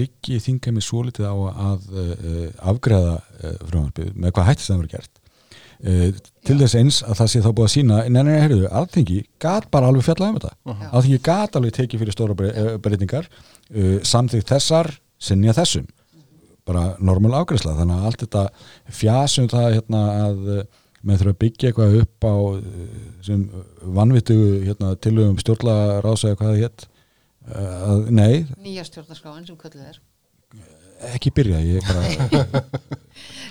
liggi 0.00 0.38
þinga 0.44 0.72
mig 0.76 0.84
svo 0.86 1.02
litið 1.06 1.26
á 1.26 1.34
að 1.70 1.86
e, 1.92 2.42
afgreða 2.72 3.14
e, 3.42 3.52
frumvarpið? 3.68 4.12
Með 4.14 4.34
hvað 4.36 4.48
hætti 4.52 4.66
það 4.68 4.80
verið 4.82 4.94
gert? 4.96 5.14
E, 5.78 5.96
til 6.48 6.56
þess 6.58 6.74
eins 6.80 6.96
að 7.06 7.18
það 7.20 7.28
sé 7.32 7.42
þá 7.44 7.50
búið 7.52 7.66
að 7.68 7.74
sína 7.74 7.98
en 8.06 8.16
ennig 8.22 8.40
heyrðu, 8.42 8.64
alþingi 8.80 9.18
gat 9.42 9.68
bara 9.70 9.90
alveg 9.92 10.06
fjallað 10.08 10.32
um 10.32 10.38
þetta. 10.40 10.52
Já. 10.72 10.88
alþingi 10.98 11.20
gat 11.28 11.58
alveg 11.60 11.76
tekið 11.76 12.02
fyrir 12.02 12.16
stóra 12.16 12.34
brey- 12.38 12.54
eh, 12.54 12.72
breytingar 12.82 13.28
e, 13.70 14.00
samþykkt 14.02 14.50
þessar 14.54 14.90
sinja 15.18 15.54
þessum. 15.54 15.86
Bara 16.68 16.96
normal 17.00 17.32
ágreðsla 17.40 17.76
þannig 17.78 17.96
að 18.00 18.08
allt 18.10 18.24
þetta 18.26 18.42
fjasum 19.00 19.48
það 19.52 19.68
hérna 19.78 20.02
að 20.26 20.52
eh, 20.58 20.64
með 21.06 21.20
þurfa 21.22 21.32
að 21.36 21.40
byggja 21.44 21.68
eitthvað 21.70 21.98
upp 22.02 22.26
á 22.26 22.34
eh, 22.58 22.94
sem 23.28 23.44
vannvitu 23.98 24.36
hérna, 24.66 24.94
tilögum 24.98 25.38
stjórnlega 25.38 26.00
rása 26.04 26.32
eða 26.32 26.40
hvað 26.42 26.50
það 26.54 26.62
hétt 26.64 26.88
eh, 27.54 27.88
að 27.88 28.10
nei, 28.10 28.46
nýja 28.62 28.84
stjórnarskráin 28.88 29.46
sem 29.46 29.56
kölluð 29.56 29.88
er. 29.88 30.00
Ekki 31.14 31.30
byrja 31.30 31.60
ég 31.62 31.84
bara, 31.86 32.42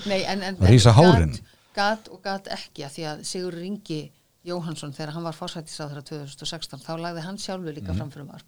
nei, 0.10 0.22
en, 0.32 0.42
en, 0.44 0.58
rísa 0.68 0.92
hárin. 0.98 1.38
gat, 1.76 2.10
og 2.12 2.22
gat 2.26 2.48
ekki 2.52 2.84
að 2.84 2.96
því 2.98 3.06
að 3.12 3.22
Sigur 3.30 3.56
Ringi 3.56 4.00
Jóhansson 4.48 4.92
þegar 4.96 5.14
hann 5.16 5.24
var 5.28 5.36
fórsættisáður 5.36 6.04
2016 6.10 6.84
þá 6.84 6.92
lagði 7.04 7.24
hann 7.26 7.38
sjálfur 7.40 7.74
líka 7.76 7.92
Mhm. 7.94 7.98
fram 7.98 8.12
frumvarp. 8.12 8.46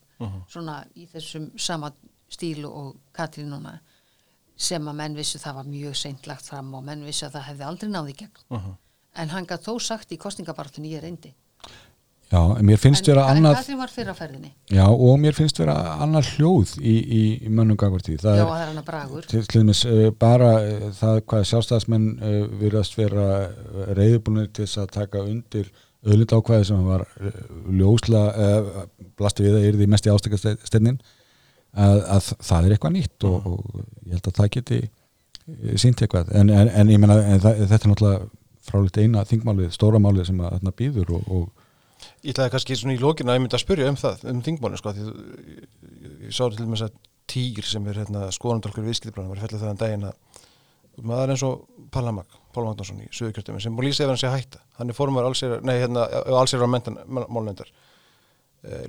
Svona 0.52 0.86
í 0.95 1.08
þessum 1.12 1.50
sama 1.60 1.91
stíl 2.30 2.66
og 2.68 2.95
Katrín 3.16 3.50
núna 3.52 3.80
sem 4.60 4.84
að 4.84 4.95
menn 4.95 5.16
vissu 5.16 5.39
það 5.39 5.56
var 5.56 5.64
mjög 5.72 5.95
seint 5.95 6.28
lagt 6.28 6.45
fram 6.45 6.74
og 6.76 6.84
menn 6.84 7.04
vissu 7.08 7.26
að 7.28 7.38
það 7.38 7.47
hefði 7.50 7.66
aldrei 7.70 7.89
náði 7.89 8.16
gegn. 8.18 8.45
Mhm. 8.50 8.78
en 9.16 9.30
hann 9.30 9.45
gætt 9.47 9.64
þó 9.66 9.80
sagt 9.82 10.12
í 10.12 10.18
kostningabartunni 10.18 10.91
ég 10.93 11.02
reyndi 11.02 11.34
já, 12.30 12.39
en 12.59 12.65
mér 12.65 12.80
finnst 12.82 13.07
vera 13.09 13.25
annað 13.32 13.59
já, 14.69 14.86
og 14.86 15.19
mér 15.21 15.38
finnst 15.38 15.59
vera 15.61 15.75
annað 16.03 16.32
hljóð 16.36 16.75
í, 16.77 16.93
í, 16.93 17.21
í 17.41 17.49
það 17.49 18.39
já, 18.39 18.43
er 18.43 18.49
það 18.49 18.61
er 18.61 18.67
hann 18.67 18.82
að 18.82 18.88
bragur. 18.91 19.27
til 19.30 19.43
til 19.49 19.61
dæmis 19.63 19.84
uh, 19.89 20.05
bara 20.13 20.51
uh, 20.61 20.88
það 20.99 21.21
hvað 21.32 21.45
sjálfstæðismenn 21.51 22.09
uh, 22.17 22.41
virðast 22.61 22.97
vera 22.99 23.27
reyðbúinir 23.97 24.51
til 24.53 24.65
þess 24.67 24.84
að 24.84 24.91
taka 24.99 25.23
undir 25.25 25.71
auðlind 26.05 26.32
ákvæði 26.32 26.67
sem 26.69 26.84
var 26.88 27.01
ljósla 27.75 28.21
blasti 29.19 29.43
við 29.43 29.57
að 29.57 29.65
yrði 29.73 29.88
mest 29.91 30.05
í 30.07 30.13
ástakasteinnin 30.13 31.01
að, 31.75 31.97
að 32.05 32.30
það 32.38 32.67
er 32.69 32.75
eitthvað 32.75 32.93
nýtt 32.95 33.25
og, 33.27 33.49
og 33.49 33.82
ég 34.05 34.15
held 34.15 34.30
að 34.30 34.38
það 34.38 34.51
geti 34.53 34.80
sínt 35.82 36.01
eitthvað. 36.03 36.30
En, 36.39 36.51
en, 36.53 36.69
en 36.71 36.91
ég 36.93 37.01
menna 37.01 37.17
þetta 37.41 37.82
er 37.82 37.91
náttúrulega 37.91 38.30
fráleitt 38.69 38.99
eina 39.01 39.25
þingmálið, 39.27 39.73
stóra 39.73 39.99
málið 39.99 40.30
sem 40.30 40.39
að 40.43 40.55
þarna 40.55 40.75
býður 40.80 41.13
og, 41.17 41.34
og 41.36 41.59
Ég 42.20 42.34
ætlaði 42.34 42.51
kannski 42.51 42.76
svona 42.76 42.95
í 42.97 42.99
lókinu 42.99 43.32
að 43.32 43.38
ég 43.38 43.43
myndi 43.45 43.55
að 43.55 43.63
spyrja 43.63 43.89
um 43.89 43.97
það, 43.99 44.24
um 44.28 44.41
þingmáli 44.43 44.80
sko, 44.80 44.91
því 44.95 45.05
þú- 45.07 45.20
ég, 45.53 45.67
ég 46.26 46.36
sá 46.36 46.43
til 46.49 46.65
með 46.65 46.76
þess 46.76 46.88
að 46.89 46.97
týr 47.30 47.67
sem 47.70 47.88
er 47.88 47.99
hérna 48.01 48.26
skoðandalkur 48.36 48.88
viðskiptibræðin 48.88 49.32
var 49.32 49.43
fellið 49.45 49.63
það 49.63 49.74
en 49.74 49.80
daginn 49.84 50.07
að 50.09 50.15
maður 51.05 51.34
eins 51.34 51.43
og 51.47 51.61
Pallamag, 51.93 52.34
Pál 52.53 52.65
Magnarsson 52.65 52.99
í 53.05 53.07
Suðurkjörtumi 53.15 53.61
sem 53.63 53.78
lýsi 53.80 54.03
ef 54.03 54.11
hann 54.11 54.20
sé 54.20 54.32
hætta. 54.34 54.59
Hann 54.80 54.91
er 54.91 54.97
formar 54.97 55.24
allsir, 55.30 55.55
nei 55.63 55.78
hérna 55.80 56.07
málnefndar. 57.07 57.72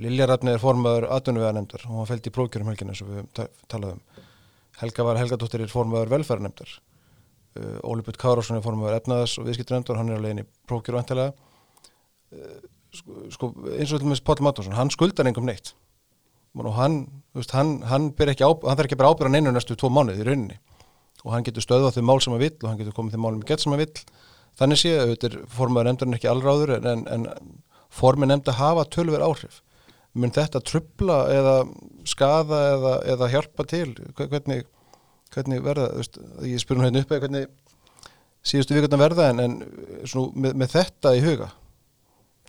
Lilja 0.02 0.26
Rafni 0.26 0.50
er 0.50 0.58
formaður 0.58 1.06
atvinnuvegar 1.14 1.54
nefndar 1.54 1.84
og 1.86 2.00
hann 2.00 2.08
fældi 2.10 2.32
í 2.32 2.34
prókjörum 2.34 2.72
helgina 2.72 2.90
eins 2.90 3.02
og 3.04 3.12
við 3.12 3.28
ta 3.36 3.46
talaðum 3.70 4.00
Helga 4.80 5.04
var 5.06 5.20
Helgadóttir 5.20 5.62
er 5.62 5.70
formaður 5.70 6.10
velferðarnefndar. 6.16 6.72
Uh, 7.60 7.78
Óli 7.86 8.02
Björn 8.06 8.18
Kárásson 8.18 8.58
er 8.58 8.64
formaður 8.64 8.96
efnaðas 8.96 9.36
og 9.38 9.46
viðskiptarnefndar 9.46 10.00
hann 10.00 10.10
er 10.10 10.18
að 10.18 10.26
leiðin 10.26 10.42
í 10.42 10.94
vantilega 10.96 11.32
sko, 12.94 13.20
sko, 13.34 13.50
eins 13.76 13.92
og 13.94 14.02
til 14.02 14.10
með 14.10 14.22
Páll 14.26 14.42
Mattússon, 14.44 14.76
hann 14.76 14.92
skuldar 14.92 15.28
engum 15.28 15.46
neitt. 15.48 15.72
Og 16.58 16.72
hann, 16.74 17.04
veist, 17.36 17.54
hann, 17.54 17.78
hann, 17.86 18.10
ber 18.18 18.32
ekki 18.32 18.42
á, 18.42 18.50
hann 18.50 18.78
þarf 18.78 18.88
ekki 18.88 18.98
bara 18.98 19.12
ábyrða 19.14 19.36
neinu 19.36 19.52
næstu 19.54 19.76
tvo 19.78 19.90
mánuði 19.92 20.24
í 20.24 20.26
rauninni. 20.26 20.58
Og 21.22 21.34
hann 21.34 21.46
getur 21.46 21.62
stöðvað 21.62 21.98
þau 21.98 22.06
mál 22.08 22.20
sem 22.24 22.34
hann 22.34 22.42
vill 22.42 22.56
og 22.56 22.68
hann 22.68 22.80
getur 22.80 22.96
komið 22.96 23.14
þau 23.14 23.22
málum 23.22 23.44
í 23.44 23.48
gett 23.48 23.62
sem 23.62 23.74
hann 23.74 23.82
vill. 23.84 24.04
Þannig 24.58 24.80
sé, 24.80 24.94
auðvitað 24.98 25.36
formaður 25.54 25.90
nefndarinn 25.90 26.18
ekki 26.18 26.30
allráður 26.30 26.74
en, 26.80 27.04
en 27.06 27.28
formið 27.94 28.32
nefnd 28.32 28.50
að 28.50 28.58
hafa 28.64 28.86
tölver 28.96 29.22
áhrif. 29.22 29.60
Mun 30.18 30.34
þetta 30.34 30.62
trubla 30.66 31.20
eða 31.30 31.54
skada 32.08 32.60
eða, 32.72 32.94
eða 33.14 33.30
hjálpa 33.30 33.66
til? 33.70 33.86
Hvernig, 34.18 34.64
hvernig 35.30 35.62
verða 35.62 35.92
veist, 36.00 36.18
ég 36.42 36.62
spyr 36.62 36.80
hún 36.80 36.88
hérna 36.88 37.04
upp 37.04 37.14
eða 37.14 37.28
hvernig 37.28 37.46
síðustu 38.42 38.74
vikurnar 38.74 39.04
verða 39.04 39.30
en, 39.30 39.44
en 39.44 39.56
svona, 40.08 40.32
með, 40.34 40.58
með 40.58 40.74
þetta 40.74 41.14
í 41.14 41.22
huga 41.24 41.50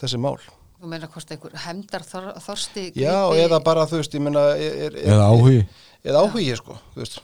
þessi 0.01 0.19
mál. 0.21 0.35
Þú 0.81 0.89
meina 0.89 1.09
hvort 1.13 1.33
einhver 1.35 1.57
hemdar 1.65 2.05
þor, 2.07 2.29
þorsti 2.41 2.85
Já, 2.97 3.13
grípi- 3.29 3.43
eða 3.45 3.59
bara, 3.63 3.85
þú 3.89 3.99
veist, 4.01 4.15
ég 4.17 4.25
meina 4.25 4.45
er, 4.57 4.77
er, 4.87 4.95
er, 4.97 5.11
eða 5.13 5.27
áhugi. 5.29 5.61
Eða 6.03 6.23
áhugi, 6.25 6.55
sko, 6.57 6.77
þú 6.95 7.03
veist. 7.03 7.19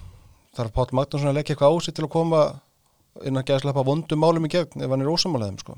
Þarf 0.57 0.73
Páll 0.73 0.93
Magnússon 0.97 1.31
að 1.31 1.39
leggja 1.39 1.55
eitthvað 1.55 1.73
á 1.73 1.75
sig 1.85 1.97
til 1.97 2.05
að 2.05 2.13
koma 2.13 2.43
innan 3.23 3.41
að 3.41 3.47
geða 3.49 3.63
slappa 3.65 3.85
vondum 3.85 4.21
málum 4.21 4.45
í 4.45 4.51
gegn 4.53 4.83
ef 4.85 4.93
hann 4.93 5.01
er 5.01 5.09
ósamálaðum, 5.09 5.57
sko? 5.61 5.77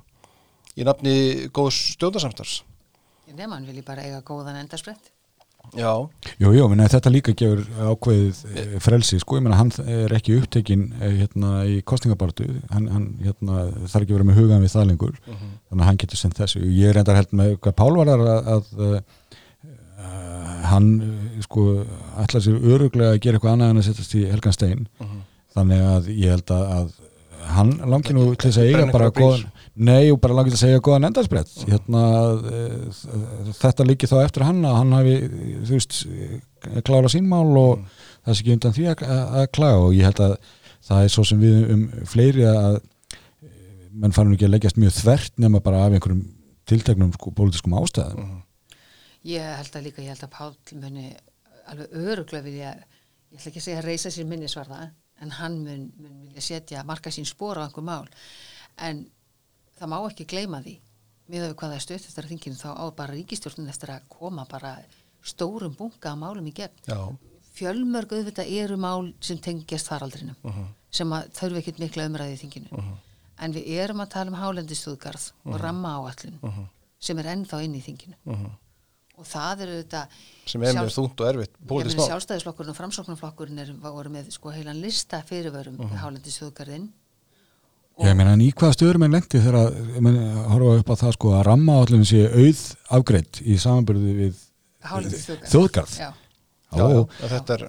Í 0.76 0.84
nafni 0.88 1.16
góðs 1.56 1.80
stjórnarsamstars 1.96 2.60
nema 3.40 3.56
hann 3.58 3.68
vilji 3.70 3.84
bara 3.86 4.04
eiga 4.06 4.22
góðan 4.26 4.58
endarsprett 4.60 5.10
Já, 5.10 5.19
Jú, 6.40 6.52
jú, 6.56 6.66
þetta 6.74 7.12
líka 7.14 7.34
gefur 7.38 7.62
ákveðið 7.92 8.40
eh, 8.58 8.76
frelsi, 8.82 9.20
sko, 9.22 9.38
ég 9.38 9.46
menna 9.46 9.60
hann 9.60 9.70
er 9.86 10.16
ekki 10.18 10.40
upptekinn 10.40 10.88
eh, 10.98 11.20
hérna 11.20 11.60
í 11.70 11.76
kostningabartu 11.86 12.48
hann, 12.72 12.88
hann 12.90 13.08
hérna, 13.22 13.68
þarf 13.86 14.02
ekki 14.02 14.16
að 14.16 14.18
vera 14.18 14.30
með 14.32 14.40
hugan 14.42 14.66
við 14.66 14.74
það 14.74 14.88
lengur, 14.90 15.20
þannig 15.28 15.84
að 15.84 15.90
hann 15.92 16.00
getur 16.02 16.22
sendt 16.24 16.42
þessu. 16.42 16.64
Ég 16.66 16.90
er 16.90 16.98
reyndar 16.98 17.20
held 17.20 17.36
með 17.38 17.54
hvað 17.62 17.78
Pál 17.84 17.92
var 18.00 18.14
að, 18.16 18.26
að 18.56 18.72
uh, 18.80 18.98
hann 20.72 20.90
eh, 21.06 21.44
sko 21.46 21.68
ætlar 22.24 22.44
sér 22.46 22.58
öruglega 22.74 23.14
að 23.14 23.22
gera 23.24 23.38
eitthvað 23.40 23.54
annað 23.54 23.76
en 23.76 23.84
að 23.84 23.88
setjast 23.90 24.18
í 24.18 24.26
Helgan 24.32 24.56
Stein. 24.58 24.88
Þannig 25.56 25.86
að 25.92 26.10
ég 26.14 26.36
held 26.36 26.52
að, 26.56 26.66
að 26.80 27.50
hann 27.56 27.72
langi 27.90 28.14
nú 28.16 28.28
til 28.36 28.50
þess 28.50 28.62
að 28.62 28.70
eiga 28.70 28.90
bara 28.94 29.14
góðan, 29.14 29.46
nei 29.80 30.12
og 30.12 30.20
bara 30.20 30.36
langi 30.36 30.52
til 30.52 30.60
að 30.60 30.64
segja 30.66 30.84
góðan 30.84 31.08
endarsbrett 31.08 31.52
hérna 31.70 32.04
uh, 32.36 33.02
þetta 33.56 33.88
líki 33.88 34.10
þá 34.12 34.18
eftir 34.26 34.44
hann 34.48 34.60
að 34.68 34.78
hann 34.82 34.96
hafi 34.98 35.16
þú 35.30 35.72
veist, 35.72 36.00
klára 36.88 37.12
sínmál 37.12 37.48
og 37.60 37.86
það 38.30 38.38
sé 38.38 38.44
ekki 38.44 38.56
undan 38.56 38.76
því 38.76 38.88
að, 38.92 39.04
að, 39.10 39.46
klaga. 39.56 39.82
Og 39.88 39.96
ég 39.98 40.08
held 40.08 40.22
að 40.24 40.36
það 40.90 41.06
er 41.06 41.14
svo 41.14 41.26
sem 41.28 41.42
við 41.42 41.74
um 41.74 41.86
fleiri 42.10 42.46
að 42.50 42.78
eh, 42.78 43.58
menn 43.92 44.16
fannum 44.16 44.36
ekki 44.36 44.48
að 44.48 44.54
leggjast 44.56 44.80
mjög 44.82 44.96
þvert 45.00 45.42
nema 45.42 45.64
bara 45.66 45.84
af 45.86 45.96
einhverjum 45.96 46.24
tilteknum 46.70 47.12
sko, 47.16 47.34
pólitískum 47.36 47.76
ástæðum. 47.80 48.40
Ég 49.28 49.44
held 49.60 49.76
að 49.76 49.86
líka, 49.88 50.04
ég 50.06 50.14
held 50.14 50.26
að 50.28 50.34
Páll 50.36 50.80
muni 50.80 51.12
alveg 51.70 51.96
öruglega 52.00 52.46
vilja 52.46 52.74
ég 52.74 53.38
ætla 53.38 53.52
ekki 53.52 53.62
að 53.62 53.68
segja 53.68 53.82
að 53.82 53.88
reysa 53.90 54.12
sér 54.14 54.28
minnisvarða 54.30 54.84
en 55.20 55.34
hann 55.38 55.58
mun, 55.66 55.88
mun 56.00 56.22
vilja 56.30 56.46
setja 56.46 56.86
marka 56.88 57.12
sín 57.14 57.28
spór 57.28 57.60
á 57.60 57.66
einhver 57.66 57.86
mál. 57.86 58.08
En 58.80 59.04
það 59.80 59.92
má 59.94 59.98
ekki 60.10 60.26
gleyma 60.34 60.62
því. 60.66 60.76
Miðað 61.30 61.52
við 61.52 61.58
hvað 61.60 61.70
það 61.72 61.78
er 61.80 61.84
stöðt 61.86 62.08
eftir 62.10 62.28
þinginu 62.32 62.58
þá 62.60 62.70
á 62.74 62.86
bara 62.98 63.14
ríkistjórnin 63.14 63.70
eftir 63.70 63.92
að 63.94 64.08
koma 64.10 64.46
bara 64.50 64.72
stórum 65.22 65.76
bunga 65.78 66.14
af 66.14 66.18
málum 66.18 66.48
í 66.50 66.54
gegn. 66.58 66.80
Já, 66.90 67.00
fjölmörg 67.60 68.14
auðvitað 68.16 68.50
eru 68.62 68.78
mál 68.82 69.12
sem 69.22 69.38
tengjast 69.38 69.92
faraldrinum 69.92 70.38
sem 70.90 71.12
að 71.14 71.28
þurfi 71.38 71.60
ekkit 71.62 71.80
mikla 71.84 72.08
umræði 72.10 72.34
í 72.38 72.40
þinginu. 72.42 72.86
En 73.40 73.54
við 73.56 73.68
erum 73.84 74.02
að 74.04 74.10
tala 74.16 74.32
um 74.34 74.40
hálendistúðgarð 74.40 75.30
og 75.46 75.60
ramma 75.62 75.94
áallun 76.00 76.40
sem 77.00 77.20
er 77.22 77.30
ennþá 77.36 77.62
inn 77.64 77.76
í 77.78 77.84
þinginu. 77.86 78.18
Og 79.20 79.28
það 79.28 79.62
eru 79.66 79.76
auðvitað 79.78 80.18
sem 80.48 80.64
er 80.64 80.74
sjálfs- 80.80 80.96
þungt 80.98 81.22
og 81.22 81.28
erfitt 81.30 81.56
sjálfstæðisflokkurinn 82.10 82.72
og 82.74 82.78
framsóknarflokkurinn 82.80 83.80
voru 83.84 84.10
með 84.10 84.32
sko 84.32 84.50
heilan 84.56 84.80
lista 84.82 85.20
fyrirvörum 85.28 85.78
hálendistúðgarðinn 86.00 86.90
Ég 88.00 88.16
meina, 88.16 88.32
en 88.32 88.44
í 88.44 88.52
hvaða 88.56 88.76
stöðurum 88.78 89.04
er 89.06 89.12
lendi 89.12 89.42
þegar 89.44 89.58
að, 89.60 89.80
horfa 90.54 90.76
upp 90.80 90.92
á 90.94 90.96
það 91.02 91.16
sko 91.18 91.34
að 91.36 91.42
ramma 91.50 91.74
allir 91.82 92.06
sé 92.08 92.22
auð 92.32 92.62
afgreitt 92.96 93.42
í 93.44 93.58
samanbyrðu 93.60 94.14
við 94.22 94.38
hálendistúðgarð 94.88 95.52
þjóðgarð. 95.52 95.98
er 97.58 97.66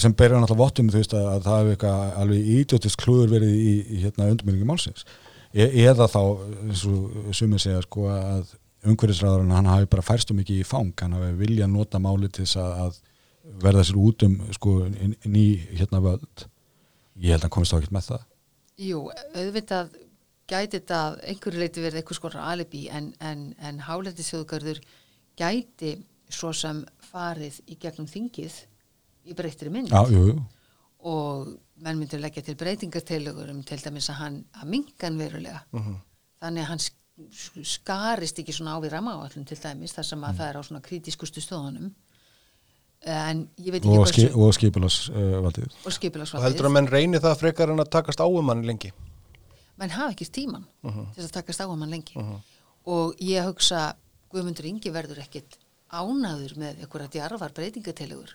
sem 0.00 0.14
berja 0.16 0.38
náttúrulega 0.40 0.62
vottum 0.62 0.88
þú 0.88 1.02
veist 1.02 1.12
að, 1.16 1.26
að 1.34 1.42
það 1.44 1.58
hefur 1.58 1.74
eitthvað 1.74 2.14
alveg 2.22 2.48
ídjóttist 2.54 3.00
klúður 3.02 3.34
verið 3.34 3.58
í, 3.58 3.74
í 3.84 4.00
hérna 4.06 4.30
undirmynningi 4.30 4.68
málsins. 4.70 5.04
E 5.52 5.66
eða 5.84 6.08
þá 6.08 6.20
eins 6.64 6.86
og 6.88 7.34
sumir 7.36 7.60
segja 7.60 7.82
sko 7.84 8.06
að 8.14 8.54
umhverfisræðurinn 8.88 9.52
hann 9.52 9.68
hafi 9.68 9.90
bara 9.92 10.06
færst 10.06 10.32
um 10.32 10.40
ekki 10.40 10.62
í 10.62 10.64
fang. 10.64 10.94
Hann 11.02 11.18
hafi 11.18 11.34
vilja 11.42 11.68
nota 11.68 12.00
máli 12.00 12.30
til 12.32 12.46
þess 12.46 12.62
að, 12.62 12.80
að 12.86 13.60
verða 13.66 13.84
sér 13.84 14.00
út 14.00 14.24
um 14.24 14.40
sko 14.56 14.78
í 14.88 15.46
hérna 15.74 16.00
völd. 16.06 16.48
Ég 17.20 17.34
held 17.34 17.42
að 17.42 17.48
hann 17.50 17.56
komist 17.58 17.74
þá 17.74 17.80
ekkert 17.82 17.96
með 17.98 18.08
það 18.14 18.26
Jú, 18.80 19.00
auðvitað 19.36 19.90
gæti 20.50 20.78
þetta 20.80 20.98
að 21.08 21.18
einhverju 21.30 21.60
leiti 21.60 21.82
verið 21.84 22.00
eitthvað 22.00 22.18
skora 22.20 22.46
alibi 22.50 22.86
en, 22.90 23.10
en, 23.20 23.42
en 23.60 23.80
hálendistúðgarður 23.86 24.80
gæti 25.38 25.92
svo 26.30 26.52
sem 26.54 26.80
farið 27.10 27.60
í 27.70 27.76
gegnum 27.82 28.08
þingið 28.10 28.56
í 29.30 29.36
breyttri 29.36 29.70
mynd. 29.74 29.92
Já, 29.92 30.02
jú, 30.10 30.22
jú. 30.32 30.38
Og 31.10 31.52
menn 31.80 31.96
myndir 32.00 32.20
leggja 32.20 32.42
til 32.44 32.56
breytingartilugur 32.60 33.50
um 33.52 33.62
til 33.64 33.78
dæmis 33.80 34.10
að 34.12 34.18
hann 34.20 34.38
að 34.60 34.68
minkan 34.74 35.16
verulega. 35.20 35.62
Þannig 36.40 36.64
að 36.64 36.68
hann 36.72 36.82
sk- 36.84 37.64
skarist 37.76 38.38
ekki 38.42 38.52
svona 38.56 38.74
á 38.76 38.82
við 38.84 38.94
ramáallum 38.96 39.46
til 39.48 39.56
dæmis 39.60 39.92
þar 39.96 40.08
sem 40.10 40.24
að 40.28 40.38
það 40.40 40.48
er 40.50 40.58
á 40.60 40.62
svona 40.66 40.82
kritískustu 40.84 41.40
stöðunum 41.44 41.90
en 43.08 43.38
ég 43.56 43.72
veit 43.72 43.80
ekki 43.84 43.92
og, 43.96 44.02
hversu- 44.04 44.12
ski, 44.12 44.26
og 44.36 44.54
skipulas 44.56 44.96
uh, 45.08 45.38
valdið 45.46 45.68
og 45.70 45.86
og 45.88 45.94
skipulagsvaldið 45.96 46.46
heldur 46.48 46.68
að 46.68 46.74
menn 46.76 46.88
reyni 46.92 47.20
það 47.24 47.38
frekar 47.40 47.72
en 47.72 47.80
að 47.80 47.88
takast 47.96 48.20
á 48.20 48.26
um 48.28 48.48
hann 48.52 48.64
lengi? 48.68 48.90
Menn 49.80 49.94
hafa 49.94 50.12
ekki 50.12 50.26
tíman 50.28 50.66
til 50.84 51.24
að 51.24 51.30
takast 51.38 51.62
á 51.64 51.66
um 51.66 51.80
hann 51.80 51.90
lengi. 51.94 52.20
Og 52.90 53.14
ég 53.24 53.44
hugsa 53.48 53.94
Guðmundur 54.30 54.66
Ingi 54.68 54.90
verður 54.92 55.18
ekkit 55.24 55.56
ánaður 55.90 56.52
með 56.60 56.82
einhverja 56.84 57.08
djarfar 57.16 57.52
breytingatelegur 57.56 58.34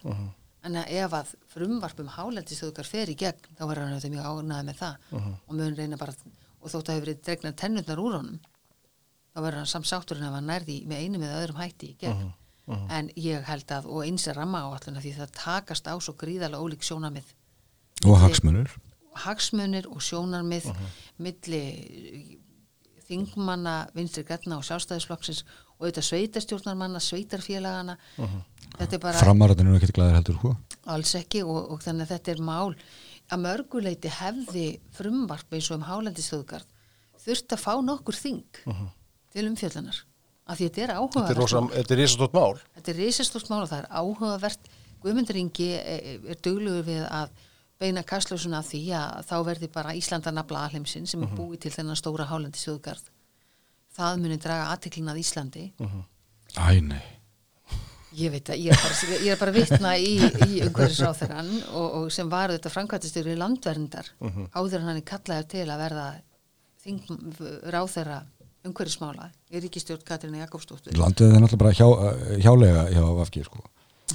en 0.66 0.76
að 0.82 0.90
ef 0.98 1.14
að 1.14 1.30
frumvarpum 1.54 2.08
hálendistöðukar 2.16 2.90
fer 2.90 3.12
í 3.14 3.16
gegn 3.16 3.38
þá 3.56 3.62
verður 3.70 3.84
hann 3.86 3.94
auðvitað 3.94 4.16
mjög 4.16 4.26
ánaður 4.32 4.66
með 4.72 4.80
það. 4.82 4.96
Og 5.48 5.54
mun 5.56 5.76
reyna 5.78 5.98
bara 6.02 6.16
og 6.66 6.72
þótt 6.74 6.90
að 6.90 6.96
hefur 6.98 7.06
verið 7.06 7.22
dregnar 7.28 7.54
tennurnar 7.62 8.02
úr 8.02 8.18
honum 8.18 8.40
þá 9.36 9.40
verður 9.46 9.60
hann 9.62 9.70
samsátturinn 9.76 10.26
ef 10.26 10.34
hann 10.40 10.50
nærði 10.50 10.80
með 10.90 11.04
einu 11.06 11.22
með 11.22 11.36
öðrum 11.44 11.62
hætti 11.62 11.92
í 11.94 11.98
gegn 12.02 12.34
en 12.66 13.12
ég 13.16 13.46
held 13.46 13.72
að 13.72 13.88
og 13.92 14.06
eins 14.06 14.28
er 14.28 14.40
ramma 14.40 14.64
áalluna 14.66 15.04
því 15.04 15.16
það 15.20 15.36
takast 15.38 15.86
á 15.86 15.96
svo 16.02 16.16
gríðalega 16.18 16.62
ólík 16.62 16.86
sjónamið 16.86 17.34
og 18.06 18.18
hagsmunur 18.24 18.74
hagsmunir. 19.16 19.88
Og 19.92 20.04
sjónarmið 20.04 20.68
milli 21.24 21.62
þingmanna 23.06 23.76
vinstri 23.96 24.26
græna 24.26 24.58
og 24.60 24.66
sjálfstæðisflokksins 24.66 25.44
og 25.76 25.86
auðvitað 25.86 26.08
sveitarstjórnarmanna, 26.10 27.02
sveitarfélagana 27.04 27.98
er 28.80 29.00
bara 29.00 29.20
framaröðinu 29.22 29.76
er 29.76 29.80
ekkert 29.80 29.98
glæðir 29.98 30.18
heldur 30.20 30.40
hú? 30.42 30.54
Alls 30.92 31.14
ekki 31.18 31.44
og, 31.46 31.60
og 31.76 31.84
þannig 31.84 32.08
að 32.08 32.16
þetta 32.16 32.34
er 32.34 32.42
mál. 32.46 32.76
Að 33.26 33.42
mörguleiti 33.42 34.12
hefði 34.14 34.66
frumvarp 34.94 35.54
eins 35.54 35.70
og 35.72 35.80
um 35.80 35.88
hálendistöðgarð 35.88 36.68
þurft 37.26 37.56
að 37.56 37.64
fá 37.64 37.72
nokkur 37.82 38.18
þing 38.18 38.60
til 39.34 39.48
umfjöllunar 39.50 40.02
af 40.46 40.60
því 40.60 40.70
þetta 40.70 40.84
er 40.86 40.94
Þetta 40.94 41.34
er, 41.34 41.42
áhugavert 41.42 41.76
þetta 41.76 41.96
er 41.96 42.02
risastótt 42.02 42.38
mál 42.38 42.62
Þetta 42.78 42.94
er 42.94 43.00
risastórt 43.02 43.52
mál 43.52 43.62
og 43.64 43.70
það 43.72 43.82
er 43.82 43.90
áhugavert. 44.02 44.72
Guðmundur 45.06 45.42
Ingi 45.42 45.68
er, 45.78 46.08
er 46.34 46.40
duglugur 46.46 46.86
við 46.88 47.04
að 47.06 47.34
beina 47.82 48.06
kastljósuna 48.08 48.62
að 48.62 48.70
því 48.72 48.84
að 48.98 49.26
þá 49.30 49.36
verði 49.50 49.70
bara 49.74 49.98
Íslanda 49.98 50.32
nafla 50.32 50.64
alheimsinn 50.66 51.10
sem 51.10 51.26
er 51.26 51.34
búið 51.36 51.66
til 51.66 51.74
þennan 51.76 52.00
stóra 52.00 52.30
hálendi 52.30 52.62
sjóðgarð. 52.62 53.10
Það 53.96 54.22
muni 54.24 54.40
draga 54.42 54.72
aðteklina 54.74 55.14
að 55.14 55.22
Íslandi. 55.22 55.68
Æ, 56.56 56.80
nei 56.82 57.04
Ég 58.16 58.32
veit 58.32 58.48
að 58.48 58.62
ég 58.64 58.72
er 58.72 58.80
bara, 58.80 59.16
ég 59.26 59.34
er 59.34 59.40
bara 59.40 59.52
vitna 59.52 59.90
í, 60.00 60.14
í 60.48 60.62
umhverfisráþeran 60.64 61.50
og, 61.76 61.88
og 62.00 62.06
sem 62.16 62.30
var 62.32 62.54
þetta 62.54 62.72
framkvæmtastjóri 62.72 63.36
landverndar 63.36 64.08
áður 64.56 64.78
en 64.80 64.88
hann 64.88 65.02
er 65.02 65.08
kallaður 65.10 65.50
til 65.52 65.66
að 65.66 65.82
verða 65.84 66.06
þing, 66.86 67.02
ráþera 67.76 68.22
umhverfismála 68.70 69.30
í 69.54 69.62
ríkistjórn 69.64 70.04
Katrínu 70.08 70.40
Jakobsdóttur. 70.42 70.96
landið 71.00 71.34
er 71.36 71.44
náttúrulega 71.44 71.62
bara 71.64 71.76
hjá, 71.78 71.88
hjálega 72.44 72.86
hjá 72.94 73.04
Vafki 73.20 73.44
sko. 73.46 73.62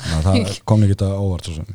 Þannig 0.00 0.16
að 0.16 0.26
það 0.48 0.58
kom 0.70 0.84
ekki 0.86 0.96
þetta 0.96 1.10
óvart 1.20 1.50
sem. 1.50 1.70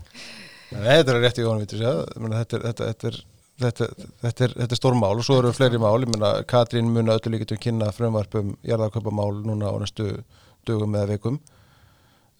Þetta 0.75 1.15
er 1.15 1.21
rétt 1.23 1.39
í 1.39 1.47
veitir, 1.47 1.81
þetta, 1.85 2.59
er- 2.59 2.65
þetta, 2.67 2.85
þetta, 2.91 3.09
er, 3.11 3.19
þetta, 3.63 3.89
þetta, 4.25 4.47
er, 4.47 4.55
þetta 4.61 4.75
er 4.75 4.81
stórmál 4.81 5.13
og 5.15 5.25
svo 5.27 5.39
eru 5.41 5.53
fleiri 5.55 5.79
mál. 5.81 5.97
Ég 6.03 6.11
meina, 6.11 6.31
Katrín 6.49 6.91
mun 6.91 7.11
að 7.11 7.19
öllu 7.21 7.35
líkitum 7.37 7.61
kynna 7.63 7.91
frumvarpum 7.95 8.55
jarðarkaupamál 8.67 9.31
núna 9.45 9.71
á 9.71 9.75
næstu 9.83 10.09
dögum 10.67 10.95
eða 10.97 11.11
vikum. 11.15 11.39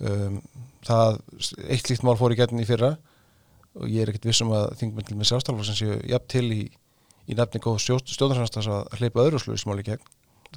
Um, 0.03 0.41
það, 0.83 1.21
eitt 1.71 1.85
slíkt 1.87 2.03
mál 2.03 2.17
fór 2.19 2.33
í 2.35 2.39
getn 2.39 2.59
í 2.59 2.65
fyrra 2.67 2.95
og 3.75 3.87
ég 3.91 4.03
er 4.03 4.11
ekkert 4.11 4.27
vissum 4.27 4.51
að 4.55 4.73
þingmyndil 4.81 5.15
með 5.19 5.29
sjálfstæðalflokksins 5.29 5.79
séu 5.79 5.95
jafn 6.11 6.27
til 6.31 6.45
í, 6.51 6.59
í 7.31 7.37
nefni 7.37 7.61
góð 7.63 7.77
stjórnarsamstans 7.83 8.67
að 8.71 8.97
hleypa 8.99 9.23
öðru 9.23 9.39
sluðismál 9.43 9.79
í 9.79 9.85
gegn 9.87 10.03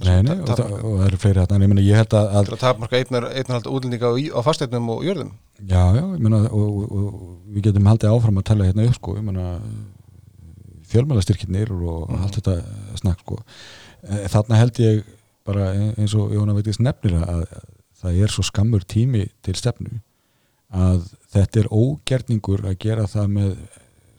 Nei, 0.04 0.20
nei, 0.22 0.36
og, 0.38 0.52
það, 0.52 0.72
og 0.78 0.92
það 0.98 1.06
eru 1.08 1.20
fleiri 1.24 1.40
hérna, 1.42 1.56
en 1.58 1.64
ég 1.64 1.72
meina 1.72 1.84
ég 1.86 1.98
held 1.98 2.14
að, 2.14 2.28
að 2.38 2.46
til 2.46 2.54
að 2.54 2.62
tapmarka 2.62 3.00
einnar, 3.00 3.28
einnarhald 3.32 3.70
útlendinga 3.72 4.12
á, 4.14 4.40
fasteignum 4.46 4.92
og 4.94 5.02
jörðum. 5.06 5.32
Já, 5.58 5.82
já, 5.96 6.04
ég 6.04 6.22
meina 6.22 6.44
og, 6.46 6.68
og, 6.78 6.92
og 7.00 7.52
við 7.56 7.66
getum 7.70 7.90
haldið 7.90 8.14
áfram 8.14 8.38
að 8.38 8.48
tala 8.52 8.68
hérna 8.68 8.86
upp 8.86 8.98
sko, 9.00 9.16
ég 9.18 9.26
meina 9.26 9.48
fjölmælastyrkirnir 10.88 11.74
og 11.74 12.14
allt 12.14 12.38
þetta 12.38 12.54
snakk 13.02 13.24
sko, 13.26 13.40
Eh, 14.06 14.26
þarna 14.30 14.60
held 14.60 14.78
ég 14.82 15.00
bara 15.48 15.72
eins 15.98 16.14
og 16.14 16.30
Jóna 16.34 16.54
veitist 16.54 16.82
nefnir 16.84 17.16
að 17.18 17.46
það 17.98 18.20
er 18.22 18.30
svo 18.32 18.44
skammur 18.46 18.84
tími 18.86 19.24
til 19.42 19.56
stefnu 19.58 19.98
að 20.68 21.08
þetta 21.32 21.62
er 21.62 21.70
ógerningur 21.74 22.62
að 22.68 22.76
gera 22.84 23.08
það 23.10 23.32
með 23.34 23.54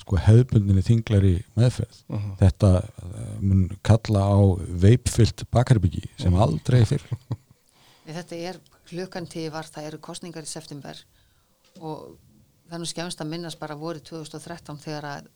sko 0.09 0.17
hefðbundinni 0.25 0.81
þinglari 0.81 1.35
meðferð. 1.53 1.99
Þetta 2.39 2.69
eh, 2.81 3.33
mun 3.45 3.67
kalla 3.85 4.23
á 4.25 4.39
veipfyllt 4.81 5.45
bakarbyggi 5.53 6.07
sem 6.17 6.33
aldrei 6.33 6.81
fyrr. 6.89 7.05
Þetta 8.09 8.39
er 8.49 8.57
klukkan 8.89 9.27
til 9.29 9.45
var, 9.53 9.67
það 9.69 9.91
eru 9.91 9.99
kostningar 10.01 10.47
í 10.47 10.49
september 10.49 10.97
og 11.77 12.15
það 12.71 12.81
nú 12.81 12.87
skemmst 12.89 13.21
að 13.21 13.29
minnast 13.29 13.59
bara 13.61 13.77
voru 13.77 14.01
2013 14.01 14.79
þegar 14.81 15.05
að 15.11 15.27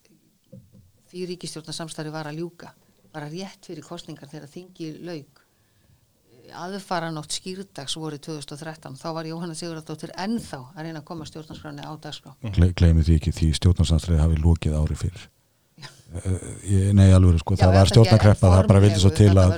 því 1.11 1.27
ríkistjórnarsamstarfi 1.29 2.13
var 2.15 2.31
að 2.31 2.39
ljúka, 2.41 2.71
bara 3.13 3.29
rétt 3.29 3.69
fyrir 3.69 3.85
kostningar 3.85 4.31
þegar 4.31 4.49
þingi 4.49 4.89
lauk. 5.05 5.42
Aðfaranótt 6.51 7.31
skýrdags 7.31 7.95
voru 7.97 8.17
2013, 8.19 8.97
þá 8.99 9.07
var 9.15 9.25
Jóhanna 9.29 9.55
Sigurðardóttir 9.55 10.11
ennþá 10.19 10.59
að 10.75 10.83
reyna 10.87 10.99
að 10.99 11.05
koma 11.07 11.25
stjórnarskráni 11.29 11.85
á 11.87 11.91
dagskrá. 12.03 12.33
Gle, 12.57 12.71
gleymi 12.75 13.03
því 13.07 13.15
ekki 13.19 13.31
því 13.37 13.47
stjórnarsanstræði 13.59 14.19
hafi 14.21 14.41
lókið 14.43 14.75
ári 14.81 14.97
fyrir 14.99 15.23
uh, 15.83 16.91
nei 16.93 17.07
alveg 17.15 17.39
sko, 17.41 17.55
það 17.57 17.73
var 17.77 17.89
stjórnarkreppa 17.89 18.51
það 18.53 18.67
bara 18.69 18.83
vildi 18.83 18.99
svo 19.01 19.09
til 19.15 19.31
að 19.31 19.55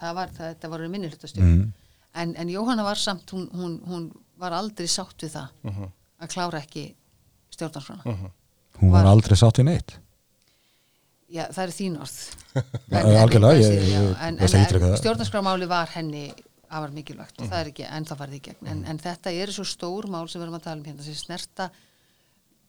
það 0.00 0.14
var, 0.18 0.34
þetta 0.36 0.70
voru 0.74 0.88
minni 0.92 1.08
hlutastjórn. 1.12 1.46
mm, 1.54 1.72
en, 2.20 2.34
en 2.36 2.48
Jóhanna 2.52 2.84
var 2.86 3.00
samt, 3.00 3.30
hún, 3.32 3.46
hún, 3.54 3.78
hún 3.88 4.10
var 4.40 4.52
aldrei 4.52 4.86
sátt 4.90 5.16
við 5.24 5.36
það 5.38 5.48
Mhm. 5.70 5.88
að 6.20 6.28
klára 6.34 6.60
ekki 6.60 6.94
stjórnarskrána 7.54 8.02
hún 8.04 8.90
var 8.90 9.04
Var- 9.04 9.12
aldrei 9.14 9.36
sátt 9.38 9.58
í 9.62 9.64
neitt 9.64 9.96
Já, 11.32 11.46
það 11.50 11.62
er 11.64 11.72
þín 11.74 11.94
orð 12.04 12.16
en, 13.64 14.18
en, 14.20 14.36
en 14.38 14.48
það. 14.48 14.96
stjórnarskrámáli 15.00 15.66
var 15.70 15.88
henni 15.94 16.26
afar 16.74 16.90
mikilvægt 16.94 17.38
og 17.40 17.46
það 17.46 17.54
Mhm. 17.54 17.60
er 17.60 17.70
ekki 17.70 17.86
ennþá 17.88 18.16
farið 18.18 18.34
í 18.38 18.42
gegn 18.48 18.68
en, 18.72 18.84
en 18.90 18.98
þetta 18.98 19.32
eru 19.32 19.52
svo 19.56 19.64
stór 19.68 20.08
mál 20.10 20.26
sem 20.28 20.40
við 20.40 20.46
erum 20.48 20.58
að 20.58 20.64
tala 20.66 20.80
um 20.80 20.84
hérna 20.88 21.02
sem 21.06 21.14
snerta 21.14 21.70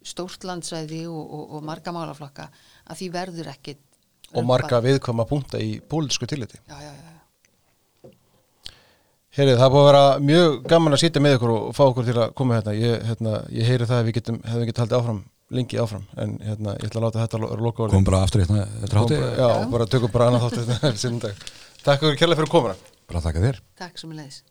stórt 0.06 0.44
landsvæði 0.46 1.04
og, 1.10 1.24
og, 1.34 1.44
og 1.58 1.64
marga 1.66 1.92
málaflokka 1.96 2.48
að 2.86 3.00
því 3.02 3.10
verður 3.16 3.50
ekkit 3.56 3.82
og 4.36 4.46
marga 4.46 4.80
viðkvæma 4.84 5.26
punta 5.30 5.58
í 5.62 5.80
pólitísku 5.90 6.28
tilliti 6.30 6.60
já, 6.70 6.78
já, 6.82 6.92
já. 6.94 7.12
Heyrið, 9.36 9.58
það 9.60 9.72
búið 9.74 9.82
að 9.84 9.90
vera 9.90 10.04
mjög 10.24 10.54
gaman 10.72 10.96
að 10.96 11.02
sitja 11.02 11.22
með 11.26 11.34
ykkur 11.36 11.52
og 11.52 11.64
fá 11.76 11.82
okkur 11.90 12.06
til 12.08 12.14
að 12.24 12.30
koma 12.40 12.56
hérna. 12.56 12.72
Ég, 12.80 13.02
hérna, 13.10 13.34
ég 13.52 13.68
heyri 13.68 13.88
það 13.90 13.98
að 14.00 14.06
við 14.08 14.16
getum, 14.16 14.38
hefum 14.48 14.70
getið 14.70 14.84
haldið 14.86 14.98
áfram 15.02 15.18
lengi 15.54 15.78
áfram 15.78 16.04
en 16.18 16.38
hérna, 16.42 16.74
ég 16.82 16.88
ætla 16.90 17.00
að 17.02 17.06
láta 17.06 17.22
þetta 17.26 17.38
lo- 17.44 17.54
loka 17.68 17.84
orðið. 17.86 17.94
Kom 18.00 18.08
bara 18.08 18.24
aftur 18.26 18.42
hérna 18.46 18.66
þetta 18.82 18.96
hátti, 19.02 19.20
Já, 19.38 19.50
bara 19.76 19.86
tökum 19.86 20.12
bara 20.16 20.28
annað 20.32 20.44
þáttur 20.48 20.66
þetta 20.72 20.94
sinnum 21.04 21.20
dag. 21.28 21.46
Takk 21.86 22.00
fyrir 22.02 22.18
kærlega 22.24 22.40
fyrir 22.42 22.54
komuna. 22.56 22.76
Bara 23.06 23.22
þakka 23.28 23.40
þér. 23.46 23.62
Takk 23.78 23.96
sem 24.02 24.10
er 24.12 24.18
leiðis 24.24 24.42